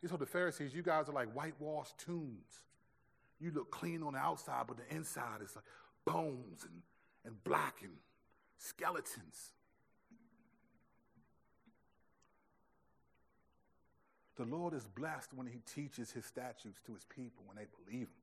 He 0.02 0.08
told 0.08 0.22
the 0.22 0.26
Pharisees, 0.26 0.74
You 0.74 0.82
guys 0.82 1.10
are 1.10 1.14
like 1.14 1.32
whitewashed 1.34 1.98
tombs. 1.98 2.62
You 3.40 3.52
look 3.52 3.72
clean 3.72 4.04
on 4.04 4.14
the 4.14 4.20
outside, 4.20 4.66
but 4.68 4.78
the 4.78 4.96
inside 4.96 5.42
is 5.44 5.56
like 5.56 5.66
bones 6.06 6.64
and 6.64 6.82
and 7.26 7.44
blackened 7.44 7.98
skeletons. 8.58 9.52
The 14.38 14.46
Lord 14.46 14.74
is 14.74 14.88
blessed 14.88 15.34
when 15.34 15.48
He 15.48 15.60
teaches 15.74 16.12
His 16.12 16.26
statutes 16.26 16.80
to 16.86 16.94
His 16.94 17.06
people 17.06 17.44
when 17.46 17.58
they 17.58 17.68
believe 17.86 18.08
Him. 18.08 18.21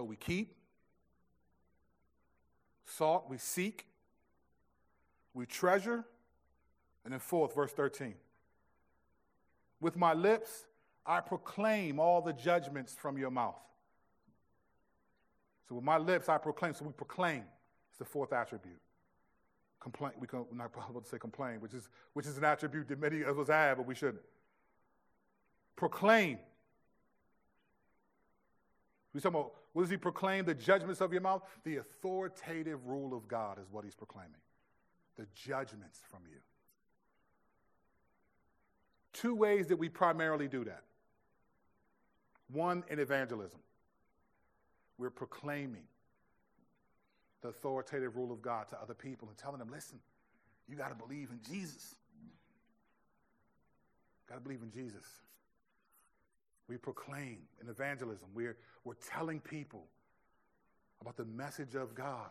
So 0.00 0.04
we 0.04 0.16
keep, 0.16 0.56
sought, 2.86 3.28
we 3.28 3.36
seek, 3.36 3.84
we 5.34 5.44
treasure, 5.44 6.06
and 7.04 7.12
then 7.12 7.20
fourth, 7.20 7.54
verse 7.54 7.70
13. 7.72 8.14
With 9.78 9.98
my 9.98 10.14
lips, 10.14 10.64
I 11.04 11.20
proclaim 11.20 12.00
all 12.00 12.22
the 12.22 12.32
judgments 12.32 12.94
from 12.94 13.18
your 13.18 13.30
mouth. 13.30 13.60
So 15.68 15.74
with 15.74 15.84
my 15.84 15.98
lips, 15.98 16.30
I 16.30 16.38
proclaim. 16.38 16.72
So 16.72 16.86
we 16.86 16.92
proclaim. 16.92 17.42
It's 17.90 17.98
the 17.98 18.06
fourth 18.06 18.32
attribute. 18.32 18.80
Complain. 19.80 20.12
We 20.18 20.26
can, 20.26 20.46
we're 20.50 20.56
not 20.56 20.70
about 20.88 21.04
to 21.04 21.10
say 21.10 21.18
complain, 21.18 21.60
which 21.60 21.74
is, 21.74 21.90
which 22.14 22.24
is 22.24 22.38
an 22.38 22.44
attribute 22.44 22.88
that 22.88 22.98
many 22.98 23.20
of 23.20 23.38
us 23.38 23.48
have, 23.48 23.76
but 23.76 23.86
we 23.86 23.94
shouldn't. 23.94 24.24
Proclaim. 25.76 26.38
We 29.12 29.20
talking 29.20 29.40
about 29.40 29.52
what 29.72 29.82
does 29.82 29.90
he 29.90 29.96
proclaim? 29.96 30.44
The 30.44 30.54
judgments 30.54 31.00
of 31.00 31.12
your 31.12 31.22
mouth? 31.22 31.42
The 31.64 31.78
authoritative 31.78 32.86
rule 32.86 33.14
of 33.14 33.26
God 33.28 33.58
is 33.58 33.66
what 33.70 33.84
he's 33.84 33.94
proclaiming. 33.94 34.40
The 35.16 35.26
judgments 35.34 36.00
from 36.10 36.20
you. 36.30 36.38
Two 39.12 39.34
ways 39.34 39.66
that 39.68 39.76
we 39.76 39.88
primarily 39.88 40.48
do 40.48 40.64
that. 40.64 40.82
One, 42.52 42.84
in 42.88 42.98
evangelism, 42.98 43.60
we're 44.98 45.10
proclaiming 45.10 45.84
the 47.42 47.48
authoritative 47.48 48.16
rule 48.16 48.32
of 48.32 48.42
God 48.42 48.68
to 48.68 48.80
other 48.80 48.94
people 48.94 49.28
and 49.28 49.36
telling 49.36 49.58
them, 49.58 49.70
listen, 49.70 49.98
you 50.68 50.76
got 50.76 50.88
to 50.88 50.94
believe 50.94 51.30
in 51.30 51.40
Jesus. 51.50 51.96
Got 54.28 54.36
to 54.36 54.40
believe 54.40 54.62
in 54.62 54.70
Jesus. 54.70 55.04
We 56.70 56.76
proclaim 56.76 57.38
in 57.60 57.68
evangelism, 57.68 58.28
we're, 58.32 58.56
we're 58.84 58.94
telling 58.94 59.40
people 59.40 59.88
about 61.00 61.16
the 61.16 61.24
message 61.24 61.74
of 61.74 61.96
God. 61.96 62.30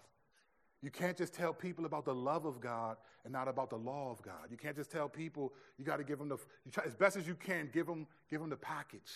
You 0.81 0.89
can't 0.89 1.17
just 1.17 1.33
tell 1.33 1.51
people 1.51 1.85
about 1.85 2.05
the 2.05 2.15
love 2.15 2.45
of 2.45 2.61
God 2.61 2.95
and 3.25 3.33
not 3.33 3.49
about 3.49 3.69
the 3.69 3.75
law 3.75 4.11
of 4.11 4.21
God. 4.21 4.47
You 4.49 4.55
can't 4.55 4.77
just 4.77 4.89
tell 4.89 5.09
people 5.09 5.51
you 5.77 5.83
got 5.83 5.97
to 5.97 6.05
give 6.05 6.19
them 6.19 6.29
the, 6.29 6.37
try, 6.71 6.85
as 6.85 6.95
best 6.95 7.17
as 7.17 7.27
you 7.27 7.35
can, 7.35 7.69
give 7.73 7.85
them, 7.85 8.07
give 8.29 8.39
them 8.39 8.49
the 8.49 8.55
package. 8.55 9.11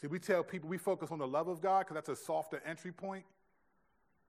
See, 0.00 0.08
we 0.08 0.18
tell 0.18 0.42
people 0.42 0.68
we 0.68 0.76
focus 0.76 1.12
on 1.12 1.20
the 1.20 1.28
love 1.28 1.46
of 1.46 1.60
God 1.60 1.86
because 1.86 1.94
that's 1.94 2.08
a 2.08 2.16
softer 2.16 2.60
entry 2.66 2.90
point, 2.90 3.24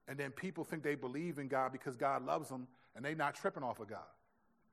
And 0.06 0.16
then 0.16 0.30
people 0.30 0.62
think 0.62 0.84
they 0.84 0.94
believe 0.94 1.40
in 1.40 1.48
God 1.48 1.72
because 1.72 1.96
God 1.96 2.24
loves 2.24 2.48
them 2.48 2.68
and 2.94 3.04
they're 3.04 3.16
not 3.16 3.34
tripping 3.34 3.64
off 3.64 3.80
of 3.80 3.88
God. 3.88 4.06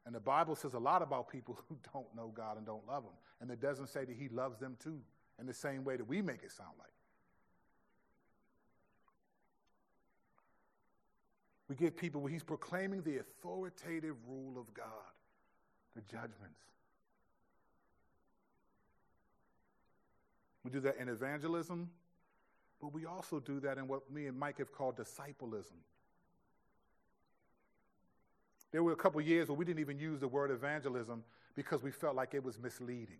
And 0.05 0.15
the 0.15 0.19
Bible 0.19 0.55
says 0.55 0.73
a 0.73 0.79
lot 0.79 1.01
about 1.01 1.29
people 1.29 1.59
who 1.69 1.77
don't 1.93 2.13
know 2.15 2.31
God 2.33 2.57
and 2.57 2.65
don't 2.65 2.85
love 2.87 3.03
Him. 3.03 3.13
And 3.41 3.51
it 3.51 3.61
doesn't 3.61 3.87
say 3.87 4.05
that 4.05 4.15
He 4.15 4.29
loves 4.29 4.57
them 4.57 4.77
too 4.81 4.99
in 5.39 5.45
the 5.45 5.53
same 5.53 5.83
way 5.83 5.97
that 5.97 6.07
we 6.07 6.21
make 6.21 6.43
it 6.43 6.51
sound 6.51 6.73
like. 6.77 6.87
We 11.67 11.75
give 11.75 11.95
people, 11.95 12.25
He's 12.25 12.43
proclaiming 12.43 13.03
the 13.03 13.19
authoritative 13.19 14.15
rule 14.27 14.59
of 14.59 14.73
God, 14.73 14.85
the 15.95 16.01
judgments. 16.01 16.59
We 20.63 20.71
do 20.71 20.79
that 20.81 20.97
in 20.97 21.07
evangelism, 21.07 21.89
but 22.81 22.93
we 22.93 23.05
also 23.05 23.39
do 23.39 23.59
that 23.61 23.77
in 23.77 23.87
what 23.87 24.11
me 24.11 24.25
and 24.25 24.37
Mike 24.37 24.57
have 24.57 24.71
called 24.71 24.97
disciplism. 24.97 25.77
There 28.71 28.83
were 28.83 28.91
a 28.91 28.97
couple 28.97 29.19
years 29.21 29.49
where 29.49 29.57
we 29.57 29.65
didn't 29.65 29.79
even 29.79 29.97
use 29.97 30.19
the 30.19 30.27
word 30.27 30.51
evangelism 30.51 31.23
because 31.55 31.81
we 31.81 31.91
felt 31.91 32.15
like 32.15 32.33
it 32.33 32.43
was 32.43 32.59
misleading. 32.59 33.19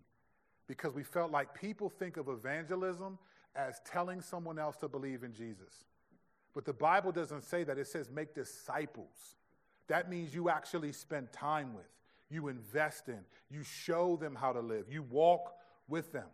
Because 0.68 0.94
we 0.94 1.04
felt 1.04 1.32
like 1.32 1.54
people 1.54 1.90
think 1.90 2.18
of 2.18 2.28
evangelism 2.30 3.18
as 3.56 3.82
telling 3.84 4.22
someone 4.22 4.60
else 4.60 4.78
to 4.78 4.88
believe 4.88 5.24
in 5.24 5.34
Jesus. 5.34 5.86
But 6.54 6.66
the 6.66 6.74
Bible 6.74 7.12
doesn't 7.12 7.44
say 7.44 7.64
that. 7.64 7.78
It 7.78 7.88
says 7.88 8.10
make 8.10 8.36
disciples. 8.36 9.36
That 9.88 10.10
means 10.10 10.34
you 10.36 10.50
actually 10.50 10.92
spend 10.92 11.32
time 11.32 11.74
with, 11.74 11.90
you 12.30 12.48
invest 12.48 13.08
in, 13.08 13.20
you 13.50 13.64
show 13.64 14.18
them 14.18 14.36
how 14.36 14.54
to 14.54 14.60
live, 14.60 14.86
you 14.90 15.02
walk 15.02 15.54
with 15.88 16.12
them. 16.12 16.28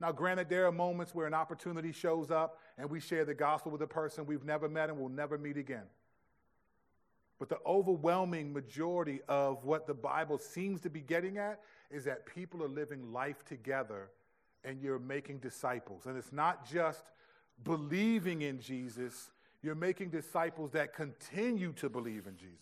Now, 0.00 0.12
granted, 0.12 0.48
there 0.48 0.66
are 0.66 0.72
moments 0.72 1.14
where 1.14 1.26
an 1.26 1.34
opportunity 1.34 1.92
shows 1.92 2.30
up 2.30 2.58
and 2.76 2.88
we 2.88 3.00
share 3.00 3.24
the 3.24 3.34
gospel 3.34 3.72
with 3.72 3.82
a 3.82 3.86
person 3.86 4.26
we've 4.26 4.44
never 4.44 4.68
met 4.68 4.90
and 4.90 4.98
will 4.98 5.08
never 5.08 5.38
meet 5.38 5.56
again. 5.56 5.84
But 7.38 7.48
the 7.48 7.58
overwhelming 7.64 8.52
majority 8.52 9.20
of 9.28 9.64
what 9.64 9.86
the 9.86 9.94
Bible 9.94 10.38
seems 10.38 10.80
to 10.80 10.90
be 10.90 11.00
getting 11.00 11.38
at 11.38 11.60
is 11.90 12.04
that 12.04 12.26
people 12.26 12.62
are 12.64 12.68
living 12.68 13.12
life 13.12 13.44
together 13.44 14.10
and 14.64 14.80
you're 14.82 14.98
making 14.98 15.38
disciples. 15.38 16.06
And 16.06 16.16
it's 16.16 16.32
not 16.32 16.68
just 16.68 17.12
believing 17.64 18.42
in 18.42 18.60
Jesus, 18.60 19.30
you're 19.62 19.76
making 19.76 20.10
disciples 20.10 20.72
that 20.72 20.92
continue 20.92 21.72
to 21.74 21.88
believe 21.88 22.26
in 22.26 22.36
Jesus. 22.36 22.56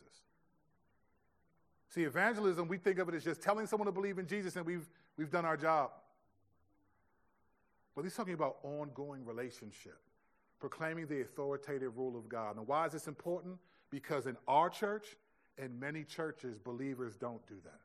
See, 1.89 2.05
evangelism, 2.05 2.69
we 2.69 2.77
think 2.77 2.99
of 2.99 3.09
it 3.09 3.15
as 3.15 3.25
just 3.25 3.41
telling 3.41 3.67
someone 3.67 3.87
to 3.87 3.93
believe 3.93 4.19
in 4.19 4.27
Jesus 4.27 4.57
and 4.57 4.67
we've, 4.67 4.87
we've 5.17 5.31
done 5.31 5.47
our 5.47 5.57
job. 5.57 5.91
But 7.95 8.03
he's 8.05 8.15
talking 8.15 8.35
about 8.35 8.59
ongoing 8.63 9.25
relationship. 9.25 9.99
proclaiming 10.59 11.07
the 11.07 11.21
authoritative 11.21 11.97
rule 11.97 12.17
of 12.17 12.29
God. 12.29 12.57
And 12.57 12.67
why 12.67 12.87
is 12.87 12.93
this 12.93 13.09
important? 13.09 13.57
Because 13.91 14.27
in 14.27 14.37
our 14.47 14.69
church 14.69 15.17
and 15.59 15.79
many 15.79 16.05
churches, 16.05 16.59
believers 16.59 17.17
don't 17.17 17.47
do 17.47 17.55
that. 17.65 17.81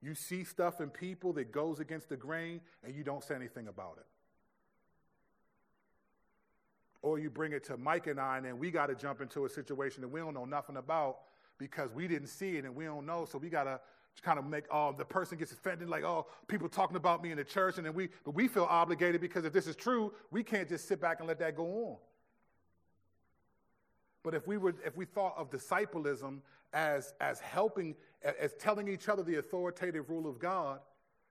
You 0.00 0.14
see 0.14 0.44
stuff 0.44 0.80
in 0.80 0.90
people 0.90 1.32
that 1.34 1.50
goes 1.50 1.80
against 1.80 2.08
the 2.08 2.16
grain 2.16 2.60
and 2.84 2.94
you 2.94 3.02
don't 3.02 3.22
say 3.22 3.34
anything 3.34 3.68
about 3.68 3.96
it. 3.98 4.06
Or 7.02 7.18
you 7.18 7.30
bring 7.30 7.52
it 7.52 7.64
to 7.64 7.76
Mike 7.76 8.06
and 8.06 8.20
I, 8.20 8.36
and 8.36 8.46
then 8.46 8.58
we 8.58 8.70
got 8.70 8.86
to 8.86 8.94
jump 8.94 9.20
into 9.20 9.44
a 9.44 9.48
situation 9.48 10.02
that 10.02 10.08
we 10.08 10.20
don't 10.20 10.34
know 10.34 10.44
nothing 10.44 10.76
about 10.76 11.18
because 11.58 11.92
we 11.92 12.08
didn't 12.08 12.28
see 12.28 12.56
it 12.56 12.64
and 12.64 12.74
we 12.74 12.84
don't 12.84 13.06
know. 13.06 13.24
So 13.24 13.38
we 13.38 13.48
got 13.48 13.64
to 13.64 13.80
kind 14.22 14.38
of 14.38 14.46
make 14.46 14.64
oh 14.70 14.92
the 14.92 15.04
person 15.04 15.38
gets 15.38 15.52
offended 15.52 15.88
like 15.88 16.02
oh 16.02 16.26
people 16.48 16.68
talking 16.68 16.96
about 16.96 17.22
me 17.22 17.30
in 17.30 17.36
the 17.36 17.44
church 17.44 17.76
and 17.76 17.86
then 17.86 17.94
we 17.94 18.08
but 18.24 18.34
we 18.34 18.48
feel 18.48 18.64
obligated 18.64 19.20
because 19.20 19.44
if 19.44 19.52
this 19.52 19.66
is 19.66 19.76
true 19.76 20.12
we 20.30 20.42
can't 20.42 20.68
just 20.68 20.88
sit 20.88 21.00
back 21.00 21.20
and 21.20 21.28
let 21.28 21.38
that 21.38 21.56
go 21.56 21.64
on 21.64 21.96
but 24.22 24.34
if 24.34 24.46
we 24.46 24.56
were 24.56 24.74
if 24.84 24.96
we 24.96 25.04
thought 25.04 25.34
of 25.36 25.50
disciplism 25.50 26.42
as 26.72 27.14
as 27.20 27.40
helping 27.40 27.94
as 28.22 28.54
telling 28.54 28.88
each 28.88 29.08
other 29.08 29.22
the 29.22 29.36
authoritative 29.36 30.10
rule 30.10 30.28
of 30.28 30.38
god 30.38 30.80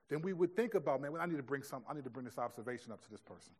then 0.10 0.22
we 0.22 0.34
would 0.34 0.56
think 0.56 0.74
about 0.74 1.02
man 1.02 1.12
i 1.20 1.26
need 1.26 1.38
to 1.38 1.44
bring 1.44 1.64
some 1.64 1.84
i 1.90 1.94
need 1.94 2.04
to 2.04 2.10
bring 2.10 2.26
this 2.26 2.38
observation 2.38 2.92
up 2.92 3.02
to 3.04 3.10
this 3.12 3.22
person. 3.22 3.54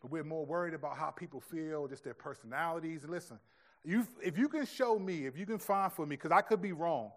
But 0.00 0.12
we're 0.12 0.24
more 0.24 0.46
worried 0.46 0.74
about 0.74 0.96
how 0.96 1.10
people 1.10 1.40
feel 1.40 1.88
just 1.88 2.04
their 2.04 2.14
personalities. 2.14 3.02
And 3.02 3.12
listen 3.12 3.38
if 3.84 4.38
you 4.38 4.48
can 4.48 4.66
show 4.66 4.98
me, 4.98 5.26
if 5.26 5.38
you 5.38 5.46
can 5.46 5.58
find 5.58 5.92
for 5.92 6.06
me, 6.06 6.16
because 6.16 6.32
I 6.32 6.40
could 6.40 6.60
be 6.60 6.72
wrong, 6.72 7.12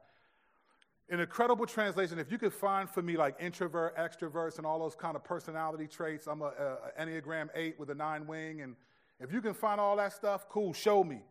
An 1.09 1.19
incredible 1.19 1.65
translation, 1.65 2.19
if 2.19 2.31
you 2.31 2.37
could 2.37 2.53
find 2.53 2.89
for 2.89 3.01
me 3.01 3.17
like 3.17 3.35
introvert, 3.39 3.97
extroverts, 3.97 4.57
and 4.57 4.65
all 4.65 4.79
those 4.79 4.95
kind 4.95 5.17
of 5.17 5.23
personality 5.23 5.85
traits, 5.85 6.27
I'm 6.27 6.41
a, 6.41 6.45
a, 6.45 7.01
Enneagram 7.01 7.49
8 7.53 7.77
with 7.77 7.89
a 7.89 7.95
nine 7.95 8.25
wing, 8.25 8.61
and 8.61 8.75
if 9.21 9.31
you 9.31 9.41
can 9.41 9.53
find 9.53 9.79
all 9.79 9.95
that 9.97 10.13
stuff, 10.13 10.49
cool, 10.49 10.73
show 10.73 11.03
me. 11.03 11.21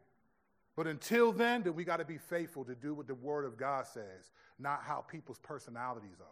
But 0.76 0.86
until 0.86 1.32
then, 1.32 1.62
then 1.62 1.74
we 1.74 1.84
got 1.84 1.98
to 1.98 2.04
be 2.04 2.18
faithful 2.18 2.64
to 2.64 2.74
do 2.74 2.94
what 2.94 3.06
the 3.06 3.14
Word 3.14 3.44
of 3.44 3.56
God 3.56 3.86
says, 3.86 4.30
not 4.58 4.82
how 4.82 5.00
people's 5.00 5.38
personalities 5.38 6.20
are. 6.20 6.26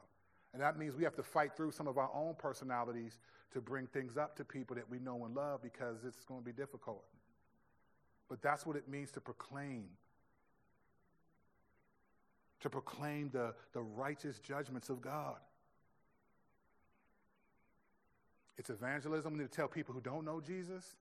And 0.53 0.63
that 0.63 0.79
means 0.79 0.97
we 0.97 1.05
have 1.05 1.17
to 1.17 1.23
fight 1.23 1.57
through 1.57 1.73
some 1.73 1.87
of 1.87 1.99
our 1.99 2.11
own 2.15 2.35
personalities 2.39 3.19
to 3.53 3.61
bring 3.61 3.87
things 3.87 4.17
up 4.17 4.37
to 4.37 4.45
people 4.45 4.77
that 4.77 4.89
we 4.89 4.99
know 4.99 5.25
and 5.25 5.35
love 5.35 5.63
because 5.63 6.05
it's 6.07 6.25
going 6.25 6.41
to 6.41 6.45
be 6.47 6.53
difficult. 6.53 7.05
But 8.29 8.43
that's 8.43 8.65
what 8.65 8.77
it 8.77 8.89
means 8.89 9.11
to 9.13 9.21
proclaim. 9.21 9.85
To 12.61 12.71
proclaim 12.71 13.31
the, 13.33 13.55
the 13.73 13.83
righteous 13.83 14.39
judgments 14.39 14.89
of 14.91 15.01
God. 15.01 15.37
It's 18.59 18.71
evangelism. 18.71 19.39
To 19.39 19.49
tell 19.49 19.69
people 19.69 19.95
who 19.95 20.01
don't 20.01 20.25
know 20.25 20.41
Jesus. 20.41 20.97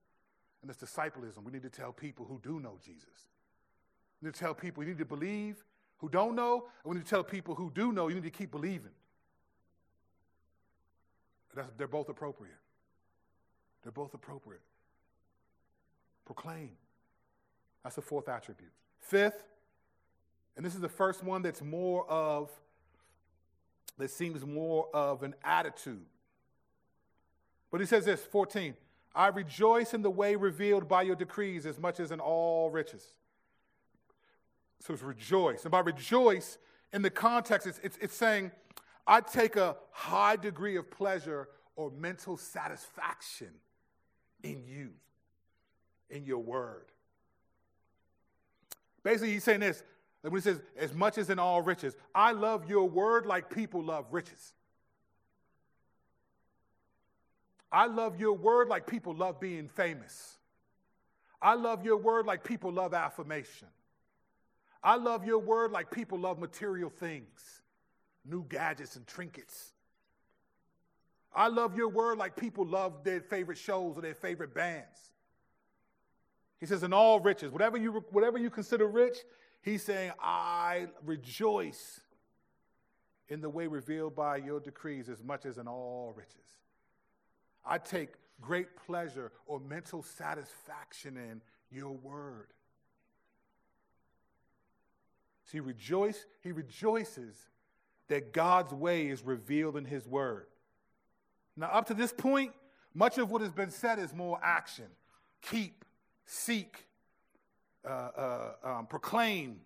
And 0.62 0.70
it's 0.70 0.78
disciplism. 0.78 1.44
We 1.44 1.52
need 1.52 1.62
to 1.62 1.70
tell 1.70 1.92
people 1.92 2.26
who 2.26 2.40
do 2.42 2.60
know 2.60 2.78
Jesus. 2.84 3.28
We 4.20 4.26
need 4.26 4.34
to 4.34 4.40
tell 4.40 4.54
people 4.54 4.82
you 4.82 4.90
need 4.90 4.98
to 4.98 5.04
believe 5.04 5.64
who 5.98 6.08
don't 6.08 6.34
know. 6.34 6.64
And 6.84 6.92
we 6.92 6.96
need 6.96 7.04
to 7.04 7.10
tell 7.10 7.24
people 7.24 7.54
who 7.54 7.70
do 7.74 7.92
know 7.92 8.08
you 8.08 8.14
need 8.14 8.24
to 8.24 8.30
keep 8.30 8.50
believing. 8.50 8.92
That's, 11.54 11.68
they're 11.76 11.88
both 11.88 12.08
appropriate. 12.08 12.54
They're 13.82 13.92
both 13.92 14.14
appropriate. 14.14 14.62
Proclaim. 16.24 16.70
That's 17.82 17.96
the 17.96 18.02
fourth 18.02 18.28
attribute. 18.28 18.70
Fifth, 18.98 19.42
and 20.56 20.66
this 20.66 20.74
is 20.74 20.80
the 20.80 20.88
first 20.88 21.22
one 21.22 21.42
that's 21.42 21.62
more 21.62 22.08
of, 22.10 22.50
that 23.96 24.10
seems 24.10 24.44
more 24.44 24.88
of 24.92 25.22
an 25.22 25.34
attitude. 25.42 26.04
But 27.70 27.80
he 27.80 27.86
says 27.86 28.04
this 28.04 28.20
14, 28.20 28.74
I 29.18 29.26
rejoice 29.26 29.94
in 29.94 30.02
the 30.02 30.10
way 30.10 30.36
revealed 30.36 30.86
by 30.86 31.02
your 31.02 31.16
decrees 31.16 31.66
as 31.66 31.80
much 31.80 31.98
as 31.98 32.12
in 32.12 32.20
all 32.20 32.70
riches. 32.70 33.04
So 34.78 34.94
it's 34.94 35.02
rejoice. 35.02 35.64
And 35.64 35.72
by 35.72 35.80
rejoice, 35.80 36.56
in 36.92 37.02
the 37.02 37.10
context, 37.10 37.66
it's, 37.66 37.80
it's, 37.82 37.98
it's 38.00 38.14
saying, 38.14 38.52
I 39.08 39.20
take 39.20 39.56
a 39.56 39.76
high 39.90 40.36
degree 40.36 40.76
of 40.76 40.88
pleasure 40.88 41.48
or 41.74 41.90
mental 41.90 42.36
satisfaction 42.36 43.50
in 44.44 44.62
you, 44.64 44.90
in 46.10 46.24
your 46.24 46.38
word. 46.38 46.86
Basically, 49.02 49.32
he's 49.32 49.42
saying 49.42 49.60
this 49.60 49.82
when 50.22 50.32
he 50.32 50.40
says, 50.40 50.62
as 50.78 50.94
much 50.94 51.18
as 51.18 51.28
in 51.28 51.40
all 51.40 51.60
riches, 51.60 51.96
I 52.14 52.30
love 52.30 52.70
your 52.70 52.88
word 52.88 53.26
like 53.26 53.50
people 53.50 53.82
love 53.82 54.06
riches. 54.12 54.54
I 57.70 57.86
love 57.86 58.18
your 58.18 58.32
word 58.32 58.68
like 58.68 58.86
people 58.86 59.14
love 59.14 59.40
being 59.40 59.68
famous. 59.68 60.38
I 61.40 61.54
love 61.54 61.84
your 61.84 61.96
word 61.96 62.26
like 62.26 62.42
people 62.42 62.72
love 62.72 62.94
affirmation. 62.94 63.68
I 64.82 64.96
love 64.96 65.24
your 65.24 65.38
word 65.38 65.72
like 65.72 65.90
people 65.90 66.18
love 66.18 66.38
material 66.38 66.90
things, 66.90 67.62
new 68.24 68.44
gadgets 68.48 68.96
and 68.96 69.06
trinkets. 69.06 69.72
I 71.34 71.48
love 71.48 71.76
your 71.76 71.88
word 71.88 72.18
like 72.18 72.36
people 72.36 72.64
love 72.66 73.04
their 73.04 73.20
favorite 73.20 73.58
shows 73.58 73.96
or 73.96 74.02
their 74.02 74.14
favorite 74.14 74.54
bands. 74.54 74.98
He 76.58 76.66
says, 76.66 76.82
in 76.82 76.92
all 76.92 77.20
riches, 77.20 77.52
whatever 77.52 77.76
you, 77.76 78.04
whatever 78.10 78.38
you 78.38 78.50
consider 78.50 78.88
rich, 78.88 79.18
he's 79.62 79.82
saying, 79.82 80.12
I 80.20 80.88
rejoice 81.04 82.00
in 83.28 83.40
the 83.40 83.48
way 83.48 83.66
revealed 83.66 84.16
by 84.16 84.38
your 84.38 84.58
decrees 84.58 85.08
as 85.08 85.22
much 85.22 85.44
as 85.44 85.58
in 85.58 85.68
all 85.68 86.12
riches. 86.16 86.34
I 87.68 87.78
take 87.78 88.08
great 88.40 88.76
pleasure 88.86 89.30
or 89.46 89.60
mental 89.60 90.02
satisfaction 90.02 91.16
in 91.16 91.42
your 91.70 91.92
word. 91.92 92.48
See, 95.44 95.60
rejoice, 95.60 96.26
he 96.42 96.52
rejoices 96.52 97.36
that 98.08 98.32
God's 98.32 98.72
way 98.72 99.08
is 99.08 99.22
revealed 99.22 99.76
in 99.76 99.84
his 99.84 100.06
word. 100.06 100.46
Now, 101.56 101.66
up 101.66 101.86
to 101.86 101.94
this 101.94 102.12
point, 102.12 102.52
much 102.94 103.18
of 103.18 103.30
what 103.30 103.42
has 103.42 103.52
been 103.52 103.70
said 103.70 103.98
is 103.98 104.14
more 104.14 104.38
action. 104.42 104.86
Keep, 105.42 105.84
seek, 106.26 106.86
uh, 107.84 107.88
uh, 107.88 108.52
um, 108.64 108.86
proclaim, 108.86 109.60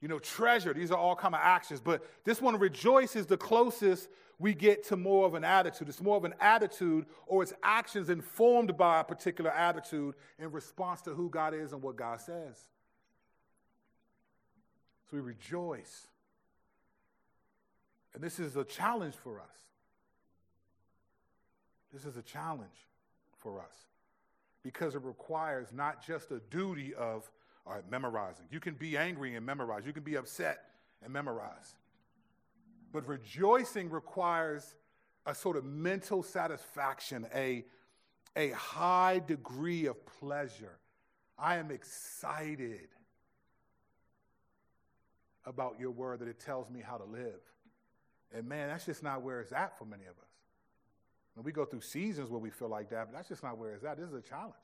you 0.00 0.08
know, 0.08 0.18
treasure. 0.18 0.72
These 0.72 0.90
are 0.90 0.98
all 0.98 1.16
kind 1.16 1.34
of 1.34 1.40
actions. 1.42 1.80
But 1.80 2.06
this 2.24 2.40
one, 2.40 2.58
rejoice, 2.58 3.16
is 3.16 3.26
the 3.26 3.36
closest 3.36 4.08
we 4.38 4.54
get 4.54 4.84
to 4.88 4.96
more 4.96 5.26
of 5.26 5.34
an 5.34 5.44
attitude. 5.44 5.88
It's 5.88 6.00
more 6.00 6.16
of 6.16 6.24
an 6.24 6.34
attitude 6.40 7.06
or 7.26 7.42
it's 7.42 7.52
actions 7.62 8.08
informed 8.08 8.76
by 8.76 9.00
a 9.00 9.04
particular 9.04 9.50
attitude 9.50 10.14
in 10.38 10.52
response 10.52 11.02
to 11.02 11.14
who 11.14 11.28
God 11.28 11.54
is 11.54 11.72
and 11.72 11.82
what 11.82 11.96
God 11.96 12.20
says. 12.20 12.56
So 15.10 15.16
we 15.16 15.20
rejoice. 15.20 16.06
And 18.14 18.22
this 18.22 18.38
is 18.38 18.56
a 18.56 18.64
challenge 18.64 19.14
for 19.14 19.40
us. 19.40 19.46
This 21.92 22.04
is 22.04 22.16
a 22.16 22.22
challenge 22.22 22.86
for 23.38 23.60
us 23.60 23.74
because 24.62 24.94
it 24.94 25.02
requires 25.02 25.68
not 25.72 26.04
just 26.04 26.30
a 26.30 26.40
duty 26.50 26.94
of 26.94 27.30
all 27.68 27.74
right, 27.74 27.90
memorizing. 27.90 28.46
You 28.50 28.60
can 28.60 28.74
be 28.74 28.96
angry 28.96 29.34
and 29.34 29.44
memorize, 29.44 29.84
you 29.84 29.92
can 29.92 30.02
be 30.02 30.16
upset 30.16 30.64
and 31.04 31.12
memorize. 31.12 31.74
But 32.92 33.06
rejoicing 33.06 33.90
requires 33.90 34.74
a 35.26 35.34
sort 35.34 35.58
of 35.58 35.64
mental 35.64 36.22
satisfaction, 36.22 37.26
a, 37.34 37.66
a 38.34 38.50
high 38.50 39.20
degree 39.26 39.86
of 39.86 39.96
pleasure. 40.06 40.78
I 41.38 41.56
am 41.56 41.70
excited 41.70 42.88
about 45.44 45.76
your 45.78 45.90
word 45.90 46.20
that 46.20 46.28
it 46.28 46.40
tells 46.40 46.70
me 46.70 46.80
how 46.80 46.96
to 46.96 47.04
live. 47.04 47.40
And 48.34 48.48
man, 48.48 48.68
that's 48.68 48.86
just 48.86 49.02
not 49.02 49.22
where 49.22 49.40
it's 49.40 49.52
at 49.52 49.78
for 49.78 49.84
many 49.84 50.04
of 50.04 50.10
us. 50.10 50.30
And 51.36 51.44
we 51.44 51.52
go 51.52 51.64
through 51.66 51.82
seasons 51.82 52.30
where 52.30 52.40
we 52.40 52.50
feel 52.50 52.68
like 52.68 52.88
that, 52.90 53.08
but 53.08 53.16
that's 53.16 53.28
just 53.28 53.42
not 53.42 53.58
where 53.58 53.74
it's 53.74 53.84
at. 53.84 53.98
This 53.98 54.08
is 54.08 54.14
a 54.14 54.22
challenge. 54.22 54.54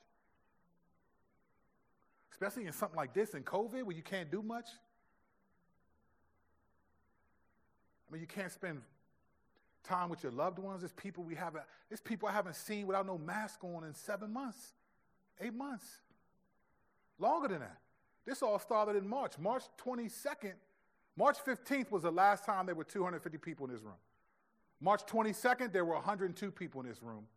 Especially 2.35 2.65
in 2.65 2.73
something 2.73 2.97
like 2.97 3.13
this 3.13 3.33
in 3.33 3.43
COVID 3.43 3.83
where 3.83 3.95
you 3.95 4.01
can't 4.01 4.29
do 4.29 4.41
much. 4.41 4.67
I 8.09 8.11
mean, 8.11 8.19
you 8.19 8.27
can't 8.27 8.51
spend 8.51 8.81
time 9.85 10.09
with 10.09 10.21
your 10.21 10.33
loved 10.33 10.59
ones. 10.59 10.81
There's 10.81 10.91
people 10.91 11.23
we 11.23 11.33
haven't, 11.33 11.63
there's 11.87 12.01
people 12.01 12.27
I 12.27 12.33
haven't 12.33 12.57
seen 12.57 12.87
without 12.87 13.07
no 13.07 13.17
mask 13.17 13.63
on 13.63 13.85
in 13.85 13.93
seven 13.93 14.33
months, 14.33 14.73
eight 15.39 15.53
months. 15.53 15.85
Longer 17.19 17.47
than 17.47 17.59
that. 17.59 17.77
This 18.25 18.41
all 18.41 18.59
started 18.59 18.97
in 18.97 19.07
March. 19.07 19.39
March 19.39 19.63
22nd, 19.81 20.55
March 21.15 21.37
15th 21.37 21.89
was 21.89 22.03
the 22.03 22.11
last 22.11 22.43
time 22.43 22.65
there 22.65 22.75
were 22.75 22.83
250 22.83 23.37
people 23.37 23.65
in 23.65 23.71
this 23.71 23.81
room. 23.81 23.93
March 24.81 25.05
22nd, 25.05 25.71
there 25.71 25.85
were 25.85 25.93
102 25.93 26.51
people 26.51 26.81
in 26.81 26.89
this 26.89 27.01
room. 27.01 27.27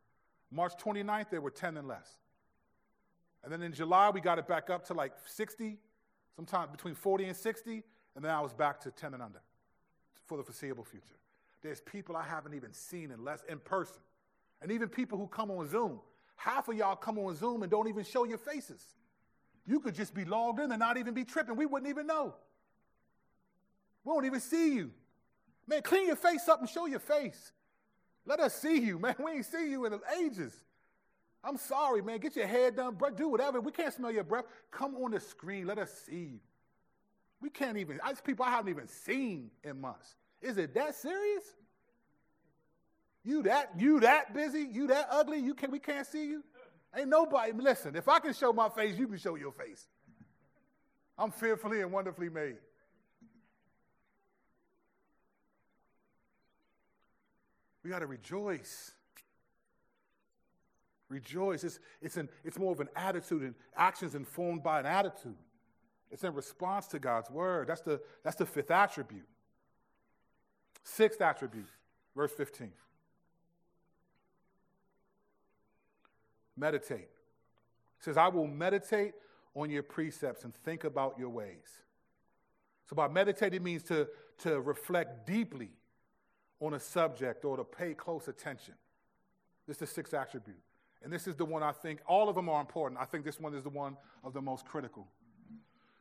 March 0.50 0.72
29th, 0.76 1.30
there 1.30 1.40
were 1.40 1.52
10 1.52 1.76
and 1.76 1.86
less. 1.86 2.18
And 3.42 3.52
then 3.52 3.62
in 3.62 3.72
July, 3.72 4.10
we 4.10 4.20
got 4.20 4.38
it 4.38 4.46
back 4.46 4.70
up 4.70 4.84
to 4.86 4.94
like 4.94 5.12
60, 5.26 5.78
sometimes 6.34 6.70
between 6.70 6.94
40 6.94 7.24
and 7.24 7.36
60, 7.36 7.82
and 8.16 8.24
then 8.24 8.30
I 8.32 8.40
was 8.40 8.52
back 8.52 8.80
to 8.80 8.90
10 8.90 9.14
and 9.14 9.22
under 9.22 9.40
for 10.26 10.36
the 10.36 10.42
foreseeable 10.42 10.84
future. 10.84 11.16
There's 11.62 11.80
people 11.80 12.16
I 12.16 12.22
haven't 12.22 12.54
even 12.54 12.72
seen 12.72 13.10
in 13.10 13.24
less 13.24 13.42
in 13.48 13.58
person. 13.58 14.00
And 14.60 14.72
even 14.72 14.88
people 14.88 15.18
who 15.18 15.26
come 15.26 15.50
on 15.50 15.68
Zoom. 15.68 16.00
half 16.36 16.68
of 16.68 16.76
y'all 16.76 16.96
come 16.96 17.18
on 17.18 17.34
Zoom 17.34 17.62
and 17.62 17.70
don't 17.70 17.88
even 17.88 18.04
show 18.04 18.24
your 18.24 18.38
faces. 18.38 18.94
You 19.66 19.80
could 19.80 19.94
just 19.94 20.14
be 20.14 20.24
logged 20.24 20.60
in 20.60 20.70
and 20.70 20.78
not 20.78 20.96
even 20.96 21.14
be 21.14 21.24
tripping. 21.24 21.56
We 21.56 21.66
wouldn't 21.66 21.90
even 21.90 22.06
know. 22.06 22.34
We 24.04 24.12
won't 24.12 24.24
even 24.24 24.40
see 24.40 24.74
you. 24.74 24.90
Man, 25.66 25.82
clean 25.82 26.06
your 26.06 26.16
face 26.16 26.48
up 26.48 26.60
and 26.60 26.68
show 26.68 26.86
your 26.86 27.00
face. 27.00 27.52
Let 28.24 28.40
us 28.40 28.54
see 28.54 28.78
you, 28.78 28.98
man. 29.00 29.16
We 29.22 29.32
ain't 29.32 29.46
see 29.46 29.70
you 29.70 29.84
in 29.86 29.98
ages. 30.18 30.54
I'm 31.42 31.56
sorry, 31.56 32.02
man. 32.02 32.18
Get 32.18 32.36
your 32.36 32.46
hair 32.46 32.70
done, 32.70 32.94
bro. 32.94 33.10
Do 33.10 33.28
whatever. 33.28 33.60
We 33.60 33.72
can't 33.72 33.94
smell 33.94 34.10
your 34.10 34.24
breath. 34.24 34.44
Come 34.70 34.96
on 34.96 35.12
the 35.12 35.20
screen. 35.20 35.66
Let 35.66 35.78
us 35.78 35.92
see 36.06 36.16
you. 36.16 36.40
We 37.40 37.50
can't 37.50 37.78
even, 37.78 38.00
I 38.02 38.12
people 38.14 38.44
I 38.44 38.50
haven't 38.50 38.70
even 38.70 38.88
seen 38.88 39.50
in 39.62 39.80
months. 39.80 40.16
Is 40.42 40.58
it 40.58 40.74
that 40.74 40.94
serious? 40.96 41.44
You 43.24 43.42
that 43.42 43.70
you 43.78 44.00
that 44.00 44.34
busy? 44.34 44.66
You 44.70 44.88
that 44.88 45.08
ugly? 45.10 45.38
You 45.38 45.54
can 45.54 45.70
we 45.70 45.78
can't 45.78 46.06
see 46.06 46.26
you? 46.26 46.42
Ain't 46.96 47.08
nobody. 47.08 47.52
Listen, 47.52 47.94
if 47.94 48.08
I 48.08 48.18
can 48.18 48.32
show 48.32 48.52
my 48.52 48.68
face, 48.68 48.98
you 48.98 49.06
can 49.06 49.18
show 49.18 49.34
your 49.34 49.52
face. 49.52 49.86
I'm 51.16 51.30
fearfully 51.30 51.80
and 51.80 51.92
wonderfully 51.92 52.28
made. 52.28 52.56
We 57.82 57.90
got 57.90 58.00
to 58.00 58.06
rejoice. 58.06 58.92
Rejoice. 61.08 61.64
It's, 61.64 61.78
it's, 62.02 62.16
an, 62.16 62.28
it's 62.44 62.58
more 62.58 62.72
of 62.72 62.80
an 62.80 62.88
attitude, 62.94 63.42
and 63.42 63.54
actions 63.76 64.14
informed 64.14 64.62
by 64.62 64.80
an 64.80 64.86
attitude. 64.86 65.36
It's 66.10 66.24
in 66.24 66.34
response 66.34 66.86
to 66.88 66.98
God's 66.98 67.30
word. 67.30 67.68
That's 67.68 67.80
the, 67.82 68.00
that's 68.22 68.36
the 68.36 68.46
fifth 68.46 68.70
attribute. 68.70 69.26
Sixth 70.82 71.20
attribute, 71.20 71.68
verse 72.16 72.32
15. 72.32 72.72
Meditate. 76.56 77.00
It 77.00 78.04
says, 78.04 78.16
I 78.16 78.28
will 78.28 78.46
meditate 78.46 79.14
on 79.54 79.70
your 79.70 79.82
precepts 79.82 80.44
and 80.44 80.54
think 80.54 80.84
about 80.84 81.18
your 81.18 81.28
ways. 81.28 81.82
So 82.88 82.96
by 82.96 83.08
meditating 83.08 83.62
means 83.62 83.82
to, 83.84 84.08
to 84.38 84.60
reflect 84.60 85.26
deeply 85.26 85.70
on 86.60 86.74
a 86.74 86.80
subject 86.80 87.44
or 87.44 87.56
to 87.56 87.64
pay 87.64 87.94
close 87.94 88.28
attention. 88.28 88.74
This 89.66 89.76
is 89.76 89.80
the 89.80 89.86
sixth 89.86 90.14
attribute. 90.14 90.56
And 91.02 91.12
this 91.12 91.26
is 91.26 91.36
the 91.36 91.44
one 91.44 91.62
I 91.62 91.72
think, 91.72 92.00
all 92.06 92.28
of 92.28 92.34
them 92.34 92.48
are 92.48 92.60
important. 92.60 93.00
I 93.00 93.04
think 93.04 93.24
this 93.24 93.38
one 93.38 93.54
is 93.54 93.62
the 93.62 93.68
one 93.68 93.96
of 94.24 94.32
the 94.32 94.42
most 94.42 94.64
critical. 94.64 95.06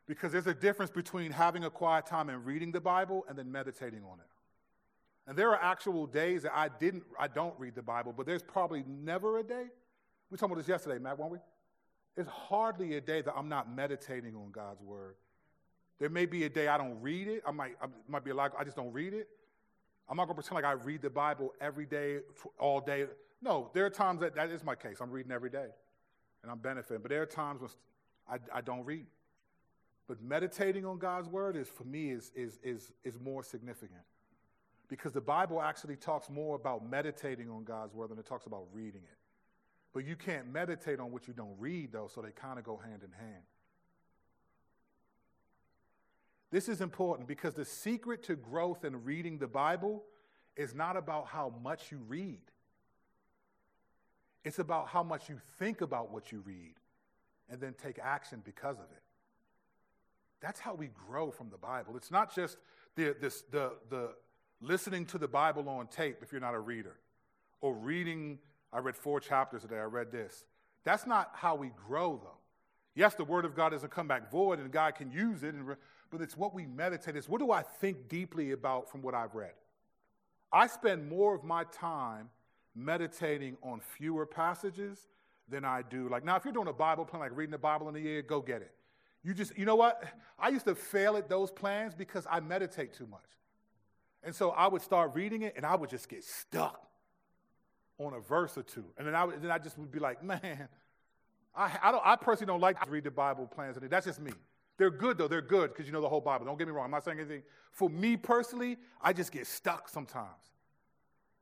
Because 0.08 0.32
there's 0.32 0.48
a 0.48 0.54
difference 0.54 0.90
between 0.90 1.32
having 1.32 1.66
a 1.66 1.70
quiet 1.70 2.06
time 2.06 2.30
and 2.30 2.46
reading 2.46 2.72
the 2.72 2.82
Bible 2.82 3.26
and 3.30 3.38
then 3.38 3.52
meditating 3.52 4.04
on 4.04 4.20
it. 4.20 4.26
And 5.28 5.38
there 5.38 5.50
are 5.50 5.62
actual 5.62 6.08
days 6.08 6.44
that 6.44 6.56
I 6.56 6.70
didn't, 6.70 7.04
I 7.20 7.28
don't 7.28 7.54
read 7.60 7.76
the 7.76 7.82
Bible, 7.82 8.14
but 8.16 8.26
there's 8.26 8.42
probably 8.42 8.84
never 8.88 9.40
a 9.40 9.44
day. 9.44 9.66
We 10.32 10.38
talked 10.38 10.52
about 10.52 10.62
this 10.62 10.70
yesterday, 10.70 11.00
Matt, 11.00 11.20
weren't 11.20 11.34
we? 11.34 11.40
It's 12.16 12.30
hardly 12.30 12.96
a 12.96 13.02
day 13.02 13.22
that 13.22 13.34
I'm 13.36 13.50
not 13.50 13.74
meditating 13.74 14.36
on 14.36 14.52
God's 14.52 14.82
word. 14.82 15.16
There 16.00 16.10
may 16.10 16.26
be 16.26 16.46
a 16.46 16.50
day 16.50 16.68
I 16.68 16.78
don't 16.78 17.00
read 17.02 17.28
it. 17.28 17.44
I 17.46 17.52
might, 17.52 17.76
I 17.82 17.88
might 18.08 18.24
be 18.24 18.32
like, 18.32 18.54
I 18.58 18.64
just 18.64 18.78
don't 18.78 18.92
read 18.94 19.14
it. 19.14 19.28
I'm 20.10 20.16
not 20.16 20.26
going 20.26 20.38
to 20.38 20.42
pretend 20.42 20.64
like 20.64 20.66
I 20.66 20.84
read 20.84 21.02
the 21.02 21.10
Bible 21.10 21.54
every 21.60 21.86
day, 21.86 22.20
all 22.58 22.80
day. 22.80 23.06
No, 23.42 23.70
there 23.74 23.86
are 23.86 23.90
times 23.90 24.22
that 24.22 24.36
that 24.36 24.50
is 24.50 24.64
my 24.64 24.76
case. 24.76 24.98
I'm 25.00 25.12
reading 25.12 25.32
every 25.32 25.50
day 25.50 25.68
and 26.42 26.52
I'm 26.52 26.60
benefiting. 26.60 27.02
But 27.02 27.10
there 27.10 27.22
are 27.22 27.28
times 27.28 27.62
when 27.62 27.70
I, 28.30 28.58
I 28.58 28.62
don't 28.62 28.84
read. 28.86 29.06
But 30.08 30.22
meditating 30.22 30.86
on 30.86 30.98
God's 30.98 31.28
word 31.28 31.56
is, 31.58 31.68
for 31.68 31.84
me, 31.84 32.12
is, 32.12 32.32
is, 32.36 32.60
is, 32.64 32.92
is 33.04 33.20
more 33.20 33.44
significant. 33.44 34.02
Because 34.88 35.12
the 35.12 35.22
Bible 35.22 35.62
actually 35.62 35.98
talks 35.98 36.30
more 36.30 36.56
about 36.56 36.90
meditating 36.90 37.50
on 37.50 37.66
God's 37.66 37.94
word 37.94 38.10
than 38.10 38.18
it 38.18 38.26
talks 38.26 38.46
about 38.46 38.64
reading 38.72 39.02
it. 39.04 39.18
But 39.94 40.06
you 40.06 40.16
can't 40.16 40.52
meditate 40.52 41.00
on 41.00 41.12
what 41.12 41.28
you 41.28 41.34
don't 41.34 41.56
read, 41.60 41.92
though, 41.92 42.10
so 42.14 42.22
they 42.22 42.32
kind 42.32 42.58
of 42.58 42.64
go 42.64 42.78
hand 42.78 43.02
in 43.04 43.12
hand. 43.12 43.44
This 46.52 46.70
is 46.70 46.80
important 46.80 47.28
because 47.28 47.54
the 47.54 47.66
secret 47.66 48.24
to 48.24 48.36
growth 48.36 48.86
in 48.86 49.04
reading 49.04 49.38
the 49.38 49.48
Bible 49.48 50.04
is 50.56 50.74
not 50.74 50.96
about 50.96 51.28
how 51.28 51.54
much 51.62 51.92
you 51.92 52.00
read. 52.08 52.40
It's 54.44 54.60
about 54.60 54.88
how 54.88 55.04
much 55.04 55.30
you 55.30 55.40
think 55.60 55.82
about 55.82 56.12
what 56.12 56.32
you 56.32 56.42
read 56.46 56.76
and 57.50 57.60
then 57.60 57.74
take 57.82 58.00
action 58.02 58.42
because 58.44 58.78
of 58.78 58.86
it. 58.92 59.04
That's 60.42 60.60
how 60.60 60.74
we 60.74 60.90
grow 61.08 61.32
from 61.32 61.50
the 61.50 61.58
Bible. 61.58 61.98
It's 61.98 62.12
not 62.12 62.34
just 62.34 62.58
the, 62.96 63.16
this, 63.20 63.44
the, 63.52 63.74
the 63.90 64.12
listening 64.62 65.06
to 65.08 65.18
the 65.18 65.28
Bible 65.28 65.68
on 65.70 65.88
tape 65.88 66.18
if 66.22 66.32
you're 66.32 66.42
not 66.42 66.54
a 66.54 66.60
reader, 66.60 66.96
or 67.62 67.74
reading. 67.74 68.40
I 68.72 68.80
read 68.80 68.96
four 68.96 69.20
chapters 69.20 69.64
today, 69.64 69.78
I 69.78 69.84
read 69.84 70.12
this. 70.12 70.46
That's 70.84 71.08
not 71.08 71.32
how 71.34 71.56
we 71.56 71.72
grow, 71.88 72.20
though. 72.24 72.38
Yes, 72.96 73.14
the 73.14 73.24
Word 73.24 73.46
of 73.46 73.56
God 73.56 73.70
doesn't 73.70 73.92
come 73.92 74.08
back 74.08 74.32
void, 74.32 74.60
and 74.60 74.72
God 74.72 74.96
can 74.96 75.12
use 75.12 75.44
it, 75.44 75.54
and, 75.54 75.76
but 76.10 76.22
it's 76.22 76.36
what 76.36 76.54
we 76.54 76.66
meditate. 76.66 77.16
It's 77.16 77.30
what 77.30 77.40
do 77.40 77.52
I 77.52 77.62
think 77.62 78.10
deeply 78.10 78.52
about 78.52 78.90
from 78.90 79.02
what 79.02 79.14
I've 79.14 79.36
read? 79.36 79.54
I 80.52 80.68
spend 80.68 81.10
more 81.10 81.36
of 81.36 81.44
my 81.44 81.66
time 81.66 82.30
meditating 82.78 83.58
on 83.64 83.80
fewer 83.80 84.26
passages 84.26 85.08
than 85.50 85.66
I 85.66 85.82
do. 85.82 86.10
Like 86.10 86.24
now, 86.24 86.36
if 86.36 86.46
you're 86.46 86.54
doing 86.54 86.68
a 86.68 86.74
Bible 86.74 87.06
plan, 87.06 87.22
like 87.22 87.36
reading 87.36 87.52
the 87.52 87.58
Bible 87.58 87.90
in 87.90 87.96
a 87.96 88.00
year, 88.00 88.22
go 88.22 88.42
get 88.42 88.62
it. 88.62 88.72
You 89.24 89.34
just, 89.34 89.58
you 89.58 89.66
know 89.66 89.76
what? 89.76 90.04
I 90.38 90.50
used 90.50 90.66
to 90.66 90.76
fail 90.76 91.18
at 91.18 91.28
those 91.28 91.52
plans 91.52 91.96
because 91.96 92.26
I 92.30 92.40
meditate 92.40 92.94
too 92.94 93.08
much. 93.08 93.22
And 94.24 94.34
so 94.34 94.52
I 94.52 94.68
would 94.68 94.82
start 94.82 95.12
reading 95.16 95.42
it 95.42 95.54
and 95.58 95.66
I 95.66 95.76
would 95.76 95.90
just 95.90 96.08
get 96.10 96.24
stuck 96.24 96.88
on 97.98 98.14
a 98.14 98.20
verse 98.20 98.58
or 98.58 98.64
two. 98.64 98.86
And 98.98 99.08
then 99.08 99.16
I, 99.16 99.24
would, 99.24 99.42
then 99.42 99.52
I 99.52 99.58
just 99.58 99.78
would 99.78 99.92
be 99.92 100.00
like, 100.00 100.24
man, 100.24 100.68
I, 101.56 101.72
I, 101.82 101.92
don't, 101.92 102.04
I 102.06 102.16
personally 102.16 102.52
don't 102.52 102.62
like 102.62 102.82
to 102.84 102.90
read 102.90 103.04
the 103.04 103.12
Bible 103.12 103.48
plans. 103.48 103.78
That's 103.82 104.06
just 104.06 104.22
me. 104.22 104.32
They're 104.78 104.92
good 104.92 105.18
though. 105.18 105.28
They're 105.28 105.42
good 105.42 105.72
because 105.72 105.88
you 105.88 105.92
know 105.92 106.02
the 106.02 106.10
whole 106.10 106.22
Bible. 106.22 106.46
Don't 106.46 106.58
get 106.58 106.68
me 106.68 106.74
wrong. 106.74 106.86
I'm 106.86 106.92
not 106.92 107.04
saying 107.04 107.20
anything. 107.20 107.42
For 107.72 107.90
me 107.90 108.16
personally, 108.16 108.78
I 109.02 109.12
just 109.12 109.32
get 109.32 109.48
stuck 109.48 109.90
sometimes. 109.90 110.52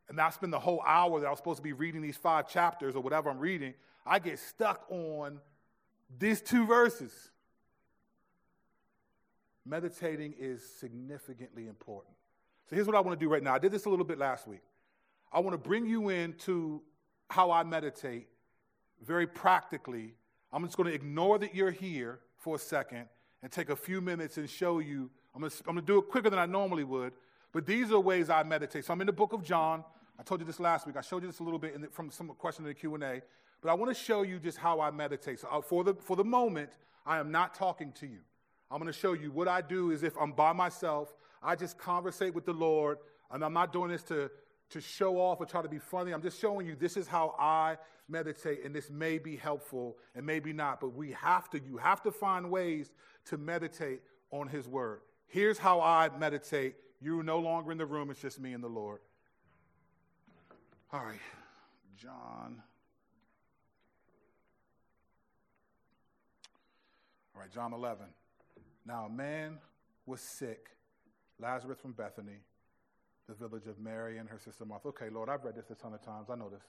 And 0.08 0.20
I 0.22 0.30
spend 0.30 0.54
the 0.54 0.60
whole 0.60 0.84
hour 0.86 1.20
that 1.20 1.28
I 1.28 1.30
was 1.30 1.40
supposed 1.40 1.58
to 1.58 1.64
be 1.64 1.74
reading 1.74 2.02
these 2.02 2.18
five 2.18 2.48
chapters 2.48 2.96
or 2.96 3.02
whatever 3.02 3.30
I'm 3.30 3.40
reading, 3.40 3.74
I 4.06 4.20
get 4.20 4.38
stuck 4.40 4.86
on 4.90 5.40
these 6.20 6.42
two 6.42 6.66
verses. 6.68 7.12
Meditating 9.66 10.36
is 10.38 10.64
significantly 10.80 11.68
important. 11.68 12.14
So 12.70 12.76
here's 12.76 12.88
what 12.88 12.96
I 12.96 13.00
want 13.00 13.20
to 13.20 13.24
do 13.24 13.30
right 13.30 13.42
now. 13.42 13.56
I 13.56 13.60
did 13.60 13.72
this 13.72 13.86
a 13.86 13.90
little 13.90 14.06
bit 14.06 14.20
last 14.20 14.48
week. 14.48 14.62
I 15.32 15.40
want 15.40 15.54
to 15.54 15.58
bring 15.58 15.88
you 15.88 16.10
into 16.10 16.82
how 17.30 17.52
I 17.52 17.64
meditate 17.64 18.28
very 19.04 19.28
practically. 19.28 20.14
I'm 20.54 20.64
just 20.64 20.78
going 20.78 20.88
to 20.88 20.96
ignore 20.96 21.40
that 21.40 21.56
you're 21.56 21.72
here 21.72 22.20
for 22.38 22.56
a 22.56 22.60
second 22.60 23.08
and 23.42 23.52
take 23.52 23.70
a 23.70 23.76
few 23.76 24.02
minutes 24.02 24.38
and 24.38 24.50
show 24.50 24.80
you. 24.80 25.10
I'm 25.34 25.42
going, 25.42 25.52
to, 25.52 25.58
I'm 25.68 25.76
going 25.76 25.86
to 25.86 25.94
do 25.94 26.00
it 26.00 26.10
quicker 26.10 26.30
than 26.30 26.40
I 26.40 26.46
normally 26.46 26.84
would, 26.84 27.14
but 27.56 27.66
these 27.66 27.90
are 27.90 28.00
ways 28.02 28.30
I 28.30 28.44
meditate. 28.44 28.84
So 28.84 28.92
I'm 28.92 29.00
in 29.00 29.08
the 29.08 29.14
book 29.14 29.32
of 29.32 29.42
John. 29.42 29.82
I 30.20 30.24
told 30.24 30.42
you 30.42 30.46
this 30.46 30.60
last 30.60 30.86
week. 30.86 30.98
I 30.98 31.02
showed 31.02 31.24
you 31.24 31.30
this 31.30 31.40
a 31.40 31.44
little 31.44 31.58
bit 31.58 31.80
the, 31.80 31.88
from 31.88 32.12
some 32.12 32.28
question 32.28 32.66
in 32.66 32.68
the 32.68 32.74
Q&A, 32.74 33.22
but 33.62 33.70
I 33.70 33.74
want 33.76 33.96
to 33.96 34.04
show 34.04 34.24
you 34.24 34.40
just 34.40 34.58
how 34.58 34.82
I 34.82 34.92
meditate. 34.92 35.40
So 35.40 35.48
uh, 35.50 35.62
for 35.62 35.86
the, 35.86 35.94
for 35.94 36.18
the 36.18 36.24
moment, 36.26 36.72
I 37.06 37.18
am 37.18 37.32
not 37.32 37.56
talking 37.56 37.94
to 37.94 38.08
you. 38.08 38.18
I'm 38.70 38.78
going 38.82 38.92
to 38.92 39.00
show 39.00 39.14
you 39.14 39.32
what 39.32 39.48
I 39.48 39.62
do 39.62 39.92
is 39.92 40.04
if 40.04 40.18
I'm 40.18 40.34
by 40.34 40.52
myself, 40.52 41.14
I 41.42 41.56
just 41.56 41.78
conversate 41.78 42.36
with 42.36 42.46
the 42.46 42.52
Lord, 42.52 42.98
and 43.32 43.42
I'm 43.42 43.54
not 43.54 43.72
doing 43.72 43.90
this 43.90 44.04
to, 44.04 44.30
to 44.72 44.82
show 44.82 45.16
off 45.16 45.40
or 45.40 45.46
try 45.46 45.62
to 45.62 45.70
be 45.70 45.80
funny. 45.80 46.12
I'm 46.12 46.22
just 46.22 46.42
showing 46.42 46.68
you 46.68 46.76
this 46.76 46.98
is 46.98 47.08
how 47.08 47.36
I 47.40 47.78
meditate, 48.10 48.66
and 48.66 48.76
this 48.76 48.90
may 48.90 49.18
be 49.18 49.38
helpful 49.38 49.96
and 50.14 50.26
maybe 50.26 50.52
not, 50.52 50.82
but 50.82 50.90
we 50.90 51.14
have 51.14 51.50
to, 51.52 51.62
you 51.66 51.78
have 51.78 52.02
to 52.02 52.12
find 52.12 52.52
ways 52.52 52.92
to 53.28 53.38
meditate 53.38 54.02
on 54.32 54.50
His 54.50 54.68
Word. 54.68 55.00
Here's 55.28 55.58
how 55.58 55.80
I 55.80 56.10
meditate. 56.20 56.76
You're 57.06 57.22
no 57.22 57.38
longer 57.38 57.72
in 57.72 57.78
the 57.78 57.86
room, 57.86 58.10
it's 58.10 58.20
just 58.20 58.40
me 58.40 58.54
and 58.54 58.64
the 58.64 58.68
Lord. 58.68 59.00
All 60.92 61.02
right, 61.06 61.20
John. 61.96 62.64
All 67.36 67.42
right, 67.42 67.52
John 67.54 67.74
11. 67.74 68.08
Now, 68.88 69.06
a 69.06 69.10
man 69.10 69.60
was 70.08 70.20
sick, 70.20 70.70
Lazarus 71.40 71.78
from 71.80 71.92
Bethany, 71.92 72.40
the 73.28 73.36
village 73.36 73.68
of 73.68 73.78
Mary 73.78 74.18
and 74.18 74.28
her 74.28 74.40
sister 74.40 74.66
Martha. 74.66 74.88
Okay, 74.88 75.12
Lord, 75.12 75.30
I've 75.30 75.44
read 75.44 75.54
this 75.54 75.70
a 75.70 75.76
ton 75.76 75.94
of 75.94 76.02
times. 76.02 76.32
I 76.32 76.36
know 76.36 76.50
this. 76.50 76.64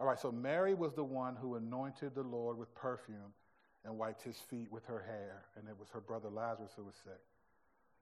All 0.00 0.06
right, 0.06 0.18
so 0.18 0.32
Mary 0.32 0.74
was 0.74 0.94
the 0.94 1.04
one 1.04 1.36
who 1.36 1.54
anointed 1.54 2.16
the 2.16 2.24
Lord 2.24 2.58
with 2.58 2.74
perfume 2.74 3.32
and 3.84 3.96
wiped 3.96 4.22
his 4.22 4.38
feet 4.50 4.72
with 4.72 4.84
her 4.86 5.04
hair, 5.06 5.44
and 5.56 5.68
it 5.68 5.76
was 5.78 5.90
her 5.90 6.00
brother 6.00 6.28
Lazarus 6.28 6.72
who 6.74 6.82
was 6.82 6.96
sick. 7.04 7.20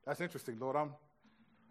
That's 0.07 0.23
interesting, 0.23 0.59
Lord. 0.59 0.77
I'm 0.77 0.93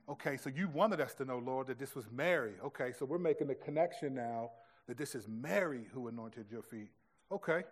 okay. 0.09 0.37
So 0.37 0.49
you 0.49 0.67
wanted 0.67 1.01
us 1.01 1.13
to 1.15 1.25
know, 1.25 1.39
Lord, 1.39 1.67
that 1.67 1.79
this 1.79 1.95
was 1.95 2.05
Mary. 2.11 2.53
Okay, 2.63 2.91
so 2.97 3.05
we're 3.05 3.17
making 3.17 3.47
the 3.47 3.55
connection 3.55 4.13
now 4.13 4.51
that 4.87 4.97
this 4.97 5.15
is 5.15 5.27
Mary 5.27 5.85
who 5.93 6.07
anointed 6.07 6.45
your 6.51 6.63
feet. 6.63 6.89
Okay, 7.31 7.63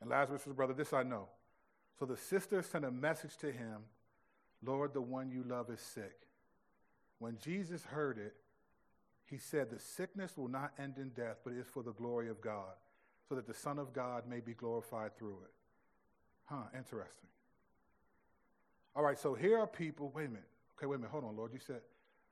and 0.00 0.10
Lazarus' 0.10 0.42
brother. 0.54 0.74
This 0.74 0.92
I 0.92 1.02
know. 1.02 1.28
So 1.98 2.06
the 2.06 2.16
sister 2.16 2.62
sent 2.62 2.84
a 2.84 2.90
message 2.90 3.36
to 3.38 3.50
him, 3.50 3.78
Lord, 4.64 4.94
the 4.94 5.00
one 5.00 5.30
you 5.30 5.44
love 5.46 5.70
is 5.70 5.80
sick. 5.80 6.26
When 7.18 7.38
Jesus 7.38 7.84
heard 7.84 8.18
it, 8.18 8.34
he 9.26 9.38
said, 9.38 9.70
The 9.70 9.78
sickness 9.78 10.36
will 10.36 10.48
not 10.48 10.72
end 10.78 10.94
in 10.98 11.10
death, 11.10 11.38
but 11.44 11.52
is 11.52 11.66
for 11.66 11.82
the 11.82 11.92
glory 11.92 12.28
of 12.28 12.40
God, 12.40 12.74
so 13.28 13.34
that 13.34 13.46
the 13.46 13.54
Son 13.54 13.78
of 13.78 13.92
God 13.92 14.24
may 14.28 14.40
be 14.40 14.54
glorified 14.54 15.16
through 15.18 15.38
it. 15.44 15.52
Huh, 16.44 16.64
interesting. 16.76 17.28
All 18.96 19.02
right, 19.02 19.18
so 19.18 19.34
here 19.34 19.58
are 19.58 19.66
people. 19.66 20.10
Wait 20.14 20.26
a 20.26 20.28
minute. 20.28 20.44
Okay, 20.78 20.86
wait 20.86 20.96
a 20.96 20.98
minute. 20.98 21.10
Hold 21.10 21.24
on, 21.24 21.36
Lord. 21.36 21.52
You 21.52 21.58
said, 21.58 21.80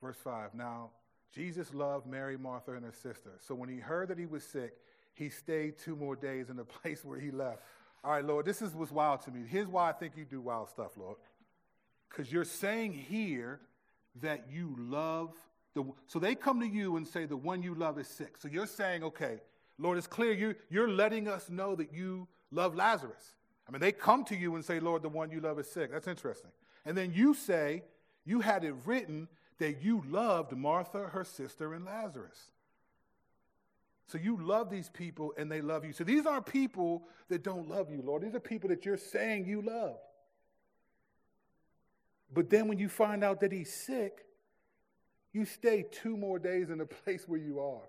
verse 0.01 0.17
5. 0.23 0.55
Now, 0.55 0.91
Jesus 1.35 1.75
loved 1.75 2.07
Mary, 2.07 2.39
Martha, 2.39 2.73
and 2.73 2.85
her 2.85 2.93
sister. 2.93 3.33
So 3.41 3.55
when 3.57 3.69
he 3.69 3.79
heard 3.79 4.09
that 4.09 4.19
he 4.19 4.27
was 4.27 4.45
sick, 4.45 4.75
he 5.15 5.29
stayed 5.29 5.79
two 5.79 5.97
more 5.97 6.15
days 6.15 6.49
in 6.49 6.57
the 6.57 6.65
place 6.83 7.05
where 7.05 7.19
he 7.19 7.31
left. 7.31 7.63
All 8.05 8.13
right, 8.13 8.25
Lord, 8.25 8.47
this 8.47 8.63
is 8.63 8.73
what's 8.73 8.93
wild 8.93 9.23
to 9.23 9.33
me. 9.33 9.41
Here's 9.49 9.67
why 9.67 9.89
I 9.89 9.93
think 9.93 10.17
you 10.17 10.25
do 10.25 10.41
wild 10.41 10.69
stuff, 10.69 10.93
Lord. 10.97 11.17
Because 12.09 12.31
you're 12.31 12.45
saying 12.45 12.93
here 12.93 13.61
that 14.23 14.47
you 14.51 14.77
love 14.79 15.35
the. 15.75 15.85
So 16.07 16.21
they 16.21 16.37
come 16.37 16.61
to 16.61 16.67
you 16.67 16.97
and 16.97 17.07
say 17.07 17.27
the 17.27 17.37
one 17.37 17.63
you 17.63 17.75
love 17.75 17.99
is 17.99 18.07
sick. 18.07 18.37
So 18.39 18.47
you're 18.47 18.67
saying, 18.67 19.03
okay, 19.03 19.41
Lord, 19.79 19.99
it's 19.99 20.07
clear 20.07 20.33
you, 20.33 20.55
you're 20.71 20.89
letting 20.89 21.27
us 21.27 21.51
know 21.51 21.75
that 21.75 21.93
you 21.93 22.29
love 22.53 22.77
Lazarus. 22.77 23.35
I 23.69 23.73
mean, 23.73 23.81
they 23.81 23.91
come 23.91 24.25
to 24.27 24.37
you 24.37 24.55
and 24.55 24.65
say, 24.65 24.79
Lord, 24.79 25.03
the 25.03 25.09
one 25.09 25.31
you 25.31 25.41
love 25.41 25.59
is 25.59 25.69
sick. 25.69 25.91
That's 25.91 26.07
interesting. 26.07 26.51
And 26.85 26.97
then 26.97 27.13
you 27.13 27.35
say, 27.35 27.83
you 28.27 28.41
had 28.41 28.65
it 28.65 28.75
written 28.85 29.29
that 29.59 29.83
you 29.83 30.03
loved 30.07 30.55
Martha, 30.55 31.09
her 31.13 31.25
sister, 31.25 31.73
and 31.73 31.87
Lazarus. 31.87 32.51
So 34.09 34.19
you 34.19 34.37
love 34.37 34.71
these 34.71 34.89
people 34.89 35.33
and 35.37 35.51
they 35.51 35.61
love 35.61 35.85
you. 35.85 35.93
So 35.93 36.05
these 36.05 36.27
aren't 36.27 36.47
people 36.47 37.05
that 37.29 37.43
don't 37.43 37.69
love 37.69 37.91
you, 37.91 38.03
Lord. 38.05 38.23
These 38.23 38.35
are 38.35 38.41
people 38.41 38.69
that 38.69 38.85
you're 38.85 38.97
saying 38.97 39.47
you 39.47 39.63
love. 39.63 39.97
But 42.33 42.51
then 42.51 42.69
when 42.69 42.79
you 42.79 42.89
find 42.89 43.25
out 43.25 43.41
that 43.41 43.53
he's 43.53 43.73
sick, 43.73 44.25
you 45.33 45.45
stay 45.45 45.85
two 45.91 46.17
more 46.17 46.39
days 46.39 46.71
in 46.71 46.79
the 46.79 46.87
place 47.05 47.25
where 47.27 47.41
you 47.41 47.61
are. 47.61 47.89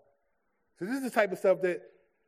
So 0.80 0.86
this 0.86 0.96
is 0.96 1.04
the 1.04 1.10
type 1.10 1.32
of 1.32 1.40
stuff 1.40 1.62
that, 1.62 1.82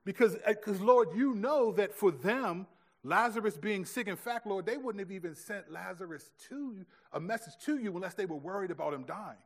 because, 0.06 0.36
because 0.48 0.82
Lord, 0.82 1.10
you 1.16 1.36
know 1.36 1.72
that 1.74 1.94
for 1.94 2.12
them, 2.12 2.68
Lazarus 3.10 3.58
being 3.58 3.86
sick, 3.86 4.08
in 4.08 4.16
fact, 4.16 4.46
Lord, 4.46 4.68
they 4.68 4.78
wouldn't 4.78 5.00
have 5.00 5.12
even 5.12 5.34
sent 5.34 5.72
Lazarus 5.72 6.30
to 6.50 6.76
you, 6.78 6.86
a 7.12 7.20
message 7.20 7.54
to 7.66 7.80
you 7.80 7.96
unless 7.96 8.14
they 8.14 8.28
were 8.28 8.38
worried 8.38 8.70
about 8.70 8.94
him 8.94 9.04
dying. 9.04 9.42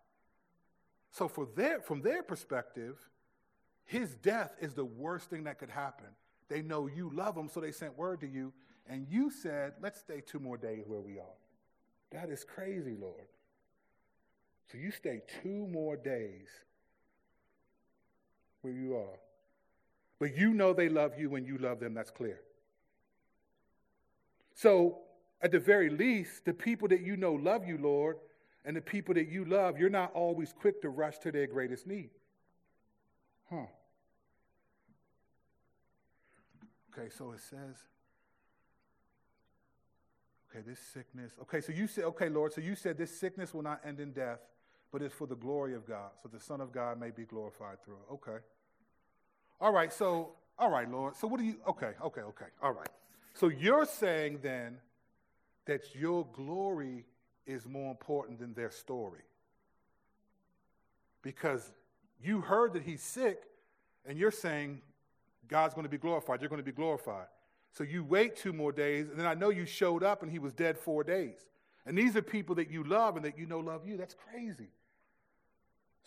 So 1.12 1.30
for 1.30 1.48
their, 1.56 1.80
from 1.80 2.02
their 2.02 2.24
perspective, 2.24 2.98
his 3.86 4.16
death 4.16 4.52
is 4.60 4.74
the 4.74 4.84
worst 4.84 5.30
thing 5.30 5.46
that 5.46 5.60
could 5.60 5.70
happen. 5.70 6.08
They 6.50 6.62
know 6.62 6.88
you 6.88 7.10
love 7.14 7.38
him, 7.38 7.48
so 7.48 7.62
they 7.62 7.72
sent 7.72 7.98
word 7.98 8.20
to 8.20 8.28
you, 8.28 8.52
and 8.86 9.08
you 9.10 9.32
said, 9.32 9.76
let's 9.82 10.02
stay 10.02 10.20
two 10.20 10.40
more 10.40 10.58
days 10.58 10.84
where 10.86 11.00
we 11.00 11.18
are. 11.18 11.38
That 12.12 12.30
is 12.30 12.44
crazy, 12.44 12.98
Lord. 13.00 13.28
So 14.70 14.78
you 14.78 14.92
stay 14.92 15.22
two 15.42 15.68
more 15.72 15.96
days 15.96 16.50
where 18.62 18.74
you 18.74 18.98
are. 18.98 19.20
But 20.20 20.36
you 20.36 20.54
know 20.54 20.74
they 20.74 20.90
love 20.90 21.18
you 21.18 21.30
when 21.30 21.46
you 21.46 21.58
love 21.58 21.80
them, 21.80 21.94
that's 21.94 22.12
clear. 22.12 22.42
So, 24.54 25.00
at 25.42 25.52
the 25.52 25.60
very 25.60 25.90
least, 25.90 26.46
the 26.46 26.54
people 26.54 26.88
that 26.88 27.02
you 27.02 27.18
know 27.18 27.34
love 27.34 27.68
you, 27.68 27.78
Lord, 27.78 28.18
and 28.66 28.78
the 28.78 28.82
people 28.82 29.14
that 29.16 29.30
you 29.30 29.46
love, 29.46 29.78
you're 29.78 29.90
not 29.90 30.14
always 30.14 30.54
quick 30.54 30.82
to 30.84 30.90
rush 30.90 31.18
to 31.20 31.32
their 31.32 31.48
greatest 31.48 31.86
need. 31.86 32.10
Huh. 33.50 33.66
Okay, 36.98 37.10
so 37.10 37.32
it 37.32 37.42
says, 37.42 37.76
okay, 40.50 40.64
this 40.66 40.80
sickness. 40.80 41.34
Okay, 41.42 41.60
so 41.60 41.74
you 41.74 41.88
said, 41.88 42.04
okay, 42.06 42.30
Lord, 42.30 42.54
so 42.54 42.62
you 42.62 42.76
said 42.76 42.98
this 42.98 43.20
sickness 43.20 43.54
will 43.54 43.64
not 43.64 43.82
end 43.86 44.00
in 44.00 44.12
death, 44.12 44.40
but 44.92 45.02
it's 45.02 45.14
for 45.14 45.28
the 45.28 45.36
glory 45.36 45.74
of 45.74 45.88
God, 45.88 46.12
so 46.22 46.30
the 46.32 46.40
Son 46.40 46.62
of 46.62 46.72
God 46.72 47.00
may 47.00 47.10
be 47.10 47.24
glorified 47.24 47.84
through 47.84 47.96
it. 47.96 48.14
Okay. 48.14 48.38
All 49.60 49.74
right, 49.74 49.92
so, 49.92 50.34
all 50.58 50.70
right, 50.70 50.90
Lord. 50.90 51.16
So 51.16 51.28
what 51.28 51.40
do 51.40 51.46
you, 51.46 51.56
okay, 51.68 51.92
okay, 52.06 52.22
okay, 52.22 52.46
all 52.62 52.72
right. 52.72 52.90
So 53.34 53.48
you're 53.48 53.86
saying 53.86 54.40
then 54.42 54.78
that 55.66 55.96
your 55.96 56.28
glory 56.34 57.06
is 57.46 57.68
more 57.68 57.90
important 57.90 58.40
than 58.40 58.54
their 58.54 58.72
story. 58.72 59.22
Because 61.22 61.72
you 62.22 62.42
heard 62.42 62.74
that 62.74 62.84
he's 62.84 63.02
sick, 63.02 63.44
and 64.06 64.18
you're 64.18 64.32
saying 64.32 64.82
God's 65.48 65.74
going 65.74 65.86
to 65.86 65.90
be 65.90 65.98
glorified. 65.98 66.42
You're 66.42 66.50
going 66.50 66.62
to 66.62 66.66
be 66.66 66.72
glorified. 66.72 67.28
So 67.72 67.84
you 67.84 68.04
wait 68.04 68.36
two 68.36 68.54
more 68.54 68.72
days, 68.72 69.10
and 69.10 69.20
then 69.20 69.26
I 69.26 69.34
know 69.34 69.50
you 69.50 69.66
showed 69.66 70.04
up 70.04 70.22
and 70.22 70.32
he 70.32 70.40
was 70.40 70.54
dead 70.54 70.78
four 70.78 71.04
days. 71.04 71.38
And 71.86 71.98
these 71.98 72.16
are 72.16 72.22
people 72.22 72.56
that 72.56 72.70
you 72.70 72.84
love 72.84 73.16
and 73.16 73.26
that 73.26 73.38
you 73.38 73.46
know 73.46 73.60
love 73.60 73.88
you. 73.88 73.98
That's 73.98 74.16
crazy. 74.30 74.70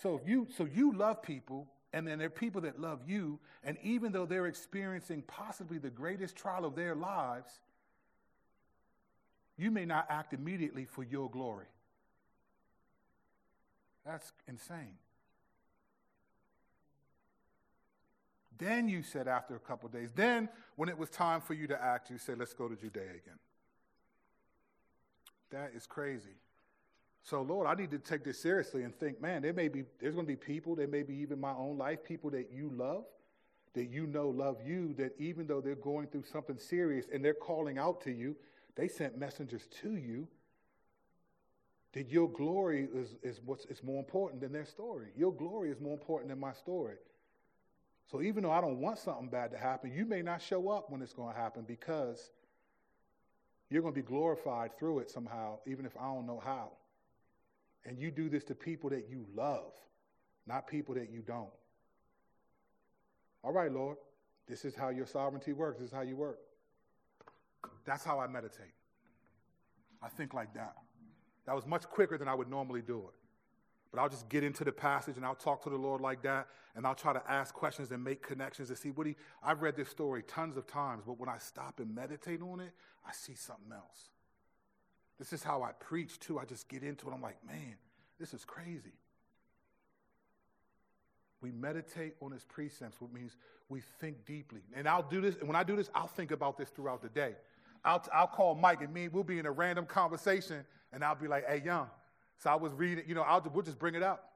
So 0.02 0.14
if 0.14 0.28
you 0.28 0.46
so 0.56 0.64
you 0.64 0.92
love 0.92 1.22
people, 1.22 1.66
and 1.96 2.06
then 2.06 2.18
there 2.18 2.26
are 2.26 2.30
people 2.30 2.60
that 2.60 2.78
love 2.78 3.00
you, 3.06 3.38
and 3.64 3.78
even 3.82 4.12
though 4.12 4.26
they're 4.26 4.48
experiencing 4.48 5.22
possibly 5.26 5.78
the 5.78 5.88
greatest 5.88 6.36
trial 6.36 6.66
of 6.66 6.74
their 6.74 6.94
lives, 6.94 7.50
you 9.56 9.70
may 9.70 9.86
not 9.86 10.04
act 10.10 10.34
immediately 10.34 10.84
for 10.84 11.02
your 11.02 11.30
glory. 11.30 11.64
That's 14.04 14.30
insane. 14.46 14.98
Then 18.58 18.90
you 18.90 19.02
said 19.02 19.26
after 19.26 19.56
a 19.56 19.60
couple 19.60 19.88
days, 19.88 20.10
then 20.14 20.50
when 20.74 20.90
it 20.90 20.98
was 20.98 21.08
time 21.08 21.40
for 21.40 21.54
you 21.54 21.66
to 21.66 21.82
act, 21.82 22.10
you 22.10 22.18
said, 22.18 22.38
let's 22.38 22.52
go 22.52 22.68
to 22.68 22.76
Judea 22.76 23.04
again. 23.04 23.38
That 25.48 25.72
is 25.74 25.86
crazy. 25.86 26.36
So, 27.28 27.42
Lord, 27.42 27.66
I 27.66 27.74
need 27.74 27.90
to 27.90 27.98
take 27.98 28.22
this 28.22 28.38
seriously 28.38 28.84
and 28.84 28.94
think, 28.94 29.20
man, 29.20 29.42
there 29.42 29.52
may 29.52 29.66
be, 29.66 29.82
there's 29.98 30.14
going 30.14 30.28
to 30.28 30.32
be 30.32 30.36
people, 30.36 30.76
there 30.76 30.86
may 30.86 31.02
be 31.02 31.14
even 31.16 31.40
my 31.40 31.50
own 31.50 31.76
life, 31.76 32.04
people 32.04 32.30
that 32.30 32.52
you 32.52 32.70
love, 32.72 33.04
that 33.74 33.86
you 33.86 34.06
know 34.06 34.28
love 34.28 34.58
you, 34.64 34.94
that 34.94 35.12
even 35.18 35.48
though 35.48 35.60
they're 35.60 35.74
going 35.74 36.06
through 36.06 36.22
something 36.22 36.56
serious 36.56 37.06
and 37.12 37.24
they're 37.24 37.34
calling 37.34 37.78
out 37.78 38.00
to 38.02 38.12
you, 38.12 38.36
they 38.76 38.86
sent 38.86 39.18
messengers 39.18 39.66
to 39.82 39.96
you. 39.96 40.28
That 41.94 42.10
your 42.10 42.30
glory 42.30 42.86
is, 42.94 43.16
is 43.24 43.40
what's 43.44 43.64
is 43.64 43.82
more 43.82 43.98
important 43.98 44.40
than 44.40 44.52
their 44.52 44.66
story. 44.66 45.08
Your 45.16 45.32
glory 45.32 45.72
is 45.72 45.80
more 45.80 45.94
important 45.94 46.28
than 46.28 46.38
my 46.38 46.52
story. 46.52 46.96
So 48.08 48.22
even 48.22 48.44
though 48.44 48.52
I 48.52 48.60
don't 48.60 48.80
want 48.80 49.00
something 49.00 49.28
bad 49.28 49.50
to 49.50 49.58
happen, 49.58 49.92
you 49.92 50.06
may 50.06 50.22
not 50.22 50.40
show 50.40 50.68
up 50.68 50.90
when 50.90 51.02
it's 51.02 51.14
going 51.14 51.34
to 51.34 51.40
happen 51.40 51.64
because 51.66 52.30
you're 53.68 53.82
going 53.82 53.94
to 53.94 54.00
be 54.00 54.06
glorified 54.06 54.78
through 54.78 55.00
it 55.00 55.10
somehow, 55.10 55.58
even 55.66 55.86
if 55.86 55.96
I 55.96 56.04
don't 56.04 56.26
know 56.26 56.40
how. 56.44 56.70
And 57.86 57.98
you 57.98 58.10
do 58.10 58.28
this 58.28 58.44
to 58.44 58.54
people 58.54 58.90
that 58.90 59.06
you 59.08 59.24
love, 59.34 59.72
not 60.46 60.66
people 60.66 60.94
that 60.96 61.10
you 61.10 61.20
don't. 61.20 61.48
All 63.44 63.52
right, 63.52 63.70
Lord, 63.70 63.96
this 64.48 64.64
is 64.64 64.74
how 64.74 64.88
your 64.88 65.06
sovereignty 65.06 65.52
works. 65.52 65.78
This 65.78 65.88
is 65.88 65.94
how 65.94 66.02
you 66.02 66.16
work. 66.16 66.40
That's 67.84 68.04
how 68.04 68.18
I 68.18 68.26
meditate. 68.26 68.74
I 70.02 70.08
think 70.08 70.34
like 70.34 70.52
that. 70.54 70.74
That 71.46 71.54
was 71.54 71.64
much 71.64 71.84
quicker 71.84 72.18
than 72.18 72.26
I 72.26 72.34
would 72.34 72.50
normally 72.50 72.82
do 72.82 72.98
it. 72.98 73.14
But 73.92 74.00
I'll 74.00 74.08
just 74.08 74.28
get 74.28 74.42
into 74.42 74.64
the 74.64 74.72
passage 74.72 75.16
and 75.16 75.24
I'll 75.24 75.36
talk 75.36 75.62
to 75.62 75.70
the 75.70 75.76
Lord 75.76 76.00
like 76.00 76.22
that, 76.22 76.48
and 76.74 76.84
I'll 76.84 76.96
try 76.96 77.12
to 77.12 77.22
ask 77.30 77.54
questions 77.54 77.92
and 77.92 78.02
make 78.02 78.20
connections 78.20 78.68
to 78.68 78.76
see 78.76 78.90
what 78.90 79.06
he. 79.06 79.14
I've 79.42 79.62
read 79.62 79.76
this 79.76 79.88
story 79.88 80.24
tons 80.24 80.56
of 80.56 80.66
times, 80.66 81.04
but 81.06 81.18
when 81.18 81.28
I 81.28 81.38
stop 81.38 81.78
and 81.78 81.94
meditate 81.94 82.42
on 82.42 82.60
it, 82.60 82.72
I 83.06 83.12
see 83.12 83.34
something 83.34 83.72
else. 83.72 84.10
This 85.18 85.32
is 85.32 85.42
how 85.42 85.62
I 85.62 85.72
preach 85.72 86.18
too. 86.18 86.38
I 86.38 86.44
just 86.44 86.68
get 86.68 86.82
into 86.82 87.08
it. 87.08 87.12
I'm 87.14 87.22
like, 87.22 87.44
man, 87.46 87.76
this 88.18 88.34
is 88.34 88.44
crazy. 88.44 88.92
We 91.40 91.50
meditate 91.52 92.14
on 92.20 92.32
his 92.32 92.44
precepts, 92.44 93.00
which 93.00 93.12
means 93.12 93.36
we 93.68 93.80
think 94.00 94.24
deeply. 94.24 94.60
And 94.74 94.88
I'll 94.88 95.02
do 95.02 95.20
this, 95.20 95.36
and 95.36 95.46
when 95.46 95.56
I 95.56 95.62
do 95.62 95.76
this, 95.76 95.90
I'll 95.94 96.06
think 96.06 96.30
about 96.30 96.56
this 96.56 96.70
throughout 96.70 97.02
the 97.02 97.08
day. 97.08 97.34
I'll, 97.84 98.04
I'll 98.12 98.26
call 98.26 98.54
Mike 98.54 98.80
and 98.80 98.92
me, 98.92 99.08
we'll 99.08 99.22
be 99.22 99.38
in 99.38 99.46
a 99.46 99.50
random 99.50 99.86
conversation, 99.86 100.64
and 100.92 101.04
I'll 101.04 101.14
be 101.14 101.28
like, 101.28 101.46
hey, 101.46 101.62
young. 101.64 101.88
So 102.38 102.50
I 102.50 102.54
was 102.54 102.72
reading, 102.72 103.04
you 103.06 103.14
know, 103.14 103.22
I'll, 103.22 103.44
we'll 103.52 103.64
just 103.64 103.78
bring 103.78 103.94
it 103.94 104.02
up. 104.02 104.32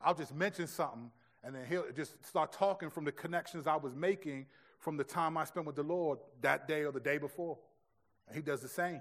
I'll 0.00 0.14
just 0.14 0.34
mention 0.34 0.66
something, 0.66 1.10
and 1.42 1.54
then 1.54 1.64
he'll 1.68 1.90
just 1.96 2.24
start 2.26 2.52
talking 2.52 2.90
from 2.90 3.04
the 3.04 3.12
connections 3.12 3.66
I 3.66 3.76
was 3.76 3.94
making 3.94 4.46
from 4.78 4.96
the 4.96 5.04
time 5.04 5.36
I 5.36 5.44
spent 5.44 5.66
with 5.66 5.76
the 5.76 5.82
Lord 5.82 6.18
that 6.42 6.68
day 6.68 6.84
or 6.84 6.92
the 6.92 7.00
day 7.00 7.18
before. 7.18 7.58
And 8.28 8.36
he 8.36 8.42
does 8.42 8.60
the 8.60 8.68
same. 8.68 9.00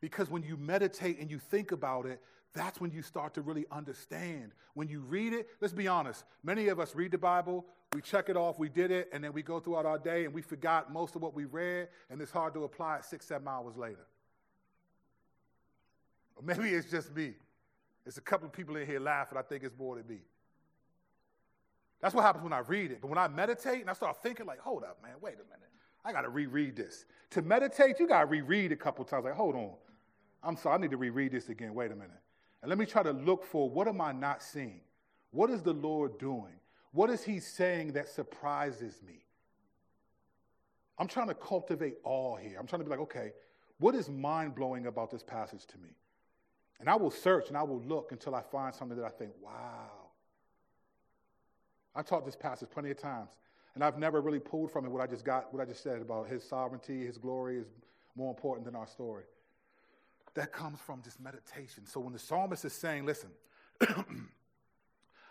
Because 0.00 0.30
when 0.30 0.42
you 0.42 0.56
meditate 0.56 1.18
and 1.18 1.30
you 1.30 1.38
think 1.38 1.72
about 1.72 2.06
it, 2.06 2.20
that's 2.52 2.80
when 2.80 2.90
you 2.90 3.02
start 3.02 3.34
to 3.34 3.42
really 3.42 3.66
understand. 3.70 4.52
When 4.74 4.88
you 4.88 5.00
read 5.00 5.32
it, 5.32 5.48
let's 5.60 5.74
be 5.74 5.88
honest, 5.88 6.24
many 6.42 6.68
of 6.68 6.80
us 6.80 6.94
read 6.94 7.12
the 7.12 7.18
Bible, 7.18 7.64
we 7.92 8.00
check 8.00 8.28
it 8.28 8.36
off, 8.36 8.58
we 8.58 8.68
did 8.68 8.90
it, 8.90 9.08
and 9.12 9.22
then 9.22 9.32
we 9.32 9.42
go 9.42 9.60
throughout 9.60 9.86
our 9.86 9.98
day 9.98 10.24
and 10.24 10.34
we 10.34 10.42
forgot 10.42 10.92
most 10.92 11.14
of 11.16 11.22
what 11.22 11.34
we 11.34 11.44
read, 11.44 11.88
and 12.08 12.20
it's 12.20 12.32
hard 12.32 12.54
to 12.54 12.64
apply 12.64 12.96
it 12.96 13.04
six, 13.04 13.26
seven 13.26 13.46
hours 13.46 13.76
later. 13.76 14.06
Or 16.36 16.42
maybe 16.42 16.70
it's 16.70 16.90
just 16.90 17.14
me. 17.14 17.34
There's 18.04 18.18
a 18.18 18.22
couple 18.22 18.46
of 18.46 18.52
people 18.52 18.76
in 18.76 18.86
here 18.86 19.00
laughing. 19.00 19.36
I 19.38 19.42
think 19.42 19.62
it's 19.62 19.76
more 19.78 19.96
than 19.96 20.06
me. 20.06 20.20
That's 22.00 22.14
what 22.14 22.22
happens 22.22 22.42
when 22.42 22.52
I 22.52 22.60
read 22.60 22.90
it. 22.90 23.00
But 23.02 23.08
when 23.08 23.18
I 23.18 23.28
meditate 23.28 23.82
and 23.82 23.90
I 23.90 23.92
start 23.92 24.22
thinking, 24.22 24.46
like, 24.46 24.58
hold 24.60 24.82
up, 24.84 25.02
man, 25.02 25.12
wait 25.20 25.34
a 25.34 25.44
minute. 25.44 25.68
I 26.04 26.12
got 26.12 26.22
to 26.22 26.30
reread 26.30 26.76
this. 26.76 27.04
To 27.30 27.42
meditate, 27.42 28.00
you 28.00 28.08
got 28.08 28.20
to 28.20 28.26
reread 28.26 28.72
a 28.72 28.76
couple 28.76 29.04
times. 29.04 29.24
Like, 29.24 29.34
hold 29.34 29.54
on. 29.54 29.74
I'm 30.42 30.56
sorry, 30.56 30.76
I 30.76 30.78
need 30.78 30.90
to 30.90 30.96
reread 30.96 31.32
this 31.32 31.48
again. 31.48 31.74
Wait 31.74 31.90
a 31.90 31.94
minute. 31.94 32.10
And 32.62 32.68
let 32.68 32.78
me 32.78 32.86
try 32.86 33.02
to 33.02 33.12
look 33.12 33.44
for 33.44 33.68
what 33.68 33.88
am 33.88 34.00
I 34.00 34.12
not 34.12 34.42
seeing? 34.42 34.80
What 35.30 35.50
is 35.50 35.62
the 35.62 35.72
Lord 35.72 36.18
doing? 36.18 36.54
What 36.92 37.10
is 37.10 37.22
He 37.22 37.40
saying 37.40 37.92
that 37.92 38.08
surprises 38.08 39.00
me? 39.06 39.24
I'm 40.98 41.06
trying 41.06 41.28
to 41.28 41.34
cultivate 41.34 41.96
awe 42.04 42.36
here. 42.36 42.58
I'm 42.58 42.66
trying 42.66 42.80
to 42.80 42.84
be 42.84 42.90
like, 42.90 43.00
okay, 43.00 43.32
what 43.78 43.94
is 43.94 44.10
mind 44.10 44.54
blowing 44.54 44.86
about 44.86 45.10
this 45.10 45.22
passage 45.22 45.66
to 45.66 45.78
me? 45.78 45.90
And 46.78 46.88
I 46.88 46.96
will 46.96 47.10
search 47.10 47.48
and 47.48 47.56
I 47.56 47.62
will 47.62 47.80
look 47.80 48.12
until 48.12 48.34
I 48.34 48.42
find 48.42 48.74
something 48.74 48.96
that 48.98 49.06
I 49.06 49.10
think, 49.10 49.32
wow. 49.42 50.08
I've 51.94 52.06
taught 52.06 52.24
this 52.24 52.36
passage 52.36 52.68
plenty 52.70 52.90
of 52.90 52.98
times, 52.98 53.30
and 53.74 53.82
I've 53.82 53.98
never 53.98 54.20
really 54.20 54.38
pulled 54.38 54.70
from 54.70 54.84
it 54.84 54.90
what 54.90 55.02
I 55.02 55.06
just 55.06 55.24
got, 55.24 55.52
what 55.52 55.62
I 55.62 55.64
just 55.64 55.82
said 55.82 56.00
about 56.00 56.28
his 56.28 56.46
sovereignty, 56.46 57.04
his 57.04 57.18
glory 57.18 57.58
is 57.58 57.66
more 58.14 58.30
important 58.30 58.64
than 58.64 58.76
our 58.76 58.86
story. 58.86 59.24
That 60.34 60.52
comes 60.52 60.78
from 60.80 61.02
just 61.02 61.20
meditation. 61.20 61.86
So 61.86 62.00
when 62.00 62.12
the 62.12 62.18
psalmist 62.18 62.64
is 62.64 62.72
saying, 62.72 63.06
listen, 63.06 63.30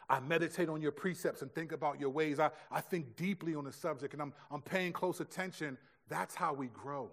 I 0.10 0.20
meditate 0.20 0.70
on 0.70 0.82
your 0.82 0.92
precepts 0.92 1.42
and 1.42 1.54
think 1.54 1.72
about 1.72 2.00
your 2.00 2.10
ways. 2.10 2.40
I, 2.40 2.50
I 2.72 2.82
think 2.82 3.16
deeply 3.16 3.56
on 3.56 3.64
the 3.64 3.72
subject 3.72 4.14
and 4.14 4.22
I'm, 4.22 4.34
I'm 4.50 4.62
paying 4.62 4.92
close 4.92 5.20
attention. 5.20 5.78
That's 6.10 6.34
how 6.36 6.54
we 6.54 6.68
grow. 6.68 7.12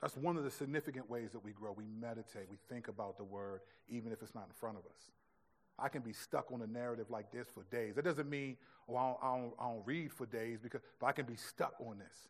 That's 0.00 0.16
one 0.16 0.36
of 0.36 0.44
the 0.44 0.50
significant 0.50 1.10
ways 1.10 1.32
that 1.32 1.44
we 1.44 1.52
grow. 1.52 1.72
We 1.72 1.84
meditate, 2.00 2.48
we 2.48 2.56
think 2.68 2.88
about 2.88 3.18
the 3.18 3.24
word, 3.24 3.60
even 3.88 4.12
if 4.12 4.22
it's 4.22 4.34
not 4.34 4.44
in 4.46 4.54
front 4.54 4.78
of 4.78 4.84
us. 4.84 5.10
I 5.78 5.88
can 5.88 6.02
be 6.02 6.12
stuck 6.12 6.50
on 6.52 6.62
a 6.62 6.66
narrative 6.66 7.10
like 7.10 7.30
this 7.30 7.46
for 7.48 7.64
days. 7.70 7.94
That 7.94 8.04
doesn't 8.04 8.28
mean, 8.28 8.56
oh, 8.88 8.96
I 8.96 9.08
don't, 9.08 9.18
I 9.22 9.36
don't, 9.36 9.52
I 9.60 9.64
don't 9.72 9.86
read 9.86 10.12
for 10.12 10.26
days, 10.26 10.58
because, 10.60 10.80
but 10.98 11.06
I 11.06 11.12
can 11.12 11.26
be 11.26 11.36
stuck 11.36 11.74
on 11.80 11.98
this. 11.98 12.28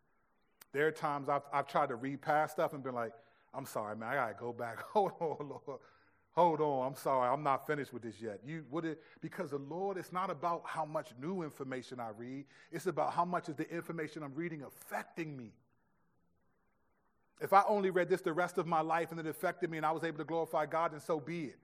There 0.73 0.87
are 0.87 0.93
times 0.93 1.29
I've, 1.29 1.43
I've 1.53 1.67
tried 1.67 1.89
to 1.89 1.95
read 1.95 2.21
past 2.21 2.55
stuff 2.55 2.75
and 2.75 2.83
been 2.83 2.95
like, 2.95 3.13
I'm 3.55 3.67
sorry, 3.67 3.97
man, 3.97 4.11
I 4.11 4.15
got 4.15 4.29
to 4.29 4.35
go 4.35 4.53
back. 4.53 4.79
Hold 4.93 5.13
on, 5.21 5.49
Lord. 5.49 5.81
Hold 6.33 6.61
on, 6.61 6.87
I'm 6.87 6.95
sorry, 6.95 7.29
I'm 7.29 7.43
not 7.43 7.67
finished 7.67 7.93
with 7.93 8.03
this 8.03 8.21
yet. 8.21 8.39
You 8.47 8.65
would 8.71 8.85
it 8.85 9.03
because 9.21 9.51
the 9.51 9.59
Lord, 9.59 9.97
it's 9.97 10.13
not 10.13 10.31
about 10.31 10.63
how 10.65 10.85
much 10.85 11.09
new 11.21 11.43
information 11.43 11.99
I 11.99 12.11
read, 12.17 12.45
it's 12.71 12.87
about 12.87 13.13
how 13.13 13.25
much 13.25 13.49
is 13.49 13.57
the 13.57 13.69
information 13.69 14.23
I'm 14.23 14.35
reading 14.37 14.63
affecting 14.63 15.37
me. 15.37 15.51
If 17.41 17.53
I 17.53 17.65
only 17.67 17.91
read 17.91 18.09
this 18.09 18.21
the 18.21 18.33
rest 18.33 18.57
of 18.57 18.69
my 18.69 18.83
life 18.83 19.11
and 19.11 19.19
it 19.19 19.27
affected 19.27 19.69
me 19.69 19.79
and 19.79 19.87
I 19.87 19.91
was 19.91 20.05
able 20.05 20.19
to 20.19 20.25
glorify 20.25 20.67
God, 20.67 20.93
then 20.93 21.01
so 21.01 21.19
be 21.19 21.47
it. 21.47 21.59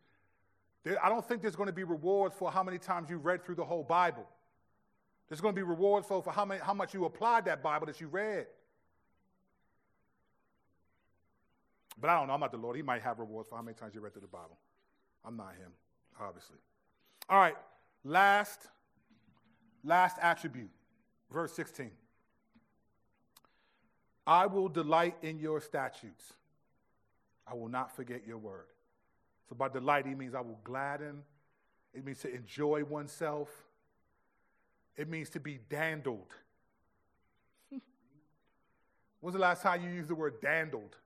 There, 0.83 1.05
I 1.05 1.09
don't 1.09 1.27
think 1.27 1.43
there's 1.43 1.57
going 1.57 1.69
to 1.69 1.73
be 1.73 1.85
rewards 1.85 2.35
for 2.37 2.51
how 2.51 2.65
many 2.65 2.79
times 2.79 3.09
you 3.09 3.19
read 3.19 3.45
through 3.45 3.57
the 3.57 3.65
whole 3.65 3.85
Bible. 3.85 4.27
There's 5.29 5.41
going 5.41 5.55
to 5.55 5.59
be 5.59 5.63
rewards 5.63 6.07
for, 6.07 6.23
for 6.23 6.33
how, 6.33 6.45
many, 6.45 6.61
how 6.61 6.75
much 6.75 6.95
you 6.95 7.05
applied 7.05 7.47
that 7.47 7.63
Bible 7.63 7.87
that 7.87 8.01
you 8.01 8.09
read. 8.09 8.47
But 12.01 12.11
I 12.11 12.19
don't 12.19 12.29
know. 12.29 12.35
I'm 12.35 12.41
not 12.41 12.53
the 12.53 12.59
Lord. 12.59 12.77
He 12.77 12.83
might 12.83 13.03
have 13.03 13.19
rewards 13.19 13.49
for 13.49 13.57
how 13.57 13.63
many 13.63 13.75
times 13.75 13.95
you 13.95 14.01
read 14.01 14.13
through 14.13 14.23
the 14.23 14.29
Bible. 14.29 14.59
I'm 15.25 15.37
not 15.37 15.55
him, 15.55 15.73
obviously. 16.21 16.59
All 17.29 17.39
right, 17.39 17.57
last, 18.05 18.69
last 19.83 20.19
attribute, 20.21 20.71
verse 21.31 21.53
16. 21.55 21.91
I 24.27 24.47
will 24.47 24.69
delight 24.69 25.17
in 25.23 25.39
your 25.39 25.61
statutes. 25.61 26.35
I 27.47 27.55
will 27.55 27.69
not 27.69 27.95
forget 27.95 28.27
your 28.27 28.39
word. 28.39 28.67
So 29.49 29.55
by 29.55 29.69
delight, 29.69 30.07
he 30.07 30.15
means 30.15 30.35
I 30.35 30.41
will 30.41 30.61
gladden. 30.65 31.23
It 31.93 32.05
means 32.05 32.21
to 32.21 32.35
enjoy 32.35 32.85
oneself. 32.85 33.49
It 34.97 35.09
means 35.09 35.29
to 35.31 35.41
be 35.41 35.59
dandled. 35.69 36.33
When's 39.21 39.35
the 39.35 39.41
last 39.41 39.63
time 39.63 39.83
you 39.83 39.91
used 39.91 40.09
the 40.09 40.15
word 40.15 40.41
dandled? 40.41 40.97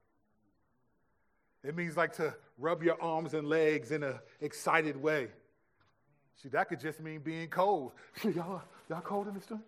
It 1.64 1.76
means 1.76 1.96
like 1.96 2.14
to 2.16 2.34
rub 2.56 2.82
your 2.82 3.00
arms 3.02 3.34
and 3.34 3.48
legs 3.48 3.90
in 3.90 4.02
an 4.02 4.14
excited 4.40 4.96
way. 4.96 5.28
See, 6.42 6.48
that 6.50 6.68
could 6.68 6.80
just 6.80 7.00
mean 7.00 7.20
being 7.20 7.48
cold. 7.48 7.92
y'all, 8.22 8.62
y'all 8.88 9.00
cold 9.00 9.26
in 9.26 9.34
this 9.34 9.44
thing? 9.44 9.62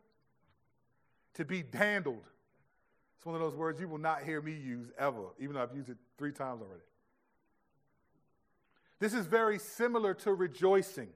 To 1.35 1.45
be 1.45 1.63
dandled. 1.63 2.25
It's 3.17 3.27
one 3.27 3.35
of 3.35 3.41
those 3.41 3.55
words 3.55 3.81
you 3.81 3.89
will 3.89 3.99
not 3.99 4.23
hear 4.23 4.41
me 4.41 4.53
use 4.53 4.89
ever, 4.99 5.25
even 5.39 5.55
though 5.55 5.63
I've 5.63 5.75
used 5.75 5.91
it 5.91 5.99
three 6.17 6.33
times 6.33 6.63
already. 6.63 6.83
This 9.01 9.15
is 9.15 9.27
very 9.27 9.59
similar 9.59 10.15
to 10.15 10.33
rejoicing 10.33 11.09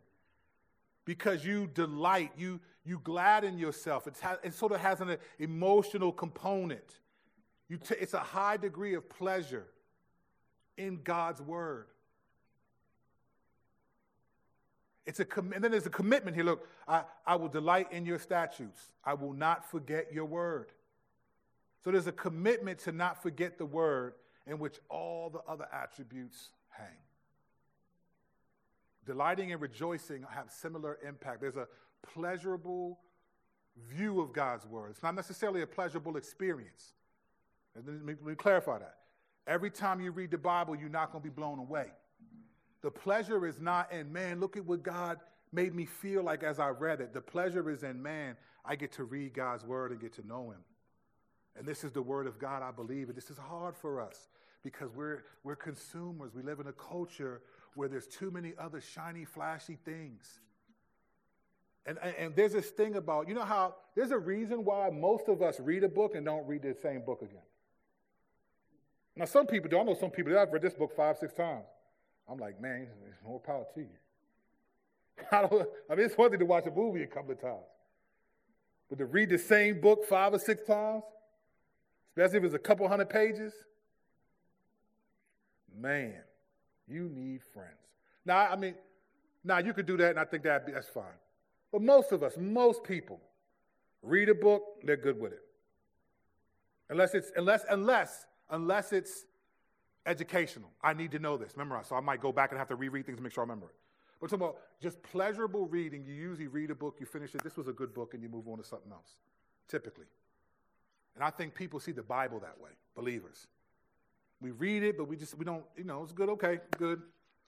because 1.05 1.45
you 1.45 1.69
delight, 1.73 2.33
you, 2.37 2.61
you 2.85 2.99
gladden 3.05 3.59
yourself. 3.59 4.07
It's 4.07 4.21
ha- 4.21 4.39
it 4.43 4.55
sort 4.55 4.73
of 4.73 4.81
has 4.81 5.01
an 5.01 5.17
emotional 5.39 6.13
component. 6.13 6.99
You 7.69 7.77
t- 7.77 7.95
it's 8.01 8.15
a 8.15 8.19
high 8.19 8.57
degree 8.57 8.95
of 8.95 9.09
pleasure 9.09 9.67
in 10.77 11.01
God's 11.03 11.41
word. 11.41 11.87
It's 15.07 15.21
a 15.21 15.25
com- 15.25 15.53
and 15.53 15.63
then 15.63 15.71
there's 15.71 15.87
a 15.87 15.91
commitment 15.91 16.35
here. 16.35 16.45
Look, 16.45 16.67
I, 16.89 17.03
I 17.27 17.37
will 17.37 17.49
delight 17.49 17.93
in 17.93 18.07
your 18.07 18.19
statutes. 18.19 18.81
I 19.05 19.15
will 19.15 19.35
not 19.35 19.71
forget 19.71 20.13
your 20.13 20.25
word. 20.25 20.73
So 21.83 21.91
there's 21.91 22.07
a 22.07 22.13
commitment 22.13 22.79
to 22.81 22.93
not 22.93 23.23
forget 23.23 23.59
the 23.59 23.67
word 23.67 24.15
in 24.47 24.59
which 24.59 24.79
all 24.89 25.29
the 25.29 25.41
other 25.47 25.67
attributes 25.73 26.49
hang. 26.71 26.87
Delighting 29.05 29.53
and 29.53 29.61
rejoicing 29.61 30.25
have 30.31 30.51
similar 30.51 30.99
impact. 31.07 31.43
There's 31.43 31.57
a 31.57 31.69
pleasurable 32.03 32.99
view 33.91 34.21
of 34.23 34.33
God's 34.33 34.67
word. 34.67 34.91
It's 34.91 35.03
not 35.03 35.15
necessarily 35.15 35.61
a 35.61 35.67
pleasurable 35.67 36.17
experience. 36.17 36.95
Let 37.77 37.87
me, 37.87 38.15
let 38.15 38.25
me 38.25 38.35
clarify 38.35 38.79
that. 38.79 38.97
Every 39.47 39.71
time 39.71 40.01
you 40.01 40.11
read 40.11 40.31
the 40.31 40.39
Bible, 40.39 40.75
you're 40.75 40.89
not 40.89 41.13
going 41.13 41.23
to 41.23 41.29
be 41.29 41.35
blown 41.35 41.59
away. 41.59 41.87
The 42.83 42.91
pleasure 42.91 43.47
is 43.47 43.61
not 43.61 43.93
in, 43.93 44.13
man, 44.13 44.41
look 44.41 44.57
at 44.57 44.65
what 44.65 44.83
God 44.83 45.19
made 45.53 45.75
me 45.75 45.87
feel 45.87 46.23
like 46.23 46.43
as 46.43 46.59
I 46.59 46.69
read 46.69 47.01
it. 47.01 47.13
The 47.13 47.21
pleasure 47.21 47.71
is 47.71 47.83
in, 47.83 48.03
man, 48.03 48.37
I 48.65 48.77
get 48.77 48.93
to 48.93 49.05
read 49.05 49.35
God's 49.35 49.65
word 49.65 49.91
and 49.91 50.01
get 50.01 50.13
to 50.15 50.27
know 50.27 50.51
him. 50.51 50.61
And 51.57 51.67
this 51.67 51.85
is 51.85 51.93
the 51.93 52.03
word 52.03 52.27
of 52.27 52.39
God, 52.39 52.63
I 52.63 52.71
believe. 52.73 53.09
And 53.09 53.17
this 53.17 53.31
is 53.31 53.39
hard 53.39 53.77
for 53.77 54.01
us 54.01 54.29
because 54.63 54.91
we're, 54.95 55.25
we're 55.45 55.57
consumers. 55.57 56.35
We 56.35 56.43
live 56.43 56.61
in 56.61 56.67
a 56.67 56.73
culture 56.73 57.43
where 57.75 57.89
there's 57.89 58.07
too 58.07 58.31
many 58.31 58.55
other 58.59 58.81
shiny, 58.81 59.25
flashy 59.25 59.79
things. 59.85 60.41
And, 61.87 61.99
and, 62.03 62.15
and, 62.17 62.37
there's 62.37 62.53
this 62.53 62.71
thing 62.71 62.97
about, 62.97 63.29
you 63.29 63.35
know 63.35 63.45
how, 63.45 63.75
there's 63.95 64.11
a 64.11 64.19
reason 64.19 64.65
why 64.65 64.89
most 64.89 65.29
of 65.29 65.43
us 65.43 65.61
read 65.61 65.85
a 65.85 65.89
book 65.89 66.15
and 66.15 66.25
don't 66.25 66.47
read 66.47 66.63
the 66.63 66.75
same 66.83 67.03
book 67.03 67.21
again. 67.21 67.43
Now, 69.17 69.27
some 69.27 69.47
people 69.47 69.71
do. 69.71 69.79
I 69.79 69.85
know 69.85 69.95
some 69.95 70.11
people 70.11 70.33
that 70.33 70.41
I've 70.41 70.53
read 70.53 70.63
this 70.63 70.75
book 70.75 70.95
five, 70.97 71.17
six 71.19 71.33
times. 71.33 71.65
I'm 72.29 72.39
like, 72.39 72.61
man, 72.61 72.89
more 73.25 73.41
power 73.41 73.65
to 73.75 73.81
you. 73.81 73.87
I, 75.33 75.43
don't, 75.43 75.69
I 75.91 75.95
mean, 75.95 76.07
it's 76.07 76.17
one 76.17 76.31
thing 76.31 76.41
to 76.41 76.47
watch 76.47 76.67
a 76.67 76.71
movie 76.71 77.03
a 77.03 77.07
couple 77.07 77.33
of 77.33 77.41
times, 77.41 77.67
but 78.89 78.99
to 78.99 79.07
read 79.07 79.29
the 79.29 79.39
same 79.39 79.81
book 79.81 80.05
five 80.05 80.33
or 80.35 80.39
six 80.39 80.67
times, 80.67 81.03
especially 82.11 82.39
if 82.39 82.45
it's 82.45 82.55
a 82.55 82.59
couple 82.59 82.89
hundred 82.89 83.11
pages, 83.11 83.53
man, 85.77 86.15
you 86.89 87.09
need 87.09 87.41
friends. 87.53 87.71
Now, 88.25 88.39
I 88.39 88.57
mean, 88.57 88.75
now 89.45 89.59
you 89.59 89.73
could 89.73 89.87
do 89.87 89.97
that, 89.99 90.11
and 90.11 90.19
I 90.19 90.25
think 90.25 90.43
that 90.45 90.67
that's 90.67 90.89
fine. 90.89 91.05
But 91.71 91.83
most 91.83 92.13
of 92.13 92.23
us, 92.23 92.35
most 92.39 92.83
people, 92.85 93.21
read 94.03 94.29
a 94.29 94.35
book, 94.35 94.63
they're 94.83 94.97
good 94.97 95.21
with 95.21 95.33
it. 95.33 95.43
Unless 96.91 97.15
it's 97.15 97.33
unless 97.37 97.65
unless 97.71 98.27
unless 98.51 98.93
it's 98.93 99.25
educational. 100.07 100.71
I 100.83 100.93
need 100.93 101.11
to 101.13 101.19
know 101.19 101.37
this, 101.37 101.57
memorize. 101.57 101.87
So 101.89 101.97
I 101.97 102.01
might 102.01 102.21
go 102.21 102.33
back 102.33 102.51
and 102.51 102.59
have 102.59 102.69
to 102.69 102.77
reread 102.77 103.07
things 103.07 103.19
to 103.19 103.23
make 103.23 103.33
sure 103.33 103.43
I 103.43 103.47
remember 103.47 103.67
it. 103.67 103.75
But 104.21 104.31
talking 104.31 104.45
about 104.45 104.59
just 104.81 105.03
pleasurable 105.03 105.67
reading, 105.67 106.05
you 106.07 106.15
usually 106.15 106.47
read 106.47 106.71
a 106.71 106.75
book, 106.75 106.97
you 107.01 107.07
finish 107.07 107.35
it, 107.35 107.43
this 107.43 107.57
was 107.57 107.69
a 107.69 107.73
good 107.73 107.93
book, 107.93 108.15
and 108.15 108.23
you 108.23 108.29
move 108.29 108.49
on 108.49 108.59
to 108.59 108.65
something 108.65 108.93
else, 108.93 109.17
typically. 109.69 110.07
And 111.15 111.23
I 111.23 111.31
think 111.31 111.55
people 111.55 111.81
see 111.81 111.93
the 111.93 112.03
Bible 112.03 112.41
that 112.41 112.61
way, 112.61 112.71
believers. 112.95 113.47
We 114.41 114.51
read 114.51 114.83
it, 114.83 114.97
but 114.97 115.09
we 115.09 115.17
just, 115.17 115.37
we 115.37 115.45
don't, 115.45 115.65
you 115.77 115.85
know, 115.85 116.03
it's 116.03 116.13
good, 116.13 116.29
okay, 116.31 116.61
good. 116.79 117.03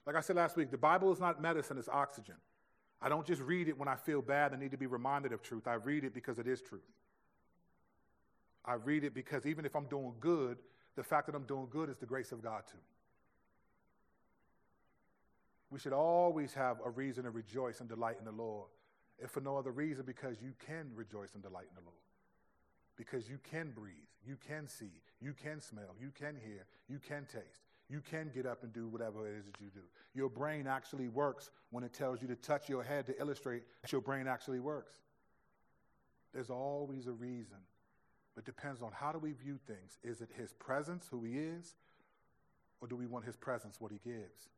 Like 0.05 0.15
I 0.15 0.21
said 0.21 0.35
last 0.35 0.55
week, 0.55 0.71
the 0.71 0.77
Bible 0.77 1.11
is 1.11 1.19
not 1.19 1.41
medicine, 1.41 1.77
it's 1.77 1.89
oxygen. 1.89 2.35
I 3.01 3.09
don't 3.09 3.25
just 3.25 3.41
read 3.41 3.67
it 3.67 3.77
when 3.77 3.87
I 3.87 3.95
feel 3.95 4.21
bad 4.21 4.51
and 4.51 4.61
need 4.61 4.71
to 4.71 4.77
be 4.77 4.87
reminded 4.87 5.31
of 5.31 5.41
truth. 5.43 5.67
I 5.67 5.75
read 5.75 6.03
it 6.03 6.13
because 6.13 6.39
it 6.39 6.47
is 6.47 6.61
truth. 6.61 6.81
I 8.65 8.73
read 8.73 9.03
it 9.03 9.13
because 9.13 9.45
even 9.45 9.65
if 9.65 9.75
I'm 9.75 9.85
doing 9.85 10.13
good, 10.19 10.57
the 10.97 11.03
fact 11.03 11.27
that 11.27 11.35
I'm 11.35 11.43
doing 11.43 11.67
good 11.69 11.89
is 11.89 11.97
the 11.97 12.07
grace 12.07 12.31
of 12.33 12.43
God 12.43 12.63
too. 12.69 12.77
We 15.69 15.79
should 15.79 15.93
always 15.93 16.53
have 16.55 16.77
a 16.83 16.89
reason 16.89 17.23
to 17.25 17.29
rejoice 17.29 17.79
and 17.79 17.87
delight 17.87 18.17
in 18.19 18.25
the 18.25 18.31
Lord. 18.31 18.67
If 19.19 19.31
for 19.31 19.41
no 19.41 19.57
other 19.57 19.71
reason, 19.71 20.05
because 20.05 20.37
you 20.41 20.53
can 20.65 20.89
rejoice 20.95 21.33
and 21.35 21.43
delight 21.43 21.67
in 21.69 21.75
the 21.75 21.85
Lord. 21.85 21.97
Because 22.97 23.29
you 23.29 23.37
can 23.51 23.71
breathe, 23.71 23.93
you 24.25 24.37
can 24.47 24.67
see, 24.67 24.91
you 25.21 25.33
can 25.33 25.61
smell, 25.61 25.95
you 26.01 26.11
can 26.19 26.35
hear, 26.43 26.65
you 26.89 26.99
can 26.99 27.25
taste. 27.25 27.61
You 27.89 28.01
can 28.01 28.31
get 28.33 28.45
up 28.45 28.63
and 28.63 28.73
do 28.73 28.87
whatever 28.87 29.27
it 29.27 29.37
is 29.37 29.45
that 29.45 29.61
you 29.61 29.69
do. 29.73 29.79
Your 30.13 30.29
brain 30.29 30.67
actually 30.67 31.07
works 31.07 31.51
when 31.71 31.83
it 31.85 31.93
tells 31.93 32.21
you 32.21 32.27
to 32.27 32.35
touch 32.35 32.67
your 32.67 32.83
head 32.83 33.05
to 33.05 33.17
illustrate 33.17 33.63
that 33.81 33.91
your 33.91 34.01
brain 34.01 34.27
actually 34.27 34.59
works. 34.59 34.95
There's 36.33 36.49
always 36.49 37.07
a 37.07 37.13
reason 37.13 37.57
but 38.37 38.45
depends 38.45 38.83
on 38.83 38.91
how 38.93 39.11
do 39.11 39.17
we 39.17 39.31
view 39.31 39.57
things. 39.65 39.97
Is 40.03 40.21
it 40.21 40.29
his 40.37 40.53
presence, 40.53 41.07
who 41.09 41.23
he 41.23 41.39
is, 41.39 41.73
or 42.79 42.87
do 42.87 42.95
we 42.95 43.07
want 43.07 43.25
his 43.25 43.35
presence, 43.35 43.77
what 43.79 43.91
he 43.91 43.97
gives? 44.07 44.49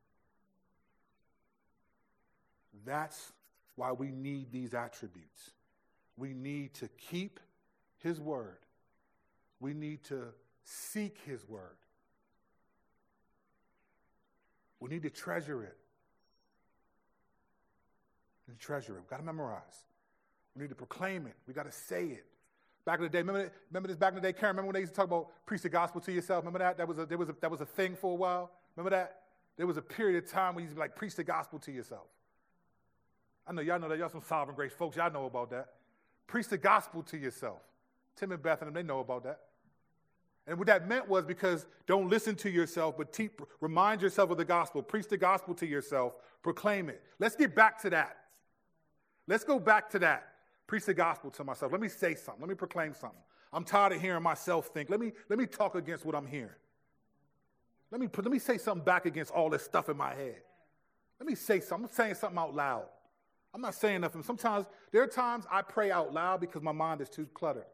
That's 2.84 3.32
why 3.76 3.92
we 3.92 4.10
need 4.10 4.52
these 4.52 4.74
attributes. 4.74 5.52
We 6.16 6.34
need 6.34 6.74
to 6.74 6.88
keep 7.10 7.40
His 7.98 8.20
word. 8.20 8.58
We 9.58 9.72
need 9.72 10.04
to 10.04 10.24
seek 10.64 11.16
His 11.24 11.48
word. 11.48 11.76
We 14.80 14.90
need 14.90 15.02
to 15.02 15.10
treasure 15.10 15.62
it. 15.62 15.76
To 18.50 18.56
treasure 18.58 18.96
it. 18.96 19.00
We've 19.00 19.08
got 19.08 19.18
to 19.18 19.22
memorize. 19.22 19.84
We 20.54 20.62
need 20.62 20.68
to 20.68 20.74
proclaim 20.74 21.26
it. 21.26 21.34
We've 21.46 21.56
got 21.56 21.66
to 21.66 21.72
say 21.72 22.04
it. 22.04 22.26
Back 22.84 22.98
in 22.98 23.02
the 23.04 23.08
day, 23.08 23.18
remember, 23.18 23.52
remember 23.70 23.88
this 23.88 23.96
back 23.96 24.10
in 24.10 24.14
the 24.16 24.20
day, 24.20 24.32
Karen? 24.32 24.56
Remember 24.56 24.68
when 24.68 24.74
they 24.74 24.80
used 24.80 24.92
to 24.92 24.96
talk 24.96 25.06
about 25.06 25.28
preach 25.46 25.62
the 25.62 25.68
gospel 25.68 26.00
to 26.00 26.12
yourself? 26.12 26.44
Remember 26.44 26.60
that? 26.60 26.78
That 26.78 26.88
was 26.88 26.98
a, 26.98 27.06
there 27.06 27.18
was 27.18 27.28
a, 27.28 27.36
that 27.40 27.50
was 27.50 27.60
a 27.60 27.66
thing 27.66 27.94
for 27.94 28.12
a 28.12 28.16
while. 28.16 28.50
Remember 28.76 28.96
that? 28.96 29.22
There 29.56 29.66
was 29.66 29.76
a 29.76 29.82
period 29.82 30.22
of 30.22 30.30
time 30.30 30.54
where 30.54 30.62
you 30.62 30.66
used 30.66 30.76
to 30.76 30.76
be 30.76 30.80
like, 30.80 30.96
preach 30.96 31.14
the 31.14 31.24
gospel 31.24 31.58
to 31.60 31.72
yourself. 31.72 32.06
I 33.46 33.52
know 33.52 33.62
y'all 33.62 33.78
know 33.78 33.88
that. 33.88 33.98
Y'all 33.98 34.08
some 34.08 34.22
sovereign 34.26 34.56
grace 34.56 34.72
folks. 34.72 34.96
Y'all 34.96 35.12
know 35.12 35.26
about 35.26 35.50
that. 35.50 35.68
Preach 36.26 36.48
the 36.48 36.58
gospel 36.58 37.02
to 37.04 37.18
yourself. 37.18 37.58
Tim 38.16 38.32
and 38.32 38.42
Beth 38.42 38.62
and 38.62 38.68
them, 38.68 38.74
they 38.74 38.82
know 38.82 39.00
about 39.00 39.24
that. 39.24 39.40
And 40.46 40.58
what 40.58 40.66
that 40.68 40.88
meant 40.88 41.08
was 41.08 41.24
because 41.24 41.66
don't 41.86 42.08
listen 42.08 42.34
to 42.36 42.50
yourself, 42.50 42.96
but 42.96 43.12
te- 43.12 43.30
remind 43.60 44.02
yourself 44.02 44.30
of 44.30 44.36
the 44.36 44.44
gospel. 44.44 44.82
Preach 44.82 45.08
the 45.08 45.16
gospel 45.16 45.54
to 45.54 45.66
yourself. 45.66 46.14
Proclaim 46.42 46.88
it. 46.88 47.02
Let's 47.18 47.36
get 47.36 47.54
back 47.54 47.80
to 47.82 47.90
that. 47.90 48.16
Let's 49.26 49.44
go 49.44 49.58
back 49.60 49.90
to 49.90 49.98
that. 50.00 50.29
Preach 50.70 50.84
the 50.84 50.94
gospel 50.94 51.32
to 51.32 51.42
myself. 51.42 51.72
Let 51.72 51.80
me 51.80 51.88
say 51.88 52.14
something. 52.14 52.40
Let 52.40 52.48
me 52.48 52.54
proclaim 52.54 52.94
something. 52.94 53.18
I'm 53.52 53.64
tired 53.64 53.92
of 53.92 54.00
hearing 54.00 54.22
myself 54.22 54.68
think. 54.68 54.88
Let 54.88 55.00
me, 55.00 55.10
let 55.28 55.36
me 55.36 55.44
talk 55.44 55.74
against 55.74 56.04
what 56.04 56.14
I'm 56.14 56.28
hearing. 56.28 56.54
Let 57.90 58.00
me, 58.00 58.06
put, 58.06 58.24
let 58.24 58.30
me 58.30 58.38
say 58.38 58.56
something 58.56 58.84
back 58.84 59.04
against 59.04 59.32
all 59.32 59.50
this 59.50 59.64
stuff 59.64 59.88
in 59.88 59.96
my 59.96 60.14
head. 60.14 60.36
Let 61.18 61.28
me 61.28 61.34
say 61.34 61.58
something. 61.58 61.86
I'm 61.86 61.92
saying 61.92 62.14
something 62.14 62.38
out 62.38 62.54
loud. 62.54 62.84
I'm 63.52 63.60
not 63.60 63.74
saying 63.74 64.02
nothing. 64.02 64.22
Sometimes 64.22 64.66
there 64.92 65.02
are 65.02 65.08
times 65.08 65.44
I 65.50 65.62
pray 65.62 65.90
out 65.90 66.14
loud 66.14 66.40
because 66.40 66.62
my 66.62 66.70
mind 66.70 67.00
is 67.00 67.10
too 67.10 67.26
cluttered. 67.34 67.66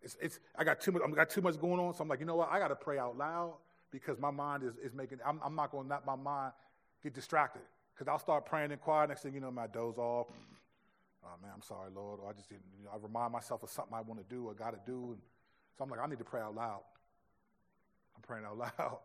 It's, 0.00 0.16
it's, 0.18 0.40
I 0.56 0.64
got 0.64 0.80
too 0.80 0.92
much. 0.92 1.02
I 1.06 1.10
got 1.10 1.28
too 1.28 1.42
much 1.42 1.60
going 1.60 1.80
on. 1.80 1.92
So 1.92 2.00
I'm 2.00 2.08
like, 2.08 2.20
you 2.20 2.24
know 2.24 2.36
what? 2.36 2.48
I 2.50 2.58
got 2.58 2.68
to 2.68 2.76
pray 2.76 2.96
out 2.96 3.18
loud 3.18 3.56
because 3.90 4.18
my 4.18 4.30
mind 4.30 4.62
is, 4.62 4.72
is 4.82 4.94
making. 4.94 5.18
I'm, 5.26 5.38
I'm 5.44 5.54
not 5.54 5.70
going 5.70 5.84
to 5.84 5.90
let 5.90 6.06
my 6.06 6.16
mind 6.16 6.54
get 7.02 7.12
distracted 7.12 7.60
because 7.94 8.08
I'll 8.08 8.18
start 8.18 8.46
praying 8.46 8.70
in 8.70 8.78
quiet. 8.78 9.10
Next 9.10 9.20
thing 9.20 9.34
you 9.34 9.40
know, 9.40 9.50
my 9.50 9.66
doze 9.66 9.98
off 9.98 10.28
oh 11.24 11.36
man, 11.42 11.50
I'm 11.54 11.62
sorry, 11.62 11.90
Lord. 11.94 12.20
Or 12.22 12.30
I 12.30 12.32
just 12.32 12.48
didn't, 12.48 12.64
you 12.78 12.84
know, 12.84 12.90
I 12.92 12.96
remind 13.00 13.32
myself 13.32 13.62
of 13.62 13.70
something 13.70 13.94
I 13.94 14.00
want 14.00 14.20
to 14.20 14.34
do 14.34 14.46
or 14.46 14.54
got 14.54 14.72
to 14.72 14.80
do. 14.90 15.12
And 15.12 15.18
so 15.76 15.84
I'm 15.84 15.90
like, 15.90 16.00
I 16.00 16.06
need 16.06 16.18
to 16.18 16.24
pray 16.24 16.40
out 16.40 16.54
loud. 16.54 16.82
I'm 18.16 18.22
praying 18.22 18.44
out 18.44 18.58
loud. 18.78 18.98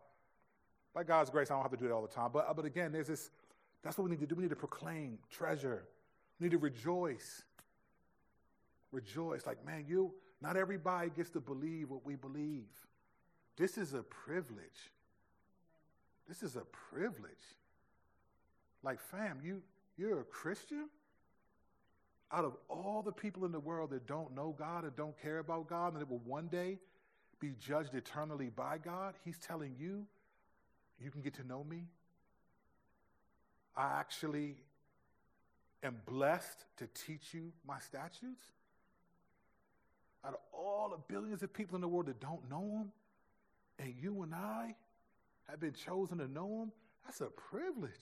By 0.94 1.04
God's 1.04 1.30
grace, 1.30 1.50
I 1.50 1.54
don't 1.54 1.62
have 1.62 1.70
to 1.70 1.76
do 1.76 1.86
it 1.86 1.92
all 1.92 2.02
the 2.02 2.08
time. 2.08 2.30
But, 2.32 2.46
uh, 2.48 2.54
but 2.54 2.64
again, 2.64 2.92
there's 2.92 3.06
this, 3.06 3.30
that's 3.82 3.96
what 3.98 4.04
we 4.04 4.10
need 4.10 4.20
to 4.20 4.26
do. 4.26 4.34
We 4.34 4.42
need 4.42 4.50
to 4.50 4.56
proclaim, 4.56 5.18
treasure. 5.30 5.84
We 6.38 6.44
need 6.44 6.52
to 6.52 6.58
rejoice. 6.58 7.42
Rejoice. 8.90 9.46
Like, 9.46 9.64
man, 9.64 9.84
you, 9.86 10.12
not 10.40 10.56
everybody 10.56 11.10
gets 11.10 11.30
to 11.30 11.40
believe 11.40 11.90
what 11.90 12.04
we 12.04 12.16
believe. 12.16 12.66
This 13.56 13.76
is 13.76 13.94
a 13.94 14.02
privilege. 14.02 14.92
This 16.28 16.42
is 16.42 16.56
a 16.56 16.62
privilege. 16.90 17.32
Like, 18.82 19.00
fam, 19.00 19.40
you, 19.42 19.62
you're 19.96 20.20
a 20.20 20.24
Christian? 20.24 20.88
Out 22.32 22.44
of 22.44 22.56
all 22.68 23.02
the 23.02 23.12
people 23.12 23.44
in 23.44 23.52
the 23.52 23.60
world 23.60 23.90
that 23.90 24.06
don't 24.06 24.34
know 24.34 24.54
God 24.58 24.84
and 24.84 24.94
don't 24.96 25.20
care 25.20 25.38
about 25.38 25.68
God 25.68 25.92
and 25.92 26.02
that 26.02 26.10
will 26.10 26.20
one 26.24 26.48
day 26.48 26.78
be 27.40 27.52
judged 27.60 27.94
eternally 27.94 28.50
by 28.54 28.78
God, 28.78 29.14
He's 29.24 29.38
telling 29.38 29.74
you, 29.78 30.06
you 31.02 31.10
can 31.10 31.22
get 31.22 31.34
to 31.34 31.46
know 31.46 31.64
me. 31.64 31.84
I 33.76 33.98
actually 33.98 34.56
am 35.82 35.96
blessed 36.06 36.64
to 36.78 36.88
teach 36.88 37.32
you 37.32 37.52
my 37.66 37.78
statutes. 37.78 38.44
Out 40.24 40.34
of 40.34 40.40
all 40.52 40.88
the 40.90 41.14
billions 41.14 41.42
of 41.42 41.52
people 41.52 41.76
in 41.76 41.80
the 41.80 41.88
world 41.88 42.06
that 42.06 42.20
don't 42.20 42.50
know 42.50 42.78
Him, 42.78 42.92
and 43.78 43.94
you 44.02 44.22
and 44.22 44.34
I 44.34 44.74
have 45.48 45.60
been 45.60 45.74
chosen 45.74 46.18
to 46.18 46.26
know 46.26 46.62
Him, 46.62 46.72
that's 47.04 47.20
a 47.20 47.26
privilege 47.26 47.92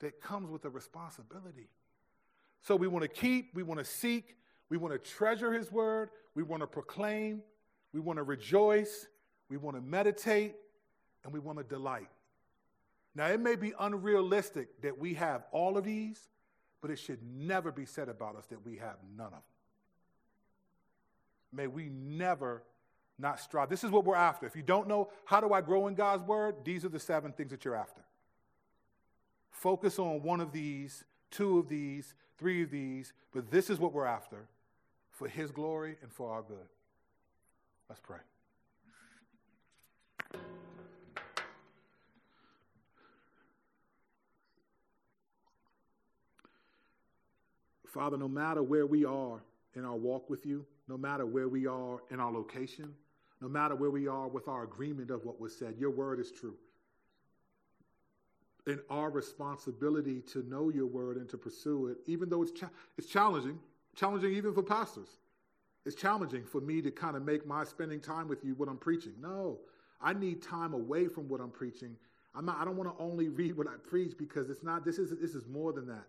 that 0.00 0.20
comes 0.20 0.50
with 0.50 0.64
a 0.64 0.70
responsibility. 0.70 1.68
So 2.62 2.76
we 2.76 2.88
want 2.88 3.02
to 3.02 3.08
keep, 3.08 3.54
we 3.54 3.62
want 3.62 3.78
to 3.78 3.84
seek, 3.84 4.36
we 4.68 4.76
want 4.76 4.92
to 4.92 4.98
treasure 4.98 5.52
His 5.52 5.70
word, 5.72 6.10
we 6.34 6.42
want 6.42 6.62
to 6.62 6.66
proclaim, 6.66 7.42
we 7.92 8.00
want 8.00 8.18
to 8.18 8.22
rejoice, 8.22 9.06
we 9.48 9.56
want 9.56 9.76
to 9.76 9.82
meditate, 9.82 10.54
and 11.24 11.32
we 11.32 11.40
want 11.40 11.58
to 11.58 11.64
delight. 11.64 12.08
Now, 13.14 13.26
it 13.26 13.40
may 13.40 13.56
be 13.56 13.72
unrealistic 13.78 14.82
that 14.82 14.98
we 14.98 15.14
have 15.14 15.44
all 15.52 15.76
of 15.76 15.84
these, 15.84 16.28
but 16.80 16.90
it 16.90 16.98
should 16.98 17.18
never 17.22 17.72
be 17.72 17.84
said 17.84 18.08
about 18.08 18.36
us 18.36 18.46
that 18.46 18.64
we 18.64 18.76
have 18.76 18.96
none 19.16 19.26
of 19.26 19.32
them. 19.32 19.42
May 21.52 21.66
we 21.66 21.88
never 21.88 22.62
not 23.18 23.40
strive. 23.40 23.68
This 23.68 23.84
is 23.84 23.90
what 23.90 24.04
we're 24.04 24.14
after. 24.14 24.46
If 24.46 24.56
you 24.56 24.62
don't 24.62 24.88
know 24.88 25.10
how 25.24 25.40
do 25.40 25.52
I 25.52 25.60
grow 25.60 25.88
in 25.88 25.94
God's 25.94 26.22
word, 26.22 26.56
these 26.64 26.84
are 26.84 26.88
the 26.88 27.00
seven 27.00 27.32
things 27.32 27.50
that 27.50 27.64
you're 27.64 27.76
after. 27.76 28.02
Focus 29.60 29.98
on 29.98 30.22
one 30.22 30.40
of 30.40 30.52
these, 30.52 31.04
two 31.30 31.58
of 31.58 31.68
these, 31.68 32.14
three 32.38 32.62
of 32.62 32.70
these, 32.70 33.12
but 33.30 33.50
this 33.50 33.68
is 33.68 33.78
what 33.78 33.92
we're 33.92 34.06
after 34.06 34.46
for 35.10 35.28
His 35.28 35.50
glory 35.50 35.96
and 36.00 36.10
for 36.10 36.32
our 36.32 36.40
good. 36.40 36.56
Let's 37.86 38.00
pray. 38.00 38.20
Father, 47.86 48.16
no 48.16 48.28
matter 48.28 48.62
where 48.62 48.86
we 48.86 49.04
are 49.04 49.42
in 49.76 49.84
our 49.84 49.96
walk 49.96 50.30
with 50.30 50.46
you, 50.46 50.64
no 50.88 50.96
matter 50.96 51.26
where 51.26 51.48
we 51.50 51.66
are 51.66 51.98
in 52.10 52.18
our 52.18 52.32
location, 52.32 52.94
no 53.42 53.48
matter 53.50 53.74
where 53.74 53.90
we 53.90 54.08
are 54.08 54.26
with 54.26 54.48
our 54.48 54.62
agreement 54.62 55.10
of 55.10 55.26
what 55.26 55.38
was 55.38 55.54
said, 55.54 55.74
your 55.78 55.90
word 55.90 56.18
is 56.18 56.32
true 56.32 56.56
and 58.66 58.80
our 58.90 59.10
responsibility 59.10 60.20
to 60.32 60.42
know 60.48 60.70
your 60.70 60.86
word 60.86 61.16
and 61.16 61.28
to 61.30 61.38
pursue 61.38 61.88
it, 61.88 61.98
even 62.06 62.28
though 62.28 62.42
it's, 62.42 62.52
cha- 62.52 62.70
it's 62.98 63.08
challenging, 63.08 63.58
challenging 63.96 64.32
even 64.32 64.52
for 64.52 64.62
pastors. 64.62 65.08
It's 65.86 65.96
challenging 65.96 66.44
for 66.44 66.60
me 66.60 66.82
to 66.82 66.90
kind 66.90 67.16
of 67.16 67.24
make 67.24 67.46
my 67.46 67.64
spending 67.64 68.00
time 68.00 68.28
with 68.28 68.44
you 68.44 68.54
what 68.54 68.68
I'm 68.68 68.76
preaching. 68.76 69.14
No, 69.20 69.58
I 70.00 70.12
need 70.12 70.42
time 70.42 70.74
away 70.74 71.08
from 71.08 71.28
what 71.28 71.40
I'm 71.40 71.50
preaching. 71.50 71.96
I'm 72.34 72.44
not, 72.44 72.58
I 72.58 72.64
don't 72.64 72.76
want 72.76 72.96
to 72.96 73.02
only 73.02 73.28
read 73.28 73.56
what 73.56 73.66
I 73.66 73.74
preach 73.88 74.12
because 74.18 74.50
it's 74.50 74.62
not, 74.62 74.84
this 74.84 74.98
is, 74.98 75.10
this 75.18 75.34
is 75.34 75.46
more 75.48 75.72
than 75.72 75.86
that. 75.86 76.04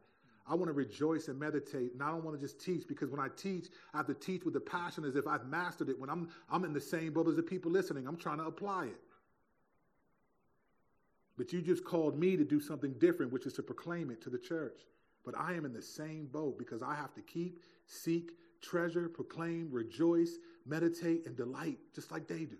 I 0.47 0.55
want 0.55 0.67
to 0.67 0.73
rejoice 0.73 1.27
and 1.27 1.39
meditate, 1.39 1.93
and 1.93 2.03
I 2.03 2.09
don't 2.09 2.23
want 2.23 2.39
to 2.39 2.41
just 2.45 2.59
teach 2.59 2.87
because 2.87 3.09
when 3.09 3.19
I 3.19 3.27
teach, 3.37 3.67
I 3.93 3.97
have 3.97 4.07
to 4.07 4.13
teach 4.13 4.43
with 4.43 4.53
the 4.53 4.59
passion 4.59 5.05
as 5.05 5.15
if 5.15 5.27
I've 5.27 5.45
mastered 5.45 5.89
it. 5.89 5.99
When 5.99 6.09
I'm, 6.09 6.29
I'm 6.49 6.65
in 6.65 6.73
the 6.73 6.81
same 6.81 7.13
boat 7.13 7.27
as 7.27 7.35
the 7.35 7.43
people 7.43 7.71
listening, 7.71 8.07
I'm 8.07 8.17
trying 8.17 8.39
to 8.39 8.45
apply 8.45 8.85
it. 8.85 8.99
But 11.37 11.53
you 11.53 11.61
just 11.61 11.83
called 11.83 12.19
me 12.19 12.37
to 12.37 12.43
do 12.43 12.59
something 12.59 12.93
different, 12.93 13.31
which 13.31 13.45
is 13.45 13.53
to 13.53 13.63
proclaim 13.63 14.11
it 14.11 14.21
to 14.21 14.29
the 14.29 14.37
church. 14.37 14.81
But 15.25 15.37
I 15.37 15.53
am 15.53 15.65
in 15.65 15.73
the 15.73 15.81
same 15.81 16.27
boat 16.27 16.57
because 16.57 16.81
I 16.81 16.95
have 16.95 17.13
to 17.13 17.21
keep, 17.21 17.61
seek, 17.85 18.31
treasure, 18.61 19.09
proclaim, 19.09 19.69
rejoice, 19.71 20.37
meditate, 20.65 21.25
and 21.25 21.35
delight, 21.35 21.79
just 21.93 22.11
like 22.11 22.27
they 22.27 22.45
do. 22.45 22.57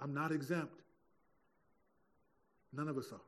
I'm 0.00 0.14
not 0.14 0.32
exempt. 0.32 0.82
None 2.72 2.88
of 2.88 2.98
us 2.98 3.06
are. 3.12 3.20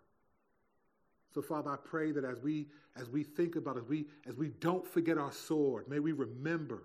So, 1.34 1.42
Father, 1.42 1.70
I 1.70 1.76
pray 1.76 2.12
that 2.12 2.24
as 2.24 2.40
we 2.40 2.66
as 2.96 3.08
we 3.08 3.22
think 3.22 3.56
about 3.56 3.76
it, 3.76 3.80
as 3.80 3.88
we 3.88 4.06
as 4.26 4.36
we 4.36 4.48
don't 4.60 4.86
forget 4.86 5.18
our 5.18 5.32
sword, 5.32 5.88
may 5.88 5.98
we 5.98 6.12
remember 6.12 6.82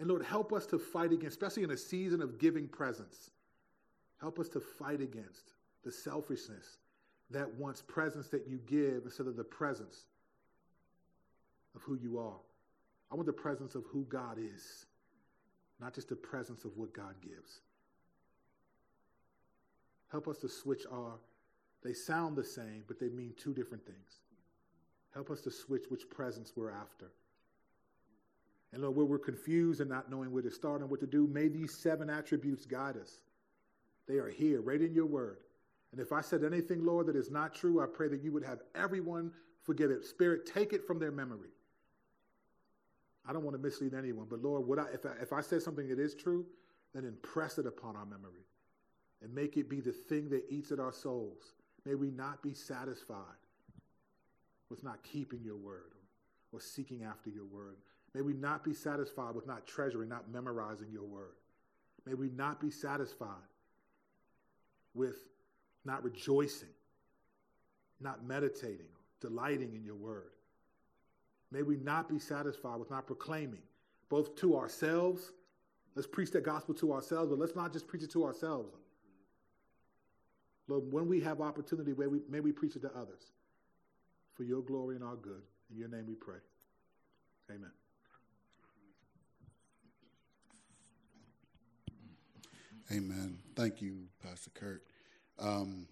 and 0.00 0.08
Lord, 0.08 0.24
help 0.24 0.54
us 0.54 0.64
to 0.66 0.78
fight 0.78 1.12
against, 1.12 1.36
especially 1.36 1.62
in 1.62 1.72
a 1.72 1.76
season 1.76 2.22
of 2.22 2.38
giving 2.38 2.66
presents, 2.66 3.30
help 4.18 4.38
us 4.38 4.48
to 4.48 4.60
fight 4.60 5.02
against 5.02 5.52
the 5.84 5.92
selfishness 5.92 6.78
that 7.30 7.52
wants 7.54 7.82
presents 7.82 8.28
that 8.28 8.48
you 8.48 8.60
give 8.66 9.02
instead 9.04 9.26
of 9.26 9.36
the 9.36 9.44
presence 9.44 10.06
of 11.76 11.82
who 11.82 11.96
you 11.96 12.18
are. 12.18 12.40
I 13.12 13.14
want 13.14 13.26
the 13.26 13.32
presence 13.34 13.74
of 13.74 13.84
who 13.92 14.06
God 14.08 14.38
is, 14.38 14.86
not 15.80 15.94
just 15.94 16.08
the 16.08 16.16
presence 16.16 16.64
of 16.64 16.78
what 16.78 16.94
God 16.94 17.14
gives. 17.20 17.60
Help 20.10 20.28
us 20.28 20.38
to 20.38 20.48
switch 20.48 20.84
our, 20.90 21.18
they 21.84 21.92
sound 21.92 22.36
the 22.36 22.44
same, 22.44 22.84
but 22.88 22.98
they 22.98 23.10
mean 23.10 23.34
two 23.36 23.52
different 23.52 23.84
things. 23.84 24.20
Help 25.12 25.30
us 25.30 25.42
to 25.42 25.50
switch 25.50 25.84
which 25.90 26.08
presence 26.08 26.52
we're 26.56 26.70
after. 26.70 27.10
And 28.72 28.82
Lord, 28.82 28.96
where 28.96 29.06
we're 29.06 29.18
confused 29.18 29.80
and 29.80 29.90
not 29.90 30.10
knowing 30.10 30.30
where 30.30 30.42
to 30.42 30.50
start 30.50 30.80
and 30.80 30.90
what 30.90 31.00
to 31.00 31.06
do, 31.06 31.26
may 31.26 31.48
these 31.48 31.74
seven 31.74 32.08
attributes 32.08 32.66
guide 32.66 32.96
us. 32.96 33.18
They 34.06 34.16
are 34.16 34.28
here, 34.28 34.60
right 34.60 34.80
in 34.80 34.94
your 34.94 35.06
word. 35.06 35.38
And 35.92 36.00
if 36.00 36.12
I 36.12 36.20
said 36.20 36.44
anything, 36.44 36.84
Lord, 36.84 37.06
that 37.06 37.16
is 37.16 37.30
not 37.30 37.54
true, 37.54 37.82
I 37.82 37.86
pray 37.86 38.08
that 38.08 38.22
you 38.22 38.32
would 38.32 38.44
have 38.44 38.60
everyone 38.74 39.32
forget 39.62 39.90
it. 39.90 40.04
Spirit, 40.04 40.46
take 40.46 40.72
it 40.72 40.86
from 40.86 40.98
their 40.98 41.10
memory. 41.10 41.50
I 43.26 43.32
don't 43.32 43.44
want 43.44 43.56
to 43.56 43.62
mislead 43.62 43.94
anyone, 43.94 44.26
but 44.30 44.42
Lord, 44.42 44.66
would 44.66 44.78
I, 44.78 44.86
if, 44.94 45.04
I, 45.04 45.12
if 45.20 45.32
I 45.32 45.40
said 45.40 45.62
something 45.62 45.88
that 45.88 45.98
is 45.98 46.14
true, 46.14 46.46
then 46.94 47.04
impress 47.04 47.58
it 47.58 47.66
upon 47.66 47.96
our 47.96 48.06
memory 48.06 48.46
and 49.22 49.34
make 49.34 49.56
it 49.56 49.68
be 49.68 49.80
the 49.80 49.92
thing 49.92 50.30
that 50.30 50.44
eats 50.48 50.72
at 50.72 50.80
our 50.80 50.92
souls. 50.92 51.52
May 51.84 51.94
we 51.94 52.10
not 52.10 52.42
be 52.42 52.54
satisfied 52.54 53.18
with 54.70 54.82
not 54.82 55.02
keeping 55.02 55.42
your 55.42 55.56
word 55.56 55.92
or, 56.52 56.58
or 56.58 56.60
seeking 56.60 57.04
after 57.04 57.30
your 57.30 57.44
word. 57.44 57.76
May 58.14 58.22
we 58.22 58.32
not 58.32 58.64
be 58.64 58.74
satisfied 58.74 59.34
with 59.34 59.46
not 59.46 59.66
treasuring, 59.66 60.08
not 60.08 60.30
memorizing 60.30 60.88
your 60.92 61.04
word. 61.04 61.34
May 62.06 62.14
we 62.14 62.30
not 62.30 62.60
be 62.60 62.70
satisfied 62.70 63.28
with 64.94 65.16
not 65.84 66.02
rejoicing, 66.02 66.68
not 68.00 68.24
meditating, 68.26 68.88
delighting 69.20 69.74
in 69.74 69.84
your 69.84 69.94
word. 69.94 70.30
May 71.52 71.62
we 71.62 71.76
not 71.76 72.08
be 72.08 72.18
satisfied 72.18 72.78
with 72.78 72.90
not 72.90 73.06
proclaiming, 73.06 73.62
both 74.08 74.36
to 74.36 74.56
ourselves. 74.56 75.32
Let's 75.94 76.08
preach 76.08 76.30
that 76.32 76.44
gospel 76.44 76.74
to 76.76 76.92
ourselves, 76.92 77.30
but 77.30 77.38
let's 77.38 77.56
not 77.56 77.72
just 77.72 77.86
preach 77.86 78.02
it 78.02 78.10
to 78.12 78.24
ourselves. 78.24 78.76
Lord, 80.68 80.92
when 80.92 81.08
we 81.08 81.20
have 81.20 81.40
opportunity, 81.40 81.92
may 81.96 82.06
we, 82.06 82.20
may 82.28 82.40
we 82.40 82.52
preach 82.52 82.76
it 82.76 82.82
to 82.82 82.90
others 82.96 83.32
for 84.34 84.44
your 84.44 84.62
glory 84.62 84.94
and 84.94 85.04
our 85.04 85.16
good. 85.16 85.42
In 85.70 85.78
your 85.78 85.88
name 85.88 86.06
we 86.06 86.14
pray. 86.14 86.38
Amen. 87.50 87.70
Amen. 92.92 93.38
Thank 93.54 93.80
you, 93.80 94.08
Pastor 94.20 94.50
Kurt. 94.50 94.82
Um, 95.38 95.86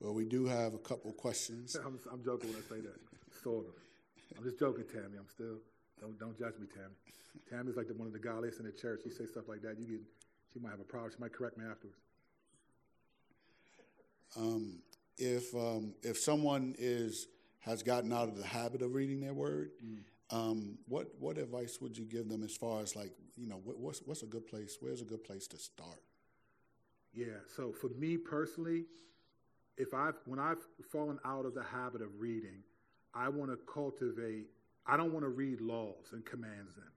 Well, 0.00 0.14
we 0.14 0.26
do 0.26 0.46
have 0.46 0.74
a 0.74 0.78
couple 0.78 1.10
questions. 1.12 1.74
I'm, 1.84 1.98
I'm 2.12 2.22
joking 2.22 2.50
when 2.50 2.58
I 2.58 2.62
say 2.68 2.80
that. 2.82 3.00
Sort 3.42 3.66
of. 3.66 3.72
I'm 4.36 4.44
just 4.44 4.60
joking, 4.60 4.84
Tammy. 4.84 5.18
I'm 5.18 5.26
still, 5.28 5.58
don't, 6.00 6.16
don't 6.20 6.38
judge 6.38 6.54
me, 6.60 6.68
Tammy. 6.72 6.94
Tammy's 7.50 7.76
like 7.76 7.88
the, 7.88 7.94
one 7.94 8.06
of 8.06 8.12
the 8.12 8.20
godliest 8.20 8.60
in 8.60 8.66
the 8.66 8.72
church. 8.72 9.00
She 9.02 9.10
say 9.10 9.26
stuff 9.26 9.48
like 9.48 9.62
that. 9.62 9.76
You 9.78 9.86
get 9.86 10.00
she 10.52 10.60
might 10.60 10.70
have 10.70 10.80
a 10.80 10.84
problem. 10.84 11.12
She 11.14 11.20
might 11.20 11.32
correct 11.32 11.58
me 11.58 11.64
afterwards. 11.70 11.98
Um, 14.36 14.80
if 15.16 15.54
um, 15.54 15.94
if 16.02 16.18
someone 16.18 16.74
is 16.78 17.26
has 17.60 17.82
gotten 17.82 18.12
out 18.12 18.28
of 18.28 18.36
the 18.36 18.46
habit 18.46 18.82
of 18.82 18.94
reading 18.94 19.20
their 19.20 19.34
word, 19.34 19.70
mm. 19.84 19.98
um, 20.30 20.78
what 20.86 21.08
what 21.18 21.38
advice 21.38 21.78
would 21.80 21.96
you 21.96 22.04
give 22.04 22.28
them 22.28 22.42
as 22.42 22.56
far 22.56 22.80
as 22.80 22.94
like 22.94 23.12
you 23.36 23.46
know 23.46 23.60
what, 23.64 23.78
what's 23.78 24.00
what's 24.04 24.22
a 24.22 24.26
good 24.26 24.46
place? 24.46 24.76
Where's 24.80 25.00
a 25.00 25.06
good 25.06 25.24
place 25.24 25.46
to 25.48 25.58
start? 25.58 26.02
Yeah. 27.12 27.38
So 27.56 27.72
for 27.72 27.88
me 27.98 28.16
personally, 28.16 28.84
if 29.76 29.94
I've 29.94 30.18
when 30.26 30.38
I've 30.38 30.62
fallen 30.90 31.18
out 31.24 31.46
of 31.46 31.54
the 31.54 31.62
habit 31.64 32.02
of 32.02 32.08
reading, 32.18 32.62
I 33.14 33.28
want 33.28 33.50
to 33.50 33.58
cultivate. 33.72 34.46
I 34.86 34.96
don't 34.96 35.12
want 35.12 35.24
to 35.24 35.28
read 35.28 35.60
laws 35.60 36.12
and 36.12 36.24
commands 36.24 36.74
them. 36.74 36.92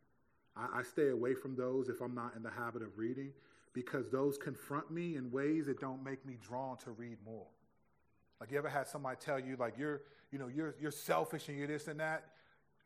I, 0.56 0.80
I 0.80 0.84
stay 0.84 1.10
away 1.10 1.34
from 1.34 1.56
those 1.56 1.90
if 1.90 2.02
I'm 2.02 2.16
not 2.16 2.36
in 2.36 2.44
the 2.44 2.50
habit 2.50 2.82
of 2.82 2.98
reading 2.98 3.32
because 3.74 4.10
those 4.10 4.38
confront 4.38 4.92
me 4.92 5.16
in 5.16 5.32
ways 5.32 5.66
that 5.68 5.80
don't 5.80 6.04
make 6.04 6.26
me 6.26 6.38
drawn 6.42 6.78
to 6.78 6.92
read 6.92 7.18
more. 7.26 7.46
Like 8.40 8.52
you 8.52 8.58
ever 8.58 8.70
had 8.70 8.88
somebody 8.88 9.18
tell 9.20 9.40
you 9.40 9.56
like 9.58 9.78
you're, 9.78 10.02
you 10.32 10.40
know, 10.40 10.48
you're 10.48 10.76
you're 10.82 10.92
selfish 10.92 11.48
and 11.48 11.58
you're 11.58 11.68
this 11.68 11.88
and 11.88 12.00
that. 12.00 12.26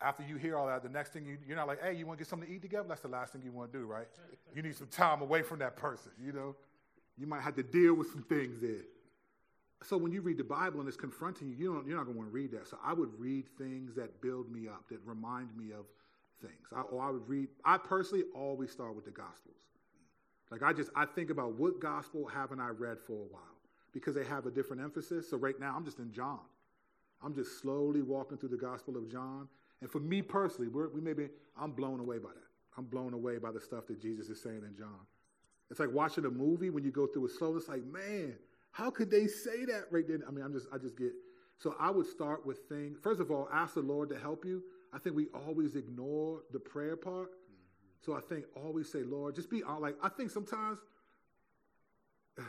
After 0.02 0.24
you 0.24 0.36
hear 0.36 0.58
all 0.58 0.68
that, 0.68 0.84
the 0.84 0.90
next 0.90 1.14
thing 1.14 1.26
you, 1.26 1.38
you're 1.48 1.56
not 1.56 1.68
like, 1.68 1.82
hey, 1.82 1.94
you 1.94 2.06
want 2.06 2.20
to 2.20 2.24
get 2.24 2.30
something 2.30 2.50
to 2.50 2.54
eat 2.54 2.62
together? 2.62 2.86
That's 2.88 3.02
the 3.02 3.08
last 3.08 3.32
thing 3.32 3.42
you 3.46 3.54
want 3.54 3.72
to 3.72 3.80
do, 3.80 3.86
right? 3.86 4.08
you 4.54 4.62
need 4.62 4.76
some 4.76 4.88
time 4.88 5.22
away 5.22 5.42
from 5.42 5.60
that 5.60 5.78
person, 5.78 6.12
you 6.22 6.34
know? 6.34 6.56
You 7.18 7.28
might 7.28 7.42
have 7.42 7.56
to 7.56 7.64
deal 7.64 7.94
with 7.94 8.12
some 8.12 8.24
things 8.24 8.60
there. 8.60 8.84
So 9.84 9.96
when 9.96 10.12
you 10.12 10.22
read 10.22 10.38
the 10.38 10.44
Bible 10.44 10.80
and 10.82 10.88
it's 10.90 10.98
confronting 10.98 11.48
you, 11.50 11.56
you 11.56 11.74
don't, 11.74 11.88
you're 11.88 11.96
not 11.96 12.04
going 12.04 12.16
to 12.16 12.20
want 12.20 12.30
to 12.30 12.36
read 12.36 12.52
that. 12.52 12.68
So 12.68 12.78
I 12.84 12.92
would 12.92 13.18
read 13.18 13.46
things 13.58 13.96
that 13.96 14.22
build 14.22 14.52
me 14.52 14.68
up, 14.68 14.84
that 14.90 15.00
remind 15.06 15.56
me 15.56 15.72
of 15.72 15.86
things. 16.42 16.68
I, 16.76 16.82
or 16.82 17.02
I 17.02 17.10
would 17.10 17.28
read, 17.28 17.50
I 17.64 17.78
personally 17.78 18.26
always 18.36 18.72
start 18.72 18.96
with 18.96 19.06
the 19.06 19.12
Gospels. 19.12 19.56
Like 20.52 20.64
I 20.64 20.74
just, 20.74 20.92
I 20.96 21.06
think 21.06 21.30
about 21.30 21.54
what 21.54 21.80
gospel 21.80 22.28
haven't 22.28 22.60
I 22.60 22.70
read 22.70 22.98
for 23.06 23.14
a 23.14 23.28
while 23.34 23.42
because 23.94 24.14
they 24.16 24.24
have 24.26 24.46
a 24.46 24.52
different 24.52 24.82
emphasis. 24.82 25.30
So 25.30 25.38
right 25.38 25.60
now 25.60 25.74
I'm 25.76 25.84
just 25.84 26.00
in 26.00 26.12
John. 26.12 26.40
I'm 27.24 27.34
just 27.34 27.62
slowly 27.62 28.02
walking 28.02 28.38
through 28.38 28.50
the 28.50 28.58
Gospel 28.58 28.98
of 28.98 29.10
John. 29.12 29.48
And 29.82 29.90
for 29.90 30.00
me 30.00 30.22
personally, 30.22 30.68
we're, 30.68 30.90
we 30.90 31.02
may 31.02 31.14
be, 31.14 31.30
I'm 31.60 31.72
blown 31.72 32.00
away 32.00 32.18
by 32.20 32.30
that. 32.30 32.44
I'm 32.78 32.86
blown 32.86 33.14
away 33.14 33.38
by 33.38 33.52
the 33.52 33.60
stuff 33.60 33.88
that 33.88 34.02
Jesus 34.02 34.30
is 34.30 34.42
saying 34.42 34.62
in 34.68 34.76
John. 34.78 35.00
It's 35.72 35.80
like 35.80 35.92
watching 35.92 36.26
a 36.26 36.30
movie 36.30 36.70
when 36.70 36.84
you 36.84 36.92
go 36.92 37.08
through 37.08 37.26
it 37.26 37.32
slow. 37.32 37.56
It's 37.56 37.68
like, 37.68 37.84
man, 37.86 38.36
how 38.72 38.92
could 38.92 39.10
they 39.10 39.28
say 39.28 39.66
that 39.66 39.86
right 39.90 40.08
then? 40.08 40.24
I 40.28 40.32
mean, 40.32 40.44
I'm 40.44 40.54
just, 40.54 40.68
I 40.72 40.78
just 40.78 40.98
get. 40.98 41.14
So 41.58 41.76
I 41.80 41.90
would 41.90 42.06
start 42.06 42.46
with 42.46 42.60
things. 42.70 43.00
First 43.02 43.22
of 43.22 43.32
all, 43.32 43.50
ask 43.52 43.74
the 43.74 43.82
Lord 43.82 44.10
to 44.10 44.20
help 44.20 44.46
you. 44.46 44.62
I 44.96 45.00
think 45.00 45.16
we 45.16 45.28
always 45.46 45.76
ignore 45.76 46.44
the 46.54 46.60
prayer 46.60 46.96
part. 46.96 47.32
So 48.06 48.16
I 48.16 48.22
think 48.22 48.46
always 48.56 48.90
say, 48.90 49.04
Lord, 49.04 49.36
just 49.36 49.50
be 49.50 49.62
like, 49.64 49.96
I 50.02 50.10
think 50.10 50.32
sometimes 50.32 50.80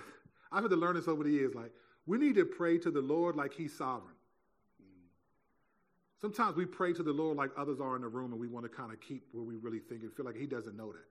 I've 0.53 0.63
had 0.63 0.71
to 0.71 0.77
learn 0.77 0.95
this 0.95 1.09
over 1.09 1.25
the 1.25 1.31
years. 1.31 1.55
Like, 1.55 1.73
we 2.07 2.19
need 2.19 2.37
to 2.37 2.45
pray 2.45 2.79
to 2.79 2.91
the 2.91 3.01
Lord 3.01 3.35
like 3.35 3.53
He's 3.53 3.77
sovereign. 3.77 4.15
Sometimes 6.21 6.57
we 6.57 6.65
pray 6.65 6.93
to 6.93 7.03
the 7.03 7.13
Lord 7.13 7.37
like 7.37 7.51
others 7.59 7.81
are 7.81 7.97
in 7.97 8.03
the 8.03 8.09
room 8.09 8.33
and 8.33 8.41
we 8.41 8.49
want 8.49 8.65
to 8.65 8.71
kind 8.71 8.93
of 8.93 9.01
keep 9.01 9.25
where 9.33 9.45
we 9.45 9.57
really 9.57 9.81
think 9.81 10.03
and 10.03 10.13
feel 10.13 10.25
like 10.25 10.37
He 10.37 10.47
doesn't 10.47 10.77
know 10.77 10.93
that. 10.93 11.05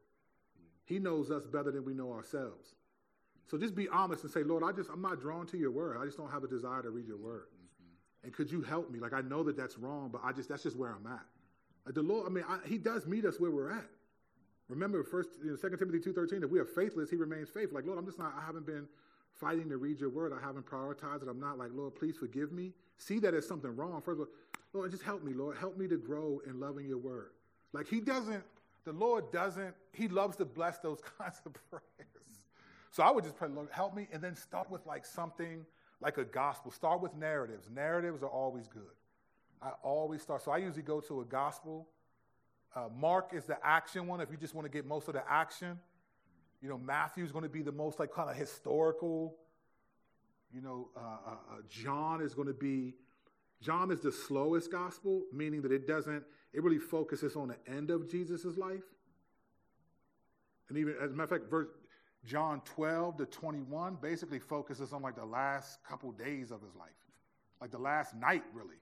He 0.85 0.99
knows 0.99 1.31
us 1.31 1.45
better 1.45 1.71
than 1.71 1.83
we 1.83 1.93
know 1.93 2.11
ourselves. 2.13 2.75
So 3.47 3.57
just 3.57 3.75
be 3.75 3.87
honest 3.89 4.23
and 4.23 4.31
say, 4.31 4.43
Lord, 4.43 4.63
I 4.63 4.71
just, 4.71 4.89
I'm 4.89 5.01
not 5.01 5.19
drawn 5.19 5.45
to 5.47 5.57
your 5.57 5.71
word. 5.71 5.97
I 6.01 6.05
just 6.05 6.17
don't 6.17 6.31
have 6.31 6.43
a 6.43 6.47
desire 6.47 6.81
to 6.81 6.89
read 6.89 7.07
your 7.07 7.17
word. 7.17 7.45
And 8.25 8.33
could 8.33 8.51
you 8.51 8.61
help 8.61 8.91
me? 8.91 8.99
Like, 8.99 9.13
I 9.13 9.21
know 9.21 9.43
that 9.43 9.55
that's 9.55 9.77
wrong, 9.77 10.09
but 10.11 10.21
I 10.25 10.33
just, 10.33 10.49
that's 10.49 10.63
just 10.63 10.75
where 10.75 10.89
I'm 10.89 11.07
at. 11.07 11.23
Like 11.85 11.95
the 11.95 12.01
Lord, 12.01 12.25
I 12.27 12.29
mean, 12.29 12.43
I, 12.49 12.57
He 12.67 12.77
does 12.77 13.05
meet 13.05 13.23
us 13.23 13.39
where 13.39 13.51
we're 13.51 13.71
at. 13.71 13.85
Remember, 14.67 15.03
first, 15.03 15.29
you 15.43 15.51
know, 15.51 15.55
2 15.55 15.77
Timothy 15.77 15.99
2.13, 15.99 16.43
if 16.43 16.49
we 16.49 16.59
are 16.59 16.65
faithless, 16.65 17.09
he 17.09 17.15
remains 17.15 17.49
faithful. 17.49 17.75
Like, 17.75 17.85
Lord, 17.85 17.99
I'm 17.99 18.05
just 18.05 18.17
not, 18.17 18.33
I 18.35 18.43
haven't 18.43 18.65
been 18.65 18.87
fighting 19.31 19.69
to 19.69 19.77
read 19.77 19.99
your 19.99 20.09
word. 20.09 20.33
I 20.33 20.43
haven't 20.43 20.65
prioritized 20.65 21.21
it. 21.21 21.29
I'm 21.29 21.39
not 21.39 21.59
like, 21.59 21.69
Lord, 21.73 21.93
please 21.93 22.17
forgive 22.17 22.51
me. 22.51 22.73
See 22.97 23.19
that 23.19 23.35
as 23.35 23.47
something 23.47 23.75
wrong. 23.75 24.01
First 24.01 24.21
of 24.21 24.27
all, 24.27 24.33
Lord, 24.73 24.91
just 24.91 25.03
help 25.03 25.23
me, 25.23 25.33
Lord. 25.33 25.55
Help 25.57 25.77
me 25.77 25.87
to 25.87 25.97
grow 25.97 26.41
in 26.47 26.59
loving 26.59 26.87
your 26.87 26.97
word. 26.97 27.29
Like 27.73 27.87
he 27.87 27.99
doesn't, 27.99 28.43
the 28.85 28.93
Lord 28.93 29.31
doesn't, 29.31 29.75
he 29.91 30.07
loves 30.07 30.37
to 30.37 30.45
bless 30.45 30.79
those 30.79 30.99
kinds 31.19 31.41
of 31.45 31.53
prayers. 31.69 32.09
So 32.91 33.03
I 33.03 33.11
would 33.11 33.23
just 33.23 33.35
pray, 33.35 33.49
Lord, 33.49 33.67
help 33.71 33.93
me, 33.95 34.07
and 34.11 34.21
then 34.21 34.35
start 34.35 34.71
with 34.71 34.85
like 34.85 35.05
something 35.05 35.65
like 36.01 36.17
a 36.17 36.25
gospel. 36.25 36.71
Start 36.71 37.01
with 37.01 37.15
narratives. 37.15 37.67
Narratives 37.73 38.23
are 38.23 38.29
always 38.29 38.67
good. 38.67 38.83
I 39.61 39.69
always 39.83 40.21
start. 40.21 40.43
So 40.43 40.51
I 40.51 40.57
usually 40.57 40.83
go 40.83 40.99
to 41.01 41.21
a 41.21 41.25
gospel 41.25 41.87
uh, 42.75 42.89
Mark 42.93 43.31
is 43.33 43.45
the 43.45 43.57
action 43.65 44.05
one 44.05 44.19
if 44.19 44.29
you 44.29 44.37
just 44.37 44.53
want 44.53 44.65
to 44.65 44.69
get 44.69 44.85
most 44.85 45.07
of 45.07 45.13
the 45.13 45.23
action. 45.31 45.79
You 46.61 46.69
know, 46.69 46.77
Matthew 46.77 47.23
is 47.23 47.31
going 47.31 47.43
to 47.43 47.49
be 47.49 47.61
the 47.61 47.71
most 47.71 47.99
like 47.99 48.11
kind 48.11 48.29
of 48.29 48.35
historical. 48.35 49.35
You 50.53 50.61
know, 50.61 50.89
uh, 50.95 50.99
uh, 50.99 51.31
uh, 51.31 51.35
John 51.69 52.21
is 52.21 52.33
going 52.33 52.47
to 52.47 52.53
be, 52.53 52.95
John 53.61 53.91
is 53.91 54.01
the 54.01 54.11
slowest 54.11 54.71
gospel, 54.71 55.23
meaning 55.33 55.61
that 55.61 55.71
it 55.71 55.87
doesn't, 55.87 56.23
it 56.53 56.63
really 56.63 56.79
focuses 56.79 57.35
on 57.35 57.49
the 57.49 57.57
end 57.71 57.91
of 57.91 58.09
Jesus' 58.09 58.57
life. 58.57 58.83
And 60.67 60.77
even, 60.77 60.95
as 61.01 61.11
a 61.11 61.13
matter 61.13 61.35
of 61.35 61.41
fact, 61.41 61.51
verse, 61.51 61.67
John 62.25 62.61
12 62.65 63.17
to 63.17 63.25
21 63.25 63.97
basically 64.01 64.39
focuses 64.39 64.93
on 64.93 65.01
like 65.01 65.15
the 65.15 65.25
last 65.25 65.83
couple 65.83 66.11
days 66.11 66.51
of 66.51 66.61
his 66.61 66.75
life, 66.75 66.89
like 67.61 67.71
the 67.71 67.77
last 67.77 68.15
night, 68.15 68.43
really. 68.53 68.75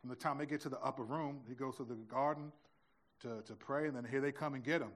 From 0.00 0.10
the 0.10 0.16
time 0.16 0.38
they 0.38 0.46
get 0.46 0.60
to 0.62 0.68
the 0.68 0.80
upper 0.80 1.02
room, 1.02 1.40
he 1.48 1.54
goes 1.54 1.76
to 1.76 1.84
the 1.84 1.94
garden, 1.94 2.52
to, 3.20 3.42
to 3.46 3.54
pray, 3.54 3.86
and 3.86 3.96
then 3.96 4.04
here 4.04 4.20
they 4.20 4.32
come 4.32 4.54
and 4.54 4.62
get 4.62 4.80
him. 4.80 4.92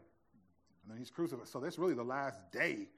And 0.82 0.90
then 0.90 0.98
he's 0.98 1.10
crucified. 1.10 1.48
So 1.48 1.60
that's 1.60 1.78
really 1.78 1.94
the 1.94 2.02
last 2.02 2.50
day, 2.52 2.88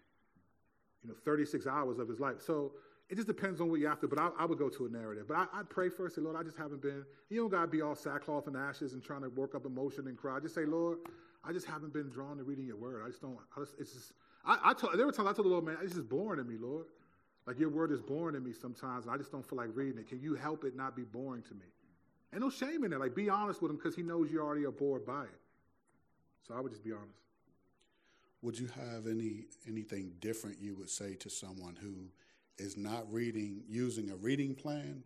you 1.02 1.08
know, 1.08 1.14
36 1.24 1.66
hours 1.66 1.98
of 1.98 2.08
his 2.08 2.20
life. 2.20 2.40
So 2.40 2.72
it 3.08 3.16
just 3.16 3.26
depends 3.26 3.60
on 3.60 3.68
what 3.68 3.80
you 3.80 3.86
have 3.86 4.00
to, 4.00 4.08
but 4.08 4.18
I, 4.18 4.30
I 4.38 4.44
would 4.44 4.58
go 4.58 4.68
to 4.68 4.86
a 4.86 4.88
narrative. 4.88 5.26
But 5.28 5.48
I, 5.52 5.58
would 5.58 5.70
pray 5.70 5.88
first, 5.88 6.16
say, 6.16 6.22
Lord, 6.22 6.36
I 6.36 6.42
just 6.42 6.56
haven't 6.56 6.82
been, 6.82 7.04
you 7.28 7.40
don't 7.40 7.50
got 7.50 7.62
to 7.62 7.66
be 7.66 7.82
all 7.82 7.94
sackcloth 7.94 8.46
and 8.46 8.56
ashes 8.56 8.94
and 8.94 9.02
trying 9.02 9.22
to 9.22 9.28
work 9.28 9.54
up 9.54 9.66
emotion 9.66 10.06
and 10.06 10.16
cry. 10.16 10.38
Just 10.40 10.54
say, 10.54 10.64
Lord, 10.64 10.98
I 11.44 11.52
just 11.52 11.66
haven't 11.66 11.92
been 11.92 12.08
drawn 12.08 12.36
to 12.38 12.44
reading 12.44 12.66
your 12.66 12.76
word. 12.76 13.02
I 13.04 13.08
just 13.08 13.20
don't, 13.20 13.36
I 13.56 13.60
just, 13.60 13.74
it's 13.78 13.92
just, 13.92 14.12
I, 14.44 14.58
I 14.64 14.74
told, 14.74 14.98
there 14.98 15.06
were 15.06 15.12
times 15.12 15.28
I 15.28 15.32
told 15.32 15.46
the 15.46 15.50
Lord, 15.50 15.64
man, 15.64 15.76
it's 15.82 15.94
just 15.94 16.08
boring 16.08 16.38
to 16.38 16.44
me, 16.44 16.56
Lord. 16.58 16.86
Like 17.46 17.58
your 17.58 17.70
word 17.70 17.90
is 17.90 18.00
boring 18.00 18.34
to 18.34 18.40
me 18.40 18.52
sometimes, 18.52 19.06
and 19.06 19.14
I 19.14 19.18
just 19.18 19.32
don't 19.32 19.44
feel 19.48 19.58
like 19.58 19.70
reading 19.74 19.98
it. 19.98 20.08
Can 20.08 20.20
you 20.20 20.34
help 20.34 20.64
it 20.64 20.76
not 20.76 20.94
be 20.94 21.02
boring 21.02 21.42
to 21.42 21.54
me? 21.54 21.66
And 22.32 22.40
no 22.40 22.50
shame 22.50 22.84
in 22.84 22.90
that. 22.92 23.00
Like, 23.00 23.14
be 23.14 23.28
honest 23.28 23.60
with 23.60 23.70
him 23.70 23.76
because 23.76 23.94
he 23.94 24.02
knows 24.02 24.30
you 24.30 24.40
already 24.40 24.64
are 24.64 24.70
bored 24.70 25.04
by 25.04 25.24
it. 25.24 25.40
So 26.46 26.54
I 26.54 26.60
would 26.60 26.70
just 26.70 26.84
be 26.84 26.92
honest. 26.92 27.18
Would 28.42 28.58
you 28.58 28.68
have 28.68 29.06
any 29.06 29.44
anything 29.68 30.12
different 30.20 30.60
you 30.60 30.74
would 30.76 30.90
say 30.90 31.14
to 31.14 31.30
someone 31.30 31.76
who 31.80 32.10
is 32.58 32.76
not 32.76 33.12
reading 33.12 33.62
using 33.68 34.10
a 34.10 34.16
reading 34.16 34.54
plan, 34.54 35.04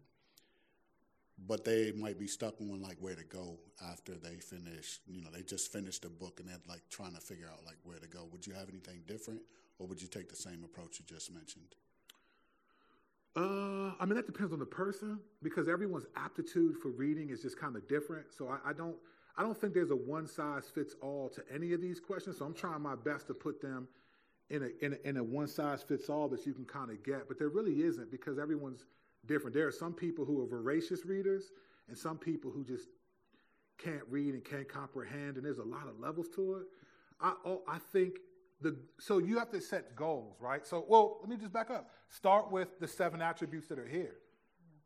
but 1.47 1.65
they 1.65 1.93
might 1.93 2.19
be 2.19 2.27
stuck 2.27 2.61
on 2.61 2.81
like 2.81 2.97
where 3.01 3.15
to 3.15 3.25
go 3.25 3.59
after 3.91 4.15
they 4.15 4.37
finish? 4.37 5.01
You 5.07 5.23
know, 5.23 5.31
they 5.31 5.43
just 5.43 5.73
finished 5.73 6.05
a 6.05 6.09
book 6.09 6.41
and 6.41 6.49
they're 6.49 6.57
like 6.69 6.83
trying 6.91 7.15
to 7.15 7.21
figure 7.21 7.49
out 7.53 7.65
like 7.65 7.77
where 7.85 7.99
to 7.99 8.09
go. 8.09 8.29
Would 8.33 8.47
you 8.47 8.55
have 8.55 8.69
anything 8.69 9.03
different, 9.07 9.41
or 9.79 9.87
would 9.87 10.01
you 10.01 10.09
take 10.09 10.29
the 10.29 10.37
same 10.37 10.65
approach 10.65 10.99
you 10.99 11.05
just 11.07 11.33
mentioned? 11.33 11.75
Uh, 13.37 13.93
I 14.01 14.07
mean, 14.07 14.15
that 14.15 14.25
depends 14.25 14.55
on 14.55 14.59
the 14.59 14.67
person 14.67 15.19
because 15.43 15.69
everyone's 15.69 16.07
aptitude 16.17 16.79
for 16.79 16.89
reading 16.89 17.29
is 17.29 17.43
just 17.43 17.59
kind 17.61 17.77
of 17.77 17.87
different. 17.87 18.33
So 18.33 18.49
I, 18.49 18.71
I, 18.71 18.73
don't, 18.73 18.97
I 19.37 19.43
don't 19.43 19.59
think 19.61 19.75
there's 19.75 19.91
a 19.91 19.97
one 19.97 20.27
size 20.27 20.71
fits 20.75 20.95
all 21.03 21.29
to 21.35 21.43
any 21.53 21.75
of 21.75 21.83
these 21.83 22.01
questions. 22.01 22.39
So 22.39 22.47
I'm 22.47 22.55
trying 22.55 22.81
my 22.81 22.95
best 22.95 23.27
to 23.27 23.35
put 23.35 23.61
them 23.61 23.89
in 24.49 24.63
a, 24.63 24.85
in 24.85 24.95
a, 24.95 25.09
in 25.09 25.17
a 25.19 25.23
one 25.23 25.49
size 25.49 25.83
fits 25.83 26.09
all 26.09 26.29
that 26.29 26.47
you 26.47 26.55
can 26.55 26.65
kind 26.65 26.91
of 26.91 27.05
get, 27.05 27.29
but 27.29 27.39
there 27.39 27.51
really 27.51 27.83
isn't 27.83 28.11
because 28.11 28.39
everyone's 28.39 28.87
different. 29.27 29.55
There 29.55 29.67
are 29.67 29.73
some 29.73 29.93
people 29.93 30.25
who 30.25 30.43
are 30.43 30.47
voracious 30.47 31.05
readers 31.05 31.51
and 31.89 31.97
some 31.97 32.19
people 32.19 32.51
who 32.51 32.65
just 32.65 32.89
can't 33.79 34.03
read 34.09 34.35
and 34.35 34.45
can't 34.45 34.69
comprehend, 34.69 35.37
and 35.37 35.45
there's 35.45 35.59
a 35.59 35.65
lot 35.65 35.87
of 35.87 36.01
levels 36.01 36.29
to 36.35 36.55
it. 36.57 36.63
I, 37.21 37.35
oh, 37.45 37.63
I 37.69 37.79
think 37.79 38.19
the 38.61 38.77
so 38.99 39.19
you 39.19 39.39
have 39.39 39.51
to 39.51 39.61
set 39.61 39.95
goals, 39.95 40.37
right? 40.41 40.67
So, 40.67 40.85
well, 40.89 41.19
let 41.21 41.29
me 41.29 41.37
just 41.37 41.53
back 41.53 41.71
up. 41.71 41.91
Start 42.09 42.51
with 42.51 42.81
the 42.81 42.89
seven 42.89 43.21
attributes 43.21 43.69
that 43.69 43.79
are 43.79 43.87
here. 43.87 44.17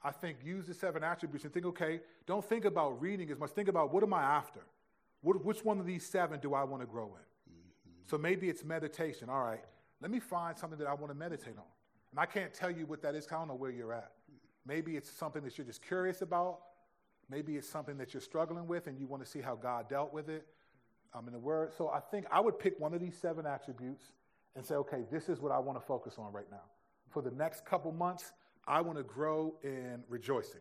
I 0.02 0.10
think 0.10 0.38
use 0.42 0.66
the 0.66 0.74
seven 0.74 1.04
attributes 1.04 1.44
and 1.44 1.52
think, 1.52 1.66
okay, 1.66 2.00
don't 2.26 2.44
think 2.44 2.64
about 2.64 3.00
reading 3.00 3.30
as 3.30 3.38
much. 3.38 3.50
Think 3.50 3.68
about 3.68 3.92
what 3.92 4.02
am 4.02 4.14
I 4.14 4.22
after? 4.22 4.60
What, 5.20 5.44
which 5.44 5.62
one 5.62 5.78
of 5.78 5.84
these 5.84 6.06
seven 6.06 6.40
do 6.40 6.54
I 6.54 6.64
want 6.64 6.82
to 6.82 6.86
grow 6.86 7.04
in? 7.04 7.52
Mm-hmm. 7.52 7.90
So 8.06 8.16
maybe 8.16 8.48
it's 8.48 8.64
meditation. 8.64 9.28
All 9.28 9.42
right, 9.42 9.62
let 10.00 10.10
me 10.10 10.18
find 10.18 10.58
something 10.58 10.78
that 10.78 10.88
I 10.88 10.94
want 10.94 11.08
to 11.08 11.14
meditate 11.14 11.58
on. 11.58 11.64
And 12.10 12.18
I 12.18 12.26
can't 12.26 12.52
tell 12.52 12.70
you 12.70 12.86
what 12.86 13.02
that 13.02 13.14
is, 13.14 13.26
I 13.30 13.34
don't 13.36 13.48
know 13.48 13.54
where 13.54 13.70
you're 13.70 13.92
at. 13.92 14.12
Maybe 14.66 14.96
it's 14.96 15.10
something 15.10 15.42
that 15.44 15.56
you're 15.56 15.66
just 15.66 15.82
curious 15.82 16.22
about. 16.22 16.60
Maybe 17.28 17.56
it's 17.56 17.68
something 17.68 17.96
that 17.98 18.12
you're 18.12 18.20
struggling 18.20 18.66
with 18.66 18.86
and 18.86 18.98
you 18.98 19.06
want 19.06 19.24
to 19.24 19.28
see 19.28 19.40
how 19.40 19.54
God 19.54 19.88
dealt 19.88 20.12
with 20.12 20.28
it. 20.28 20.46
I'm 21.14 21.26
in 21.26 21.32
the 21.32 21.38
Word. 21.38 21.72
So 21.76 21.88
I 21.88 22.00
think 22.00 22.26
I 22.30 22.40
would 22.40 22.58
pick 22.58 22.78
one 22.78 22.94
of 22.94 23.00
these 23.00 23.16
seven 23.16 23.46
attributes 23.46 24.02
and 24.56 24.64
say, 24.64 24.74
okay, 24.76 25.04
this 25.10 25.28
is 25.28 25.40
what 25.40 25.52
I 25.52 25.58
want 25.58 25.80
to 25.80 25.84
focus 25.84 26.14
on 26.18 26.32
right 26.32 26.50
now. 26.50 26.62
For 27.08 27.22
the 27.22 27.30
next 27.30 27.64
couple 27.64 27.92
months, 27.92 28.32
I 28.66 28.80
want 28.80 28.98
to 28.98 29.04
grow 29.04 29.54
in 29.62 30.02
rejoicing. 30.08 30.60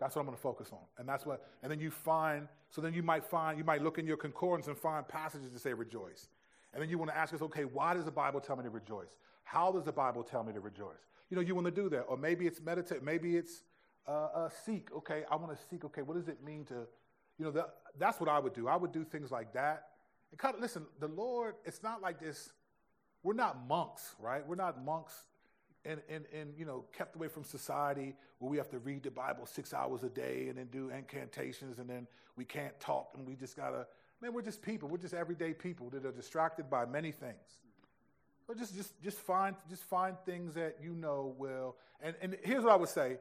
That's 0.00 0.16
what 0.16 0.20
I'm 0.20 0.26
going 0.26 0.36
to 0.36 0.42
focus 0.42 0.70
on. 0.72 0.80
And 0.98 1.08
that's 1.08 1.24
what, 1.24 1.46
and 1.62 1.70
then 1.70 1.78
you 1.78 1.90
find, 1.90 2.48
so 2.70 2.80
then 2.80 2.94
you 2.94 3.02
might 3.02 3.24
find, 3.24 3.56
you 3.56 3.64
might 3.64 3.82
look 3.82 3.98
in 3.98 4.06
your 4.06 4.16
concordance 4.16 4.66
and 4.66 4.76
find 4.76 5.06
passages 5.06 5.52
that 5.52 5.60
say 5.60 5.72
rejoice. 5.72 6.28
And 6.72 6.82
then 6.82 6.90
you 6.90 6.98
want 6.98 7.10
to 7.12 7.16
ask 7.16 7.32
us, 7.32 7.42
okay, 7.42 7.64
why 7.64 7.94
does 7.94 8.04
the 8.04 8.10
Bible 8.10 8.40
tell 8.40 8.56
me 8.56 8.64
to 8.64 8.70
rejoice? 8.70 9.16
How 9.44 9.70
does 9.70 9.84
the 9.84 9.92
Bible 9.92 10.24
tell 10.24 10.42
me 10.42 10.52
to 10.52 10.60
rejoice? 10.60 11.06
You 11.34 11.40
know, 11.40 11.46
you 11.48 11.56
want 11.56 11.64
to 11.66 11.82
do 11.82 11.88
that. 11.88 12.02
Or 12.02 12.16
maybe 12.16 12.46
it's 12.46 12.60
meditate, 12.60 13.02
maybe 13.02 13.36
it's 13.36 13.64
uh, 14.06 14.28
uh, 14.34 14.48
seek. 14.64 14.92
Okay, 14.94 15.24
I 15.28 15.34
want 15.34 15.50
to 15.50 15.58
seek. 15.68 15.84
Okay, 15.84 16.02
what 16.02 16.16
does 16.16 16.28
it 16.28 16.44
mean 16.44 16.64
to 16.66 16.86
you 17.38 17.44
know, 17.44 17.50
that, 17.52 17.74
that's 17.98 18.20
what 18.20 18.28
I 18.28 18.38
would 18.38 18.54
do. 18.54 18.68
I 18.68 18.76
would 18.76 18.92
do 18.92 19.04
things 19.04 19.30
like 19.30 19.52
that. 19.54 19.88
And 20.30 20.38
kind 20.38 20.54
of, 20.54 20.60
listen, 20.60 20.86
the 21.00 21.08
Lord, 21.08 21.54
it's 21.64 21.82
not 21.82 22.00
like 22.00 22.20
this. 22.20 22.52
We're 23.22 23.34
not 23.34 23.66
monks, 23.66 24.14
right? 24.20 24.46
We're 24.46 24.54
not 24.54 24.84
monks 24.84 25.24
and, 25.84 26.00
and, 26.08 26.24
and, 26.32 26.54
you 26.56 26.64
know, 26.64 26.84
kept 26.92 27.16
away 27.16 27.28
from 27.28 27.44
society 27.44 28.14
where 28.38 28.50
we 28.50 28.56
have 28.56 28.70
to 28.70 28.78
read 28.78 29.02
the 29.02 29.10
Bible 29.10 29.46
six 29.46 29.74
hours 29.74 30.02
a 30.02 30.08
day 30.08 30.46
and 30.48 30.58
then 30.58 30.68
do 30.70 30.90
incantations 30.90 31.78
and 31.78 31.88
then 31.88 32.06
we 32.36 32.44
can't 32.44 32.78
talk 32.80 33.10
and 33.16 33.26
we 33.26 33.34
just 33.34 33.56
got 33.56 33.70
to, 33.70 33.86
man, 34.20 34.32
we're 34.32 34.42
just 34.42 34.62
people. 34.62 34.88
We're 34.88 34.98
just 34.98 35.14
everyday 35.14 35.52
people 35.52 35.90
that 35.90 36.06
are 36.06 36.12
distracted 36.12 36.70
by 36.70 36.84
many 36.84 37.10
things. 37.10 37.58
But 38.46 38.58
just, 38.58 38.74
just, 38.74 39.02
just, 39.02 39.18
find, 39.18 39.56
just 39.68 39.84
find 39.84 40.16
things 40.26 40.54
that 40.54 40.76
you 40.82 40.94
know 40.94 41.34
will. 41.38 41.76
And, 42.02 42.14
and 42.20 42.36
here's 42.42 42.62
what 42.62 42.72
I 42.72 42.76
would 42.76 42.88
say 42.88 43.18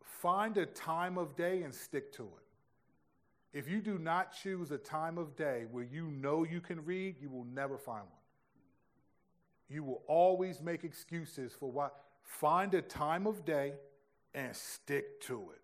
find 0.00 0.56
a 0.56 0.66
time 0.66 1.18
of 1.18 1.36
day 1.36 1.62
and 1.62 1.74
stick 1.74 2.12
to 2.12 2.22
it. 2.22 3.58
If 3.58 3.68
you 3.68 3.80
do 3.80 3.98
not 3.98 4.34
choose 4.34 4.70
a 4.70 4.78
time 4.78 5.18
of 5.18 5.36
day 5.36 5.64
where 5.70 5.84
you 5.84 6.06
know 6.06 6.44
you 6.44 6.60
can 6.60 6.84
read, 6.84 7.16
you 7.20 7.28
will 7.28 7.44
never 7.44 7.76
find 7.76 8.02
one. 8.02 8.18
You 9.68 9.84
will 9.84 10.02
always 10.06 10.60
make 10.60 10.84
excuses 10.84 11.52
for 11.58 11.70
what. 11.70 11.94
Find 12.22 12.72
a 12.74 12.80
time 12.80 13.26
of 13.26 13.44
day 13.44 13.74
and 14.34 14.54
stick 14.56 15.20
to 15.22 15.50
it. 15.52 15.60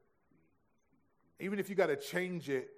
Even 1.43 1.59
if 1.59 1.71
you 1.71 1.77
got 1.77 1.87
to 1.87 1.97
change 1.97 2.51
it 2.51 2.69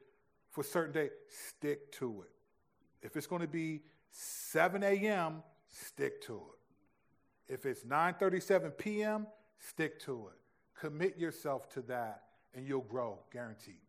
for 0.50 0.60
a 0.60 0.64
certain 0.64 0.92
day, 0.92 1.10
stick 1.28 1.90
to 1.92 2.22
it. 2.22 3.06
If 3.06 3.16
it's 3.16 3.26
going 3.26 3.42
to 3.42 3.48
be 3.48 3.80
7 4.10 4.82
a.m., 4.82 5.42
stick 5.70 6.22
to 6.22 6.34
it. 6.34 7.52
If 7.54 7.66
it's 7.66 7.84
9:37 7.84 8.76
p.m., 8.78 9.26
stick 9.58 9.98
to 10.00 10.28
it. 10.28 10.38
Commit 10.78 11.18
yourself 11.18 11.68
to 11.70 11.82
that 11.82 12.22
and 12.54 12.66
you'll 12.66 12.80
grow, 12.80 13.18
guaranteed. 13.32 13.80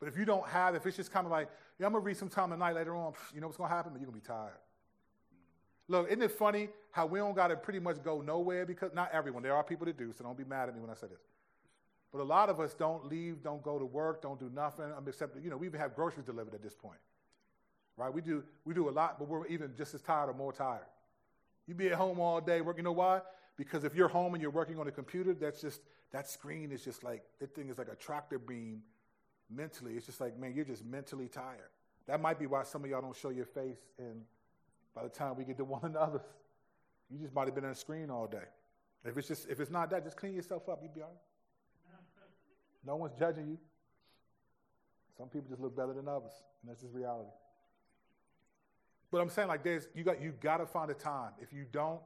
But 0.00 0.08
if 0.08 0.16
you 0.16 0.24
don't 0.24 0.46
have, 0.46 0.74
if 0.74 0.86
it's 0.86 0.96
just 0.96 1.12
kind 1.12 1.26
of 1.26 1.32
like, 1.32 1.48
yeah, 1.78 1.86
I'm 1.86 1.92
gonna 1.92 2.04
read 2.04 2.16
some 2.16 2.28
time 2.28 2.50
tonight 2.50 2.74
later 2.74 2.94
on, 2.94 3.12
you 3.34 3.40
know 3.40 3.48
what's 3.48 3.56
gonna 3.56 3.74
happen? 3.74 3.92
But 3.92 4.00
you're 4.00 4.10
gonna 4.10 4.20
be 4.20 4.26
tired. 4.26 4.58
Look, 5.88 6.08
isn't 6.08 6.22
it 6.22 6.30
funny 6.30 6.68
how 6.90 7.06
we 7.06 7.18
don't 7.18 7.34
gotta 7.34 7.56
pretty 7.56 7.80
much 7.80 8.02
go 8.02 8.20
nowhere 8.20 8.66
because 8.66 8.92
not 8.94 9.10
everyone. 9.12 9.42
There 9.42 9.54
are 9.54 9.64
people 9.64 9.86
that 9.86 9.96
do, 9.96 10.12
so 10.12 10.24
don't 10.24 10.36
be 10.36 10.44
mad 10.44 10.68
at 10.68 10.74
me 10.74 10.80
when 10.80 10.90
I 10.90 10.94
say 10.94 11.06
this. 11.08 11.20
But 12.12 12.20
a 12.20 12.24
lot 12.24 12.48
of 12.48 12.60
us 12.60 12.74
don't 12.74 13.06
leave, 13.06 13.42
don't 13.42 13.62
go 13.62 13.78
to 13.78 13.84
work, 13.84 14.22
don't 14.22 14.38
do 14.38 14.50
nothing, 14.54 14.86
um, 14.96 15.04
except 15.06 15.36
you 15.42 15.50
know 15.50 15.56
we 15.56 15.66
even 15.66 15.80
have 15.80 15.94
groceries 15.94 16.26
delivered 16.26 16.54
at 16.54 16.62
this 16.62 16.74
point, 16.74 16.98
right? 17.96 18.12
We 18.12 18.20
do 18.20 18.44
we 18.64 18.74
do 18.74 18.88
a 18.88 18.90
lot, 18.90 19.18
but 19.18 19.28
we're 19.28 19.46
even 19.46 19.74
just 19.76 19.94
as 19.94 20.02
tired 20.02 20.30
or 20.30 20.34
more 20.34 20.52
tired. 20.52 20.86
You 21.68 21.74
be 21.74 21.88
at 21.88 21.92
home 21.92 22.18
all 22.18 22.40
day 22.40 22.62
working. 22.62 22.78
You 22.78 22.84
know 22.84 22.92
why? 22.92 23.20
Because 23.56 23.84
if 23.84 23.94
you're 23.94 24.08
home 24.08 24.34
and 24.34 24.42
you're 24.42 24.50
working 24.50 24.78
on 24.78 24.88
a 24.88 24.90
computer, 24.90 25.34
that's 25.34 25.60
just 25.60 25.82
that 26.12 26.28
screen 26.28 26.72
is 26.72 26.82
just 26.82 27.04
like 27.04 27.22
that 27.40 27.54
thing 27.54 27.68
is 27.68 27.76
like 27.76 27.88
a 27.92 27.94
tractor 27.94 28.38
beam 28.38 28.82
mentally. 29.50 29.92
It's 29.92 30.06
just 30.06 30.20
like, 30.20 30.38
man, 30.38 30.54
you're 30.54 30.64
just 30.64 30.84
mentally 30.84 31.28
tired. 31.28 31.70
That 32.06 32.22
might 32.22 32.38
be 32.38 32.46
why 32.46 32.62
some 32.62 32.84
of 32.84 32.90
y'all 32.90 33.02
don't 33.02 33.14
show 33.14 33.28
your 33.28 33.44
face, 33.44 33.76
and 33.98 34.22
by 34.94 35.02
the 35.02 35.10
time 35.10 35.36
we 35.36 35.44
get 35.44 35.58
to 35.58 35.64
one 35.64 35.84
another, 35.84 36.22
you 37.10 37.18
just 37.18 37.34
might 37.34 37.44
have 37.44 37.54
been 37.54 37.66
on 37.66 37.72
a 37.72 37.74
screen 37.74 38.08
all 38.10 38.26
day. 38.26 38.48
If 39.04 39.18
it's 39.18 39.28
just 39.28 39.46
if 39.48 39.60
it's 39.60 39.70
not 39.70 39.90
that, 39.90 40.04
just 40.04 40.16
clean 40.16 40.34
yourself 40.34 40.68
up. 40.70 40.80
You'll 40.82 40.94
be 40.94 41.02
all 41.02 41.08
right. 41.08 41.18
No 42.86 42.96
one's 42.96 43.14
judging 43.18 43.46
you. 43.48 43.58
Some 45.18 45.28
people 45.28 45.48
just 45.50 45.60
look 45.60 45.76
better 45.76 45.92
than 45.92 46.08
others, 46.08 46.32
and 46.62 46.70
that's 46.70 46.80
just 46.80 46.94
reality. 46.94 47.28
But 49.10 49.20
I'm 49.20 49.30
saying 49.30 49.48
like 49.48 49.62
this, 49.62 49.88
you 49.94 50.04
got 50.04 50.20
you 50.20 50.32
got 50.40 50.58
to 50.58 50.66
find 50.66 50.90
a 50.90 50.94
time. 50.94 51.32
If 51.40 51.52
you 51.52 51.64
don't, 51.72 52.00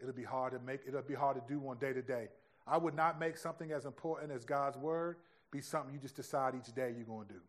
it'll 0.00 0.12
be 0.12 0.24
hard 0.24 0.52
to 0.52 0.58
make. 0.58 0.80
It'll 0.86 1.02
be 1.02 1.14
hard 1.14 1.36
to 1.36 1.42
do 1.52 1.58
one 1.58 1.78
day 1.78 1.92
to 1.92 2.02
day. 2.02 2.28
I 2.66 2.76
would 2.76 2.94
not 2.94 3.18
make 3.18 3.36
something 3.36 3.72
as 3.72 3.84
important 3.84 4.30
as 4.32 4.44
God's 4.44 4.76
word 4.76 5.16
be 5.50 5.60
something 5.60 5.92
you 5.92 5.98
just 6.00 6.16
decide 6.16 6.54
each 6.54 6.72
day 6.74 6.94
you're 6.96 7.24
to 7.24 7.32
do. 7.32 7.40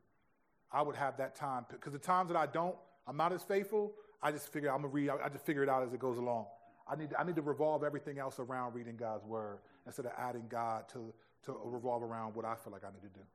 I 0.72 0.81
would 0.81 0.95
have 0.95 1.18
that 1.18 1.35
time 1.35 1.65
because 1.69 1.93
the 1.93 1.99
times 1.99 2.30
that 2.30 2.38
I 2.38 2.45
don't, 2.48 2.76
I'm 3.07 3.18
not 3.18 3.34
as 3.34 3.43
faithful. 3.43 3.93
I 4.23 4.31
just 4.31 4.52
figure 4.52 4.69
I'm 4.69 4.77
gonna 4.77 4.88
read. 4.88 5.10
I 5.10 5.30
just 5.30 5.45
figure 5.45 5.64
it 5.64 5.69
out 5.69 5.84
as 5.84 5.93
it 5.93 5.99
goes 5.99 6.18
along. 6.18 6.45
I 6.88 6.95
need 6.95 7.10
I 7.18 7.23
need 7.23 7.35
to 7.35 7.41
revolve 7.41 7.84
everything 7.84 8.19
else 8.19 8.39
around 8.39 8.73
reading 8.73 8.95
God's 8.95 9.26
word 9.26 9.60
instead 9.85 10.06
of 10.06 10.14
adding 10.18 10.45
God 10.49 10.88
to 10.89 11.14
to 11.45 11.57
revolve 11.65 12.03
around 12.03 12.35
what 12.35 12.45
I 12.45 12.56
feel 12.56 12.72
like 12.72 12.84
I 12.84 12.91
need 12.91 13.02
to 13.02 13.19
do. 13.19 13.26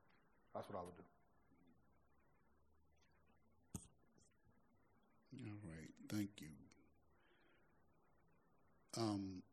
That's 0.53 0.67
what 0.69 0.79
I 0.79 0.81
would 0.81 0.95
do. 0.97 1.03
All 5.45 5.59
right, 5.69 5.89
thank 6.09 6.29
you. 6.39 6.47
Um, 8.97 9.43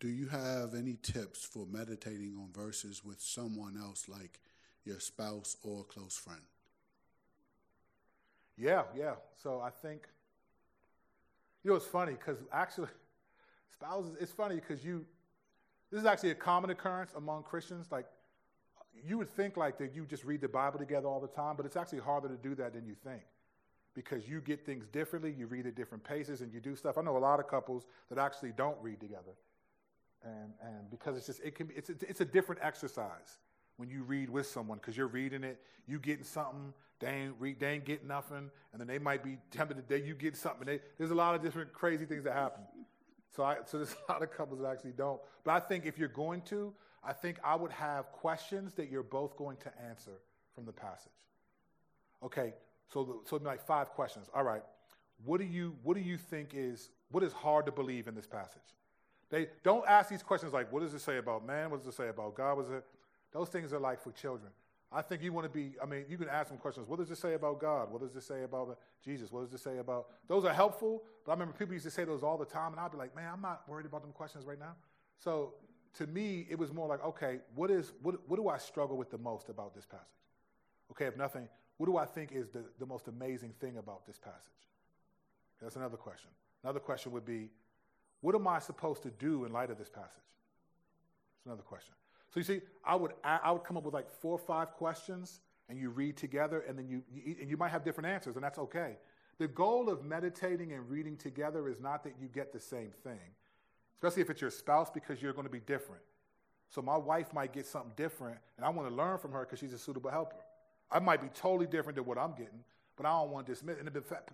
do 0.00 0.08
you 0.08 0.26
have 0.28 0.74
any 0.74 0.96
tips 1.02 1.44
for 1.44 1.66
meditating 1.66 2.36
on 2.38 2.48
verses 2.52 3.04
with 3.04 3.20
someone 3.20 3.76
else, 3.80 4.08
like 4.08 4.40
your 4.84 4.98
spouse 4.98 5.56
or 5.62 5.82
a 5.82 5.84
close 5.84 6.16
friend? 6.16 6.40
Yeah, 8.56 8.82
yeah. 8.96 9.14
So 9.42 9.60
I 9.60 9.70
think, 9.70 10.08
you 11.62 11.70
know, 11.70 11.76
it's 11.76 11.86
funny 11.86 12.12
because 12.12 12.38
actually, 12.52 12.88
spouses, 13.72 14.16
it's 14.20 14.32
funny 14.32 14.56
because 14.56 14.84
you, 14.84 15.04
this 15.90 16.00
is 16.00 16.06
actually 16.06 16.30
a 16.30 16.36
common 16.36 16.70
occurrence 16.70 17.12
among 17.16 17.42
Christians. 17.42 17.86
Like, 17.90 18.06
you 19.06 19.18
would 19.18 19.30
think 19.30 19.56
like 19.56 19.78
that 19.78 19.94
you 19.94 20.06
just 20.06 20.24
read 20.24 20.40
the 20.40 20.48
Bible 20.48 20.78
together 20.78 21.06
all 21.06 21.20
the 21.20 21.28
time, 21.28 21.56
but 21.56 21.66
it's 21.66 21.76
actually 21.76 22.00
harder 22.00 22.28
to 22.28 22.36
do 22.36 22.54
that 22.56 22.74
than 22.74 22.86
you 22.86 22.94
think 23.04 23.22
because 23.94 24.28
you 24.28 24.40
get 24.40 24.64
things 24.64 24.86
differently, 24.86 25.34
you 25.36 25.46
read 25.46 25.66
at 25.66 25.74
different 25.74 26.04
paces, 26.04 26.40
and 26.40 26.52
you 26.52 26.60
do 26.60 26.76
stuff. 26.76 26.98
I 26.98 27.02
know 27.02 27.16
a 27.16 27.18
lot 27.18 27.40
of 27.40 27.48
couples 27.48 27.86
that 28.08 28.18
actually 28.18 28.52
don't 28.52 28.76
read 28.80 29.00
together 29.00 29.32
and 30.22 30.52
and 30.62 30.90
because 30.90 31.16
it's 31.16 31.26
just 31.26 31.40
it 31.42 31.54
can 31.54 31.70
it's 31.74 31.90
a, 31.90 31.94
it's 32.08 32.20
a 32.20 32.24
different 32.24 32.60
exercise 32.62 33.38
when 33.76 33.88
you 33.88 34.02
read 34.02 34.28
with 34.28 34.46
someone 34.46 34.76
because 34.76 34.94
you're 34.94 35.06
reading 35.06 35.42
it, 35.42 35.58
you 35.86 35.98
getting 35.98 36.24
something, 36.24 36.74
they 36.98 37.08
ain't 37.08 37.34
read, 37.38 37.58
they 37.58 37.72
ain't 37.72 37.86
getting 37.86 38.08
nothing, 38.08 38.50
and 38.72 38.80
then 38.80 38.86
they 38.86 38.98
might 38.98 39.24
be 39.24 39.38
tempted 39.50 39.74
today 39.76 40.04
you 40.06 40.14
get 40.14 40.36
something. 40.36 40.66
They, 40.66 40.80
there's 40.98 41.10
a 41.10 41.14
lot 41.14 41.34
of 41.34 41.42
different 41.42 41.72
crazy 41.72 42.04
things 42.04 42.24
that 42.24 42.34
happen. 42.34 42.62
So 43.34 43.42
I 43.42 43.56
so 43.64 43.78
there's 43.78 43.96
a 44.08 44.12
lot 44.12 44.22
of 44.22 44.30
couples 44.30 44.60
that 44.60 44.68
actually 44.68 44.92
don't. 44.92 45.20
But 45.44 45.52
I 45.52 45.60
think 45.60 45.86
if 45.86 45.98
you're 45.98 46.08
going 46.08 46.42
to, 46.42 46.74
I 47.02 47.14
think 47.14 47.38
I 47.42 47.56
would 47.56 47.72
have 47.72 48.12
questions 48.12 48.74
that 48.74 48.90
you're 48.90 49.02
both 49.02 49.36
going 49.36 49.56
to 49.58 49.72
answer 49.88 50.20
from 50.54 50.66
the 50.66 50.72
passage. 50.72 51.12
Okay, 52.22 52.52
so 52.92 53.04
the, 53.04 53.14
so 53.28 53.36
like 53.36 53.64
five 53.64 53.90
questions. 53.90 54.28
All 54.34 54.44
right, 54.44 54.62
what 55.24 55.40
do 55.40 55.46
you 55.46 55.76
what 55.82 55.94
do 55.94 56.02
you 56.02 56.16
think 56.16 56.50
is 56.54 56.90
what 57.10 57.22
is 57.22 57.32
hard 57.32 57.66
to 57.66 57.72
believe 57.72 58.08
in 58.08 58.14
this 58.14 58.26
passage? 58.26 58.62
They 59.30 59.48
don't 59.62 59.86
ask 59.86 60.08
these 60.08 60.22
questions 60.22 60.52
like, 60.52 60.72
what 60.72 60.82
does 60.82 60.92
it 60.92 61.00
say 61.00 61.18
about 61.18 61.46
man? 61.46 61.70
What 61.70 61.78
does 61.78 61.86
it 61.86 61.96
say 61.96 62.08
about 62.08 62.34
God? 62.34 62.58
It? 62.72 62.84
Those 63.32 63.48
things 63.48 63.72
are 63.72 63.78
like 63.78 64.02
for 64.02 64.10
children. 64.10 64.50
I 64.92 65.02
think 65.02 65.22
you 65.22 65.32
want 65.32 65.44
to 65.44 65.50
be, 65.50 65.76
I 65.80 65.86
mean, 65.86 66.04
you 66.08 66.18
can 66.18 66.28
ask 66.28 66.48
them 66.48 66.58
questions. 66.58 66.88
What 66.88 66.98
does 66.98 67.12
it 67.12 67.18
say 67.18 67.34
about 67.34 67.60
God? 67.60 67.92
What 67.92 68.00
does 68.00 68.16
it 68.16 68.24
say 68.24 68.42
about 68.42 68.76
Jesus? 69.04 69.30
What 69.30 69.44
does 69.44 69.54
it 69.54 69.62
say 69.62 69.78
about, 69.78 70.08
those 70.26 70.44
are 70.44 70.52
helpful, 70.52 71.04
but 71.24 71.30
I 71.30 71.34
remember 71.34 71.54
people 71.54 71.74
used 71.74 71.84
to 71.84 71.92
say 71.92 72.02
those 72.02 72.24
all 72.24 72.36
the 72.36 72.44
time, 72.44 72.72
and 72.72 72.80
I'd 72.80 72.90
be 72.90 72.98
like, 72.98 73.14
man, 73.14 73.30
I'm 73.32 73.40
not 73.40 73.62
worried 73.68 73.86
about 73.86 74.02
them 74.02 74.10
questions 74.10 74.44
right 74.46 74.58
now. 74.58 74.74
So 75.16 75.54
to 75.98 76.08
me, 76.08 76.46
it 76.50 76.58
was 76.58 76.72
more 76.72 76.88
like, 76.88 77.04
okay, 77.04 77.38
what 77.54 77.70
is 77.70 77.92
what, 78.02 78.16
what 78.28 78.36
do 78.36 78.48
I 78.48 78.58
struggle 78.58 78.96
with 78.96 79.10
the 79.10 79.18
most 79.18 79.48
about 79.48 79.74
this 79.76 79.86
passage? 79.86 80.06
Okay, 80.90 81.04
if 81.04 81.16
nothing, 81.16 81.48
what 81.80 81.86
do 81.86 81.96
I 81.96 82.04
think 82.04 82.32
is 82.32 82.50
the, 82.50 82.62
the 82.78 82.84
most 82.84 83.08
amazing 83.08 83.54
thing 83.58 83.78
about 83.78 84.06
this 84.06 84.18
passage? 84.18 84.68
That's 85.62 85.76
another 85.76 85.96
question. 85.96 86.28
Another 86.62 86.78
question 86.78 87.10
would 87.12 87.24
be, 87.24 87.48
what 88.20 88.34
am 88.34 88.46
I 88.46 88.58
supposed 88.58 89.02
to 89.04 89.10
do 89.12 89.46
in 89.46 89.52
light 89.54 89.70
of 89.70 89.78
this 89.78 89.88
passage? 89.88 90.12
That's 90.12 91.46
another 91.46 91.62
question. 91.62 91.94
So 92.28 92.38
you 92.38 92.44
see, 92.44 92.60
I 92.84 92.96
would 92.96 93.12
I 93.24 93.50
would 93.50 93.64
come 93.64 93.78
up 93.78 93.84
with 93.84 93.94
like 93.94 94.10
four 94.10 94.32
or 94.32 94.38
five 94.38 94.72
questions, 94.72 95.40
and 95.70 95.78
you 95.78 95.88
read 95.88 96.18
together, 96.18 96.64
and 96.68 96.78
then 96.78 96.86
you, 96.86 97.02
and 97.40 97.48
you 97.48 97.56
might 97.56 97.70
have 97.70 97.82
different 97.82 98.10
answers, 98.10 98.34
and 98.34 98.44
that's 98.44 98.58
okay. 98.58 98.98
The 99.38 99.48
goal 99.48 99.88
of 99.88 100.04
meditating 100.04 100.74
and 100.74 100.86
reading 100.90 101.16
together 101.16 101.66
is 101.66 101.80
not 101.80 102.04
that 102.04 102.12
you 102.20 102.28
get 102.28 102.52
the 102.52 102.60
same 102.60 102.90
thing, 103.02 103.34
especially 103.94 104.20
if 104.20 104.28
it's 104.28 104.42
your 104.42 104.50
spouse, 104.50 104.90
because 104.90 105.22
you're 105.22 105.32
going 105.32 105.46
to 105.46 105.50
be 105.50 105.60
different. 105.60 106.02
So 106.68 106.82
my 106.82 106.98
wife 106.98 107.32
might 107.32 107.54
get 107.54 107.64
something 107.64 107.92
different, 107.96 108.36
and 108.58 108.66
I 108.66 108.68
want 108.68 108.86
to 108.86 108.94
learn 108.94 109.16
from 109.16 109.32
her 109.32 109.46
because 109.46 109.60
she's 109.60 109.72
a 109.72 109.78
suitable 109.78 110.10
helper. 110.10 110.36
I 110.90 110.98
might 110.98 111.20
be 111.20 111.28
totally 111.28 111.66
different 111.66 111.96
than 111.96 112.04
what 112.04 112.18
I'm 112.18 112.32
getting, 112.32 112.64
but 112.96 113.06
I 113.06 113.10
don't 113.10 113.30
want 113.30 113.46
to 113.46 113.52
dismiss. 113.52 113.78
In 113.78 113.88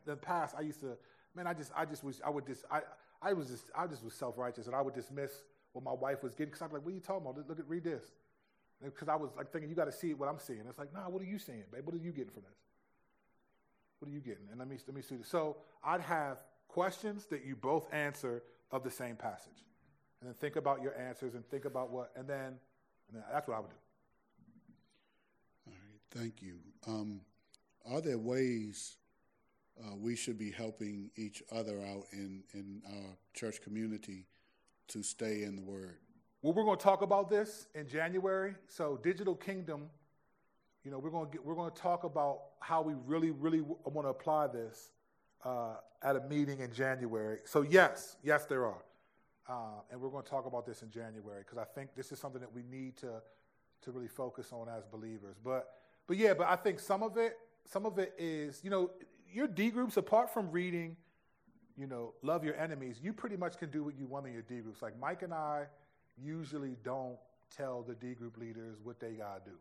the 0.06 0.16
past, 0.16 0.54
I 0.58 0.62
used 0.62 0.80
to, 0.80 0.96
man, 1.34 1.46
I 1.46 1.54
just, 1.54 1.72
I 1.76 1.84
just 1.84 2.02
was, 2.02 2.20
I 2.24 2.30
would 2.30 2.46
just, 2.46 2.64
I, 2.70 2.80
I 3.22 3.32
was 3.32 3.48
just, 3.48 3.70
I 3.76 3.86
just 3.86 4.04
was 4.04 4.14
self-righteous, 4.14 4.66
and 4.66 4.74
I 4.74 4.80
would 4.80 4.94
dismiss 4.94 5.30
what 5.72 5.84
my 5.84 5.92
wife 5.92 6.22
was 6.22 6.32
getting 6.32 6.46
because 6.46 6.62
I'm 6.62 6.72
like, 6.72 6.84
what 6.84 6.92
are 6.92 6.94
you 6.94 7.00
talking 7.00 7.26
about? 7.26 7.48
Look 7.48 7.58
at, 7.58 7.68
read 7.68 7.84
this. 7.84 8.04
Because 8.82 9.08
I 9.08 9.16
was 9.16 9.30
like 9.36 9.50
thinking, 9.52 9.70
you 9.70 9.76
got 9.76 9.86
to 9.86 9.92
see 9.92 10.12
what 10.12 10.28
I'm 10.28 10.38
seeing. 10.38 10.60
It's 10.68 10.78
like, 10.78 10.92
nah, 10.92 11.08
what 11.08 11.22
are 11.22 11.26
you 11.26 11.38
seeing, 11.38 11.64
babe? 11.72 11.84
What 11.84 11.94
are 11.94 11.98
you 11.98 12.12
getting 12.12 12.30
from 12.30 12.42
this? 12.42 12.58
What 13.98 14.10
are 14.10 14.12
you 14.12 14.20
getting? 14.20 14.48
And 14.50 14.58
let 14.58 14.68
me 14.68 14.76
let 14.86 14.94
me 14.94 15.00
see 15.00 15.16
this. 15.16 15.28
So 15.28 15.56
I'd 15.82 16.02
have 16.02 16.38
questions 16.68 17.24
that 17.26 17.44
you 17.44 17.56
both 17.56 17.92
answer 17.92 18.42
of 18.70 18.84
the 18.84 18.90
same 18.90 19.16
passage, 19.16 19.64
and 20.20 20.28
then 20.28 20.34
think 20.34 20.56
about 20.56 20.82
your 20.82 20.94
answers 20.98 21.34
and 21.34 21.46
think 21.48 21.64
about 21.64 21.90
what, 21.90 22.10
and 22.16 22.28
then, 22.28 22.58
and 23.08 23.14
then 23.14 23.22
that's 23.32 23.48
what 23.48 23.56
I 23.56 23.60
would 23.60 23.70
do. 23.70 23.76
Thank 26.10 26.42
you. 26.42 26.58
Um, 26.86 27.20
are 27.90 28.00
there 28.00 28.18
ways 28.18 28.96
uh, 29.80 29.94
we 29.96 30.16
should 30.16 30.38
be 30.38 30.50
helping 30.50 31.10
each 31.16 31.42
other 31.52 31.80
out 31.80 32.04
in 32.12 32.42
in 32.54 32.82
our 32.88 33.16
church 33.34 33.60
community 33.62 34.26
to 34.88 35.02
stay 35.02 35.42
in 35.42 35.56
the 35.56 35.62
Word? 35.62 35.98
Well, 36.42 36.52
we're 36.52 36.64
going 36.64 36.78
to 36.78 36.84
talk 36.84 37.02
about 37.02 37.28
this 37.28 37.66
in 37.74 37.88
January. 37.88 38.54
So, 38.68 39.00
Digital 39.02 39.34
Kingdom, 39.34 39.90
you 40.84 40.90
know, 40.90 40.98
we're 40.98 41.10
going 41.10 41.26
to 41.26 41.32
get, 41.32 41.44
we're 41.44 41.54
going 41.54 41.70
to 41.70 41.80
talk 41.80 42.04
about 42.04 42.42
how 42.60 42.82
we 42.82 42.94
really, 43.06 43.32
really 43.32 43.62
want 43.62 44.06
to 44.06 44.10
apply 44.10 44.46
this 44.46 44.90
uh, 45.44 45.74
at 46.02 46.14
a 46.14 46.20
meeting 46.20 46.60
in 46.60 46.72
January. 46.72 47.38
So, 47.44 47.62
yes, 47.62 48.16
yes, 48.22 48.44
there 48.44 48.64
are, 48.66 48.82
uh, 49.48 49.80
and 49.90 50.00
we're 50.00 50.10
going 50.10 50.22
to 50.22 50.30
talk 50.30 50.46
about 50.46 50.66
this 50.66 50.82
in 50.82 50.90
January 50.90 51.42
because 51.42 51.58
I 51.58 51.64
think 51.64 51.96
this 51.96 52.12
is 52.12 52.18
something 52.18 52.40
that 52.40 52.52
we 52.52 52.62
need 52.62 52.96
to 52.98 53.20
to 53.82 53.92
really 53.92 54.08
focus 54.08 54.52
on 54.52 54.68
as 54.68 54.84
believers. 54.86 55.36
But, 55.42 55.68
but 56.06 56.16
yeah, 56.16 56.34
but 56.34 56.46
I 56.46 56.56
think 56.56 56.80
some 56.80 57.02
of 57.02 57.16
it, 57.16 57.38
some 57.64 57.86
of 57.86 57.98
it 57.98 58.14
is, 58.18 58.60
you 58.62 58.70
know, 58.70 58.90
your 59.32 59.46
D 59.46 59.70
groups 59.70 59.96
apart 59.96 60.32
from 60.32 60.50
reading 60.50 60.96
you 61.76 61.86
know, 61.86 62.14
love 62.22 62.42
your 62.42 62.56
enemies, 62.56 62.98
you 63.02 63.12
pretty 63.12 63.36
much 63.36 63.58
can 63.58 63.70
do 63.70 63.84
what 63.84 63.96
you 63.98 64.06
want 64.06 64.26
in 64.26 64.32
your 64.32 64.42
D 64.42 64.60
groups. 64.60 64.82
Like 64.82 64.98
Mike 64.98 65.22
and 65.22 65.32
I 65.32 65.66
usually 66.22 66.76
don't 66.82 67.16
tell 67.54 67.82
the 67.82 67.94
D 67.94 68.14
group 68.14 68.38
leaders 68.38 68.78
what 68.82 68.98
they 68.98 69.12
got 69.12 69.44
to 69.44 69.50
do. 69.50 69.56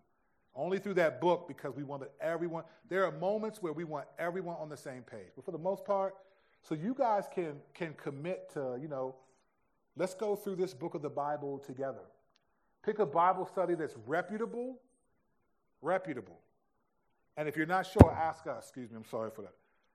Only 0.55 0.79
through 0.79 0.93
that 0.95 1.19
book 1.19 1.47
because 1.47 1.75
we 1.75 1.83
wanted 1.83 2.09
everyone. 2.21 2.63
There 2.87 3.05
are 3.05 3.11
moments 3.11 3.61
where 3.61 3.73
we 3.73 3.83
want 3.83 4.05
everyone 4.17 4.55
on 4.57 4.69
the 4.69 4.77
same 4.77 5.01
page. 5.01 5.27
But 5.35 5.43
for 5.43 5.51
the 5.51 5.57
most 5.57 5.83
part, 5.83 6.15
so 6.61 6.73
you 6.73 6.95
guys 6.97 7.25
can 7.33 7.57
can 7.73 7.93
commit 7.93 8.49
to, 8.53 8.77
you 8.81 8.87
know, 8.87 9.15
let's 9.97 10.13
go 10.13 10.35
through 10.35 10.55
this 10.55 10.73
book 10.73 10.95
of 10.95 11.01
the 11.01 11.09
Bible 11.09 11.59
together. 11.59 12.05
Pick 12.83 12.99
a 12.99 13.05
Bible 13.05 13.45
study 13.45 13.75
that's 13.75 13.95
reputable, 14.07 14.79
reputable. 15.85 16.39
And 17.37 17.47
if 17.47 17.55
you're 17.55 17.65
not 17.65 17.85
sure, 17.85 18.11
ask 18.11 18.47
us. 18.47 18.63
Excuse 18.63 18.89
me, 18.91 18.97
I'm 18.97 19.05
sorry 19.05 19.29
for 19.33 19.43
that. 19.43 19.53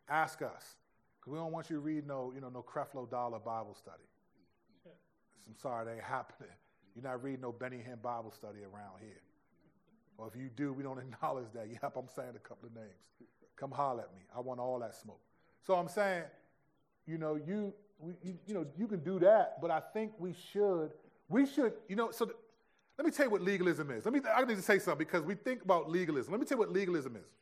Ask 0.09 0.43
us. 0.43 0.77
Because 1.19 1.33
we 1.33 1.39
don't 1.39 1.53
want 1.53 1.69
you 1.69 1.77
to 1.77 1.81
read 1.81 2.07
no, 2.07 2.33
you 2.35 2.41
know, 2.41 2.49
no 2.49 2.62
Creflo 2.62 3.11
Dollar 3.11 3.39
Bible 3.39 3.75
study. 3.75 4.05
I'm 4.87 5.57
sorry, 5.61 5.85
that 5.85 5.93
ain't 5.93 6.03
happening. 6.03 6.51
You're 6.95 7.05
not 7.05 7.23
reading 7.23 7.43
no 7.43 7.53
Benny 7.53 7.77
Hinn 7.77 8.01
Bible 8.01 8.33
study 8.33 8.61
around 8.61 9.01
here. 9.01 9.21
Or 10.17 10.29
if 10.29 10.37
you 10.37 10.51
do, 10.55 10.73
we 10.73 10.83
don't 10.83 10.99
acknowledge 11.12 11.53
that. 11.55 11.69
Yep, 11.69 11.97
I'm 11.97 12.09
saying 12.15 12.33
a 12.37 12.49
couple 12.49 12.69
of 12.69 12.75
names. 12.75 13.29
Come 13.57 13.71
holler 13.71 14.03
at 14.03 14.15
me. 14.15 14.23
I 14.35 14.41
want 14.41 14.61
all 14.61 14.79
that 14.81 14.95
smoke. 14.95 15.21
So 15.67 15.75
I'm 15.75 15.89
saying, 15.89 16.25
you 17.07 17.19
know, 17.19 17.35
you, 17.35 17.75
we, 17.99 18.15
you, 18.23 18.39
you, 18.47 18.55
know, 18.55 18.67
you 18.79 18.87
can 18.87 19.01
do 19.01 19.19
that, 19.19 19.61
but 19.61 19.71
I 19.71 19.81
think 19.93 20.12
we 20.19 20.35
should, 20.53 20.93
we 21.29 21.45
should, 21.45 21.75
you 21.89 21.97
know, 21.97 22.11
so 22.11 22.25
the, 22.25 22.35
let 23.01 23.06
me 23.06 23.12
tell 23.12 23.24
you 23.24 23.31
what 23.31 23.40
legalism 23.40 23.90
is. 23.93 24.05
Let 24.05 24.12
me, 24.12 24.20
I 24.31 24.44
need 24.44 24.56
to 24.56 24.62
say 24.62 24.78
something 24.78 24.98
because 24.98 25.22
we 25.22 25.35
think 25.35 25.62
about 25.62 25.89
legalism. 25.89 26.35
Let 26.35 26.39
me 26.39 26.47
tell 26.47 26.56
you 26.56 26.60
what 26.60 26.70
legalism 26.70 27.16
is. 27.16 27.32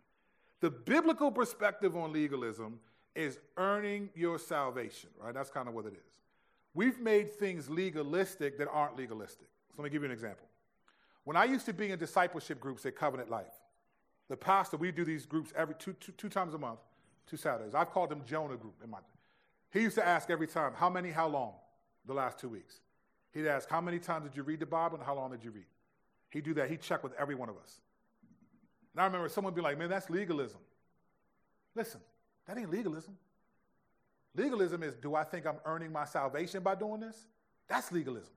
The 0.60 0.70
biblical 0.70 1.32
perspective 1.32 1.96
on 1.96 2.12
legalism 2.12 2.78
is 3.16 3.40
earning 3.56 4.08
your 4.14 4.38
salvation, 4.38 5.10
right? 5.20 5.34
That's 5.34 5.50
kind 5.50 5.66
of 5.66 5.74
what 5.74 5.84
it 5.86 5.94
is. 5.94 6.12
We've 6.74 7.00
made 7.00 7.32
things 7.32 7.68
legalistic 7.68 8.56
that 8.58 8.68
aren't 8.68 8.96
legalistic. 8.96 9.48
So 9.70 9.82
let 9.82 9.84
me 9.86 9.90
give 9.90 10.02
you 10.02 10.06
an 10.06 10.12
example. 10.12 10.46
When 11.24 11.36
I 11.36 11.42
used 11.42 11.66
to 11.66 11.72
be 11.72 11.90
in 11.90 11.98
discipleship 11.98 12.60
groups 12.60 12.86
at 12.86 12.94
Covenant 12.94 13.28
Life, 13.28 13.60
the 14.28 14.36
pastor, 14.36 14.76
we 14.76 14.92
do 14.92 15.04
these 15.04 15.26
groups 15.26 15.52
every 15.56 15.74
two, 15.74 15.94
two, 15.94 16.12
two 16.12 16.28
times 16.28 16.54
a 16.54 16.58
month, 16.58 16.78
two 17.26 17.36
Saturdays. 17.36 17.74
I've 17.74 17.90
called 17.90 18.10
them 18.10 18.22
Jonah 18.24 18.56
group 18.56 18.76
in 18.84 18.90
my 18.90 18.98
he 19.70 19.80
used 19.80 19.96
to 19.96 20.06
ask 20.06 20.30
every 20.30 20.46
time, 20.46 20.72
how 20.76 20.88
many, 20.88 21.10
how 21.10 21.26
long, 21.26 21.54
the 22.06 22.14
last 22.14 22.38
two 22.38 22.48
weeks. 22.48 22.80
He'd 23.32 23.46
ask, 23.46 23.68
how 23.68 23.80
many 23.80 23.98
times 23.98 24.24
did 24.24 24.36
you 24.36 24.42
read 24.42 24.60
the 24.60 24.66
Bible 24.66 24.96
and 24.96 25.04
how 25.04 25.14
long 25.14 25.30
did 25.30 25.44
you 25.44 25.50
read? 25.50 25.66
He'd 26.30 26.44
do 26.44 26.54
that. 26.54 26.70
He'd 26.70 26.82
check 26.82 27.02
with 27.02 27.12
every 27.18 27.34
one 27.34 27.48
of 27.48 27.56
us. 27.56 27.80
And 28.94 29.02
I 29.02 29.06
remember 29.06 29.28
someone 29.28 29.54
be 29.54 29.60
like, 29.60 29.78
man, 29.78 29.88
that's 29.88 30.10
legalism. 30.10 30.60
Listen, 31.74 32.00
that 32.46 32.58
ain't 32.58 32.70
legalism. 32.70 33.16
Legalism 34.34 34.82
is 34.82 34.94
do 34.96 35.14
I 35.14 35.24
think 35.24 35.46
I'm 35.46 35.58
earning 35.64 35.92
my 35.92 36.04
salvation 36.04 36.62
by 36.62 36.74
doing 36.74 37.00
this? 37.00 37.26
That's 37.68 37.92
legalism. 37.92 38.32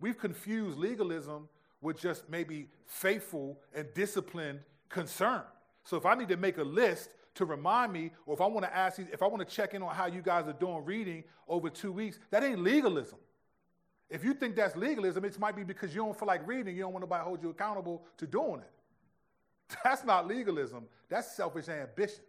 We've 0.00 0.18
confused 0.18 0.78
legalism 0.78 1.48
with 1.80 2.00
just 2.00 2.28
maybe 2.28 2.68
faithful 2.86 3.58
and 3.74 3.86
disciplined 3.94 4.60
concern. 4.88 5.42
So 5.84 5.96
if 5.96 6.06
I 6.06 6.14
need 6.14 6.28
to 6.28 6.36
make 6.36 6.58
a 6.58 6.64
list 6.64 7.10
to 7.36 7.44
remind 7.44 7.92
me, 7.92 8.10
or 8.24 8.34
if 8.34 8.40
I 8.40 8.46
want 8.46 8.64
to 8.66 8.74
ask 8.74 8.98
you, 8.98 9.06
if 9.12 9.22
I 9.22 9.26
want 9.26 9.46
to 9.46 9.54
check 9.54 9.74
in 9.74 9.82
on 9.82 9.94
how 9.94 10.06
you 10.06 10.22
guys 10.22 10.48
are 10.48 10.54
doing 10.54 10.84
reading 10.84 11.24
over 11.48 11.70
two 11.70 11.92
weeks, 11.92 12.18
that 12.30 12.42
ain't 12.42 12.60
legalism. 12.60 13.18
If 14.08 14.24
you 14.24 14.34
think 14.34 14.54
that's 14.54 14.76
legalism, 14.76 15.24
it 15.24 15.38
might 15.38 15.56
be 15.56 15.64
because 15.64 15.94
you 15.94 16.02
don't 16.02 16.16
feel 16.16 16.28
like 16.28 16.46
reading, 16.46 16.76
you 16.76 16.82
don't 16.82 16.92
want 16.92 17.02
nobody 17.02 17.20
to 17.20 17.24
hold 17.24 17.42
you 17.42 17.50
accountable 17.50 18.04
to 18.18 18.26
doing 18.26 18.60
it. 18.60 18.70
That's 19.84 20.04
not 20.04 20.28
legalism, 20.28 20.84
that's 21.08 21.34
selfish 21.34 21.68
ambition. 21.68 22.22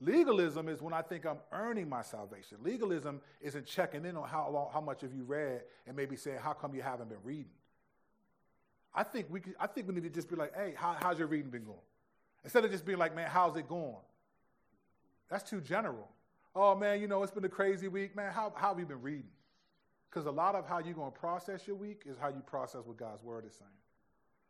Legalism 0.00 0.68
is 0.68 0.80
when 0.80 0.94
I 0.94 1.02
think 1.02 1.26
I'm 1.26 1.36
earning 1.52 1.86
my 1.88 2.00
salvation. 2.02 2.56
Legalism 2.62 3.20
isn't 3.40 3.66
checking 3.66 4.04
in 4.04 4.16
on 4.16 4.26
how, 4.26 4.50
long, 4.50 4.70
how 4.72 4.80
much 4.80 5.02
have 5.02 5.12
you 5.12 5.22
read 5.22 5.62
and 5.86 5.94
maybe 5.94 6.16
saying, 6.16 6.38
how 6.38 6.54
come 6.54 6.74
you 6.74 6.82
haven't 6.82 7.08
been 7.08 7.22
reading? 7.22 7.52
I 8.94 9.04
think 9.04 9.26
we, 9.30 9.40
could, 9.40 9.54
I 9.60 9.66
think 9.68 9.86
we 9.86 9.94
need 9.94 10.02
to 10.02 10.10
just 10.10 10.28
be 10.28 10.34
like, 10.34 10.54
hey, 10.56 10.74
how, 10.76 10.96
how's 10.98 11.18
your 11.18 11.28
reading 11.28 11.50
been 11.50 11.64
going? 11.64 11.78
Instead 12.42 12.64
of 12.64 12.70
just 12.70 12.84
being 12.84 12.98
like, 12.98 13.14
man, 13.14 13.28
how's 13.30 13.56
it 13.56 13.68
going? 13.68 13.94
That's 15.30 15.48
too 15.48 15.60
general. 15.60 16.08
Oh, 16.54 16.74
man, 16.74 17.00
you 17.00 17.06
know, 17.06 17.22
it's 17.22 17.32
been 17.32 17.44
a 17.44 17.48
crazy 17.48 17.86
week. 17.88 18.16
Man, 18.16 18.32
how, 18.32 18.52
how 18.56 18.70
have 18.70 18.78
you 18.80 18.86
been 18.86 19.02
reading? 19.02 19.30
Because 20.12 20.26
a 20.26 20.30
lot 20.30 20.54
of 20.54 20.66
how 20.66 20.78
you're 20.78 20.92
going 20.92 21.10
to 21.10 21.18
process 21.18 21.66
your 21.66 21.76
week 21.76 22.02
is 22.04 22.18
how 22.18 22.28
you 22.28 22.42
process 22.44 22.82
what 22.84 22.98
God's 22.98 23.22
word 23.22 23.46
is 23.46 23.54
saying. 23.54 23.70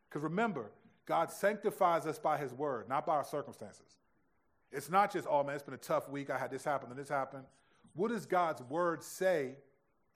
Because 0.08 0.24
remember, 0.24 0.72
God 1.06 1.30
sanctifies 1.30 2.04
us 2.04 2.18
by 2.18 2.36
his 2.36 2.52
word, 2.52 2.88
not 2.88 3.06
by 3.06 3.14
our 3.14 3.24
circumstances. 3.24 3.96
It's 4.72 4.90
not 4.90 5.12
just, 5.12 5.28
oh 5.30 5.44
man, 5.44 5.54
it's 5.54 5.62
been 5.62 5.74
a 5.74 5.78
tough 5.78 6.08
week. 6.08 6.30
I 6.30 6.38
had 6.38 6.50
this 6.50 6.64
happen 6.64 6.90
and 6.90 6.98
this 6.98 7.08
happened. 7.08 7.44
What 7.94 8.08
does 8.08 8.26
God's 8.26 8.60
word 8.62 9.04
say 9.04 9.54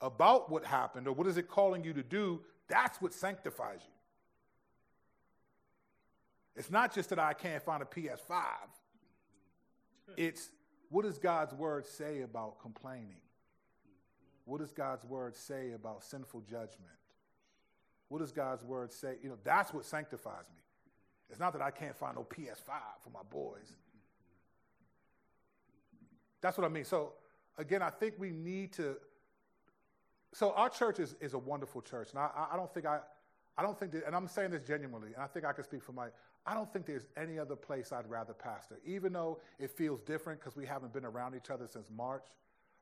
about 0.01 0.51
what 0.51 0.65
happened 0.65 1.07
or 1.07 1.13
what 1.13 1.27
is 1.27 1.37
it 1.37 1.47
calling 1.47 1.83
you 1.83 1.93
to 1.93 2.03
do? 2.03 2.41
That's 2.67 3.01
what 3.01 3.13
sanctifies 3.13 3.79
you. 3.83 3.93
It's 6.57 6.71
not 6.71 6.93
just 6.93 7.09
that 7.09 7.19
I 7.19 7.33
can't 7.33 7.63
find 7.63 7.81
a 7.81 7.85
PS5. 7.85 8.41
It's 10.17 10.49
what 10.89 11.05
does 11.05 11.19
God's 11.19 11.53
word 11.53 11.85
say 11.85 12.21
about 12.21 12.59
complaining? 12.59 13.21
What 14.47 14.61
does 14.61 14.71
God's 14.71 15.03
word 15.03 15.35
say 15.35 15.73
about 15.73 16.05
sinful 16.05 16.39
judgment? 16.49 16.87
What 18.07 18.19
does 18.19 18.31
God's 18.31 18.63
word 18.63 18.93
say? 18.93 19.15
You 19.21 19.27
know, 19.27 19.37
that's 19.43 19.73
what 19.73 19.83
sanctifies 19.83 20.45
me. 20.55 20.61
It's 21.29 21.39
not 21.39 21.51
that 21.51 21.61
I 21.61 21.69
can't 21.69 21.97
find 21.97 22.15
no 22.15 22.23
PS5 22.23 22.71
for 23.03 23.09
my 23.13 23.19
boys. 23.29 23.73
That's 26.39 26.57
what 26.57 26.63
I 26.63 26.69
mean. 26.69 26.85
So, 26.85 27.11
again, 27.57 27.81
I 27.81 27.89
think 27.89 28.13
we 28.17 28.31
need 28.31 28.71
to. 28.73 28.95
So, 30.33 30.53
our 30.53 30.69
church 30.69 30.99
is, 30.99 31.15
is 31.19 31.33
a 31.33 31.39
wonderful 31.39 31.81
church. 31.81 32.11
And 32.11 32.19
I, 32.19 32.29
I 32.53 32.55
don't 32.55 32.73
think 32.73 32.85
I. 32.85 32.99
I 33.59 33.63
don't 33.63 33.77
think 33.77 33.91
that, 33.93 34.05
and 34.05 34.15
I'm 34.15 34.27
saying 34.27 34.51
this 34.51 34.61
genuinely, 34.61 35.13
and 35.15 35.23
I 35.23 35.25
think 35.25 35.43
I 35.43 35.51
can 35.51 35.63
speak 35.63 35.81
for 35.81 35.91
my, 35.91 36.09
I 36.45 36.53
don't 36.53 36.71
think 36.71 36.85
there's 36.85 37.07
any 37.17 37.39
other 37.39 37.55
place 37.55 37.91
I'd 37.91 38.07
rather 38.07 38.31
pastor, 38.31 38.79
even 38.85 39.13
though 39.13 39.39
it 39.57 39.71
feels 39.71 39.99
different 40.01 40.39
because 40.39 40.55
we 40.55 40.63
haven't 40.63 40.93
been 40.93 41.03
around 41.03 41.33
each 41.35 41.49
other 41.49 41.65
since 41.65 41.89
March. 41.89 42.23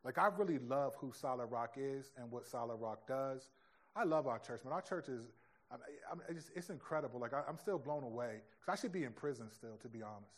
Like, 0.06 0.20
I 0.20 0.28
really 0.38 0.60
love 0.60 0.96
who 0.96 1.12
Solid 1.12 1.48
Rock 1.48 1.78
is 1.78 2.12
and 2.16 2.32
what 2.32 2.46
Solid 2.46 2.76
Rock 2.76 3.08
does. 3.08 3.50
I 3.96 4.04
love 4.04 4.28
our 4.28 4.38
church, 4.38 4.64
man. 4.64 4.72
Our 4.72 4.82
church 4.82 5.10
is, 5.10 5.24
I 5.72 5.78
mean, 6.16 6.26
it's, 6.30 6.52
it's, 6.56 6.70
incredible. 6.70 7.20
Like, 7.20 7.34
I, 7.34 7.42
I'm 7.50 7.58
still 7.58 7.80
blown 7.80 8.04
away. 8.04 8.42
Because 8.60 8.80
I 8.80 8.80
should 8.80 8.92
be 8.92 9.04
in 9.04 9.14
prison 9.14 9.48
still, 9.50 9.78
to 9.82 9.90
be 9.90 10.04
honest. 10.04 10.36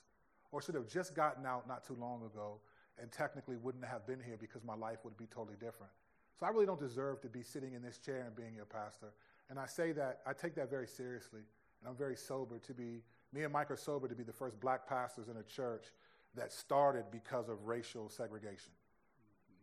Or 0.54 0.62
should 0.62 0.76
have 0.76 0.88
just 0.88 1.14
gotten 1.14 1.46
out 1.46 1.68
not 1.68 1.86
too 1.86 1.98
long 2.00 2.24
ago 2.24 2.60
and 3.00 3.12
technically 3.12 3.58
wouldn't 3.58 3.84
have 3.84 4.08
been 4.08 4.22
here 4.22 4.38
because 4.40 4.64
my 4.64 4.76
life 4.76 5.00
would 5.04 5.18
be 5.18 5.26
totally 5.26 5.58
different. 5.60 5.92
So 6.40 6.46
I 6.46 6.50
really 6.50 6.66
don't 6.66 6.80
deserve 6.80 7.20
to 7.22 7.28
be 7.28 7.44
sitting 7.44 7.74
in 7.74 7.82
this 7.82 7.98
chair 7.98 8.24
and 8.26 8.36
being 8.36 8.56
your 8.56 8.66
pastor. 8.66 9.08
And 9.50 9.60
I 9.60 9.66
say 9.66 9.92
that, 9.94 10.20
I 10.26 10.32
take 10.32 10.56
that 10.56 10.70
very 10.70 10.88
seriously. 10.88 11.42
And 11.82 11.90
I'm 11.90 11.96
very 11.96 12.16
sober 12.16 12.60
to 12.60 12.74
be, 12.74 13.04
me 13.34 13.44
and 13.44 13.52
Mike 13.52 13.70
are 13.70 13.78
sober 13.78 14.08
to 14.08 14.16
be 14.16 14.24
the 14.24 14.34
first 14.34 14.60
black 14.62 14.88
pastors 14.88 15.28
in 15.28 15.38
a 15.38 15.44
church 15.44 15.88
that 16.36 16.54
started 16.54 17.06
because 17.12 17.50
of 17.50 17.68
racial 17.68 18.10
segregation. 18.10 18.72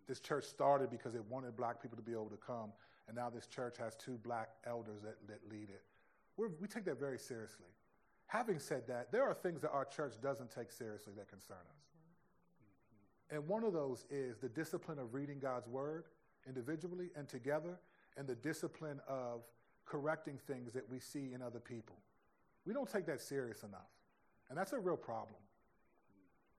This 0.07 0.21
church 0.21 0.45
started 0.45 0.91
because 0.91 1.15
it 1.15 1.25
wanted 1.29 1.57
black 1.57 1.81
people 1.81 1.97
to 1.97 2.03
be 2.03 2.13
able 2.13 2.31
to 2.31 2.37
come. 2.37 2.73
And 3.07 3.17
now 3.17 3.31
this 3.31 3.47
church 3.47 3.77
has 3.79 3.95
two 3.97 4.19
black 4.23 4.51
elders 4.67 5.03
that, 5.03 5.17
that 5.29 5.41
lead 5.51 5.71
it. 5.71 5.83
We're, 6.37 6.49
we 6.61 6.69
take 6.69 6.85
that 6.87 6.99
very 6.99 7.19
seriously. 7.19 7.67
Having 8.27 8.59
said 8.59 8.87
that, 8.89 9.13
there 9.13 9.23
are 9.25 9.35
things 9.35 9.61
that 9.63 9.71
our 9.71 9.85
church 9.85 10.15
doesn't 10.23 10.51
take 10.51 10.73
seriously 10.73 11.13
that 11.17 11.29
concern 11.29 11.57
us. 11.57 11.85
And 13.31 13.47
one 13.47 13.65
of 13.65 13.73
those 13.73 14.07
is 14.11 14.39
the 14.39 14.49
discipline 14.49 14.99
of 14.99 15.15
reading 15.15 15.39
God's 15.39 15.69
word 15.69 16.05
individually 16.47 17.09
and 17.17 17.27
together, 17.27 17.79
and 18.17 18.27
the 18.27 18.35
discipline 18.35 19.01
of 19.09 19.43
correcting 19.87 20.39
things 20.47 20.73
that 20.75 20.89
we 20.91 20.99
see 20.99 21.33
in 21.33 21.41
other 21.41 21.59
people. 21.59 21.97
We 22.67 22.75
don't 22.75 22.91
take 22.91 23.07
that 23.07 23.21
serious 23.21 23.63
enough. 23.63 23.81
And 24.49 24.59
that's 24.59 24.73
a 24.73 24.79
real 24.79 24.97
problem. 24.97 25.41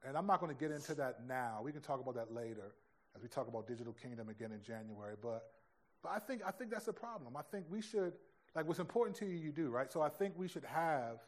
And 0.07 0.17
I'm 0.17 0.25
not 0.25 0.39
going 0.39 0.55
to 0.55 0.59
get 0.59 0.71
into 0.71 0.95
that 0.95 1.27
now. 1.27 1.61
We 1.63 1.71
can 1.71 1.81
talk 1.81 1.99
about 1.99 2.15
that 2.15 2.33
later 2.33 2.73
as 3.15 3.21
we 3.21 3.29
talk 3.29 3.47
about 3.47 3.67
digital 3.67 3.93
kingdom 3.93 4.29
again 4.29 4.51
in 4.51 4.61
January. 4.61 5.15
But, 5.21 5.51
but 6.03 6.11
I, 6.11 6.19
think, 6.19 6.41
I 6.45 6.51
think 6.51 6.71
that's 6.71 6.87
a 6.87 6.93
problem. 6.93 7.37
I 7.37 7.41
think 7.41 7.65
we 7.69 7.81
should, 7.81 8.13
like 8.55 8.67
what's 8.67 8.79
important 8.79 9.15
to 9.17 9.25
you, 9.25 9.37
you 9.37 9.51
do, 9.51 9.69
right? 9.69 9.91
So 9.91 10.01
I 10.01 10.09
think 10.09 10.33
we 10.37 10.47
should 10.47 10.65
have 10.65 11.19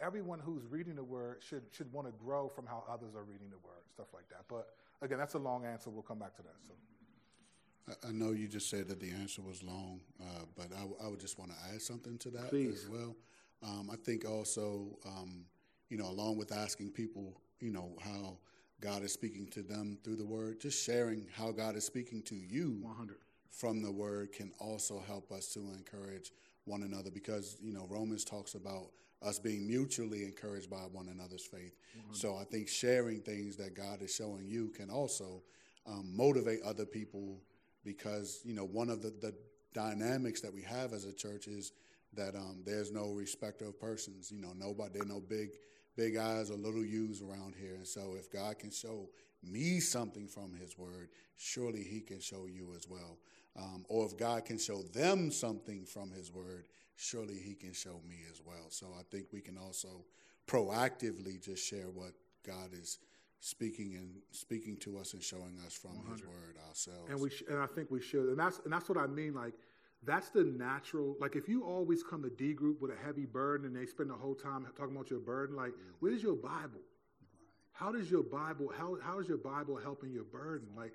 everyone 0.00 0.38
who's 0.38 0.64
reading 0.66 0.94
the 0.94 1.04
word 1.04 1.42
should, 1.46 1.62
should 1.72 1.92
want 1.92 2.06
to 2.06 2.12
grow 2.12 2.48
from 2.48 2.66
how 2.66 2.84
others 2.88 3.14
are 3.14 3.24
reading 3.24 3.50
the 3.50 3.58
word, 3.58 3.82
stuff 3.92 4.08
like 4.14 4.28
that. 4.28 4.44
But 4.48 4.68
again, 5.02 5.18
that's 5.18 5.34
a 5.34 5.38
long 5.38 5.64
answer. 5.64 5.90
We'll 5.90 6.02
come 6.02 6.18
back 6.18 6.36
to 6.36 6.42
that. 6.42 6.54
So. 6.66 6.72
I 8.06 8.12
know 8.12 8.32
you 8.32 8.48
just 8.48 8.68
said 8.68 8.86
that 8.88 9.00
the 9.00 9.10
answer 9.10 9.40
was 9.40 9.62
long, 9.62 10.00
uh, 10.20 10.44
but 10.54 10.66
I, 10.76 10.80
w- 10.80 10.96
I 11.02 11.08
would 11.08 11.20
just 11.20 11.38
want 11.38 11.52
to 11.52 11.56
add 11.72 11.80
something 11.80 12.18
to 12.18 12.30
that 12.30 12.50
Please. 12.50 12.84
as 12.84 12.90
well. 12.90 13.16
Um, 13.62 13.88
I 13.90 13.96
think 13.96 14.28
also, 14.28 14.98
um, 15.06 15.46
you 15.88 15.96
know, 15.96 16.08
along 16.08 16.36
with 16.36 16.52
asking 16.52 16.90
people, 16.90 17.40
you 17.60 17.72
know, 17.72 17.96
how 18.00 18.36
God 18.80 19.02
is 19.02 19.12
speaking 19.12 19.46
to 19.48 19.62
them 19.62 19.98
through 20.04 20.16
the 20.16 20.26
Word, 20.26 20.60
just 20.60 20.84
sharing 20.84 21.26
how 21.34 21.50
God 21.50 21.76
is 21.76 21.84
speaking 21.84 22.22
to 22.22 22.36
you 22.36 22.78
100. 22.82 23.16
from 23.50 23.82
the 23.82 23.90
Word 23.90 24.32
can 24.32 24.52
also 24.58 25.02
help 25.06 25.32
us 25.32 25.52
to 25.54 25.60
encourage 25.76 26.32
one 26.64 26.82
another 26.82 27.10
because, 27.10 27.56
you 27.60 27.72
know, 27.72 27.86
Romans 27.88 28.24
talks 28.24 28.54
about 28.54 28.90
us 29.22 29.38
being 29.38 29.66
mutually 29.66 30.22
encouraged 30.24 30.70
by 30.70 30.82
one 30.92 31.08
another's 31.08 31.44
faith. 31.44 31.74
100. 31.94 32.16
So 32.16 32.36
I 32.36 32.44
think 32.44 32.68
sharing 32.68 33.20
things 33.20 33.56
that 33.56 33.74
God 33.74 34.02
is 34.02 34.14
showing 34.14 34.46
you 34.46 34.68
can 34.68 34.90
also 34.90 35.42
um, 35.86 36.12
motivate 36.14 36.60
other 36.62 36.84
people 36.84 37.40
because 37.84 38.40
you 38.44 38.54
know 38.54 38.64
one 38.64 38.90
of 38.90 39.02
the, 39.02 39.12
the 39.20 39.34
dynamics 39.72 40.40
that 40.42 40.52
we 40.52 40.62
have 40.62 40.92
as 40.92 41.04
a 41.04 41.12
church 41.12 41.46
is 41.48 41.72
that 42.14 42.34
um, 42.34 42.62
there's 42.64 42.90
no 42.90 43.10
respect 43.10 43.62
of 43.62 43.78
persons. 43.80 44.30
You 44.30 44.40
know, 44.40 44.52
nobody 44.56 44.98
there 44.98 45.06
no 45.06 45.20
big 45.20 45.50
big 45.98 46.16
I's 46.16 46.50
or 46.50 46.54
little 46.56 46.84
U's 46.84 47.20
around 47.20 47.54
here. 47.60 47.74
And 47.74 47.86
so, 47.86 48.14
if 48.16 48.30
God 48.30 48.58
can 48.58 48.70
show 48.70 49.10
me 49.42 49.80
something 49.80 50.28
from 50.28 50.54
His 50.54 50.78
Word, 50.78 51.10
surely 51.36 51.82
He 51.82 52.00
can 52.00 52.20
show 52.20 52.46
you 52.46 52.72
as 52.76 52.88
well. 52.88 53.18
Um, 53.56 53.84
or 53.88 54.06
if 54.06 54.16
God 54.16 54.44
can 54.44 54.58
show 54.58 54.82
them 54.82 55.30
something 55.30 55.84
from 55.84 56.12
His 56.12 56.32
Word, 56.32 56.66
surely 56.96 57.34
He 57.34 57.54
can 57.54 57.72
show 57.72 58.00
me 58.08 58.16
as 58.30 58.40
well. 58.46 58.70
So 58.70 58.86
I 58.98 59.02
think 59.10 59.26
we 59.32 59.40
can 59.40 59.58
also 59.58 60.04
proactively 60.46 61.44
just 61.44 61.66
share 61.66 61.90
what 61.92 62.12
God 62.46 62.70
is 62.72 62.98
speaking 63.40 63.94
and 63.96 64.10
speaking 64.30 64.76
to 64.78 64.98
us 64.98 65.14
and 65.14 65.22
showing 65.22 65.58
us 65.66 65.74
from 65.74 65.96
100. 65.96 66.12
His 66.12 66.26
Word 66.26 66.56
ourselves. 66.68 67.10
And 67.10 67.20
we 67.20 67.30
sh- 67.30 67.44
and 67.48 67.58
I 67.58 67.66
think 67.66 67.90
we 67.90 68.00
should, 68.00 68.28
and 68.28 68.38
that's 68.38 68.60
and 68.64 68.72
that's 68.72 68.88
what 68.88 68.98
I 68.98 69.08
mean. 69.08 69.34
Like 69.34 69.54
that's 70.04 70.30
the 70.30 70.44
natural. 70.44 71.16
Like 71.20 71.36
if 71.36 71.48
you 71.48 71.64
always 71.64 72.02
come 72.02 72.22
to 72.22 72.30
D 72.30 72.52
group 72.52 72.80
with 72.80 72.90
a 72.90 72.96
heavy 73.04 73.26
burden 73.26 73.66
and 73.66 73.76
they 73.76 73.86
spend 73.86 74.10
the 74.10 74.14
whole 74.14 74.34
time 74.34 74.66
talking 74.76 74.94
about 74.94 75.10
your 75.10 75.20
burden, 75.20 75.56
like 75.56 75.72
mm-hmm. 75.72 75.90
where's 76.00 76.22
your 76.22 76.36
Bible? 76.36 76.80
How 77.72 77.92
does 77.92 78.10
your 78.10 78.22
Bible 78.22 78.72
how 78.76 78.96
how 79.02 79.18
is 79.18 79.28
your 79.28 79.38
Bible 79.38 79.76
helping 79.76 80.12
your 80.12 80.24
burden? 80.24 80.68
Like, 80.76 80.92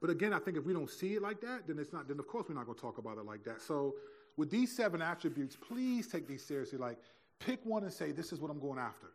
but 0.00 0.10
again, 0.10 0.32
I 0.32 0.38
think 0.38 0.56
if 0.56 0.64
we 0.64 0.72
don't 0.72 0.90
see 0.90 1.14
it 1.14 1.22
like 1.22 1.40
that, 1.40 1.66
then 1.66 1.78
it's 1.78 1.92
not. 1.92 2.08
Then 2.08 2.18
of 2.18 2.26
course 2.26 2.46
we're 2.48 2.54
not 2.54 2.66
going 2.66 2.76
to 2.76 2.82
talk 2.82 2.98
about 2.98 3.18
it 3.18 3.24
like 3.24 3.44
that. 3.44 3.60
So 3.62 3.94
with 4.36 4.50
these 4.50 4.74
seven 4.74 5.02
attributes, 5.02 5.56
please 5.56 6.06
take 6.08 6.26
these 6.26 6.44
seriously. 6.44 6.78
Like 6.78 6.98
pick 7.38 7.60
one 7.64 7.84
and 7.84 7.92
say 7.92 8.12
this 8.12 8.32
is 8.32 8.40
what 8.40 8.50
I'm 8.50 8.60
going 8.60 8.78
after 8.78 9.08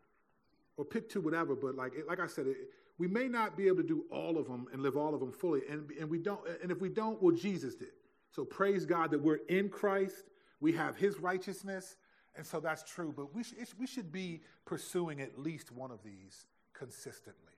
or 0.78 0.86
pick 0.86 1.10
two, 1.10 1.22
whatever. 1.22 1.56
But 1.56 1.76
like 1.76 1.94
like 2.08 2.20
I 2.20 2.28
said, 2.28 2.48
it, 2.48 2.58
we 2.98 3.08
may 3.08 3.28
not 3.28 3.58
be 3.58 3.68
able 3.68 3.78
to 3.78 3.88
do 3.88 4.06
all 4.12 4.38
of 4.38 4.48
them 4.48 4.68
and 4.72 4.82
live 4.82 4.96
all 4.96 5.14
of 5.14 5.20
them 5.20 5.32
fully, 5.32 5.62
and 5.70 5.92
and 6.00 6.10
we 6.10 6.20
don't. 6.20 6.42
And 6.62 6.72
if 6.72 6.80
we 6.80 6.90
don't, 6.90 7.22
well, 7.22 7.36
Jesus 7.36 7.76
did. 7.76 7.90
So 8.32 8.46
praise 8.46 8.86
God 8.86 9.12
that 9.12 9.22
we're 9.22 9.40
in 9.50 9.70
Christ. 9.70 10.26
We 10.60 10.74
have 10.74 10.96
His 10.96 11.20
righteousness, 11.20 11.96
and 12.36 12.46
so 12.46 12.60
that's 12.60 12.84
true. 12.84 13.14
But 13.16 13.34
we 13.34 13.44
should 13.44 13.58
we 13.80 13.88
should 13.88 14.12
be 14.12 14.42
pursuing 14.66 15.22
at 15.22 15.40
least 15.40 15.72
one 15.72 15.92
of 15.92 16.04
these 16.04 16.46
consistently. 16.74 17.54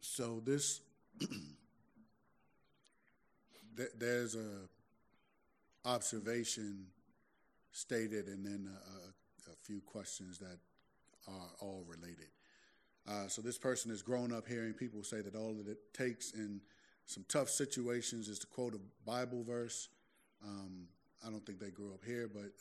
So 0.00 0.42
this. 0.44 0.80
there's 3.98 4.34
a 4.34 4.68
observation 5.84 6.86
stated 7.72 8.26
and 8.26 8.44
then 8.44 8.68
a, 8.68 9.50
a 9.50 9.54
few 9.62 9.80
questions 9.80 10.38
that 10.38 10.58
are 11.28 11.50
all 11.60 11.84
related. 11.88 12.28
Uh, 13.08 13.26
so 13.26 13.42
this 13.42 13.58
person 13.58 13.90
has 13.90 14.02
grown 14.02 14.32
up 14.32 14.46
hearing 14.46 14.72
people 14.72 15.02
say 15.02 15.20
that 15.20 15.34
all 15.34 15.54
that 15.54 15.68
it 15.68 15.78
takes 15.92 16.32
in 16.32 16.60
some 17.06 17.24
tough 17.28 17.48
situations 17.48 18.28
is 18.28 18.38
to 18.40 18.46
quote 18.46 18.74
a 18.74 18.80
Bible 19.04 19.42
verse. 19.44 19.88
Um, 20.44 20.86
I 21.26 21.30
don't 21.30 21.44
think 21.44 21.60
they 21.60 21.70
grew 21.70 21.92
up 21.92 22.04
here, 22.04 22.28
but 22.32 22.52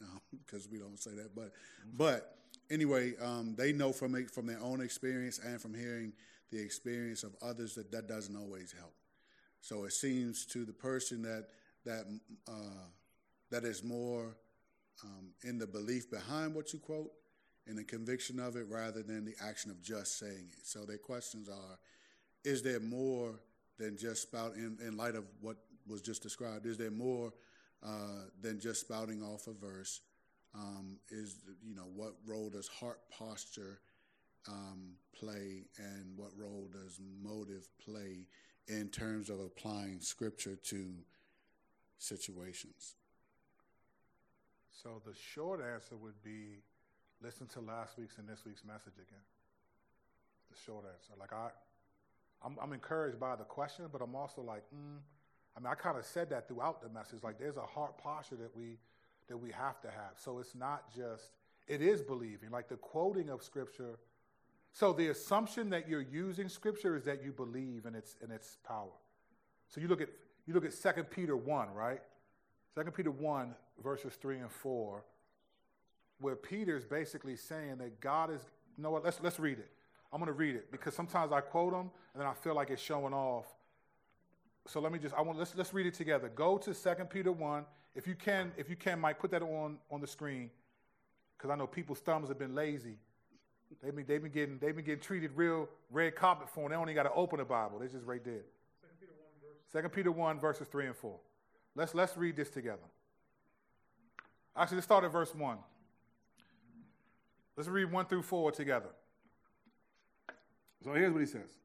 because 0.45 0.65
um, 0.65 0.71
we 0.71 0.77
don't 0.77 0.99
say 0.99 1.11
that, 1.11 1.35
but 1.35 1.51
but 1.93 2.37
anyway, 2.69 3.13
um, 3.21 3.55
they 3.57 3.73
know 3.73 3.91
from 3.91 4.25
from 4.27 4.45
their 4.45 4.59
own 4.61 4.81
experience 4.81 5.39
and 5.39 5.59
from 5.61 5.73
hearing 5.73 6.13
the 6.51 6.61
experience 6.61 7.23
of 7.23 7.35
others 7.41 7.75
that 7.75 7.91
that 7.91 8.07
doesn't 8.07 8.35
always 8.35 8.73
help. 8.77 8.93
So 9.61 9.85
it 9.85 9.93
seems 9.93 10.45
to 10.47 10.65
the 10.65 10.73
person 10.73 11.21
that 11.23 11.47
that 11.85 12.05
uh, 12.47 12.87
that 13.49 13.63
is 13.63 13.83
more 13.83 14.35
um, 15.03 15.33
in 15.43 15.57
the 15.57 15.67
belief 15.67 16.09
behind 16.11 16.53
what 16.53 16.73
you 16.73 16.79
quote 16.79 17.11
and 17.67 17.77
the 17.77 17.83
conviction 17.83 18.39
of 18.39 18.55
it 18.55 18.65
rather 18.69 19.03
than 19.03 19.25
the 19.25 19.35
action 19.43 19.71
of 19.71 19.81
just 19.81 20.19
saying 20.19 20.49
it. 20.51 20.65
So 20.65 20.85
their 20.85 20.97
questions 20.97 21.49
are 21.49 21.79
Is 22.43 22.61
there 22.63 22.79
more 22.79 23.39
than 23.81 23.97
just 23.97 24.21
spout, 24.21 24.53
in, 24.55 24.77
in 24.85 24.95
light 24.95 25.15
of 25.15 25.25
what 25.41 25.57
was 25.87 26.01
just 26.01 26.21
described, 26.21 26.65
is 26.65 26.77
there 26.77 26.91
more 26.91 27.33
uh, 27.83 28.27
than 28.41 28.59
just 28.59 28.81
spouting 28.81 29.23
off 29.23 29.47
a 29.47 29.53
verse? 29.53 30.01
Um, 30.53 30.97
is, 31.09 31.37
you 31.65 31.75
know, 31.75 31.87
what 31.95 32.13
role 32.27 32.49
does 32.49 32.67
heart 32.67 32.99
posture 33.09 33.79
um, 34.47 34.93
play 35.17 35.63
and 35.77 36.15
what 36.15 36.29
role 36.37 36.69
does 36.71 36.99
motive 37.23 37.67
play 37.83 38.27
in 38.67 38.89
terms 38.89 39.29
of 39.29 39.39
applying 39.39 39.99
scripture 39.99 40.55
to 40.55 40.93
situations? 41.97 42.95
So 44.83 45.01
the 45.05 45.13
short 45.15 45.61
answer 45.61 45.95
would 45.95 46.21
be 46.23 46.61
listen 47.23 47.47
to 47.47 47.61
last 47.61 47.97
week's 47.97 48.17
and 48.17 48.27
this 48.27 48.45
week's 48.45 48.63
message 48.63 48.95
again. 48.95 49.25
The 50.51 50.57
short 50.65 50.85
answer. 50.85 51.13
Like 51.19 51.33
I, 51.33 51.49
I'm, 52.43 52.57
I'm 52.61 52.73
encouraged 52.73 53.19
by 53.19 53.35
the 53.35 53.43
question, 53.43 53.85
but 53.91 54.01
I'm 54.01 54.15
also 54.15 54.41
like, 54.41 54.63
mm. 54.73 54.99
I 55.55 55.59
mean, 55.59 55.67
I 55.67 55.75
kind 55.75 55.97
of 55.97 56.05
said 56.05 56.29
that 56.29 56.47
throughout 56.47 56.81
the 56.81 56.89
message. 56.89 57.23
Like 57.23 57.37
there's 57.37 57.57
a 57.57 57.61
heart 57.61 57.97
posture 57.97 58.37
that 58.37 58.55
we 58.55 58.77
that 59.27 59.37
we 59.37 59.51
have 59.51 59.79
to 59.81 59.87
have. 59.89 60.13
So 60.15 60.39
it's 60.39 60.55
not 60.55 60.93
just 60.95 61.31
it 61.67 61.81
is 61.81 62.01
believing. 62.01 62.51
Like 62.51 62.69
the 62.69 62.77
quoting 62.77 63.29
of 63.29 63.43
scripture. 63.43 63.99
So 64.73 64.93
the 64.93 65.09
assumption 65.09 65.69
that 65.71 65.89
you're 65.89 66.01
using 66.01 66.47
scripture 66.47 66.95
is 66.95 67.03
that 67.03 67.23
you 67.23 67.33
believe 67.33 67.85
in 67.85 67.95
its 67.95 68.15
in 68.23 68.31
its 68.31 68.57
power. 68.65 68.91
So 69.67 69.81
you 69.81 69.87
look 69.87 70.01
at 70.01 70.09
you 70.45 70.53
look 70.53 70.65
at 70.65 70.95
2 70.95 71.03
Peter 71.03 71.35
1, 71.35 71.73
right? 71.73 72.01
2 72.75 72.91
Peter 72.91 73.11
1, 73.11 73.53
verses 73.83 74.13
3 74.15 74.39
and 74.39 74.51
4, 74.51 75.03
where 76.19 76.35
Peter's 76.35 76.85
basically 76.85 77.35
saying 77.35 77.77
that 77.77 77.99
God 77.99 78.31
is, 78.31 78.41
you 78.77 78.83
know 78.83 78.91
what, 78.91 79.03
let's, 79.03 79.19
let's 79.21 79.39
read 79.39 79.59
it. 79.59 79.69
I'm 80.11 80.19
going 80.19 80.27
to 80.27 80.33
read 80.33 80.55
it 80.55 80.71
because 80.71 80.93
sometimes 80.93 81.31
I 81.31 81.41
quote 81.41 81.71
them 81.71 81.89
and 82.13 82.21
then 82.21 82.27
I 82.27 82.33
feel 82.33 82.55
like 82.55 82.69
it's 82.69 82.81
showing 82.81 83.13
off. 83.13 83.45
So 84.67 84.79
let 84.79 84.91
me 84.91 84.99
just, 84.99 85.15
I 85.15 85.21
want, 85.21 85.39
let's, 85.39 85.55
let's 85.55 85.73
read 85.73 85.85
it 85.85 85.93
together. 85.93 86.29
Go 86.33 86.57
to 86.57 86.73
2 86.73 86.89
Peter 87.09 87.31
1. 87.31 87.65
If 87.95 88.07
you 88.07 88.15
can, 88.15 88.51
if 88.57 88.69
you 88.69 88.75
can, 88.75 88.99
Mike, 88.99 89.19
put 89.19 89.31
that 89.31 89.41
on, 89.41 89.77
on 89.89 90.01
the 90.01 90.07
screen 90.07 90.49
because 91.37 91.49
I 91.49 91.55
know 91.55 91.65
people's 91.67 91.99
thumbs 91.99 92.29
have 92.29 92.37
been 92.37 92.53
lazy. 92.53 92.97
They've 93.81 93.95
been, 93.95 94.05
they've 94.05 94.21
been, 94.21 94.31
getting, 94.31 94.57
they've 94.59 94.75
been 94.75 94.85
getting 94.85 95.01
treated 95.01 95.31
real 95.35 95.69
red 95.89 96.15
carpet 96.15 96.49
for 96.49 96.61
them. 96.61 96.71
They 96.71 96.75
only 96.75 96.93
got 96.93 97.03
to 97.03 97.13
open 97.13 97.39
the 97.39 97.45
Bible. 97.45 97.79
They're 97.79 97.87
just 97.87 98.05
right 98.05 98.23
there. 98.23 98.43
2 99.81 99.89
Peter 99.89 100.11
1, 100.11 100.39
verses 100.39 100.67
3 100.67 100.87
and 100.87 100.95
4. 100.95 101.15
Let's, 101.75 101.95
let's 101.95 102.17
read 102.17 102.35
this 102.35 102.49
together. 102.49 102.83
Actually, 104.55 104.77
let's 104.77 104.85
start 104.85 105.05
at 105.05 105.11
verse 105.11 105.33
1. 105.33 105.57
Let's 107.55 107.69
read 107.69 107.91
1 107.91 108.05
through 108.05 108.23
4 108.23 108.51
together. 108.51 108.89
So 110.83 110.93
here's 110.93 111.13
what 111.13 111.19
he 111.19 111.27
says 111.27 111.57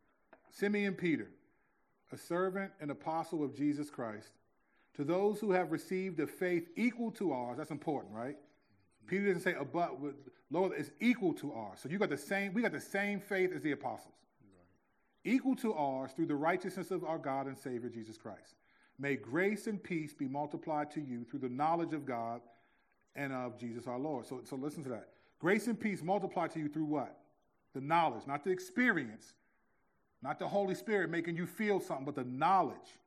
Simeon 0.51 0.95
Peter, 0.95 1.29
a 2.13 2.17
servant 2.17 2.73
and 2.81 2.91
apostle 2.91 3.43
of 3.43 3.55
Jesus 3.55 3.91
Christ, 3.91 4.31
to 4.97 5.05
those 5.05 5.41
who 5.41 5.53
have 5.53 5.73
received 5.73 6.21
a 6.21 6.27
faith 6.27 6.69
equal 6.77 7.11
to 7.13 7.33
ours, 7.33 7.59
that's 7.59 7.71
important, 7.71 8.15
right? 8.15 8.37
Peter 9.07 9.27
doesn't 9.27 9.43
say 9.43 9.55
above, 9.55 9.91
Lord, 10.51 10.73
it's 10.77 10.91
equal 11.01 11.33
to 11.35 11.53
ours. 11.53 11.79
So 11.81 11.89
you 11.89 11.99
got 11.99 12.11
the 12.11 12.17
same, 12.17 12.53
we 12.53 12.63
got 12.63 12.73
the 12.73 12.81
same 12.81 13.21
faith 13.21 13.53
as 13.55 13.63
the 13.63 13.73
apostles. 13.73 14.15
Equal 15.25 15.57
to 15.57 15.75
ours 15.75 16.13
through 16.13 16.27
the 16.27 16.37
righteousness 16.37 16.91
of 16.91 17.05
our 17.05 17.19
God 17.19 17.47
and 17.47 17.59
Savior 17.59 17.89
Jesus 17.89 18.17
Christ. 18.17 18.55
May 18.99 19.17
grace 19.17 19.67
and 19.67 19.83
peace 19.83 20.15
be 20.15 20.29
multiplied 20.29 20.91
to 20.93 21.01
you 21.01 21.25
through 21.25 21.41
the 21.41 21.49
knowledge 21.49 21.93
of 21.93 22.07
God 22.07 22.41
and 23.15 23.33
of 23.33 23.59
Jesus 23.59 23.87
our 23.87 23.99
Lord. 23.99 24.27
So, 24.27 24.41
so 24.45 24.57
listen 24.57 24.83
to 24.85 24.89
that. 24.91 25.09
Grace 25.39 25.67
and 25.67 25.79
peace 25.79 26.03
multiplied 26.03 26.53
to 26.53 26.61
you 26.61 26.69
through 26.69 26.85
what? 26.85 27.19
The 27.77 27.83
knowledge, 27.83 28.23
not 28.27 28.43
the 28.43 28.51
experience, 28.51 29.35
not 30.23 30.39
the 30.39 30.49
Holy 30.49 30.75
Spirit 30.75 31.11
making 31.11 31.37
you 31.37 31.45
feel 31.45 31.79
something, 31.79 32.07
but 32.07 32.15
the 32.15 32.25
knowledge 32.25 32.99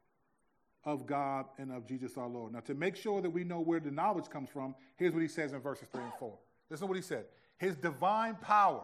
of 0.85 1.07
God 1.07 1.47
and 1.57 1.71
of 1.71 1.87
Jesus 1.87 2.19
our 2.19 2.27
Lord. 2.27 2.53
Now, 2.53 2.59
to 2.59 2.75
make 2.75 2.95
sure 2.95 3.19
that 3.19 3.31
we 3.31 3.43
know 3.43 3.61
where 3.61 3.79
the 3.79 3.89
knowledge 3.89 4.29
comes 4.29 4.47
from, 4.47 4.75
here's 4.95 5.11
what 5.11 5.23
he 5.23 5.27
says 5.27 5.53
in 5.53 5.59
verses 5.59 5.87
3 5.91 6.03
and 6.03 6.13
4. 6.19 6.37
Listen 6.69 6.85
to 6.85 6.87
what 6.87 6.97
he 6.97 7.01
said. 7.01 7.25
His 7.57 7.75
divine 7.77 8.35
power 8.35 8.83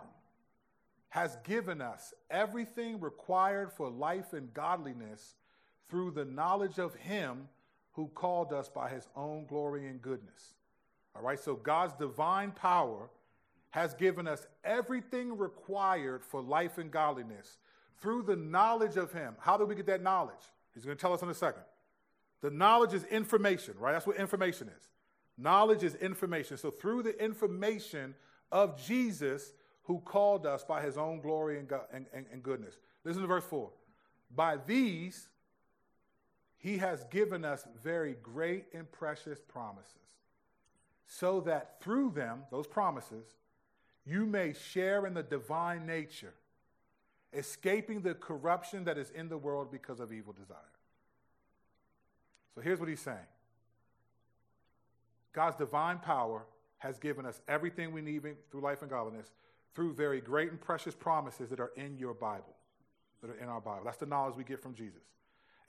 has 1.10 1.38
given 1.44 1.82
us 1.82 2.16
everything 2.32 3.00
required 3.00 3.72
for 3.72 3.88
life 3.88 4.34
and 4.34 4.52
godliness 4.56 5.36
through 5.88 6.10
the 6.10 6.26
knowledge 6.26 6.80
of 6.80 6.96
him 6.96 7.48
who 7.92 8.08
called 8.08 8.52
us 8.52 8.70
by 8.70 8.90
his 8.90 9.08
own 9.16 9.46
glory 9.46 9.86
and 9.86 10.02
goodness. 10.02 10.56
All 11.16 11.22
right, 11.22 11.40
so 11.40 11.54
God's 11.54 11.94
divine 11.94 12.54
power 12.54 13.08
has 13.76 13.94
given 13.94 14.26
us 14.26 14.48
everything 14.64 15.38
required 15.38 16.24
for 16.24 16.42
life 16.42 16.78
and 16.78 16.90
godliness 16.92 17.58
through 18.00 18.24
the 18.24 18.38
knowledge 18.38 18.96
of 18.96 19.12
him. 19.12 19.36
How 19.38 19.58
do 19.58 19.66
we 19.66 19.76
get 19.76 19.88
that 19.88 20.02
knowledge? 20.02 20.34
He's 20.74 20.86
going 20.86 20.96
to 20.96 21.02
tell 21.02 21.12
us 21.12 21.22
in 21.22 21.28
a 21.28 21.34
second. 21.34 21.64
The 22.40 22.52
knowledge 22.52 22.94
is 22.94 23.04
information, 23.04 23.74
right? 23.78 23.92
That's 23.92 24.08
what 24.08 24.16
information 24.16 24.70
is. 24.70 24.88
Knowledge 25.38 25.84
is 25.84 25.94
information. 25.96 26.56
So 26.56 26.72
through 26.72 27.04
the 27.04 27.22
information 27.22 28.16
of 28.50 28.82
Jesus, 28.82 29.52
who 29.84 30.00
called 30.00 30.46
us 30.46 30.64
by 30.64 30.82
his 30.82 30.98
own 30.98 31.20
glory 31.20 31.60
and, 31.60 31.70
and, 31.92 32.06
and, 32.14 32.26
and 32.32 32.42
goodness. 32.42 32.80
Listen 33.04 33.24
to 33.24 33.28
verse 33.28 33.44
4. 33.44 33.70
By 34.34 34.56
these, 34.66 35.28
he 36.58 36.78
has 36.78 37.04
given 37.12 37.44
us 37.44 37.68
very 37.84 38.16
great 38.24 38.68
and 38.74 38.90
precious 38.90 39.42
promises, 39.42 39.92
so 41.08 41.42
that 41.42 41.82
through 41.82 42.12
them, 42.12 42.44
those 42.52 42.68
promises, 42.68 43.26
you 44.06 44.26
may 44.26 44.54
share 44.54 45.06
in 45.06 45.14
the 45.14 45.24
divine 45.24 45.86
nature, 45.86 46.34
escaping 47.34 48.02
the 48.02 48.14
corruption 48.14 48.86
that 48.86 48.98
is 48.98 49.12
in 49.12 49.30
the 49.30 49.38
world 49.38 49.72
because 49.72 50.00
of 50.00 50.14
evil 50.14 50.34
desire. 50.34 50.58
So 52.54 52.62
here's 52.62 52.80
what 52.80 52.90
he's 52.90 53.02
saying 53.02 53.28
God's 55.34 55.58
divine 55.58 56.00
power 56.00 56.46
has 56.78 57.00
given 57.00 57.26
us 57.26 57.42
everything 57.48 57.92
we 57.92 58.02
need 58.02 58.24
through 58.52 58.62
life 58.62 58.82
and 58.82 58.90
godliness 58.90 59.32
through 59.76 59.94
very 59.94 60.22
great 60.22 60.50
and 60.50 60.60
precious 60.60 60.96
promises 60.96 61.50
that 61.50 61.60
are 61.60 61.72
in 61.76 61.98
your 61.98 62.14
Bible, 62.14 62.56
that 63.22 63.30
are 63.30 63.38
in 63.38 63.50
our 63.50 63.60
Bible. 63.60 63.82
That's 63.84 63.98
the 63.98 64.06
knowledge 64.06 64.36
we 64.36 64.46
get 64.46 64.62
from 64.62 64.74
Jesus. 64.74 65.04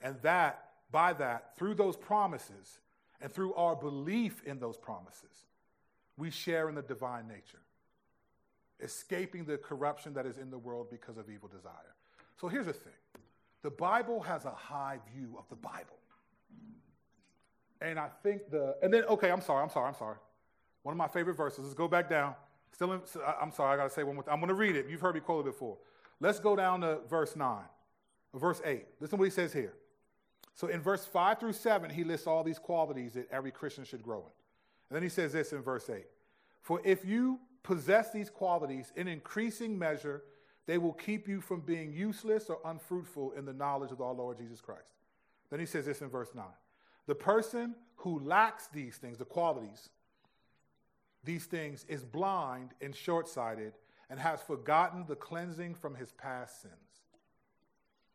And 0.01 0.15
that, 0.21 0.69
by 0.91 1.13
that, 1.13 1.57
through 1.57 1.75
those 1.75 1.97
promises 1.97 2.79
and 3.19 3.31
through 3.31 3.53
our 3.55 3.75
belief 3.75 4.41
in 4.45 4.59
those 4.59 4.77
promises, 4.77 5.45
we 6.15 6.31
share 6.31 6.69
in 6.69 6.75
the 6.75 6.81
divine 6.81 7.27
nature, 7.27 7.59
escaping 8.79 9.45
the 9.45 9.57
corruption 9.57 10.13
that 10.13 10.25
is 10.25 10.37
in 10.37 10.49
the 10.49 10.57
world 10.57 10.87
because 10.89 11.17
of 11.17 11.29
evil 11.29 11.49
desire. 11.49 11.95
So 12.39 12.47
here's 12.47 12.67
the 12.67 12.73
thing 12.73 12.93
the 13.63 13.71
Bible 13.71 14.21
has 14.21 14.45
a 14.45 14.51
high 14.51 14.99
view 15.13 15.35
of 15.37 15.47
the 15.49 15.55
Bible. 15.55 15.97
And 17.81 17.99
I 17.99 18.09
think 18.23 18.49
the, 18.49 18.75
and 18.81 18.93
then, 18.93 19.03
okay, 19.05 19.29
I'm 19.29 19.41
sorry, 19.41 19.63
I'm 19.63 19.69
sorry, 19.69 19.87
I'm 19.87 19.95
sorry. 19.95 20.17
One 20.83 20.93
of 20.93 20.97
my 20.97 21.07
favorite 21.07 21.35
verses. 21.35 21.59
Let's 21.59 21.73
go 21.73 21.87
back 21.87 22.09
down. 22.09 22.33
Still, 22.71 22.93
in, 22.93 23.01
I'm 23.39 23.51
sorry, 23.51 23.73
I 23.73 23.77
got 23.77 23.89
to 23.89 23.93
say 23.93 24.03
one 24.03 24.15
more. 24.15 24.25
I'm 24.29 24.41
to 24.47 24.53
read 24.53 24.75
it. 24.75 24.87
You've 24.89 25.01
heard 25.01 25.15
me 25.15 25.21
quote 25.21 25.45
it 25.45 25.51
before. 25.51 25.77
Let's 26.19 26.39
go 26.39 26.55
down 26.55 26.81
to 26.81 26.99
verse 27.09 27.35
9, 27.35 27.57
verse 28.33 28.61
8. 28.65 28.85
Listen 28.99 29.17
to 29.17 29.19
what 29.19 29.25
he 29.25 29.31
says 29.31 29.53
here. 29.53 29.73
So 30.55 30.67
in 30.67 30.81
verse 30.81 31.05
5 31.05 31.39
through 31.39 31.53
7, 31.53 31.89
he 31.89 32.03
lists 32.03 32.25
all 32.25 32.43
these 32.43 32.57
qualities 32.57 33.13
that 33.13 33.27
every 33.31 33.51
Christian 33.51 33.83
should 33.83 34.01
grow 34.01 34.19
in. 34.19 34.31
And 34.89 34.95
then 34.95 35.03
he 35.03 35.09
says 35.09 35.33
this 35.33 35.53
in 35.53 35.61
verse 35.61 35.89
8 35.89 36.05
For 36.61 36.81
if 36.83 37.05
you 37.05 37.39
possess 37.63 38.11
these 38.11 38.29
qualities 38.29 38.91
in 38.95 39.07
increasing 39.07 39.77
measure, 39.77 40.23
they 40.65 40.77
will 40.77 40.93
keep 40.93 41.27
you 41.27 41.41
from 41.41 41.61
being 41.61 41.93
useless 41.93 42.49
or 42.49 42.59
unfruitful 42.65 43.31
in 43.31 43.45
the 43.45 43.53
knowledge 43.53 43.91
of 43.91 44.01
our 44.01 44.13
Lord 44.13 44.37
Jesus 44.37 44.61
Christ. 44.61 44.95
Then 45.49 45.59
he 45.59 45.65
says 45.65 45.85
this 45.85 46.01
in 46.01 46.09
verse 46.09 46.29
9 46.35 46.45
The 47.07 47.15
person 47.15 47.75
who 47.97 48.19
lacks 48.19 48.67
these 48.67 48.97
things, 48.97 49.17
the 49.17 49.25
qualities, 49.25 49.89
these 51.23 51.45
things, 51.45 51.85
is 51.87 52.03
blind 52.03 52.71
and 52.81 52.95
short 52.95 53.27
sighted 53.27 53.73
and 54.09 54.19
has 54.19 54.41
forgotten 54.41 55.05
the 55.07 55.15
cleansing 55.15 55.75
from 55.75 55.95
his 55.95 56.11
past 56.13 56.61
sins. 56.61 56.73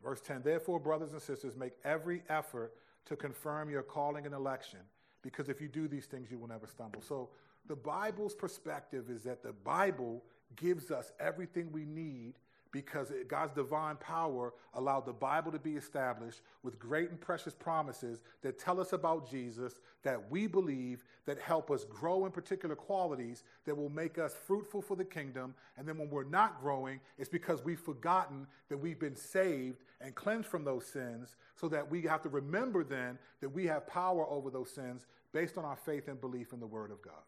Verse 0.03 0.21
10 0.21 0.41
Therefore, 0.43 0.79
brothers 0.79 1.13
and 1.13 1.21
sisters, 1.21 1.55
make 1.55 1.73
every 1.83 2.23
effort 2.29 2.73
to 3.05 3.15
confirm 3.15 3.69
your 3.69 3.83
calling 3.83 4.25
and 4.25 4.33
election, 4.33 4.79
because 5.21 5.49
if 5.49 5.61
you 5.61 5.67
do 5.67 5.87
these 5.87 6.05
things, 6.05 6.29
you 6.29 6.37
will 6.37 6.47
never 6.47 6.67
stumble. 6.67 7.01
So, 7.01 7.29
the 7.67 7.75
Bible's 7.75 8.35
perspective 8.35 9.09
is 9.09 9.23
that 9.23 9.43
the 9.43 9.53
Bible 9.53 10.23
gives 10.55 10.91
us 10.91 11.11
everything 11.19 11.71
we 11.71 11.85
need 11.85 12.33
because 12.73 13.13
God's 13.27 13.53
divine 13.53 13.97
power 13.97 14.51
allowed 14.73 15.05
the 15.05 15.13
Bible 15.13 15.51
to 15.51 15.59
be 15.59 15.75
established 15.75 16.41
with 16.63 16.79
great 16.79 17.11
and 17.11 17.21
precious 17.21 17.53
promises 17.53 18.23
that 18.41 18.57
tell 18.57 18.81
us 18.81 18.93
about 18.93 19.29
Jesus, 19.29 19.79
that 20.01 20.31
we 20.31 20.47
believe, 20.47 21.03
that 21.25 21.39
help 21.39 21.69
us 21.69 21.85
grow 21.85 22.25
in 22.25 22.31
particular 22.31 22.75
qualities 22.75 23.43
that 23.65 23.77
will 23.77 23.91
make 23.91 24.17
us 24.17 24.35
fruitful 24.47 24.81
for 24.81 24.95
the 24.95 25.05
kingdom. 25.05 25.53
And 25.77 25.87
then 25.87 25.99
when 25.99 26.09
we're 26.09 26.23
not 26.23 26.59
growing, 26.61 26.99
it's 27.19 27.29
because 27.29 27.63
we've 27.63 27.79
forgotten 27.79 28.47
that 28.69 28.77
we've 28.77 28.99
been 28.99 29.15
saved 29.15 29.83
and 30.01 30.15
cleansed 30.15 30.49
from 30.49 30.65
those 30.65 30.85
sins, 30.87 31.35
so 31.55 31.69
that 31.69 31.89
we 31.89 32.01
have 32.01 32.23
to 32.23 32.29
remember 32.29 32.83
then 32.83 33.19
that 33.39 33.49
we 33.49 33.67
have 33.67 33.85
power 33.85 34.27
over 34.27 34.49
those 34.49 34.71
sins 34.71 35.05
based 35.31 35.59
on 35.59 35.63
our 35.63 35.77
faith 35.77 36.07
and 36.07 36.19
belief 36.19 36.53
in 36.53 36.59
the 36.59 36.67
Word 36.67 36.89
of 36.89 37.01
God. 37.03 37.21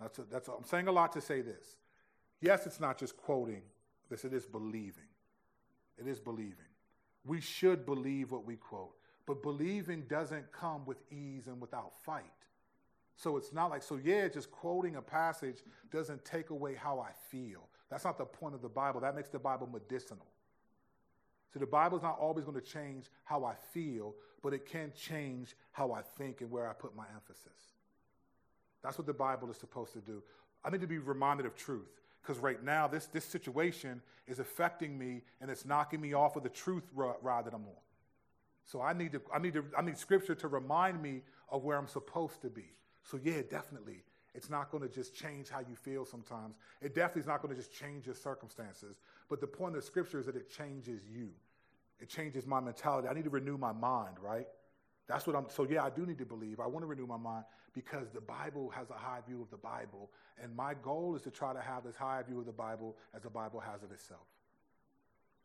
That's, 0.00 0.18
a, 0.18 0.22
that's 0.30 0.48
a, 0.48 0.52
I'm 0.52 0.64
saying 0.64 0.88
a 0.88 0.92
lot 0.92 1.12
to 1.12 1.20
say 1.20 1.40
this. 1.40 1.76
Yes, 2.40 2.66
it's 2.66 2.80
not 2.80 2.98
just 2.98 3.16
quoting 3.16 3.62
this, 4.08 4.24
it 4.24 4.32
is 4.32 4.46
believing. 4.46 5.04
It 5.98 6.06
is 6.06 6.20
believing. 6.20 6.54
We 7.24 7.40
should 7.40 7.84
believe 7.84 8.30
what 8.30 8.44
we 8.44 8.56
quote, 8.56 8.94
but 9.26 9.42
believing 9.42 10.04
doesn't 10.08 10.52
come 10.52 10.86
with 10.86 10.98
ease 11.10 11.46
and 11.46 11.60
without 11.60 11.92
fight. 12.04 12.24
So 13.16 13.36
it's 13.36 13.52
not 13.52 13.70
like, 13.70 13.82
so 13.82 13.98
yeah, 14.02 14.28
just 14.28 14.50
quoting 14.50 14.96
a 14.96 15.02
passage 15.02 15.58
doesn't 15.90 16.24
take 16.24 16.50
away 16.50 16.74
how 16.76 17.00
I 17.00 17.10
feel. 17.30 17.68
That's 17.90 18.04
not 18.04 18.16
the 18.16 18.24
point 18.24 18.54
of 18.54 18.62
the 18.62 18.68
Bible. 18.68 19.00
That 19.00 19.16
makes 19.16 19.28
the 19.28 19.40
Bible 19.40 19.66
medicinal. 19.66 20.26
So 21.52 21.58
the 21.58 21.66
Bible 21.66 21.96
is 21.96 22.02
not 22.02 22.18
always 22.20 22.44
going 22.44 22.60
to 22.60 22.66
change 22.66 23.06
how 23.24 23.44
I 23.44 23.54
feel, 23.72 24.14
but 24.42 24.52
it 24.52 24.66
can 24.66 24.92
change 24.96 25.56
how 25.72 25.92
I 25.92 26.02
think 26.02 26.42
and 26.42 26.50
where 26.50 26.68
I 26.68 26.74
put 26.74 26.94
my 26.94 27.06
emphasis. 27.14 27.77
That's 28.82 28.98
what 28.98 29.06
the 29.06 29.14
Bible 29.14 29.50
is 29.50 29.56
supposed 29.56 29.92
to 29.94 30.00
do. 30.00 30.22
I 30.64 30.70
need 30.70 30.80
to 30.80 30.86
be 30.86 30.98
reminded 30.98 31.46
of 31.46 31.56
truth 31.56 32.00
because 32.22 32.38
right 32.38 32.62
now 32.62 32.86
this, 32.86 33.06
this 33.06 33.24
situation 33.24 34.02
is 34.26 34.38
affecting 34.38 34.98
me 34.98 35.22
and 35.40 35.50
it's 35.50 35.64
knocking 35.64 36.00
me 36.00 36.14
off 36.14 36.36
of 36.36 36.42
the 36.42 36.48
truth 36.48 36.84
ride 36.94 37.46
that 37.46 37.54
I'm 37.54 37.64
on. 37.64 37.82
So 38.64 38.82
I 38.82 38.92
need, 38.92 39.12
to, 39.12 39.22
I, 39.32 39.38
need 39.38 39.54
to, 39.54 39.64
I 39.76 39.82
need 39.82 39.96
scripture 39.96 40.34
to 40.34 40.48
remind 40.48 41.02
me 41.02 41.22
of 41.50 41.64
where 41.64 41.78
I'm 41.78 41.88
supposed 41.88 42.42
to 42.42 42.50
be. 42.50 42.66
So, 43.02 43.18
yeah, 43.22 43.40
definitely. 43.50 44.02
It's 44.34 44.50
not 44.50 44.70
going 44.70 44.82
to 44.82 44.94
just 44.94 45.14
change 45.14 45.48
how 45.48 45.60
you 45.60 45.74
feel 45.74 46.04
sometimes. 46.04 46.56
It 46.82 46.94
definitely 46.94 47.20
is 47.20 47.26
not 47.26 47.40
going 47.40 47.54
to 47.54 47.60
just 47.60 47.72
change 47.72 48.04
your 48.04 48.14
circumstances. 48.14 49.00
But 49.30 49.40
the 49.40 49.46
point 49.46 49.74
of 49.76 49.84
scripture 49.84 50.20
is 50.20 50.26
that 50.26 50.36
it 50.36 50.50
changes 50.50 51.00
you. 51.10 51.30
It 51.98 52.10
changes 52.10 52.46
my 52.46 52.60
mentality. 52.60 53.08
I 53.08 53.14
need 53.14 53.24
to 53.24 53.30
renew 53.30 53.56
my 53.56 53.72
mind, 53.72 54.16
right? 54.20 54.46
That's 55.08 55.26
what 55.26 55.34
I'm, 55.34 55.46
so 55.48 55.66
yeah, 55.68 55.82
I 55.82 55.90
do 55.90 56.04
need 56.04 56.18
to 56.18 56.26
believe. 56.26 56.60
I 56.60 56.66
want 56.66 56.82
to 56.82 56.86
renew 56.86 57.06
my 57.06 57.16
mind 57.16 57.44
because 57.74 58.10
the 58.10 58.20
Bible 58.20 58.70
has 58.70 58.90
a 58.90 58.94
high 58.94 59.20
view 59.26 59.40
of 59.40 59.50
the 59.50 59.56
Bible. 59.56 60.10
And 60.42 60.54
my 60.54 60.74
goal 60.74 61.16
is 61.16 61.22
to 61.22 61.30
try 61.30 61.54
to 61.54 61.60
have 61.60 61.84
this 61.84 61.96
high 61.96 62.20
a 62.20 62.24
view 62.24 62.38
of 62.38 62.46
the 62.46 62.52
Bible 62.52 62.96
as 63.14 63.22
the 63.22 63.30
Bible 63.30 63.58
has 63.60 63.82
of 63.82 63.90
itself. 63.90 64.26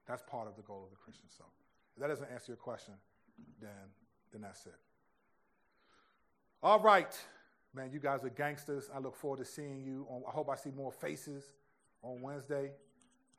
That's 0.06 0.22
part 0.24 0.48
of 0.48 0.58
the 0.58 0.64
goal 0.64 0.84
of 0.84 0.90
the 0.90 0.98
Christian 0.98 1.30
soul. 1.30 1.48
If 1.96 2.02
that 2.02 2.10
doesn't 2.10 2.30
answer 2.30 2.52
your 2.52 2.58
question, 2.58 2.94
then, 3.62 3.70
then 4.34 4.42
that's 4.42 4.66
it. 4.66 4.76
All 6.62 6.80
right. 6.80 7.18
Man, 7.74 7.90
you 7.92 8.00
guys 8.00 8.24
are 8.24 8.30
gangsters. 8.30 8.90
I 8.94 9.00
look 9.00 9.16
forward 9.16 9.40
to 9.40 9.46
seeing 9.46 9.82
you. 9.82 10.06
On, 10.10 10.24
I 10.28 10.32
hope 10.32 10.50
I 10.50 10.56
see 10.56 10.72
more 10.72 10.92
faces 10.92 11.54
on 12.02 12.22
Wednesday. 12.22 12.72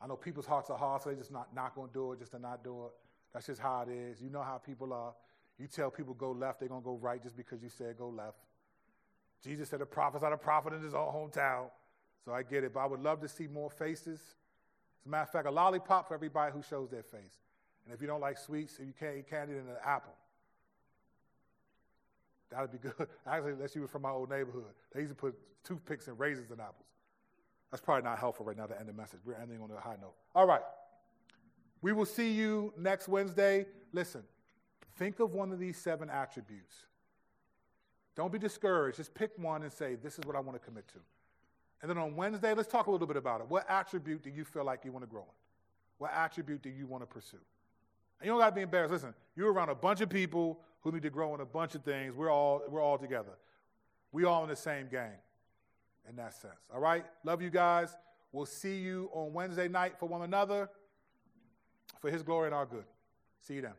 I 0.01 0.07
know 0.07 0.17
people's 0.17 0.47
hearts 0.47 0.71
are 0.71 0.79
hard, 0.79 1.03
so 1.03 1.11
they're 1.11 1.19
just 1.19 1.33
not, 1.33 1.55
not 1.55 1.75
going 1.75 1.89
to 1.89 1.95
do 1.95 2.13
it 2.13 2.19
just 2.19 2.33
to 2.33 2.39
not 2.39 2.65
do 2.65 2.87
it. 2.87 2.93
That's 3.33 3.47
just 3.47 3.61
how 3.61 3.83
it 3.87 3.93
is. 3.93 4.23
You 4.23 4.31
know 4.31 4.43
how 4.43 4.59
people 4.59 4.93
are. 4.93 5.13
You 5.59 5.67
tell 5.67 5.91
people 5.91 6.15
go 6.15 6.33
left, 6.33 6.61
they're 6.61 6.69
going 6.69 6.81
to 6.81 6.85
go 6.85 6.99
right 7.01 7.23
just 7.23 7.37
because 7.37 7.63
you 7.63 7.69
said 7.69 7.97
go 7.97 8.09
left. 8.09 8.39
Jesus 9.43 9.69
said 9.69 9.81
a 9.81 9.87
prophet's 9.87 10.23
not 10.23 10.33
a 10.33 10.39
prophet 10.39 10.73
in 10.73 10.83
his 10.83 10.95
own 10.95 11.13
hometown. 11.13 11.67
So 12.25 12.33
I 12.33 12.43
get 12.43 12.65
it, 12.65 12.73
but 12.73 12.81
I 12.81 12.87
would 12.87 13.01
love 13.01 13.21
to 13.21 13.29
see 13.29 13.47
more 13.47 13.69
faces. 13.71 14.19
As 14.19 15.07
a 15.07 15.09
matter 15.09 15.23
of 15.25 15.31
fact, 15.31 15.47
a 15.47 15.51
lollipop 15.51 16.09
for 16.09 16.15
everybody 16.15 16.53
who 16.53 16.63
shows 16.63 16.91
their 16.91 17.03
face. 17.03 17.43
And 17.85 17.95
if 17.95 18.01
you 18.01 18.07
don't 18.07 18.21
like 18.21 18.39
sweets, 18.39 18.79
if 18.79 18.87
you 18.87 18.95
can't 18.99 19.19
eat 19.19 19.29
candy, 19.29 19.55
then 19.55 19.65
an 19.69 19.77
apple. 19.85 20.15
That 22.51 22.63
would 22.63 22.73
be 22.73 22.79
good. 22.79 23.09
Actually, 23.27 23.53
unless 23.53 23.75
you 23.75 23.83
were 23.83 23.89
from 23.89 24.03
my 24.03 24.11
old 24.11 24.31
neighborhood. 24.31 24.65
They 24.95 25.01
used 25.01 25.13
to 25.13 25.17
put 25.17 25.35
toothpicks 25.65 26.09
and 26.09 26.19
raisins 26.19 26.51
in 26.51 26.61
apples. 26.61 26.87
That's 27.71 27.83
probably 27.83 28.05
not 28.05 28.19
helpful 28.19 28.47
right 28.47 28.57
now 28.57 28.67
to 28.67 28.79
end 28.79 28.89
the 28.89 28.93
message. 28.93 29.21
We're 29.25 29.35
ending 29.35 29.61
on 29.61 29.71
a 29.71 29.81
high 29.81 29.97
note. 30.01 30.15
All 30.35 30.47
right. 30.47 30.63
We 31.83 31.93
will 31.93 32.07
see 32.07 32.31
you 32.31 32.73
next 32.79 33.09
Wednesday. 33.09 33.67
Listen, 33.93 34.23
think 34.97 35.21
of 35.21 35.33
one 35.33 35.53
of 35.53 35.59
these 35.59 35.77
seven 35.77 36.11
attributes. 36.11 36.75
Don't 38.17 38.33
be 38.33 38.39
discouraged. 38.39 38.97
Just 38.97 39.15
pick 39.15 39.33
one 39.37 39.63
and 39.63 39.73
say, 39.73 39.97
This 39.97 40.19
is 40.19 40.25
what 40.25 40.37
I 40.37 40.41
want 40.41 40.61
to 40.61 40.65
commit 40.65 40.87
to. 40.89 40.99
And 41.83 41.91
then 41.91 41.99
on 41.99 42.17
Wednesday, 42.17 42.55
let's 42.55 42.69
talk 42.69 42.87
a 42.87 42.91
little 42.91 43.07
bit 43.07 43.17
about 43.17 43.41
it. 43.41 43.49
What 43.49 43.69
attribute 43.69 44.23
do 44.23 44.31
you 44.31 44.45
feel 44.45 44.65
like 44.65 44.85
you 44.85 44.93
want 44.93 45.05
to 45.05 45.11
grow 45.11 45.23
in? 45.23 45.35
What 45.99 46.13
attribute 46.15 46.63
do 46.63 46.71
you 46.71 46.87
want 46.87 47.03
to 47.03 47.07
pursue? 47.07 47.39
And 48.21 48.27
you 48.27 48.33
don't 48.33 48.41
got 48.41 48.51
to 48.51 48.55
be 48.55 48.63
embarrassed. 48.63 48.93
Listen, 48.93 49.15
you're 49.37 49.53
around 49.53 49.69
a 49.69 49.75
bunch 49.75 50.01
of 50.01 50.09
people 50.09 50.61
who 50.81 50.93
need 50.93 51.03
to 51.03 51.11
grow 51.11 51.35
in 51.35 51.41
a 51.41 51.47
bunch 51.47 51.75
of 51.75 51.83
things. 51.83 52.15
We're 52.15 52.31
all, 52.31 52.63
we're 52.69 52.83
all 52.83 52.97
together. 52.97 53.33
We 54.13 54.25
all 54.25 54.43
in 54.45 54.49
the 54.49 54.57
same 54.57 54.89
gang 54.89 55.13
in 56.09 56.17
that 56.17 56.35
sense. 56.35 56.55
All 56.73 56.81
right? 56.81 57.05
Love 57.25 57.43
you 57.43 57.51
guys. 57.51 57.97
We'll 58.33 58.47
see 58.47 58.79
you 58.79 59.11
on 59.13 59.33
Wednesday 59.33 59.69
night 59.69 59.99
for 59.99 60.07
one 60.07 60.23
another 60.23 60.69
for 62.01 62.11
his 62.11 62.23
glory 62.23 62.47
and 62.47 62.55
our 62.55 62.67
good. 62.67 62.85
See 63.41 63.55
you 63.55 63.63
then. 63.63 63.73